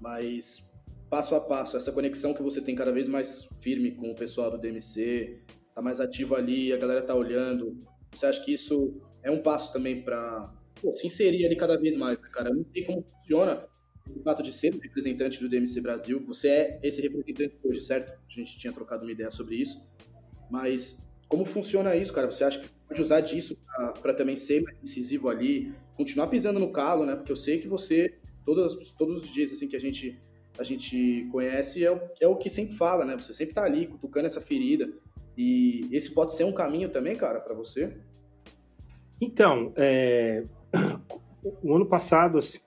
Mas 0.00 0.64
passo 1.10 1.34
a 1.34 1.40
passo, 1.40 1.76
essa 1.76 1.92
conexão 1.92 2.32
que 2.32 2.42
você 2.42 2.62
tem 2.62 2.74
cada 2.74 2.90
vez 2.90 3.06
mais 3.06 3.46
firme 3.60 3.92
com 3.92 4.10
o 4.10 4.14
pessoal 4.14 4.50
do 4.50 4.58
DMC, 4.58 5.42
tá 5.74 5.82
mais 5.82 6.00
ativo 6.00 6.34
ali, 6.34 6.72
a 6.72 6.78
galera 6.78 7.02
tá 7.02 7.14
olhando. 7.14 7.76
Você 8.14 8.24
acha 8.24 8.42
que 8.42 8.54
isso 8.54 8.98
é 9.22 9.30
um 9.30 9.42
passo 9.42 9.70
também 9.74 10.02
para 10.02 10.50
se 10.94 11.06
inserir 11.06 11.44
ali 11.44 11.54
cada 11.54 11.78
vez 11.78 11.94
mais, 11.96 12.18
né, 12.18 12.28
cara? 12.32 12.48
Eu 12.48 12.56
não 12.56 12.64
sei 12.72 12.82
como 12.84 13.04
funciona 13.20 13.66
o 14.14 14.22
fato 14.22 14.42
de 14.42 14.52
ser 14.52 14.72
representante 14.74 15.38
do 15.40 15.48
DMC 15.48 15.80
Brasil, 15.80 16.24
você 16.26 16.48
é 16.48 16.80
esse 16.82 17.02
representante 17.02 17.56
hoje, 17.62 17.80
certo? 17.80 18.12
A 18.12 18.32
gente 18.32 18.58
tinha 18.58 18.72
trocado 18.72 19.02
uma 19.02 19.12
ideia 19.12 19.30
sobre 19.30 19.56
isso. 19.56 19.82
Mas 20.50 20.96
como 21.28 21.44
funciona 21.44 21.96
isso, 21.96 22.12
cara? 22.12 22.30
Você 22.30 22.44
acha 22.44 22.60
que 22.60 22.68
pode 22.88 23.00
usar 23.00 23.20
disso 23.20 23.56
para 24.00 24.14
também 24.14 24.36
ser 24.36 24.62
mais 24.62 24.80
incisivo 24.82 25.28
ali, 25.28 25.72
continuar 25.96 26.28
pisando 26.28 26.60
no 26.60 26.70
calo, 26.70 27.04
né? 27.04 27.16
Porque 27.16 27.32
eu 27.32 27.36
sei 27.36 27.58
que 27.58 27.68
você, 27.68 28.18
todos, 28.44 28.92
todos 28.92 29.22
os 29.22 29.32
dias 29.32 29.50
assim 29.50 29.68
que 29.68 29.76
a 29.76 29.80
gente 29.80 30.18
a 30.58 30.62
gente 30.62 31.28
conhece 31.30 31.84
é 31.84 31.92
o, 31.92 32.00
é 32.18 32.26
o 32.26 32.36
que 32.36 32.48
sempre 32.48 32.76
fala, 32.76 33.04
né? 33.04 33.14
Você 33.16 33.32
sempre 33.32 33.54
tá 33.54 33.62
ali 33.62 33.86
cutucando 33.86 34.26
essa 34.26 34.40
ferida. 34.40 34.90
E 35.36 35.86
esse 35.92 36.10
pode 36.10 36.34
ser 36.34 36.44
um 36.44 36.52
caminho 36.52 36.88
também, 36.88 37.14
cara, 37.14 37.40
para 37.40 37.54
você? 37.54 37.94
Então, 39.20 39.72
é... 39.76 40.44
o 41.62 41.74
ano 41.74 41.84
passado, 41.84 42.38
assim, 42.38 42.58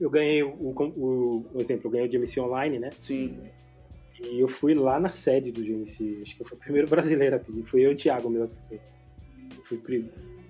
eu 0.00 0.08
ganhei 0.08 0.42
o, 0.42 0.54
o, 0.54 1.46
o 1.52 1.60
exemplo, 1.60 1.88
eu 1.88 1.90
ganhei 1.90 2.06
o 2.06 2.10
GMC 2.10 2.40
Online, 2.40 2.78
né? 2.78 2.90
Sim. 3.00 3.38
E 4.22 4.40
eu 4.40 4.48
fui 4.48 4.74
lá 4.74 5.00
na 5.00 5.08
sede 5.08 5.50
do 5.50 5.62
GMC, 5.62 6.20
acho 6.22 6.36
que 6.36 6.42
eu 6.42 6.46
fui 6.46 6.56
o 6.56 6.60
primeiro 6.60 6.86
brasileiro 6.90 7.36
a 7.36 7.38
pedir, 7.38 7.64
foi 7.64 7.80
eu 7.80 7.92
e 7.92 7.94
o 7.94 7.96
Thiago 7.96 8.28
mesmo. 8.28 8.58
Fui, 9.64 9.78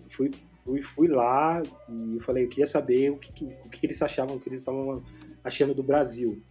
fui, 0.09 0.31
fui, 0.65 0.83
fui 0.83 1.09
lá 1.09 1.63
e 1.89 2.15
eu 2.17 2.21
falei, 2.21 2.45
eu 2.45 2.49
queria 2.49 2.67
saber 2.67 3.11
o 3.11 3.17
que, 3.17 3.45
o 3.65 3.69
que 3.69 3.87
eles 3.87 4.01
achavam, 4.03 4.37
o 4.37 4.41
que 4.41 4.49
eles 4.49 4.61
estavam 4.61 5.03
achando 5.45 5.75
do 5.75 5.83
Brasil. 5.83 6.43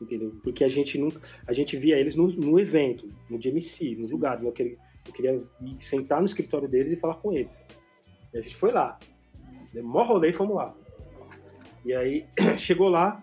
Entendeu? 0.00 0.34
Porque 0.42 0.62
a 0.62 0.68
gente 0.68 0.98
nunca. 0.98 1.20
A 1.46 1.52
gente 1.54 1.76
via 1.76 1.98
eles 1.98 2.14
no, 2.14 2.28
no 2.28 2.60
evento, 2.60 3.10
no 3.30 3.38
GMC, 3.38 3.96
nos 3.96 4.10
lugares. 4.10 4.44
Eu 4.44 4.52
queria, 4.52 4.76
eu 5.06 5.12
queria 5.12 5.42
ir 5.62 5.76
sentar 5.80 6.20
no 6.20 6.26
escritório 6.26 6.68
deles 6.68 6.92
e 6.92 7.00
falar 7.00 7.14
com 7.14 7.32
eles. 7.32 7.58
E 8.32 8.38
a 8.38 8.42
gente 8.42 8.54
foi 8.54 8.72
lá. 8.72 8.98
Mó 9.74 10.02
rolê 10.02 10.32
fomos 10.32 10.56
lá. 10.56 10.74
E 11.84 11.94
aí, 11.94 12.26
chegou 12.58 12.88
lá, 12.88 13.22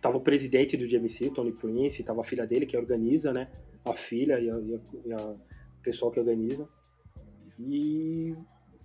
tava 0.00 0.16
o 0.16 0.20
presidente 0.20 0.76
do 0.76 0.86
GMC, 0.86 1.30
Tony 1.30 1.52
Prince, 1.52 2.04
tava 2.04 2.20
a 2.20 2.24
filha 2.24 2.46
dele 2.46 2.66
que 2.66 2.76
organiza, 2.76 3.32
né? 3.32 3.50
A 3.84 3.94
filha 3.94 4.38
e, 4.38 4.50
a, 4.50 4.58
e, 4.58 5.12
a, 5.12 5.34
pessoal 5.82 6.10
que 6.10 6.20
organiza. 6.20 6.68
E 7.58 8.34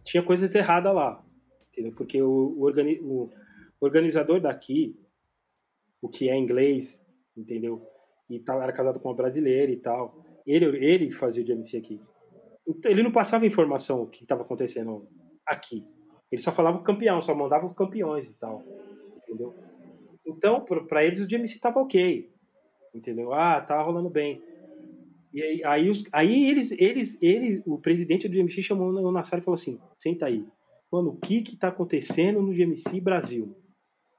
tinha 0.04 0.24
coisas 0.24 0.54
erradas 0.54 0.94
lá, 0.94 1.24
entendeu? 1.72 1.94
Porque 1.96 2.22
o, 2.22 2.56
o, 2.58 2.64
organi 2.64 3.00
o 3.02 3.30
organizador 3.80 4.40
daqui, 4.40 4.98
o 6.02 6.10
que 6.10 6.30
é 6.30 6.36
inglês, 6.36 7.02
entendeu? 7.36 7.86
E 8.30 8.40
tal, 8.40 8.62
era 8.62 8.72
casado 8.72 9.00
com 9.00 9.10
uma 9.10 9.16
brasileira 9.16 9.72
e 9.72 9.78
tal. 9.78 10.24
Ele, 10.46 10.66
ele 10.86 11.12
fazia 11.12 11.44
o 11.44 11.46
GMC 11.46 11.78
aqui. 11.78 12.02
Então, 12.68 12.90
ele 12.90 13.04
não 13.04 13.12
passava 13.12 13.46
informação 13.46 14.02
o 14.02 14.08
que 14.08 14.24
estava 14.24 14.42
acontecendo 14.42 15.08
aqui. 15.46 15.86
Ele 16.32 16.42
só 16.42 16.52
falava 16.52 16.78
o 16.78 16.84
campeão, 16.84 17.22
só 17.22 17.36
mandava 17.36 17.72
campeões 17.74 18.30
e 18.30 18.40
tal. 18.40 18.64
Entendeu? 19.18 19.54
Então, 20.26 20.62
para 20.62 21.04
eles 21.04 21.20
o 21.20 21.28
GMC 21.28 21.60
tava 21.60 21.80
ok. 21.80 22.32
Entendeu? 22.94 23.34
Ah, 23.34 23.60
tá 23.60 23.82
rolando 23.82 24.10
bem. 24.10 24.42
E 25.34 25.42
aí, 25.42 25.64
aí, 25.64 25.90
os, 25.90 26.04
aí 26.12 26.50
eles, 26.50 26.72
eles, 26.74 27.18
ele, 27.20 27.64
o 27.66 27.80
presidente 27.80 28.28
do 28.28 28.36
GMC 28.36 28.62
chamou 28.62 28.90
o 28.90 29.12
Nassar 29.12 29.40
e 29.40 29.42
falou 29.42 29.56
assim: 29.56 29.80
senta 29.98 30.28
aí. 30.28 30.46
Mano, 30.92 31.10
o 31.10 31.18
que 31.18 31.42
que 31.42 31.58
tá 31.58 31.70
acontecendo 31.70 32.40
no 32.40 32.54
GMC 32.54 33.02
Brasil? 33.02 33.56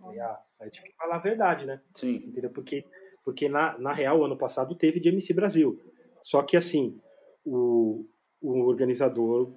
Aí, 0.02 0.18
ah, 0.18 0.40
aí 0.60 0.70
tive 0.70 0.88
que 0.88 0.96
falar 0.96 1.16
a 1.16 1.20
verdade, 1.20 1.66
né? 1.66 1.80
Sim. 1.94 2.16
Entendeu? 2.16 2.50
Porque, 2.50 2.84
porque 3.24 3.48
na, 3.48 3.78
na 3.78 3.92
real, 3.92 4.24
ano 4.24 4.36
passado 4.36 4.74
teve 4.74 4.98
GMC 4.98 5.32
Brasil. 5.32 5.80
Só 6.20 6.42
que 6.42 6.56
assim, 6.56 6.98
o, 7.44 8.04
o 8.42 8.62
organizador 8.66 9.52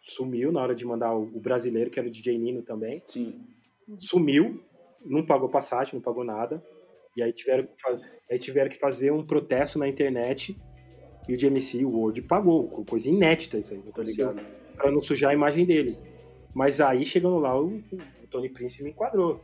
sumiu 0.00 0.50
na 0.50 0.62
hora 0.62 0.74
de 0.74 0.86
mandar 0.86 1.14
o, 1.14 1.24
o 1.24 1.40
brasileiro, 1.40 1.90
que 1.90 1.98
era 1.98 2.08
o 2.08 2.10
DJ 2.10 2.38
Nino 2.38 2.62
também. 2.62 3.02
Sim. 3.06 3.38
Sumiu, 3.98 4.64
não 5.04 5.24
pagou 5.24 5.48
passagem, 5.48 5.94
não 5.94 6.00
pagou 6.00 6.24
nada. 6.24 6.62
E 7.16 7.22
aí 7.22 7.32
tiveram, 7.32 7.68
aí 8.30 8.38
tiveram 8.38 8.70
que 8.70 8.78
fazer 8.78 9.12
um 9.12 9.24
protesto 9.24 9.78
na 9.78 9.88
internet 9.88 10.56
e 11.28 11.34
o 11.34 11.38
GMC 11.38 11.84
World 11.84 12.22
pagou, 12.22 12.68
coisa 12.84 13.08
inédita 13.08 13.58
isso 13.58 13.72
aí, 13.72 13.80
não 13.84 13.92
tô 13.92 14.02
ligado. 14.02 14.40
Pra 14.76 14.90
não 14.90 15.00
sujar 15.00 15.30
a 15.30 15.34
imagem 15.34 15.64
dele. 15.64 15.96
Mas 16.54 16.80
aí, 16.80 17.04
chegando 17.04 17.38
lá, 17.38 17.58
o, 17.58 17.76
o 17.76 18.26
Tony 18.30 18.48
Prince 18.48 18.82
me 18.82 18.90
enquadrou. 18.90 19.40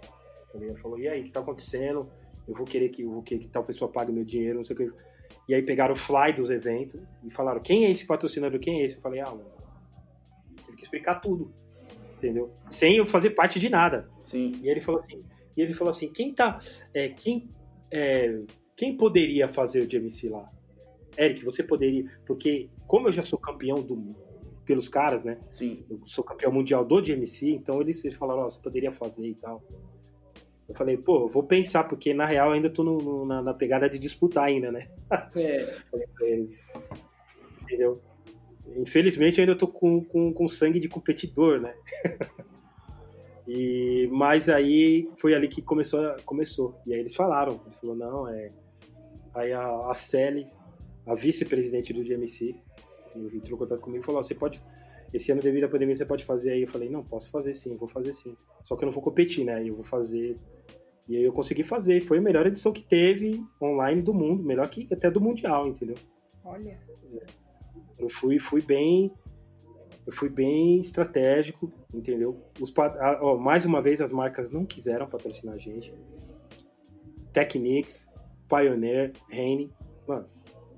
Ele 0.55 0.75
falou, 0.77 0.99
e 0.99 1.09
aí, 1.09 1.21
o 1.21 1.25
que 1.25 1.31
tá 1.31 1.41
acontecendo? 1.41 2.11
Eu 2.47 2.55
vou 2.55 2.67
querer 2.67 2.89
que, 2.89 3.03
eu 3.03 3.11
vou 3.11 3.23
querer 3.23 3.41
que 3.41 3.49
tal 3.49 3.63
pessoa 3.63 3.91
pague 3.91 4.11
meu 4.11 4.25
dinheiro, 4.25 4.59
não 4.59 4.65
sei 4.65 4.75
o 4.75 4.79
que. 4.79 4.93
E 5.49 5.55
aí 5.55 5.63
pegaram 5.63 5.93
o 5.93 5.97
fly 5.97 6.33
dos 6.33 6.51
eventos 6.51 7.01
e 7.25 7.31
falaram, 7.31 7.61
quem 7.61 7.87
é 7.87 7.91
esse 7.91 8.07
patrocinador, 8.07 8.59
quem 8.59 8.81
é 8.81 8.85
esse? 8.85 8.97
Eu 8.97 9.03
falei, 9.03 9.21
ah, 9.21 9.31
mano, 9.31 9.51
tive 10.65 10.77
que 10.77 10.83
explicar 10.83 11.21
tudo, 11.21 11.53
entendeu? 12.17 12.51
Sem 12.69 12.97
eu 12.97 13.07
fazer 13.07 13.31
parte 13.31 13.59
de 13.59 13.69
nada. 13.69 14.11
Sim. 14.25 14.53
E 14.63 14.69
ele 14.69 14.81
falou 14.81 15.01
assim, 15.01 15.23
e 15.59 15.61
ele 15.61 15.75
falou 15.75 15.91
assim, 15.91 16.09
quem 16.09 16.33
tá, 16.33 16.57
é, 16.95 17.09
quem, 17.09 17.51
é, 17.91 18.43
quem 18.77 18.97
poderia 18.97 19.49
fazer 19.49 19.81
o 19.81 19.89
GMC 19.89 20.29
lá? 20.29 20.49
Eric, 21.19 21.45
você 21.45 21.65
poderia, 21.65 22.09
porque 22.25 22.71
como 22.87 23.09
eu 23.09 23.13
já 23.13 23.25
sou 23.25 23.41
campeão 23.41 23.83
do 23.83 24.15
pelos 24.65 24.89
caras, 24.89 25.25
né? 25.25 25.37
Sim. 25.51 25.85
Eu 25.91 26.01
sou 26.07 26.23
campeão 26.23 26.53
mundial 26.53 26.85
do 26.85 27.03
GMC, 27.03 27.51
então 27.51 27.81
eles, 27.81 28.05
eles 28.05 28.17
falaram, 28.17 28.43
oh, 28.43 28.51
você 28.51 28.61
poderia 28.61 28.93
fazer 28.93 29.27
e 29.27 29.35
tal. 29.35 29.61
Eu 30.69 30.77
falei, 30.77 30.97
pô, 30.97 31.23
eu 31.23 31.29
vou 31.29 31.43
pensar, 31.43 31.85
porque 31.85 32.15
na 32.15 32.25
real 32.27 32.53
ainda 32.53 32.71
tô 32.71 32.85
no, 32.85 32.99
no, 32.99 33.27
na, 33.27 33.43
na, 33.43 33.55
pegada 33.55 33.91
de 33.91 33.99
disputar 33.99 34.45
ainda, 34.45 34.71
né? 34.71 34.89
É. 35.35 35.77
Entendeu? 37.63 38.01
Infelizmente 38.77 39.39
eu 39.39 39.43
ainda 39.43 39.57
tô 39.57 39.67
com, 39.67 40.05
com, 40.05 40.33
com 40.33 40.47
sangue 40.47 40.79
de 40.79 40.89
competidor, 40.89 41.61
né? 41.61 41.75
e, 43.49 44.09
mas 44.13 44.49
aí 44.49 45.11
foi 45.17 45.35
ali 45.35 45.49
que 45.49 45.63
começou, 45.63 46.15
começou. 46.25 46.81
E 46.87 46.95
aí 46.95 47.01
eles 47.01 47.17
falaram, 47.17 47.61
ele 47.67 47.75
falou, 47.75 47.97
não, 47.97 48.29
é. 48.29 48.53
Aí 49.35 49.53
a, 49.53 49.91
a 49.91 49.95
Sally 49.95 50.47
a 51.09 51.15
vice-presidente 51.15 51.93
do 51.93 52.05
GMC, 52.05 52.55
entrou 53.17 53.57
em 53.57 53.59
contato 53.59 53.81
comigo 53.81 54.05
e 54.05 54.07
falou: 54.07 54.23
Você 54.23 54.35
pode, 54.35 54.63
esse 55.13 55.33
ano 55.33 55.41
devido 55.41 55.65
à 55.65 55.69
pandemia, 55.69 55.97
você 55.97 56.05
pode 56.05 56.23
fazer 56.23 56.51
aí? 56.51 56.63
Eu 56.63 56.69
falei: 56.69 56.91
Não, 56.91 57.03
posso 57.03 57.31
fazer 57.31 57.55
sim, 57.55 57.75
vou 57.77 57.89
fazer 57.89 58.13
sim. 58.13 58.37
Só 58.63 58.77
que 58.77 58.85
eu 58.85 58.87
não 58.87 58.93
vou 58.93 59.03
competir, 59.03 59.45
né? 59.45 59.67
Eu 59.67 59.75
vou 59.75 59.85
fazer. 59.85 60.37
E 61.09 61.17
aí 61.17 61.23
eu 61.23 61.33
consegui 61.33 61.63
fazer. 61.63 62.03
Foi 62.03 62.19
a 62.19 62.21
melhor 62.21 62.47
edição 62.47 62.73
que 62.73 62.83
teve 62.83 63.43
online 63.61 64.03
do 64.03 64.13
mundo, 64.13 64.43
melhor 64.43 64.69
que 64.69 64.87
até 64.93 65.11
do 65.11 65.21
Mundial, 65.21 65.67
entendeu? 65.67 65.97
Olha. 66.45 66.79
Eu 67.99 68.11
fui, 68.11 68.39
fui 68.39 68.61
bem. 68.61 69.11
Eu 70.07 70.13
fui 70.13 70.29
bem 70.29 70.81
estratégico, 70.81 71.73
entendeu? 71.93 72.43
Os, 72.61 72.73
ó, 73.21 73.37
mais 73.37 73.65
uma 73.65 73.81
vez, 73.81 74.01
as 74.01 74.13
marcas 74.13 74.51
não 74.51 74.65
quiseram 74.65 75.07
patrocinar 75.09 75.55
a 75.55 75.59
gente. 75.59 75.93
Technics, 77.33 78.09
Pioneer, 78.49 79.13
Rene. 79.29 79.71
Mano, 80.07 80.27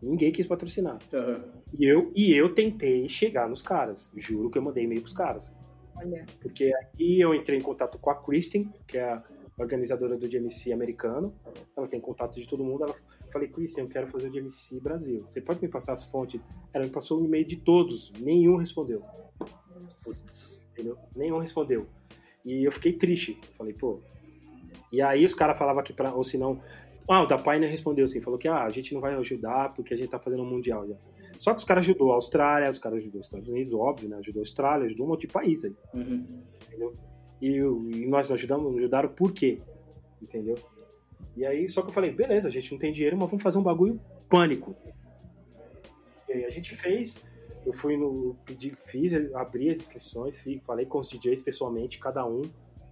Ninguém 0.03 0.33
quis 0.33 0.47
patrocinar. 0.47 0.99
Uhum. 1.13 1.43
E, 1.79 1.85
eu, 1.85 2.11
e 2.15 2.33
eu 2.33 2.55
tentei 2.55 3.09
chegar 3.09 3.49
nos 3.49 3.61
caras. 3.61 4.11
Juro 4.17 4.51
que 4.51 4.59
eu 4.59 4.63
mandei 4.63 4.85
e-mail 4.85 5.03
pros 5.03 5.13
caras. 5.13 5.53
Olha. 5.95 6.25
Porque 6.41 6.73
aí 6.75 7.21
eu 7.21 7.35
entrei 7.35 7.59
em 7.59 7.63
contato 7.63 7.99
com 7.99 8.11
a 8.11 8.15
Kristen, 8.15 8.73
que 8.87 8.97
é 8.97 9.05
a 9.05 9.23
organizadora 9.59 10.17
do 10.17 10.27
GMC 10.27 10.73
americano. 10.73 11.35
Ela 11.77 11.87
tem 11.87 12.01
contato 12.01 12.41
de 12.41 12.49
todo 12.49 12.65
mundo. 12.65 12.85
Ela 12.85 12.95
falei, 13.31 13.49
Kristen, 13.49 13.85
eu 13.85 13.91
quero 13.91 14.07
fazer 14.07 14.29
o 14.29 14.33
GMC 14.33 14.81
Brasil. 14.81 15.27
Você 15.29 15.41
pode 15.41 15.61
me 15.61 15.69
passar 15.69 15.93
as 15.93 16.05
fontes? 16.05 16.41
Ela 16.73 16.87
me 16.87 16.91
passou 16.91 17.21
o 17.21 17.25
e-mail 17.25 17.47
de 17.47 17.57
todos. 17.57 18.11
Nenhum 18.19 18.57
respondeu. 18.57 19.03
Entendeu? 20.81 20.99
Nenhum 21.15 21.39
respondeu. 21.39 21.87
E 22.45 22.65
eu 22.65 22.73
fiquei 22.73 22.95
triste. 22.95 23.39
Falei, 23.53 23.75
pô. 23.75 24.01
E 24.91 25.03
aí 25.03 25.25
os 25.27 25.35
caras 25.35 25.59
falavam 25.59 25.83
que, 25.83 25.93
pra, 25.93 26.15
ou 26.15 26.25
se 26.25 26.39
não, 26.39 26.61
ah, 27.07 27.23
o 27.23 27.27
da 27.27 27.37
Pioneer 27.37 27.71
respondeu 27.71 28.05
assim, 28.05 28.21
falou 28.21 28.39
que 28.39 28.49
ah, 28.49 28.65
a 28.65 28.71
gente 28.71 28.95
não 28.95 29.01
vai 29.01 29.15
ajudar 29.15 29.75
porque 29.75 29.93
a 29.93 29.97
gente 29.97 30.11
tá 30.11 30.19
fazendo 30.19 30.43
um 30.43 30.51
mundial 30.51 30.89
já. 30.89 30.95
Só 31.39 31.53
que 31.53 31.59
os 31.59 31.65
caras 31.65 31.85
ajudou 31.85 32.13
a 32.13 32.15
Austrália, 32.15 32.71
os 32.71 32.79
caras 32.79 32.99
ajudou 32.99 33.21
os 33.21 33.27
Estados 33.27 33.49
Unidos, 33.49 33.75
óbvio, 33.75 34.09
né? 34.09 34.17
Ajudou 34.19 34.41
a 34.41 34.43
Austrália, 34.43 34.87
ajudou 34.87 35.07
um 35.07 35.09
monte 35.11 35.23
de 35.23 35.29
país 35.29 35.65
aí. 35.65 35.75
Uhum. 35.95 36.43
Entendeu? 36.67 36.95
E, 37.41 37.57
e, 37.57 38.07
nós 38.07 38.29
não 38.29 38.37
ajudamos, 38.37 38.77
ajudaram 38.77 39.09
por 39.11 39.33
quê? 39.33 39.59
Entendeu? 40.21 40.57
E 41.37 41.45
aí, 41.47 41.69
só 41.69 41.83
que 41.83 41.89
eu 41.89 41.93
falei, 41.93 42.11
beleza, 42.11 42.49
a 42.49 42.51
gente 42.51 42.71
não 42.73 42.79
tem 42.79 42.93
dinheiro, 42.93 43.17
mas 43.17 43.31
vamos 43.31 43.43
fazer 43.43 43.59
um 43.59 43.63
bagulho 43.63 44.01
pânico. 44.29 44.77
E 46.29 46.33
aí 46.33 46.45
a 46.45 46.51
gente 46.51 46.75
fez, 46.75 47.21
eu 47.65 47.73
fui 47.73 47.97
no. 47.97 48.37
Pedi, 48.45 48.73
fiz, 48.87 49.13
abri 49.35 49.71
as 49.71 49.79
inscrições, 49.79 50.43
falei 50.63 50.87
com 50.87 50.99
os 50.99 51.09
DJs 51.09 51.43
pessoalmente, 51.43 51.99
cada 51.99 52.27
um. 52.27 52.43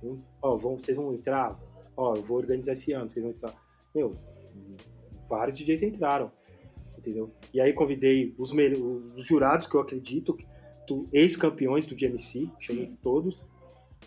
um 0.03 0.21
ó, 0.43 0.57
vão, 0.57 0.79
vocês 0.79 0.97
vão 0.97 1.13
entrar? 1.13 1.59
Ó, 1.97 2.17
eu 2.17 2.23
vou 2.23 2.39
organizar 2.39 2.73
esse 2.73 2.93
ano, 2.93 3.11
vocês 3.11 3.25
vão 3.25 3.33
entrar 3.33 3.55
meu, 3.95 4.17
vários 5.29 5.59
DJs 5.59 5.83
entraram, 5.83 6.31
entendeu? 6.97 7.31
E 7.53 7.61
aí 7.61 7.73
convidei 7.73 8.35
os, 8.39 8.53
os 8.53 9.25
jurados 9.25 9.67
que 9.67 9.75
eu 9.75 9.81
acredito, 9.81 10.37
ex-campeões 11.13 11.85
do 11.85 11.95
GMC, 11.95 12.49
chamei 12.61 12.93
todos, 13.03 13.43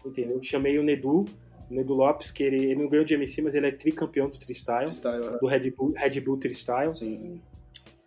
entendeu? 0.06 0.42
Chamei 0.42 0.80
o 0.80 0.84
Nedu, 0.84 1.26
o 1.70 1.74
Nedu 1.74 1.94
Lopes, 1.94 2.32
que 2.32 2.44
ele, 2.44 2.58
ele 2.58 2.76
não 2.76 2.90
ganhou 2.90 3.06
o 3.06 3.08
GMC, 3.08 3.42
mas 3.42 3.54
ele 3.54 3.68
é 3.68 3.72
tricampeão 3.72 4.30
do 4.30 4.40
freestyle, 4.40 4.92
do 5.40 5.48
Red 5.48 5.72
Bull, 5.72 5.92
Red 5.92 6.20
Bull 6.22 6.40
Freestyle. 6.42 6.94
Sim. 6.96 7.40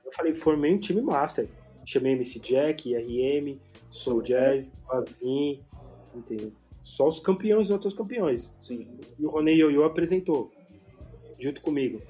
Eu 0.04 0.12
falei, 0.12 0.34
formei 0.34 0.74
um 0.74 0.78
time 0.78 1.00
master. 1.00 1.48
Chamei 1.84 2.12
MC 2.12 2.38
Jack, 2.40 2.94
RM, 2.94 3.58
Soul 3.90 4.22
Jazz, 4.22 4.72
Pavin, 4.86 5.60
entendeu? 6.14 6.52
Só 6.82 7.08
os 7.08 7.18
campeões 7.18 7.70
e 7.70 7.72
outros 7.72 7.94
campeões. 7.94 8.52
Sim. 8.60 8.86
E 9.18 9.24
o 9.24 9.30
Ronei 9.30 9.56
Yoyo 9.56 9.84
apresentou 9.84 10.52
junto 11.38 11.60
comigo. 11.60 12.00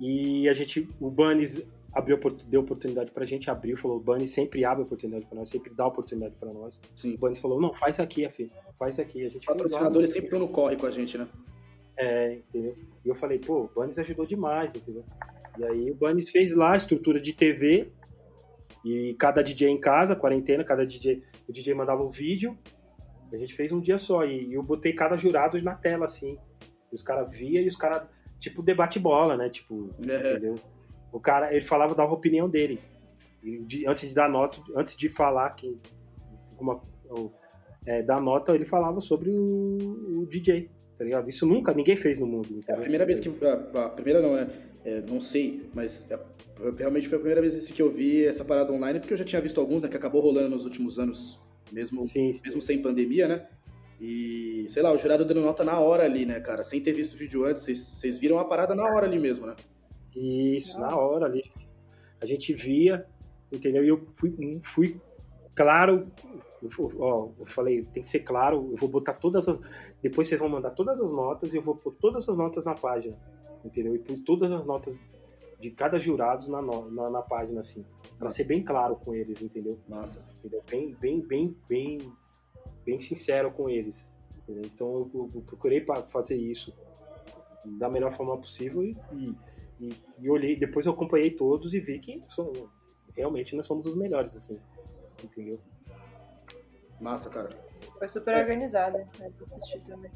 E 0.00 0.48
a 0.48 0.54
gente, 0.54 0.88
o 1.00 1.10
Bunnies 1.10 1.62
abriu, 1.92 2.18
deu 2.46 2.60
oportunidade 2.62 3.10
pra 3.10 3.26
gente, 3.26 3.50
abriu, 3.50 3.76
falou, 3.76 3.98
o 3.98 4.00
Bunnies 4.00 4.30
sempre 4.30 4.64
abre 4.64 4.82
oportunidade 4.82 5.26
pra 5.26 5.38
nós, 5.38 5.48
sempre 5.48 5.72
dá 5.74 5.86
oportunidade 5.86 6.34
pra 6.38 6.52
nós. 6.52 6.80
Sim. 6.94 7.14
O 7.14 7.18
Bunnies 7.18 7.38
falou, 7.38 7.60
não, 7.60 7.74
faz 7.74 8.00
aqui, 8.00 8.24
afim, 8.24 8.50
faz 8.78 8.98
aqui. 8.98 9.24
A 9.26 9.28
gente 9.28 9.46
Patrocinadores 9.46 10.12
sempre 10.12 10.38
no 10.38 10.48
corre 10.48 10.76
com 10.76 10.86
a 10.86 10.90
gente, 10.90 11.18
né? 11.18 11.28
É, 11.96 12.34
entendeu? 12.34 12.76
E 13.04 13.08
eu 13.08 13.14
falei, 13.14 13.38
pô, 13.38 13.64
o 13.64 13.70
Bunnies 13.74 13.98
ajudou 13.98 14.24
demais, 14.24 14.74
entendeu? 14.74 15.04
E 15.58 15.64
aí 15.64 15.90
o 15.90 15.94
Bunnies 15.94 16.30
fez 16.30 16.54
lá 16.54 16.72
a 16.72 16.76
estrutura 16.76 17.20
de 17.20 17.32
TV, 17.32 17.92
e 18.84 19.14
cada 19.14 19.42
DJ 19.42 19.68
em 19.68 19.80
casa, 19.80 20.16
quarentena, 20.16 20.64
cada 20.64 20.86
DJ, 20.86 21.22
o 21.48 21.52
DJ 21.52 21.74
mandava 21.74 22.02
um 22.02 22.08
vídeo, 22.08 22.56
a 23.32 23.36
gente 23.36 23.54
fez 23.54 23.70
um 23.72 23.80
dia 23.80 23.98
só, 23.98 24.24
e 24.24 24.52
eu 24.52 24.62
botei 24.62 24.92
cada 24.92 25.16
jurado 25.16 25.60
na 25.62 25.74
tela, 25.74 26.04
assim, 26.04 26.36
E 26.90 26.94
os 26.94 27.02
caras 27.02 27.32
via 27.32 27.60
e 27.60 27.68
os 27.68 27.76
caras, 27.76 28.08
tipo, 28.38 28.62
debate 28.62 28.98
bola, 28.98 29.36
né? 29.36 29.48
Tipo, 29.48 29.90
é. 30.08 30.32
entendeu? 30.32 30.56
O 31.12 31.20
cara, 31.20 31.54
ele 31.54 31.64
falava, 31.64 31.94
dava 31.94 32.10
a 32.10 32.14
opinião 32.14 32.48
dele. 32.48 32.80
De, 33.42 33.86
antes 33.86 34.08
de 34.08 34.14
dar 34.14 34.28
nota, 34.28 34.60
antes 34.76 34.96
de 34.96 35.08
falar 35.08 35.50
que 35.50 35.80
uma, 36.58 36.80
é, 37.86 38.02
dar 38.02 38.20
nota, 38.20 38.54
ele 38.54 38.64
falava 38.64 39.00
sobre 39.00 39.30
o, 39.30 40.20
o, 40.20 40.26
DJ, 40.26 40.70
tá 40.98 41.04
ligado? 41.04 41.28
Isso 41.28 41.46
nunca 41.46 41.72
ninguém 41.72 41.96
fez 41.96 42.18
no 42.18 42.26
mundo. 42.26 42.60
É 42.68 42.72
a 42.72 42.76
primeira 42.76 43.06
vez 43.06 43.18
que. 43.18 43.28
A, 43.44 43.86
a 43.86 43.88
primeira 43.88 44.20
não, 44.20 44.36
é, 44.36 44.48
é, 44.84 45.00
não 45.02 45.20
sei, 45.20 45.68
mas 45.74 46.04
é, 46.10 46.18
realmente 46.76 47.08
foi 47.08 47.16
a 47.16 47.20
primeira 47.20 47.40
vez 47.40 47.66
que 47.66 47.82
eu 47.82 47.92
vi 47.92 48.24
essa 48.24 48.44
parada 48.44 48.72
online, 48.72 49.00
porque 49.00 49.12
eu 49.12 49.18
já 49.18 49.24
tinha 49.24 49.40
visto 49.40 49.60
alguns, 49.60 49.82
né, 49.82 49.88
que 49.88 49.96
acabou 49.96 50.22
rolando 50.22 50.50
nos 50.50 50.64
últimos 50.64 50.98
anos, 50.98 51.38
mesmo, 51.70 52.02
sim, 52.02 52.32
sim. 52.32 52.40
mesmo 52.44 52.60
sem 52.60 52.80
pandemia, 52.82 53.28
né? 53.28 53.46
E, 54.00 54.66
sei 54.70 54.82
lá, 54.82 54.92
o 54.92 54.98
jurado 54.98 55.26
dando 55.26 55.42
nota 55.42 55.62
na 55.62 55.78
hora 55.78 56.04
ali, 56.04 56.24
né, 56.24 56.40
cara? 56.40 56.64
Sem 56.64 56.82
ter 56.82 56.92
visto 56.92 57.12
o 57.12 57.18
vídeo 57.18 57.44
antes, 57.44 57.62
vocês 57.62 58.18
viram 58.18 58.38
a 58.38 58.44
parada 58.44 58.74
na 58.74 58.84
hora 58.84 59.06
ali 59.06 59.18
mesmo, 59.18 59.46
né? 59.46 59.54
Isso, 60.16 60.80
na 60.80 60.96
hora 60.96 61.26
ali. 61.26 61.44
A 62.20 62.24
gente 62.24 62.54
via, 62.54 63.06
entendeu? 63.52 63.84
E 63.84 63.88
eu 63.88 64.06
fui, 64.14 64.34
fui 64.62 65.00
claro, 65.54 66.10
eu, 66.62 66.70
ó, 66.98 67.28
eu 67.38 67.46
falei, 67.46 67.84
tem 67.92 68.02
que 68.02 68.08
ser 68.08 68.20
claro, 68.20 68.70
eu 68.72 68.76
vou 68.76 68.88
botar 68.88 69.14
todas 69.14 69.46
as. 69.46 69.60
Depois 70.02 70.28
vocês 70.28 70.40
vão 70.40 70.48
mandar 70.48 70.70
todas 70.70 70.98
as 71.00 71.10
notas 71.10 71.52
e 71.52 71.56
eu 71.56 71.62
vou 71.62 71.76
pôr 71.76 71.94
todas 72.00 72.26
as 72.26 72.36
notas 72.36 72.64
na 72.64 72.74
página, 72.74 73.16
entendeu? 73.64 73.94
E 73.94 73.98
pus 73.98 74.20
todas 74.20 74.50
as 74.50 74.64
notas 74.64 74.96
de 75.58 75.70
cada 75.70 75.98
jurado 75.98 76.50
na, 76.50 76.62
na, 76.62 77.10
na 77.10 77.22
página, 77.22 77.60
assim, 77.60 77.84
para 78.18 78.30
ser 78.30 78.44
bem 78.44 78.64
claro 78.64 78.96
com 78.96 79.14
eles, 79.14 79.42
entendeu? 79.42 79.78
Massa. 79.88 80.24
Entendeu? 80.38 80.62
Bem, 80.70 80.94
bem, 80.94 81.20
bem, 81.20 81.56
bem, 81.68 82.12
bem 82.84 82.98
sincero 82.98 83.50
com 83.50 83.68
eles. 83.68 84.06
Entendeu? 84.38 84.62
Então 84.64 85.10
eu, 85.14 85.30
eu 85.34 85.42
procurei 85.42 85.80
para 85.80 86.02
fazer 86.04 86.36
isso 86.36 86.74
da 87.64 87.90
melhor 87.90 88.12
forma 88.16 88.38
possível 88.38 88.82
e, 88.82 88.96
e 89.12 89.34
e, 90.18 90.28
olhei, 90.28 90.56
depois 90.56 90.84
eu 90.84 90.92
acompanhei 90.92 91.30
todos 91.30 91.72
e 91.72 91.80
vi 91.80 91.98
que 91.98 92.22
são, 92.28 92.52
realmente 93.16 93.56
nós 93.56 93.64
somos 93.64 93.86
os 93.86 93.96
melhores, 93.96 94.34
assim. 94.36 94.58
Entendeu? 95.24 95.58
Massa, 97.00 97.30
cara. 97.30 97.48
Foi 97.98 98.08
super 98.08 98.34
é. 98.34 98.40
organizado, 98.42 98.98
né? 98.98 99.08
Pra 99.16 99.28
assistir 99.42 99.80
também. 99.84 100.10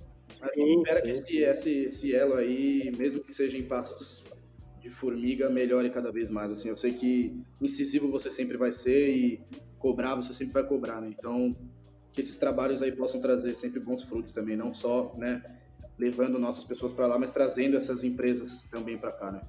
Sim, 0.53 0.83
espera 0.83 1.03
que 1.03 1.11
esse, 1.11 1.39
esse, 1.39 1.71
esse 1.85 2.15
elo 2.15 2.35
aí, 2.35 2.93
mesmo 2.97 3.23
que 3.23 3.33
seja 3.33 3.57
em 3.57 3.65
passos 3.65 4.25
de 4.81 4.91
formiga, 4.91 5.49
melhore 5.49 5.91
cada 5.91 6.13
vez 6.13 6.29
mais. 6.29 6.51
Assim, 6.51 6.69
eu 6.69 6.77
sei 6.77 6.93
que 6.93 7.43
incisivo 7.61 8.11
você 8.11 8.31
sempre 8.31 8.57
vai 8.57 8.73
ser 8.73 9.09
e 9.11 9.41
cobrar 9.79 10.15
você 10.15 10.33
sempre 10.33 10.55
vai 10.55 10.65
cobrar, 10.65 11.01
né? 11.01 11.09
Então, 11.09 11.55
que 12.13 12.21
esses 12.21 12.37
trabalhos 12.37 12.83
aí 12.83 12.93
possam 12.93 13.21
trazer 13.21 13.55
sempre 13.55 13.81
bons 13.81 14.03
frutos 14.03 14.33
também, 14.33 14.57
não 14.57 14.73
só, 14.73 15.15
né, 15.19 15.43
levando 15.99 16.39
nossas 16.39 16.65
pessoas 16.65 16.93
para 16.93 17.07
lá, 17.07 17.19
mas 17.19 17.33
trazendo 17.33 17.77
essas 17.77 18.03
empresas 18.03 18.63
também 18.71 18.97
para 18.97 19.13
cá, 19.13 19.31
né? 19.31 19.41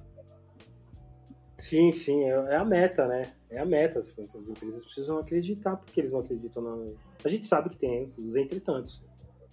Sim, 1.58 1.90
sim, 1.90 2.24
é, 2.24 2.32
é, 2.32 2.56
a 2.56 2.64
meta, 2.64 3.06
né? 3.06 3.32
É 3.48 3.58
a 3.58 3.64
meta. 3.64 3.98
As, 3.98 4.16
as, 4.18 4.48
empresas 4.48 4.84
precisam 4.84 5.18
acreditar, 5.18 5.76
porque 5.76 6.00
eles 6.00 6.12
não 6.12 6.20
acreditam 6.20 6.62
na. 6.62 6.92
A 7.24 7.28
gente 7.28 7.46
sabe 7.46 7.70
que 7.70 7.78
tem 7.78 8.04
os 8.04 8.36
entretantos. 8.36 9.02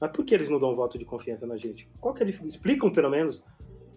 Mas 0.04 0.12
por 0.12 0.26
que 0.26 0.36
eles 0.36 0.50
não 0.50 0.60
dão 0.60 0.74
um 0.74 0.76
voto 0.76 1.00
de 1.00 1.06
confiança 1.06 1.48
na 1.48 1.56
gente? 1.56 1.88
Qual 2.02 2.14
que 2.14 2.22
é 2.22 2.26
a 2.26 2.30
diferença? 2.30 2.58
Explicam 2.58 2.92
pelo 2.92 3.10
menos. 3.10 3.42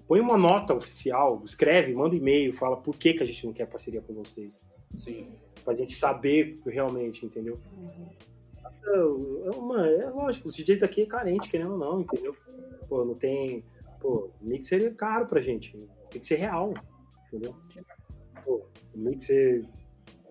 Põe 0.06 0.20
uma 0.20 0.38
nota 0.38 0.72
oficial, 0.72 1.42
escreve, 1.44 1.92
manda 1.92 2.14
um 2.14 2.18
e-mail, 2.18 2.52
fala 2.52 2.76
por 2.76 2.96
que, 2.96 3.12
que 3.12 3.24
a 3.24 3.26
gente 3.26 3.44
não 3.44 3.52
quer 3.52 3.66
parceria 3.66 4.00
com 4.00 4.14
vocês. 4.14 4.62
Sim. 4.94 5.32
Pra 5.64 5.74
gente 5.74 5.96
saber 5.96 6.60
realmente, 6.64 7.26
entendeu? 7.26 7.58
Uhum. 7.76 8.06
É, 8.84 9.50
uma, 9.50 9.84
é 9.84 10.08
lógico, 10.08 10.46
os 10.46 10.54
DJs 10.54 10.78
daqui 10.78 11.02
é 11.02 11.06
carente, 11.06 11.48
querendo 11.48 11.72
ou 11.72 11.78
não, 11.78 12.00
entendeu? 12.02 12.36
Pô, 12.88 13.04
não 13.04 13.16
tem. 13.16 13.64
Pô, 14.00 14.30
mixer 14.40 14.80
é 14.82 14.90
caro 14.90 15.26
pra 15.26 15.40
gente. 15.40 15.72
Tem 16.12 16.20
que 16.20 16.26
ser 16.26 16.36
real. 16.36 16.72
Entendeu? 17.26 17.52
Pô, 18.44 18.64
mixer. 18.94 19.64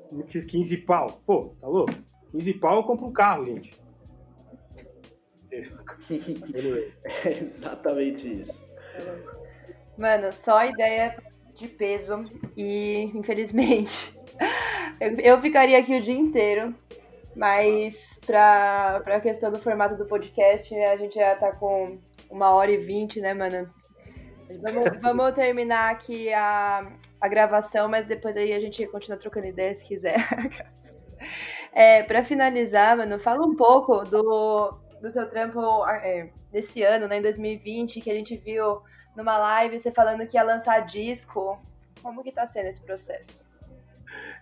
Mixer 0.09 0.47
15 0.47 0.77
pau. 0.77 1.21
Pô, 1.25 1.53
tá 1.59 1.67
louco? 1.67 1.93
15 2.31 2.53
pau 2.53 2.77
eu 2.77 2.83
compro 2.83 3.07
um 3.07 3.11
carro, 3.11 3.45
gente. 3.45 3.84
é 7.23 7.39
exatamente 7.39 8.41
isso. 8.41 8.63
Mano, 9.97 10.31
só 10.33 10.65
ideia 10.65 11.15
de 11.53 11.67
peso 11.67 12.23
e 12.55 13.11
infelizmente 13.15 14.13
eu, 14.99 15.19
eu 15.19 15.41
ficaria 15.41 15.79
aqui 15.79 15.95
o 15.97 16.01
dia 16.01 16.13
inteiro, 16.13 16.75
mas 17.35 18.19
para 18.25 18.97
a 19.05 19.19
questão 19.19 19.51
do 19.51 19.59
formato 19.59 19.95
do 19.95 20.05
podcast, 20.05 20.73
a 20.75 20.97
gente 20.97 21.15
já 21.15 21.35
tá 21.35 21.51
com 21.53 21.97
uma 22.29 22.51
hora 22.51 22.71
e 22.71 22.77
vinte, 22.77 23.21
né, 23.21 23.33
mano? 23.33 23.69
Vamos, 24.61 24.89
vamos, 25.01 25.33
terminar 25.33 25.91
aqui 25.91 26.33
a, 26.33 26.91
a 27.19 27.27
gravação, 27.27 27.87
mas 27.87 28.05
depois 28.05 28.35
aí 28.35 28.53
a 28.53 28.59
gente 28.59 28.85
continua 28.87 29.17
trocando 29.17 29.47
ideias 29.47 29.79
se 29.79 29.87
quiser. 29.87 30.15
É, 31.71 32.03
para 32.03 32.23
finalizar, 32.23 32.95
mano, 32.95 33.19
fala 33.19 33.45
um 33.45 33.55
pouco 33.55 34.03
do, 34.05 34.77
do 35.05 35.11
seu 35.11 35.29
trampo 35.29 35.87
é, 35.87 36.31
desse 36.51 36.81
ano, 36.81 37.07
né, 37.07 37.19
em 37.19 37.21
2020, 37.21 38.01
que 38.01 38.09
a 38.09 38.13
gente 38.15 38.35
viu 38.35 38.81
numa 39.15 39.37
live 39.37 39.79
você 39.79 39.91
falando 39.91 40.25
que 40.25 40.35
ia 40.35 40.41
lançar 40.41 40.79
disco. 40.79 41.59
Como 42.01 42.23
que 42.23 42.31
tá 42.31 42.47
sendo 42.47 42.69
esse 42.69 42.81
processo? 42.81 43.45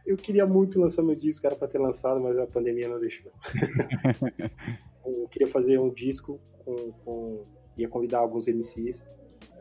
Eu 0.05 0.15
queria 0.15 0.45
muito 0.45 0.79
lançar 0.79 1.03
meu 1.03 1.15
disco, 1.15 1.45
era 1.45 1.55
para 1.55 1.67
ter 1.67 1.79
lançado, 1.79 2.17
mas 2.21 2.37
a 2.37 2.47
pandemia 2.47 2.87
não 2.87 2.97
deixou. 2.97 3.29
eu 5.05 5.27
queria 5.27 5.49
fazer 5.49 5.77
um 5.77 5.89
disco 5.89 6.39
com, 6.63 6.93
com 7.03 7.45
ia 7.77 7.89
convidar 7.89 8.19
alguns 8.19 8.47
MCs, 8.47 9.03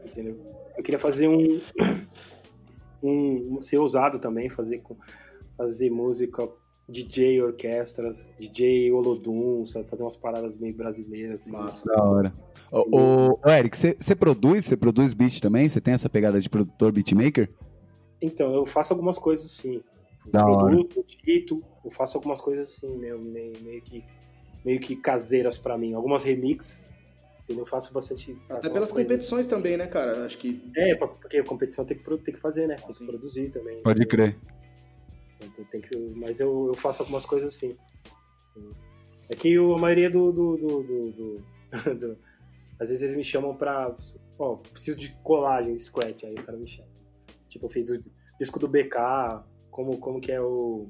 entendeu? 0.04 0.38
Eu 0.76 0.84
queria 0.84 1.00
fazer 1.00 1.26
um, 1.26 1.60
um, 3.02 3.56
um 3.56 3.62
ser 3.62 3.78
ousado 3.78 4.20
também, 4.20 4.48
fazer 4.48 4.80
fazer 5.56 5.90
música 5.90 6.48
DJ 6.88 7.42
orquestras, 7.42 8.28
DJ 8.38 8.92
Olodum, 8.92 9.64
sabe? 9.66 9.88
fazer 9.88 10.02
umas 10.02 10.16
paradas 10.16 10.54
meio 10.58 10.74
brasileiras. 10.74 11.42
Assim. 11.42 11.52
Massa. 11.52 11.84
Da 11.84 12.02
hora. 12.02 12.34
Ô, 12.70 13.38
ô, 13.44 13.50
Eric, 13.50 13.76
você 13.76 14.14
produz? 14.14 14.64
Você 14.64 14.76
produz 14.76 15.12
beat 15.12 15.40
também? 15.40 15.68
Você 15.68 15.80
tem 15.80 15.94
essa 15.94 16.08
pegada 16.08 16.40
de 16.40 16.48
produtor 16.48 16.92
beatmaker? 16.92 17.50
Então, 18.20 18.54
eu 18.54 18.64
faço 18.64 18.92
algumas 18.92 19.18
coisas 19.18 19.50
sim. 19.50 19.82
Da 20.26 20.40
eu 20.40 20.56
produzo, 20.56 20.88
eu 20.96 21.04
edito, 21.08 21.64
eu 21.84 21.90
faço 21.90 22.16
algumas 22.16 22.40
coisas 22.40 22.70
assim, 22.70 22.96
meio, 22.96 23.18
meio, 23.18 23.52
meio 23.62 23.82
que 23.82 24.04
meio 24.64 24.80
que 24.80 24.96
caseiras 24.96 25.58
para 25.58 25.76
mim. 25.76 25.94
Algumas 25.94 26.22
remix 26.22 26.80
eu 27.48 27.66
faço 27.66 27.92
bastante. 27.92 28.36
Até 28.48 28.70
pelas 28.70 28.90
competições 28.90 29.46
também, 29.46 29.76
né, 29.76 29.86
cara? 29.86 30.24
Acho 30.24 30.38
que. 30.38 30.62
É, 30.76 30.94
porque 30.94 31.38
a 31.38 31.44
competição 31.44 31.84
tem 31.84 31.98
que, 31.98 32.18
tem 32.18 32.34
que 32.34 32.40
fazer, 32.40 32.66
né? 32.66 32.76
Tem 32.76 32.94
que 32.94 33.04
produzir 33.04 33.50
também. 33.50 33.82
Pode 33.82 34.06
crer. 34.06 34.36
Então, 35.42 35.64
tem 35.66 35.80
que, 35.80 35.96
mas 36.16 36.40
eu, 36.40 36.68
eu 36.68 36.74
faço 36.74 37.02
algumas 37.02 37.26
coisas 37.26 37.54
assim. 37.54 37.76
É 39.28 39.34
que 39.34 39.56
a 39.56 39.78
maioria 39.78 40.10
do. 40.10 40.30
do, 40.32 40.56
do, 40.56 40.82
do, 40.82 41.42
do 41.98 42.18
às 42.78 42.88
vezes 42.88 43.02
eles 43.02 43.16
me 43.16 43.24
chamam 43.24 43.54
pra. 43.54 43.94
Ó, 44.38 44.56
preciso 44.56 44.98
de 44.98 45.10
colagem, 45.22 45.74
de 45.74 45.82
squat, 45.82 46.26
aí 46.26 46.34
o 46.34 46.42
cara 46.42 46.58
me 46.58 46.68
chama. 46.68 46.88
Tipo, 47.48 47.66
eu 47.66 47.70
fiz 47.70 47.88
o 47.90 48.02
disco 48.40 48.58
do 48.58 48.66
BK, 48.66 49.44
como, 49.70 49.98
como 49.98 50.20
que 50.20 50.32
é 50.32 50.40
o. 50.40 50.88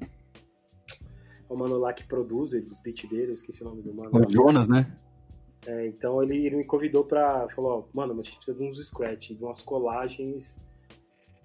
O 1.47 1.55
mano 1.55 1.77
lá 1.77 1.93
que 1.93 2.03
produz 2.03 2.53
os 2.53 2.79
beats 2.79 3.07
dele, 3.09 3.29
eu 3.31 3.33
esqueci 3.33 3.61
o 3.61 3.65
nome 3.65 3.83
do 3.83 3.93
mano. 3.93 4.11
O 4.11 4.31
Jonas, 4.31 4.67
né? 4.67 4.91
É, 5.65 5.87
então 5.87 6.21
ele, 6.21 6.45
ele, 6.45 6.57
me 6.57 6.65
convidou 6.65 7.05
pra. 7.05 7.47
Falou, 7.49 7.87
ó, 7.87 7.97
mano, 7.97 8.19
a 8.19 8.23
gente 8.23 8.37
precisa 8.37 8.57
de 8.57 8.63
uns 8.63 8.83
scratch, 8.85 9.31
de 9.31 9.43
umas 9.43 9.61
colagens. 9.61 10.59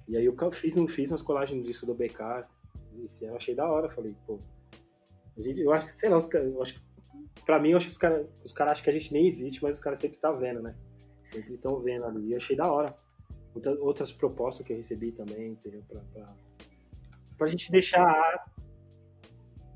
E 0.08 0.16
aí 0.16 0.24
eu 0.24 0.34
fiz, 0.50 0.74
não 0.74 0.88
fiz 0.88 1.10
umas 1.10 1.20
colagens 1.20 1.64
disso 1.64 1.84
do 1.84 1.94
BK. 1.94 2.46
E 2.94 3.24
eu 3.24 3.36
achei 3.36 3.54
da 3.54 3.68
hora. 3.68 3.88
Falei, 3.88 4.14
pô. 4.26 4.38
Eu 5.36 5.72
acho 5.72 5.92
que, 5.92 5.98
sei 5.98 6.08
lá, 6.08 6.18
eu 6.34 6.62
acho 6.62 6.88
pra 7.48 7.58
mim, 7.58 7.70
eu 7.70 7.78
acho 7.78 7.86
que 7.86 7.92
os 7.92 7.98
caras 7.98 8.26
os 8.44 8.52
cara 8.52 8.72
acham 8.72 8.84
que 8.84 8.90
a 8.90 8.92
gente 8.92 9.10
nem 9.10 9.26
existe, 9.26 9.62
mas 9.62 9.76
os 9.76 9.82
caras 9.82 9.98
sempre 9.98 10.18
tá 10.18 10.30
vendo, 10.32 10.60
né? 10.60 10.74
Sempre 11.24 11.54
estão 11.54 11.80
vendo 11.80 12.04
ali. 12.04 12.28
E 12.28 12.32
eu 12.32 12.36
achei 12.36 12.54
da 12.54 12.70
hora. 12.70 12.94
Outra, 13.54 13.72
outras 13.80 14.12
propostas 14.12 14.66
que 14.66 14.72
eu 14.72 14.76
recebi 14.76 15.12
também, 15.12 15.52
entendeu? 15.52 15.82
Pra, 15.88 16.00
pra, 16.12 16.34
pra 17.38 17.46
gente 17.46 17.70
deixar 17.72 18.02
a, 18.02 18.46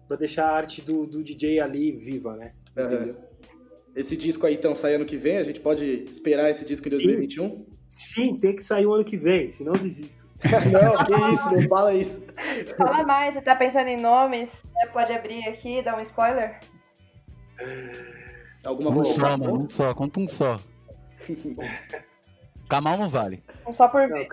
pra 0.06 0.16
deixar 0.18 0.46
a 0.46 0.54
arte 0.54 0.82
do, 0.82 1.06
do 1.06 1.24
DJ 1.24 1.60
ali 1.60 1.92
viva, 1.92 2.36
né? 2.36 2.54
Entendeu? 2.72 3.14
Uhum. 3.14 3.32
Esse 3.96 4.16
disco 4.16 4.46
aí 4.46 4.54
então 4.54 4.74
sai 4.74 4.94
ano 4.94 5.06
que 5.06 5.16
vem? 5.16 5.38
A 5.38 5.44
gente 5.44 5.60
pode 5.60 5.84
esperar 6.04 6.50
esse 6.50 6.64
disco 6.64 6.86
em 6.88 6.90
2021? 6.90 7.66
Sim, 7.88 8.38
tem 8.38 8.54
que 8.54 8.62
sair 8.62 8.86
o 8.86 8.92
ano 8.92 9.04
que 9.04 9.16
vem, 9.16 9.48
senão 9.50 9.74
eu 9.74 9.80
desisto. 9.80 10.21
não, 10.72 11.04
que 11.04 11.32
isso, 11.32 11.50
não 11.50 11.68
fala 11.68 11.94
isso. 11.94 12.22
Fala 12.76 13.04
mais, 13.04 13.34
você 13.34 13.40
tá 13.40 13.54
pensando 13.54 13.88
em 13.88 14.00
nomes? 14.00 14.64
Você 14.74 14.86
pode 14.88 15.12
abrir 15.12 15.48
aqui, 15.48 15.82
dar 15.82 15.96
um 15.96 16.00
spoiler? 16.00 16.60
Alguma 18.64 18.90
um 18.90 19.04
só, 19.04 19.36
mano, 19.36 19.62
um 19.62 19.68
só, 19.68 19.94
conta 19.94 20.20
um 20.20 20.26
só. 20.26 20.60
Kamal 22.68 22.96
não 22.96 23.08
vale. 23.08 23.42
Um 23.66 23.72
só 23.72 23.88
por 23.88 24.08
vez. 24.08 24.28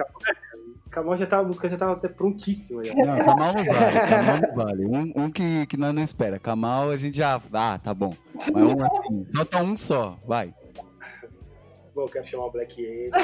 Kamal 0.90 1.18
já 1.18 1.27
tava, 1.27 1.44
a 1.44 1.45
música 1.45 1.69
já 1.69 1.77
tava 1.77 1.94
até 1.94 2.07
prontíssima. 2.07 2.84
Já. 2.84 2.94
Não, 2.95 3.18
Kamal 3.18 3.53
não 3.53 3.65
vale. 3.65 3.99
Kamal 3.99 4.41
não 4.41 4.56
vale. 4.56 4.86
Um, 4.86 5.14
um 5.15 5.31
que, 5.31 5.65
que 5.68 5.77
nós 5.77 5.94
não 5.94 6.02
espera. 6.02 6.40
Kamal 6.40 6.90
a 6.90 6.98
gente 6.98 7.18
já. 7.18 7.40
Ah, 7.53 7.80
tá 7.84 7.94
bom. 7.94 8.15
Mas 8.53 8.64
um 8.64 8.86
assim. 8.86 9.27
Solta 9.36 9.64
um 9.64 9.76
só, 9.76 10.18
vai. 10.26 10.53
Bom, 11.99 12.07
quero 12.07 12.26
chamar 12.26 12.45
o 12.45 12.51
Black 12.51 12.85
Alien. 12.85 13.11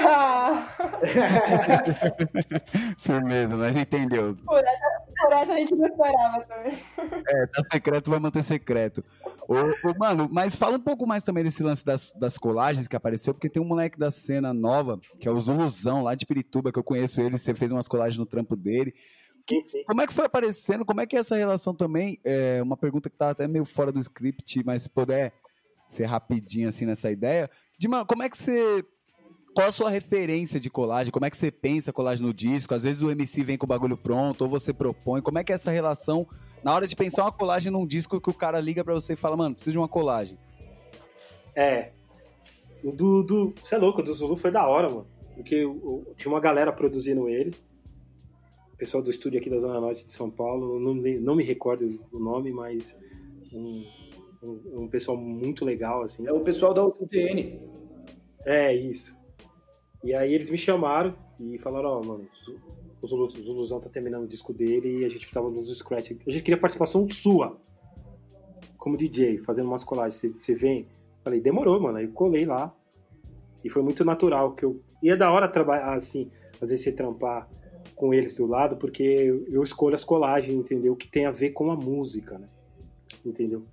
Firmeza, 2.99 3.55
mas 3.55 3.75
entendeu. 3.75 4.35
Por 4.45 4.59
essa, 4.59 5.01
por 5.17 5.31
essa 5.31 5.53
a 5.53 5.57
gente 5.57 5.75
não 5.75 5.85
esperava 5.85 6.43
também. 6.45 6.83
É, 7.27 7.47
tá 7.47 7.63
secreto, 7.71 8.09
vai 8.09 8.19
manter 8.19 8.43
secreto. 8.43 9.03
Ô, 9.47 9.55
ô, 9.55 9.97
mano, 9.97 10.27
mas 10.31 10.55
fala 10.55 10.77
um 10.77 10.81
pouco 10.81 11.07
mais 11.07 11.23
também 11.23 11.43
desse 11.43 11.63
lance 11.63 11.85
das, 11.85 12.11
das 12.13 12.37
colagens 12.37 12.87
que 12.87 12.95
apareceu, 12.95 13.33
porque 13.33 13.49
tem 13.49 13.61
um 13.61 13.67
moleque 13.67 13.97
da 13.97 14.11
cena 14.11 14.53
nova, 14.53 14.99
que 15.19 15.27
é 15.27 15.31
o 15.31 15.39
Zuluzão, 15.39 16.03
lá 16.03 16.15
de 16.15 16.25
Pirituba, 16.25 16.71
que 16.71 16.79
eu 16.79 16.83
conheço 16.83 17.21
ele, 17.21 17.37
você 17.37 17.53
fez 17.53 17.71
umas 17.71 17.87
colagens 17.87 18.17
no 18.17 18.25
trampo 18.25 18.55
dele. 18.55 18.93
Sim, 19.47 19.63
sim. 19.63 19.83
Como 19.85 20.01
é 20.01 20.07
que 20.07 20.13
foi 20.13 20.25
aparecendo? 20.25 20.83
Como 20.83 20.99
é 20.99 21.05
que 21.05 21.15
é 21.15 21.19
essa 21.19 21.35
relação 21.35 21.73
também? 21.73 22.19
É 22.23 22.61
uma 22.63 22.75
pergunta 22.75 23.09
que 23.09 23.15
tá 23.15 23.29
até 23.29 23.47
meio 23.47 23.63
fora 23.63 23.91
do 23.91 23.99
script, 23.99 24.63
mas 24.65 24.83
se 24.83 24.89
puder 24.89 25.33
ser 25.85 26.05
rapidinho 26.05 26.69
assim 26.69 26.85
nessa 26.85 27.11
ideia. 27.11 27.49
De, 27.77 27.87
mano, 27.87 28.05
como 28.05 28.23
é 28.23 28.29
que 28.29 28.37
você. 28.37 28.83
Qual 29.53 29.67
a 29.67 29.71
sua 29.71 29.89
referência 29.89 30.59
de 30.59 30.69
colagem? 30.69 31.11
Como 31.13 31.25
é 31.25 31.29
que 31.29 31.37
você 31.37 31.49
pensa 31.49 31.93
colagem 31.93 32.25
no 32.25 32.33
disco? 32.33 32.73
Às 32.73 32.83
vezes 32.83 33.01
o 33.01 33.09
MC 33.09 33.41
vem 33.43 33.57
com 33.57 33.65
o 33.65 33.69
bagulho 33.69 33.95
pronto, 33.95 34.41
ou 34.41 34.49
você 34.49 34.73
propõe. 34.73 35.21
Como 35.21 35.39
é 35.39 35.43
que 35.45 35.51
é 35.53 35.55
essa 35.55 35.71
relação 35.71 36.27
na 36.61 36.73
hora 36.73 36.85
de 36.85 36.95
pensar 36.95 37.23
uma 37.23 37.31
colagem 37.31 37.71
num 37.71 37.87
disco 37.87 38.19
que 38.19 38.29
o 38.29 38.33
cara 38.33 38.59
liga 38.59 38.83
para 38.83 38.93
você 38.93 39.13
e 39.13 39.15
fala, 39.15 39.37
mano, 39.37 39.55
preciso 39.55 39.73
de 39.73 39.77
uma 39.77 39.87
colagem? 39.87 40.37
É. 41.55 41.91
O 42.83 42.91
do. 42.91 43.53
Você 43.61 43.75
é 43.75 43.77
louco, 43.77 44.01
o 44.01 44.03
do 44.03 44.13
Zulu 44.13 44.35
foi 44.35 44.51
da 44.51 44.67
hora, 44.67 44.89
mano. 44.89 45.07
Porque 45.35 45.63
tinha 46.17 46.33
uma 46.33 46.39
galera 46.39 46.71
produzindo 46.71 47.29
ele. 47.29 47.55
O 48.73 48.77
pessoal 48.77 49.01
do 49.01 49.09
estúdio 49.09 49.39
aqui 49.39 49.49
da 49.49 49.59
Zona 49.59 49.79
Norte 49.79 50.05
de 50.05 50.11
São 50.11 50.29
Paulo, 50.29 50.79
não, 50.79 50.93
não 50.93 51.35
me 51.35 51.43
recordo 51.43 51.99
o 52.11 52.19
nome, 52.19 52.51
mas 52.51 52.95
um, 53.53 53.85
um, 54.41 54.83
um, 54.83 54.87
pessoal 54.87 55.17
muito 55.17 55.65
legal, 55.65 56.03
assim. 56.03 56.27
É 56.27 56.31
o 56.31 56.41
pessoal 56.41 56.73
da 56.73 56.85
UTN. 56.85 57.59
É, 58.45 58.73
isso. 58.73 59.17
E 60.03 60.13
aí 60.13 60.33
eles 60.33 60.49
me 60.49 60.57
chamaram 60.57 61.15
e 61.39 61.57
falaram, 61.57 61.89
ó, 61.89 61.99
oh, 61.99 62.03
mano, 62.03 62.27
o 63.01 63.07
Zulu, 63.07 63.25
o 63.25 63.29
Zuluzão 63.29 63.79
tá 63.79 63.89
terminando 63.89 64.23
o 64.23 64.27
disco 64.27 64.53
dele 64.53 64.99
e 64.99 65.05
a 65.05 65.09
gente 65.09 65.29
tava 65.31 65.49
nos 65.49 65.69
scratch. 65.75 66.11
A 66.27 66.31
gente 66.31 66.43
queria 66.43 66.59
participação 66.59 67.09
sua, 67.09 67.57
como 68.77 68.97
DJ, 68.97 69.39
fazendo 69.39 69.67
umas 69.67 69.83
colagens. 69.83 70.15
Você, 70.17 70.29
você 70.29 70.53
vem? 70.53 70.87
Falei, 71.23 71.41
demorou, 71.41 71.79
mano. 71.79 71.97
Aí 71.97 72.07
colei 72.07 72.45
lá. 72.45 72.73
E 73.63 73.69
foi 73.69 73.81
muito 73.81 74.05
natural, 74.05 74.53
que 74.53 74.63
eu... 74.63 74.79
E 75.01 75.09
é 75.09 75.15
da 75.15 75.31
hora 75.31 75.47
trabalhar, 75.47 75.95
assim, 75.95 76.29
às 76.61 76.69
vezes 76.69 76.83
você 76.83 76.91
trampar 76.91 77.49
com 77.95 78.13
eles 78.13 78.35
do 78.35 78.45
lado, 78.45 78.77
porque 78.77 79.03
eu 79.49 79.63
escolho 79.63 79.95
as 79.95 80.03
colagens, 80.03 80.55
entendeu? 80.55 80.95
Que 80.95 81.07
tem 81.07 81.25
a 81.25 81.31
ver 81.31 81.51
com 81.51 81.71
a 81.71 81.75
música, 81.75 82.37
né? 82.37 82.47
Entendeu? 83.25 83.65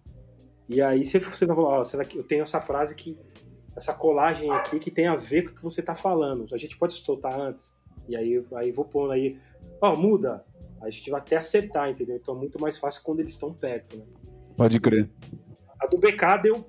E 0.73 0.81
aí 0.81 1.05
você, 1.05 1.19
você 1.19 1.45
vai 1.45 1.55
falar, 1.55 1.81
ó, 1.81 1.85
eu 2.15 2.25
tenho 2.25 2.43
essa 2.43 2.61
frase 2.61 2.95
que. 2.95 3.19
Essa 3.75 3.95
colagem 3.95 4.51
aqui 4.51 4.79
que 4.79 4.91
tem 4.91 5.07
a 5.07 5.17
ver 5.17 5.45
com 5.45 5.51
o 5.51 5.55
que 5.55 5.63
você 5.63 5.81
tá 5.81 5.95
falando. 5.95 6.47
A 6.55 6.59
gente 6.59 6.77
pode 6.77 6.93
soltar 6.95 7.39
antes. 7.39 7.75
E 8.09 8.17
aí, 8.17 8.45
aí 8.55 8.71
vou 8.71 8.85
pondo 8.85 9.13
aí, 9.13 9.39
ó, 9.81 9.97
muda. 9.97 10.45
A 10.83 10.91
gente 10.91 11.11
vai 11.11 11.21
até 11.21 11.37
acertar, 11.37 11.89
entendeu? 11.89 12.17
Então 12.17 12.35
é 12.35 12.39
muito 12.39 12.61
mais 12.61 12.77
fácil 12.77 13.03
quando 13.03 13.21
eles 13.21 13.33
estão 13.33 13.53
perto, 13.55 13.97
né? 13.97 14.05
Pode 14.57 14.81
crer. 14.81 15.09
A 15.81 15.87
do 15.87 15.97
BK 15.97 16.43
deu. 16.43 16.67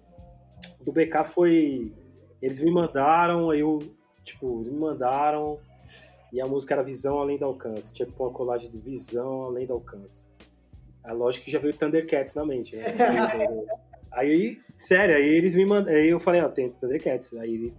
Do 0.82 0.92
BK 0.92 1.24
foi. 1.26 1.94
Eles 2.42 2.60
me 2.62 2.72
mandaram, 2.72 3.50
aí 3.50 3.62
eu. 3.62 3.80
Tipo, 4.24 4.62
eles 4.62 4.72
me 4.72 4.80
mandaram. 4.80 5.60
E 6.32 6.40
a 6.40 6.48
música 6.48 6.74
era 6.74 6.84
Visão 6.84 7.20
Além 7.20 7.38
do 7.38 7.46
Alcance. 7.46 7.92
Tinha 7.92 8.06
que 8.06 8.14
pôr 8.14 8.28
uma 8.28 8.34
colagem 8.34 8.70
de 8.70 8.78
Visão 8.78 9.44
Além 9.44 9.68
do 9.68 9.74
Alcance. 9.74 10.30
É 11.06 11.12
lógico 11.12 11.46
que 11.46 11.52
já 11.52 11.60
veio 11.60 11.76
Thundercats 11.76 12.34
na 12.34 12.46
mente, 12.46 12.76
né? 12.76 12.86
aí, 14.14 14.60
sério, 14.78 15.16
aí 15.16 15.28
eles 15.28 15.56
me 15.56 15.66
mandaram. 15.66 15.98
Aí 15.98 16.10
eu 16.10 16.20
falei, 16.20 16.42
ó, 16.42 16.50
tem 16.50 16.70
Thundercats. 16.70 17.34
Aí 17.36 17.54
ele. 17.54 17.74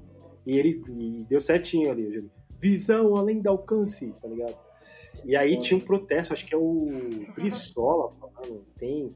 E 0.46 0.58
ele 0.58 0.82
e 0.88 1.24
deu 1.28 1.40
certinho 1.40 1.90
ali. 1.90 2.28
Visão 2.60 3.16
além 3.16 3.40
do 3.40 3.48
alcance, 3.48 4.12
tá 4.20 4.28
ligado? 4.28 4.56
E 5.24 5.34
aí 5.36 5.58
tinha 5.58 5.78
um 5.78 5.80
protesto, 5.80 6.32
acho 6.32 6.44
que 6.44 6.54
é 6.54 6.58
o 6.58 6.88
Brizola 7.34 8.10
falando, 8.10 8.64
tem 8.76 9.14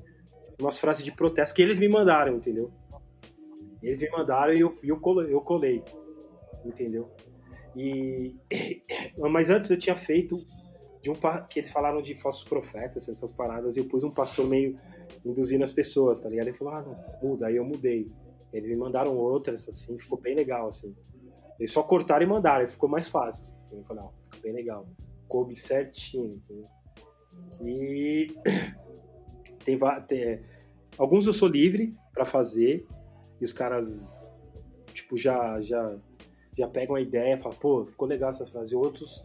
umas 0.58 0.78
frases 0.78 1.04
de 1.04 1.12
protesto 1.12 1.54
que 1.54 1.60
eles 1.60 1.78
me 1.78 1.88
mandaram, 1.88 2.36
entendeu? 2.36 2.72
Eles 3.82 4.00
me 4.00 4.08
mandaram 4.10 4.54
e 4.54 4.60
eu, 4.60 4.74
eu, 4.82 4.98
colei, 4.98 5.32
eu 5.32 5.40
colei, 5.40 5.82
entendeu? 6.64 7.10
E, 7.76 8.34
mas 9.30 9.50
antes 9.50 9.70
eu 9.70 9.78
tinha 9.78 9.96
feito 9.96 10.44
de 11.02 11.10
um 11.10 11.14
que 11.48 11.60
eles 11.60 11.70
falaram 11.70 12.00
de 12.00 12.14
falsos 12.14 12.44
profetas, 12.48 13.08
essas 13.08 13.30
paradas, 13.30 13.76
e 13.76 13.80
eu 13.80 13.84
pus 13.84 14.02
um 14.02 14.10
pastor 14.10 14.48
meio 14.48 14.78
induzindo 15.24 15.64
as 15.64 15.72
pessoas, 15.72 16.20
tá 16.20 16.28
ligado? 16.28 16.48
Ele 16.48 16.56
falou, 16.56 16.74
ah, 16.74 16.82
não, 16.82 17.28
muda, 17.28 17.46
aí 17.46 17.56
eu 17.56 17.64
mudei. 17.64 18.10
Eles 18.52 18.68
me 18.68 18.76
mandaram 18.76 19.16
outras, 19.16 19.68
assim, 19.68 19.98
ficou 19.98 20.18
bem 20.18 20.34
legal, 20.34 20.68
assim. 20.68 20.94
Eles 21.58 21.72
só 21.72 21.82
cortaram 21.82 22.24
e 22.24 22.26
mandaram, 22.26 22.66
ficou 22.66 22.88
mais 22.88 23.08
fácil. 23.08 23.42
Assim. 23.42 23.76
Eu 23.76 23.84
falei, 23.84 24.04
ficou 24.30 24.40
bem 24.42 24.52
legal. 24.52 24.86
Coube 25.26 25.54
certinho, 25.54 26.36
entendeu? 26.36 26.70
E 27.62 28.34
tem, 29.64 29.78
tem, 30.06 30.40
alguns 30.96 31.26
eu 31.26 31.32
sou 31.32 31.48
livre 31.48 31.94
para 32.12 32.24
fazer, 32.24 32.86
e 33.40 33.44
os 33.44 33.52
caras, 33.52 34.30
tipo, 34.92 35.16
já, 35.16 35.60
já, 35.60 35.96
já 36.56 36.68
pegam 36.68 36.96
a 36.96 37.00
ideia, 37.00 37.38
falam, 37.38 37.58
pô, 37.58 37.84
ficou 37.84 38.08
legal 38.08 38.30
essas 38.30 38.48
frases. 38.48 38.72
Outros 38.72 39.24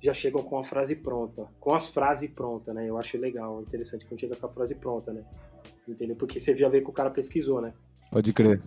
já 0.00 0.14
chegam 0.14 0.42
com 0.42 0.58
a 0.58 0.64
frase 0.64 0.96
pronta, 0.96 1.46
com 1.60 1.74
as 1.74 1.88
frases 1.88 2.30
prontas, 2.30 2.74
né? 2.74 2.88
Eu 2.88 2.96
acho 2.96 3.18
legal, 3.18 3.60
interessante 3.60 4.06
quando 4.06 4.20
chega 4.20 4.34
com 4.34 4.46
a 4.46 4.50
frase 4.50 4.74
pronta, 4.74 5.12
né? 5.12 5.24
Entendeu? 5.86 6.16
Porque 6.16 6.40
você 6.40 6.54
via 6.54 6.70
ver 6.70 6.82
que 6.82 6.90
o 6.90 6.92
cara 6.92 7.10
pesquisou, 7.10 7.60
né? 7.60 7.74
Pode 8.10 8.32
crer. 8.32 8.62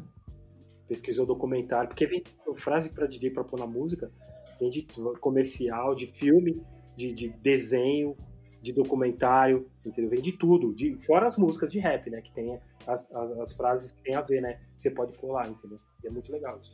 Pesquisou 0.88 1.26
documentário, 1.26 1.90
porque 1.90 2.06
vem 2.06 2.24
frase 2.56 2.90
para 2.90 3.08
DJ 3.08 3.32
para 3.32 3.44
pôr 3.44 3.60
na 3.60 3.66
música, 3.66 4.12
vem 4.60 4.70
de 4.70 4.88
comercial, 5.20 5.96
de 5.96 6.06
filme, 6.06 6.62
de, 6.96 7.12
de 7.12 7.30
desenho, 7.30 8.16
de 8.62 8.72
documentário, 8.72 9.68
entendeu? 9.84 10.10
Vem 10.10 10.22
de 10.22 10.34
tudo, 10.34 10.74
de, 10.74 10.96
fora 11.02 11.28
as 11.28 11.38
músicas 11.38 11.72
de 11.72 11.80
rap, 11.80 12.10
né? 12.10 12.22
Que 12.22 12.32
tem 12.32 12.60
as, 12.86 13.12
as, 13.12 13.32
as 13.40 13.54
frases 13.54 13.92
que 13.92 14.04
tem 14.04 14.16
a 14.16 14.22
ver, 14.22 14.42
né? 14.42 14.60
Você 14.78 14.92
pode 14.92 15.18
pôr 15.18 15.32
lá, 15.32 15.48
entendeu? 15.48 15.80
E 16.04 16.08
é 16.08 16.10
muito 16.12 16.32
legal 16.32 16.60
isso. 16.62 16.74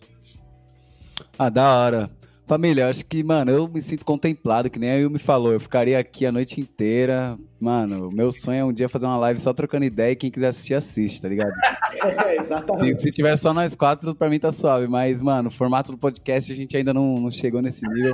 Ah, 1.38 1.50
da 1.50 1.78
hora. 1.78 2.19
Família, 2.50 2.90
acho 2.90 3.06
que, 3.06 3.22
mano, 3.22 3.52
eu 3.52 3.68
me 3.68 3.80
sinto 3.80 4.04
contemplado, 4.04 4.72
que 4.72 4.80
nem 4.80 4.92
a 4.92 4.96
Will 4.96 5.12
me 5.12 5.20
falou. 5.20 5.54
Eu 5.54 5.60
ficaria 5.60 6.00
aqui 6.00 6.26
a 6.26 6.32
noite 6.32 6.60
inteira. 6.60 7.38
Mano, 7.60 8.10
meu 8.12 8.32
sonho 8.32 8.60
é 8.60 8.66
um 8.66 8.74
dia 8.74 8.90
fazer 8.90 9.06
uma 9.06 9.20
live 9.20 9.40
só 9.40 9.54
trocando 9.54 9.86
ideia 9.86 10.14
e 10.14 10.16
quem 10.16 10.32
quiser 10.32 10.48
assistir, 10.48 10.74
assiste, 10.74 11.22
tá 11.22 11.30
ligado? 11.30 11.52
É, 12.02 12.38
exatamente. 12.38 13.02
Se, 13.02 13.12
tiver 13.12 13.36
só 13.36 13.54
nós 13.54 13.76
quatro, 13.76 14.16
pra 14.16 14.30
mim 14.30 14.40
tá 14.40 14.54
suave. 14.54 14.88
Mas, 14.88 15.22
mano, 15.22 15.50
o 15.50 15.52
formato 15.52 15.92
do 15.92 15.98
podcast 15.98 16.50
a 16.50 16.56
gente 16.56 16.78
ainda 16.78 16.94
não, 16.94 17.20
não 17.20 17.30
chegou 17.30 17.62
nesse 17.62 17.86
nível. 17.86 18.14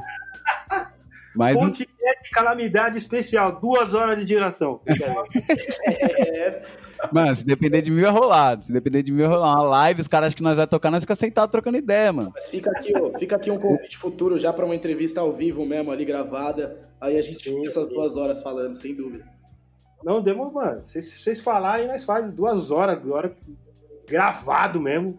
Mas... 1.36 1.56
Podcast 1.56 1.96
calamidade 2.32 2.98
especial, 2.98 3.60
duas 3.60 3.94
horas 3.94 4.18
de 4.18 4.34
duração. 4.34 4.82
é, 5.88 6.62
Mano, 7.12 7.36
se 7.36 7.46
depender 7.46 7.82
de 7.82 7.92
mim, 7.92 8.04
é 8.04 8.10
rolado. 8.10 8.66
Se 8.66 8.74
depender 8.74 9.04
de 9.04 9.12
mim, 9.12 9.24
é 9.24 9.26
rolado. 9.26 9.60
Uma 9.60 9.70
live, 9.70 10.02
os 10.02 10.08
caras 10.08 10.28
acham 10.28 10.38
que 10.38 10.44
nós 10.44 10.56
vamos 10.56 10.70
tocar, 10.70 10.92
nós 10.92 11.04
ficamos 11.04 11.20
sentados 11.20 11.52
trocando 11.52 11.78
ideia, 11.78 12.12
mano. 12.12 12.32
Mas 12.34 12.46
fica 12.48 12.72
aqui, 12.72 12.92
ó, 12.98 13.18
fica 13.18 13.36
aqui 13.36 13.52
um 13.52 13.60
convite 13.60 13.98
futuro 13.98 14.38
já 14.40 14.52
pra 14.52 14.66
uma 14.66 14.76
entrevista 14.76 15.20
ao 15.22 15.34
vivo 15.34 15.66
mesmo, 15.66 15.92
ali 15.92 16.06
gravada. 16.06 16.90
Aí 17.00 17.18
a 17.18 17.22
gente 17.22 17.44
sim, 17.44 17.56
fica 17.56 17.68
essas 17.68 17.88
sim. 17.88 17.94
duas 17.94 18.18
horas 18.18 18.42
falando, 18.42 18.76
sem 18.78 18.96
dúvida. 18.96 19.26
Não, 20.04 20.22
demo, 20.22 20.52
mano. 20.52 20.84
Se 20.84 21.02
vocês 21.02 21.42
falarem, 21.42 21.88
nós 21.88 22.04
fazemos 22.04 22.36
duas 22.36 22.72
horas, 22.72 22.98
agora 22.98 23.36
gravado 24.08 24.80
mesmo, 24.80 25.18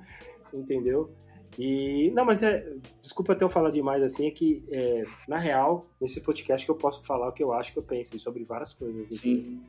entendeu? 0.52 1.10
E, 1.58 2.10
não, 2.10 2.24
mas 2.24 2.42
é, 2.42 2.66
desculpa 3.00 3.32
até 3.32 3.44
eu 3.44 3.48
falar 3.48 3.70
demais 3.70 4.02
assim, 4.02 4.26
é 4.26 4.30
que, 4.30 4.64
é, 4.70 5.04
na 5.26 5.38
real, 5.38 5.86
nesse 6.00 6.20
podcast 6.20 6.66
que 6.66 6.70
eu 6.70 6.76
posso 6.76 7.04
falar 7.04 7.28
o 7.28 7.32
que 7.32 7.42
eu 7.42 7.52
acho 7.52 7.72
que 7.72 7.78
eu 7.78 7.82
penso 7.82 8.18
sobre 8.18 8.44
várias 8.44 8.74
coisas. 8.74 9.08
Sim. 9.18 9.62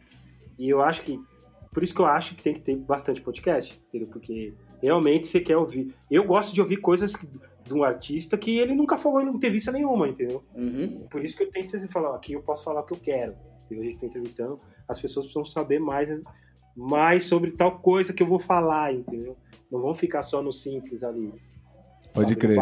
E 0.58 0.70
eu 0.70 0.82
acho 0.82 1.02
que 1.04 1.20
por 1.72 1.84
isso 1.84 1.94
que 1.94 2.02
eu 2.02 2.08
acho 2.08 2.36
que 2.36 2.42
tem 2.42 2.54
que 2.56 2.62
ter 2.62 2.76
bastante 2.76 3.22
podcast, 3.22 3.80
entendeu? 3.88 4.08
Porque 4.08 4.54
realmente 4.82 5.28
você 5.28 5.40
quer 5.40 5.58
ouvir. 5.58 5.94
Eu 6.10 6.24
gosto 6.24 6.54
de 6.54 6.60
ouvir 6.60 6.78
coisas 6.78 7.14
de 7.14 7.74
um 7.74 7.84
artista 7.84 8.38
que 8.38 8.58
ele 8.58 8.74
nunca 8.74 8.98
falou 8.98 9.22
em 9.22 9.28
entrevista 9.28 9.72
nenhuma, 9.72 10.08
entendeu? 10.08 10.44
Uhum. 10.56 11.06
Por 11.10 11.24
isso 11.24 11.38
que 11.38 11.44
eu 11.44 11.52
tento 11.52 11.70
sempre 11.70 11.88
falar, 11.88 12.16
aqui 12.16 12.34
eu 12.34 12.42
posso 12.42 12.64
falar 12.64 12.82
o 12.82 12.84
que 12.84 12.94
eu 12.94 13.00
quero. 13.00 13.36
Entendeu? 13.66 13.84
A 13.84 13.86
gente 13.86 13.96
está 13.96 14.08
entrevistando, 14.08 14.60
as 14.88 15.00
pessoas 15.00 15.26
precisam 15.26 15.46
saber 15.46 15.80
mais, 15.80 16.10
mais 16.76 17.26
sobre 17.26 17.52
tal 17.52 17.80
coisa 17.80 18.12
que 18.12 18.24
eu 18.24 18.28
vou 18.28 18.40
falar, 18.40 18.94
entendeu? 18.94 19.38
Não 19.70 19.82
vão 19.82 19.94
ficar 19.94 20.24
só 20.24 20.42
no 20.42 20.52
simples 20.52 21.04
ali. 21.04 21.32
Pode 22.18 22.36
crer. 22.36 22.60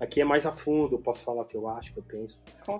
Aqui 0.00 0.20
é 0.20 0.24
mais 0.24 0.44
a 0.44 0.50
fundo, 0.50 0.96
eu 0.96 0.98
posso 0.98 1.22
falar 1.24 1.42
o 1.42 1.44
que 1.44 1.56
eu 1.56 1.68
acho, 1.68 1.90
o 1.90 1.94
que 1.94 2.00
eu 2.00 2.04
penso. 2.04 2.38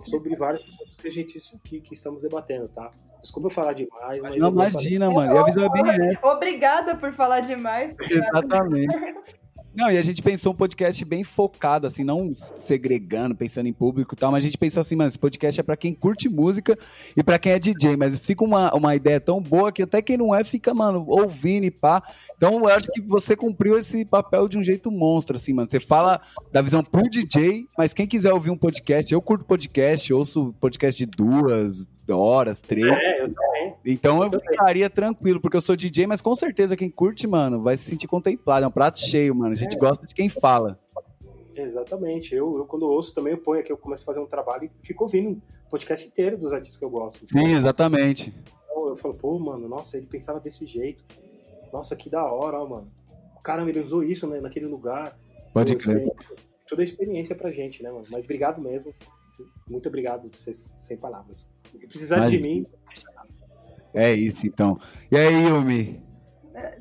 Sobre 0.09 0.35
várias 0.35 0.63
coisas 0.65 0.97
que 0.97 1.09
a 1.09 1.11
gente 1.11 1.41
que, 1.63 1.81
que 1.81 1.95
estamos 1.95 2.21
debatendo, 2.21 2.69
tá? 2.69 2.91
Desculpa 3.21 3.51
falar 3.51 3.73
demais. 3.73 4.21
Mas 4.21 4.37
não, 4.37 4.49
imagina, 4.49 5.09
mano. 5.09 5.33
E 5.33 5.39
a 5.39 5.45
visão 5.45 5.65
é 5.65 5.69
bem 5.69 6.19
Obrigada 6.23 6.97
por 6.97 7.13
falar 7.13 7.41
demais. 7.41 7.95
Exatamente. 8.11 8.93
Não, 9.75 9.91
e 9.91 9.97
a 9.97 10.03
gente 10.03 10.21
pensou 10.21 10.53
um 10.53 10.57
podcast 10.57 11.03
bem 11.05 11.25
focado, 11.25 11.87
assim, 11.87 12.05
não 12.05 12.33
segregando, 12.35 13.35
pensando 13.35 13.69
em 13.69 13.73
público 13.73 14.15
e 14.15 14.19
tal, 14.19 14.31
mas 14.31 14.45
a 14.45 14.47
gente 14.47 14.59
pensou 14.59 14.83
assim, 14.83 14.95
mano, 14.95 15.09
esse 15.09 15.19
podcast 15.19 15.59
é 15.59 15.63
pra 15.63 15.77
quem 15.77 15.95
curte 15.95 16.29
música 16.29 16.79
e 17.17 17.23
pra 17.23 17.39
quem 17.39 17.53
é 17.53 17.59
DJ, 17.59 17.97
mas 17.97 18.19
fica 18.19 18.45
uma, 18.45 18.75
uma 18.75 18.95
ideia 18.95 19.19
tão 19.19 19.41
boa 19.41 19.73
que 19.73 19.83
até 19.83 20.03
quem 20.03 20.19
não 20.19 20.35
é 20.35 20.45
fica, 20.45 20.75
mano, 20.75 21.05
ouvindo 21.09 21.65
e 21.65 21.71
pá. 21.71 22.03
Então 22.37 22.59
eu 22.59 22.69
acho 22.69 22.89
que 22.93 23.01
você 23.01 23.35
cumpriu 23.35 23.79
esse 23.79 24.05
papel 24.05 24.47
de 24.47 24.59
um 24.59 24.63
jeito 24.63 24.91
monstro, 24.91 25.37
assim, 25.37 25.55
mano. 25.55 25.71
Você 25.71 25.81
fala 25.81 26.21
da 26.53 26.61
visão 26.61 26.85
pro 26.85 27.09
DJ, 27.09 27.67
mas 27.77 27.95
quem 27.95 28.07
quiser 28.07 28.33
ouvir 28.33 28.51
um 28.51 28.59
podcast, 28.59 29.13
eu 29.13 29.23
curto 29.23 29.45
podcast, 29.45 30.13
ouço 30.13 30.55
podcast 30.61 30.99
de 30.99 31.11
duas, 31.11 31.89
horas, 32.11 32.61
três. 32.61 32.87
É, 32.87 33.23
eu 33.23 33.33
também. 33.33 33.75
Então 33.85 34.23
eu, 34.23 34.31
eu 34.33 34.41
ficaria 34.41 34.91
tranquilo, 34.91 35.41
porque 35.41 35.57
eu 35.57 35.61
sou 35.61 35.77
DJ, 35.77 36.07
mas 36.07 36.21
com 36.21 36.35
certeza 36.35 36.77
quem 36.77 36.91
curte, 36.91 37.27
mano, 37.27 37.63
vai 37.63 37.77
se 37.77 37.85
sentir 37.85 38.07
contemplado. 38.07 38.65
É 38.65 38.69
um 38.69 38.73
prato 38.73 38.99
cheio, 38.99 39.35
mano. 39.35 39.53
A 39.53 39.57
gente 39.57 39.77
é. 39.77 39.79
gosta 39.79 40.07
de 40.07 40.15
quem 40.15 40.29
fala. 40.29 40.79
Exatamente. 41.55 42.35
Eu, 42.35 42.57
eu, 42.59 42.65
quando 42.65 42.89
ouço 42.89 43.15
também, 43.15 43.33
eu 43.33 43.39
ponho 43.39 43.61
aqui, 43.61 43.71
eu 43.71 43.77
começo 43.77 44.03
a 44.03 44.07
fazer 44.07 44.21
um 44.21 44.27
trabalho 44.27 44.65
e 44.65 44.87
fico 44.87 45.05
ouvindo 45.05 45.41
o 45.67 45.71
podcast 45.71 46.07
inteiro 46.07 46.37
dos 46.37 46.53
artistas 46.53 46.79
que 46.79 46.85
eu 46.85 46.91
gosto. 46.91 47.27
Sim, 47.27 47.53
exatamente. 47.53 48.35
Então 48.65 48.89
eu 48.89 48.97
falo, 48.97 49.15
pô, 49.15 49.39
mano, 49.39 49.69
nossa, 49.69 49.97
ele 49.97 50.07
pensava 50.07 50.41
desse 50.41 50.67
jeito. 50.67 51.05
Nossa, 51.73 51.97
que 51.97 52.11
da 52.11 52.25
hora, 52.25 52.59
ó, 52.59 52.67
mano. 52.67 52.91
Caramba, 53.43 53.71
ele 53.71 53.81
usou 53.81 54.03
isso 54.03 54.27
né, 54.27 54.41
naquele 54.41 54.67
lugar. 54.67 55.19
Pode 55.53 55.75
crer. 55.77 56.11
Toda 56.69 56.83
a 56.83 56.85
experiência 56.85 57.35
pra 57.35 57.51
gente, 57.51 57.83
né, 57.83 57.91
mano? 57.91 58.05
Mas 58.11 58.25
obrigado 58.25 58.61
mesmo. 58.61 58.95
Muito 59.69 59.89
obrigado, 59.89 60.31
sem 60.81 60.97
palavras. 60.97 61.49
Se 61.71 61.87
precisar 61.87 62.19
Mas... 62.19 62.31
de 62.31 62.39
mim. 62.39 62.67
É 63.95 64.13
isso, 64.13 64.47
então. 64.47 64.79
E 65.11 65.17
aí, 65.17 65.47
Yumi? 65.47 66.03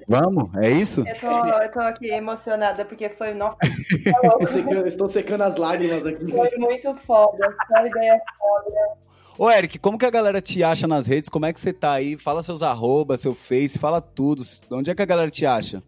Vamos? 0.07 0.53
É 0.55 0.69
isso? 0.69 1.01
Eu 1.07 1.17
tô, 1.17 1.45
eu 1.45 1.71
tô 1.71 1.79
aqui 1.79 2.09
emocionada 2.09 2.83
porque 2.85 3.09
foi. 3.09 3.33
Nossa, 3.33 3.57
estou 4.85 5.09
secando 5.09 5.41
as 5.41 5.55
lágrimas 5.55 6.05
aqui. 6.05 6.29
Foi 6.29 6.49
muito 6.57 6.95
foda. 7.05 7.55
Foi 7.67 7.87
ideia 7.87 8.19
foda. 8.37 9.01
Ô, 9.37 9.49
Eric, 9.49 9.79
como 9.79 9.97
que 9.97 10.05
a 10.05 10.09
galera 10.09 10.41
te 10.41 10.63
acha 10.63 10.87
nas 10.87 11.07
redes? 11.07 11.29
Como 11.29 11.45
é 11.45 11.53
que 11.53 11.59
você 11.59 11.71
tá 11.71 11.93
aí? 11.93 12.17
Fala 12.17 12.43
seus 12.43 12.61
arroba, 12.61 13.17
seu 13.17 13.33
face, 13.33 13.79
fala 13.79 14.01
tudo. 14.01 14.43
Onde 14.69 14.91
é 14.91 14.95
que 14.95 15.01
a 15.01 15.05
galera 15.05 15.31
te 15.31 15.45
acha? 15.45 15.81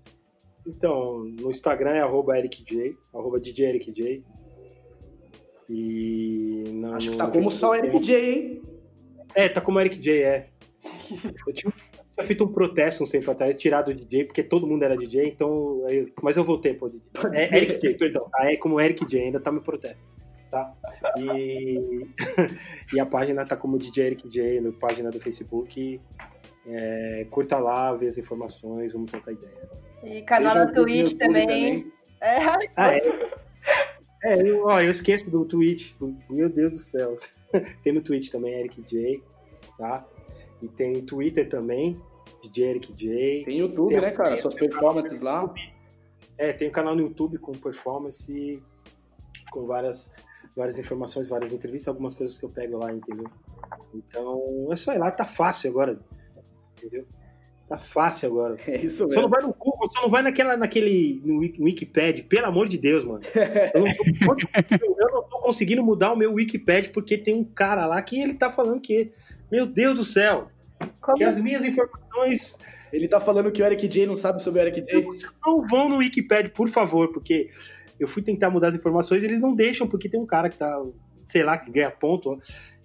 Então, 0.66 1.20
no 1.26 1.52
Instagram 1.52 1.92
é 1.92 2.02
arroba 2.02 2.38
EricJ, 2.38 2.98
arroba 3.14 3.40
DJ 3.40 3.68
EricJ. 3.68 4.24
E 5.70 6.64
no, 6.74 6.96
Acho 6.96 7.12
que 7.12 7.18
tá 7.18 7.28
como 7.28 7.52
só 7.52 7.76
Eric 7.76 8.00
J, 8.00 8.18
hein? 8.18 8.62
É, 9.34 9.50
tá 9.50 9.62
como 9.62 9.80
Eric 9.80 10.00
J, 10.00 10.24
é. 10.24 10.48
Eu 11.48 11.54
tinha, 11.54 11.74
tinha 12.14 12.26
feito 12.26 12.44
um 12.44 12.48
protesto 12.52 13.04
um 13.04 13.08
tempo 13.08 13.32
atrás, 13.32 13.56
tirado 13.56 13.90
o 13.90 13.94
DJ, 13.94 14.26
porque 14.26 14.44
todo 14.44 14.68
mundo 14.68 14.84
era 14.84 14.98
DJ, 14.98 15.28
então. 15.30 15.82
mas 16.22 16.38
eu 16.38 16.44
voltei 16.44 16.74
pro 16.74 16.90
DJ. 16.90 17.04
É 17.34 17.58
Eric 17.58 17.80
J, 17.80 17.94
perdão. 17.96 18.30
Ah, 18.36 18.52
é 18.52 18.58
como 18.58 18.80
Eric 18.80 19.06
J, 19.06 19.24
ainda 19.24 19.40
tá 19.40 19.52
meu 19.52 19.62
protesto. 19.62 20.02
Tá? 20.52 20.72
E, 21.18 22.06
e 22.94 23.00
a 23.00 23.06
página 23.06 23.44
tá 23.46 23.58
como 23.58 23.80
DJ 23.80 24.08
Eric 24.08 24.30
J, 24.30 24.62
na 24.62 24.72
página 24.74 25.10
do 25.10 25.20
Facebook. 25.20 26.00
É, 26.66 27.26
curta 27.30 27.58
lá, 27.58 27.94
vê 27.94 28.08
as 28.08 28.18
informações, 28.18 28.94
vamos 28.94 29.12
trocar 29.12 29.32
ideia. 29.34 29.70
E 30.04 30.22
canal 30.22 30.56
no 30.56 30.72
Twitch 30.72 31.14
também. 31.18 31.48
também. 31.48 31.94
É. 32.22 32.38
Ah, 32.76 32.96
é. 32.96 33.43
É, 34.24 34.42
eu, 34.42 34.66
ó, 34.66 34.80
eu 34.82 34.92
esqueço 34.92 35.30
do 35.30 35.46
Twitch. 35.46 35.94
Meu 36.30 36.50
Deus 36.50 36.72
do 36.72 36.78
céu. 36.78 37.16
tem 37.84 37.94
no 37.94 38.02
Twitch 38.02 38.30
também, 38.30 38.54
Eric 38.54 38.82
J, 38.84 39.22
tá? 39.78 40.06
E 40.62 40.68
tem 40.68 41.02
Twitter 41.06 41.48
também, 41.50 42.02
DJ 42.42 42.70
Eric 42.70 42.94
J. 42.94 43.44
Tem 43.46 43.60
YouTube, 43.60 43.92
tem, 43.92 44.02
né, 44.02 44.12
cara? 44.12 44.38
Suas 44.38 44.54
performances 44.54 45.20
lá. 45.22 45.54
É, 46.38 46.54
tem 46.54 46.70
um 46.70 46.72
canal 46.72 46.96
no 46.96 47.02
YouTube 47.02 47.38
com 47.38 47.52
performance, 47.52 48.64
com 49.52 49.66
várias, 49.66 50.12
várias 50.56 50.80
informações, 50.80 51.28
várias 51.28 51.52
entrevistas, 51.52 51.90
algumas 51.90 52.14
coisas 52.14 52.38
que 52.38 52.46
eu 52.46 52.50
pego 52.50 52.78
lá, 52.78 52.92
entendeu? 52.92 53.30
Então, 53.94 54.68
é 54.72 54.76
só 54.76 54.94
ir 54.94 55.00
lá, 55.00 55.12
tá 55.12 55.26
fácil 55.26 55.70
agora, 55.70 56.00
entendeu? 56.78 57.06
Tá 57.74 57.80
fácil 57.80 58.30
agora. 58.30 58.60
É 58.68 58.86
isso 58.86 59.02
mesmo. 59.02 59.14
Só 59.16 59.22
não 59.24 59.30
vai 59.30 59.42
no 59.42 59.52
Google, 59.52 59.92
só 59.92 60.04
não 60.04 60.10
vai 60.10 60.22
naquela, 60.22 60.56
naquele, 60.56 61.20
no 61.26 61.40
Wikipedia, 61.40 62.24
pelo 62.24 62.46
amor 62.46 62.68
de 62.68 62.78
Deus, 62.78 63.04
mano. 63.04 63.22
Eu 63.74 63.82
não, 63.82 64.38
tô, 64.38 64.78
eu 64.80 65.12
não 65.12 65.24
tô 65.24 65.40
conseguindo 65.40 65.82
mudar 65.82 66.14
o 66.14 66.16
meu 66.16 66.34
Wikipedia 66.34 66.92
porque 66.94 67.18
tem 67.18 67.34
um 67.34 67.44
cara 67.44 67.88
lá 67.88 68.00
que 68.04 68.22
ele 68.22 68.36
tá 68.36 68.52
falando 68.52 68.80
que, 68.80 69.12
meu 69.52 69.66
Deus 69.66 69.96
do 69.98 70.06
céu, 70.06 70.50
Como? 71.02 71.18
que 71.18 71.24
as 71.24 71.40
minhas 71.40 71.66
informações... 71.66 72.60
Ele 72.92 73.08
tá 73.08 73.20
falando 73.20 73.52
que 73.52 73.64
o 73.64 73.66
Eric 73.66 73.88
J 73.88 74.06
não 74.06 74.16
sabe 74.16 74.44
sobre 74.44 74.62
o 74.62 74.68
Eric 74.68 74.80
J. 74.82 75.08
Não 75.44 75.66
vão 75.66 75.90
no 75.90 75.98
Wikipedia, 75.98 76.52
por 76.52 76.70
favor, 76.70 77.12
porque 77.12 77.50
eu 78.00 78.08
fui 78.08 78.22
tentar 78.22 78.52
mudar 78.52 78.68
as 78.68 78.76
informações 78.76 79.24
e 79.24 79.26
eles 79.26 79.42
não 79.42 79.56
deixam, 79.56 79.88
porque 79.88 80.08
tem 80.08 80.20
um 80.20 80.28
cara 80.28 80.48
que 80.48 80.60
tá, 80.60 80.80
sei 81.26 81.42
lá, 81.42 81.58
que 81.58 81.72
ganha 81.72 81.90
ponto 81.90 82.40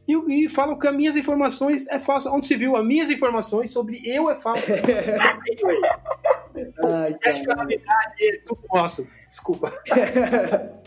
e, 0.09 0.45
e 0.45 0.49
falam 0.49 0.79
que 0.79 0.89
as 0.89 0.97
minhas 0.97 1.17
informações 1.17 1.87
é 1.89 1.99
falsa. 1.99 2.31
Onde 2.31 2.49
se 2.49 2.57
viu? 2.57 2.75
As 2.77 2.87
minhas 2.87 3.11
informações 3.11 3.71
sobre 3.71 4.01
eu 4.07 4.31
é 4.31 4.35
falsa. 4.35 4.65
Ai, 6.85 7.15
que 7.15 7.29
a 7.29 7.33
realidade 7.55 8.23
é 8.23 8.39
tudo 8.47 8.63
nosso. 8.73 9.07
Desculpa. 9.27 9.71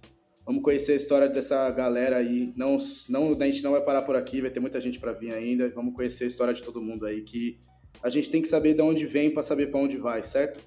Vamos 0.47 0.63
conhecer 0.63 0.93
a 0.93 0.97
história 0.97 1.29
dessa 1.29 1.71
galera 1.71 2.19
aí. 2.19 2.53
Não, 2.55 2.77
não, 3.09 3.37
a 3.41 3.47
gente 3.47 3.63
não 3.63 3.73
vai 3.73 3.81
parar 3.81 4.03
por 4.03 4.15
aqui, 4.15 4.43
vai 4.43 4.51
ter 4.51 4.61
muita 4.61 4.81
gente 4.81 5.01
para 5.01 5.13
vir 5.13 5.33
ainda. 5.33 5.71
Vamos 5.71 5.95
conhecer 5.95 6.25
a 6.25 6.27
história 6.27 6.53
de 6.53 6.63
todo 6.63 6.83
mundo 6.83 7.07
aí, 7.07 7.23
que 7.23 7.59
a 8.03 8.11
gente 8.11 8.31
tem 8.31 8.43
que 8.43 8.49
saber 8.49 8.75
de 8.75 8.83
onde 8.83 9.07
vem 9.07 9.31
para 9.31 9.43
saber 9.43 9.71
para 9.71 9.81
onde 9.81 9.97
vai, 9.97 10.23
certo? 10.23 10.61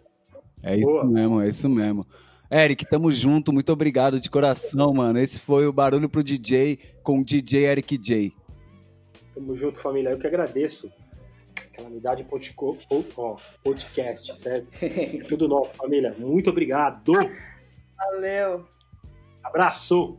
É 0.64 0.76
isso 0.76 0.86
Boa. 0.86 1.06
mesmo, 1.06 1.41
é 1.41 1.48
isso 1.48 1.70
mesmo. 1.70 2.06
Eric, 2.49 2.86
tamo 2.86 3.12
junto, 3.12 3.54
muito 3.54 3.72
obrigado 3.72 4.20
de 4.20 4.30
coração, 4.30 4.94
mano. 4.94 5.20
Esse 5.20 5.40
foi 5.40 5.68
o 5.68 5.74
Barulho 5.74 6.10
pro 6.10 6.24
DJ 6.24 6.80
com 7.04 7.20
o 7.20 7.24
DJ 7.24 7.66
Eric 7.66 7.98
J. 7.98 8.34
Tamo 9.36 9.56
junto, 9.56 9.80
família. 9.80 10.10
Eu 10.10 10.18
que 10.18 10.26
agradeço. 10.26 10.91
Calamidade 11.74 12.26
Podcast, 13.64 14.36
certo? 14.38 14.68
Tudo 15.28 15.48
nosso, 15.48 15.76
família. 15.76 16.16
Muito 16.18 16.49
obrigado. 16.49 17.14
Valeu. 17.95 18.77
Abraço! 19.48 20.18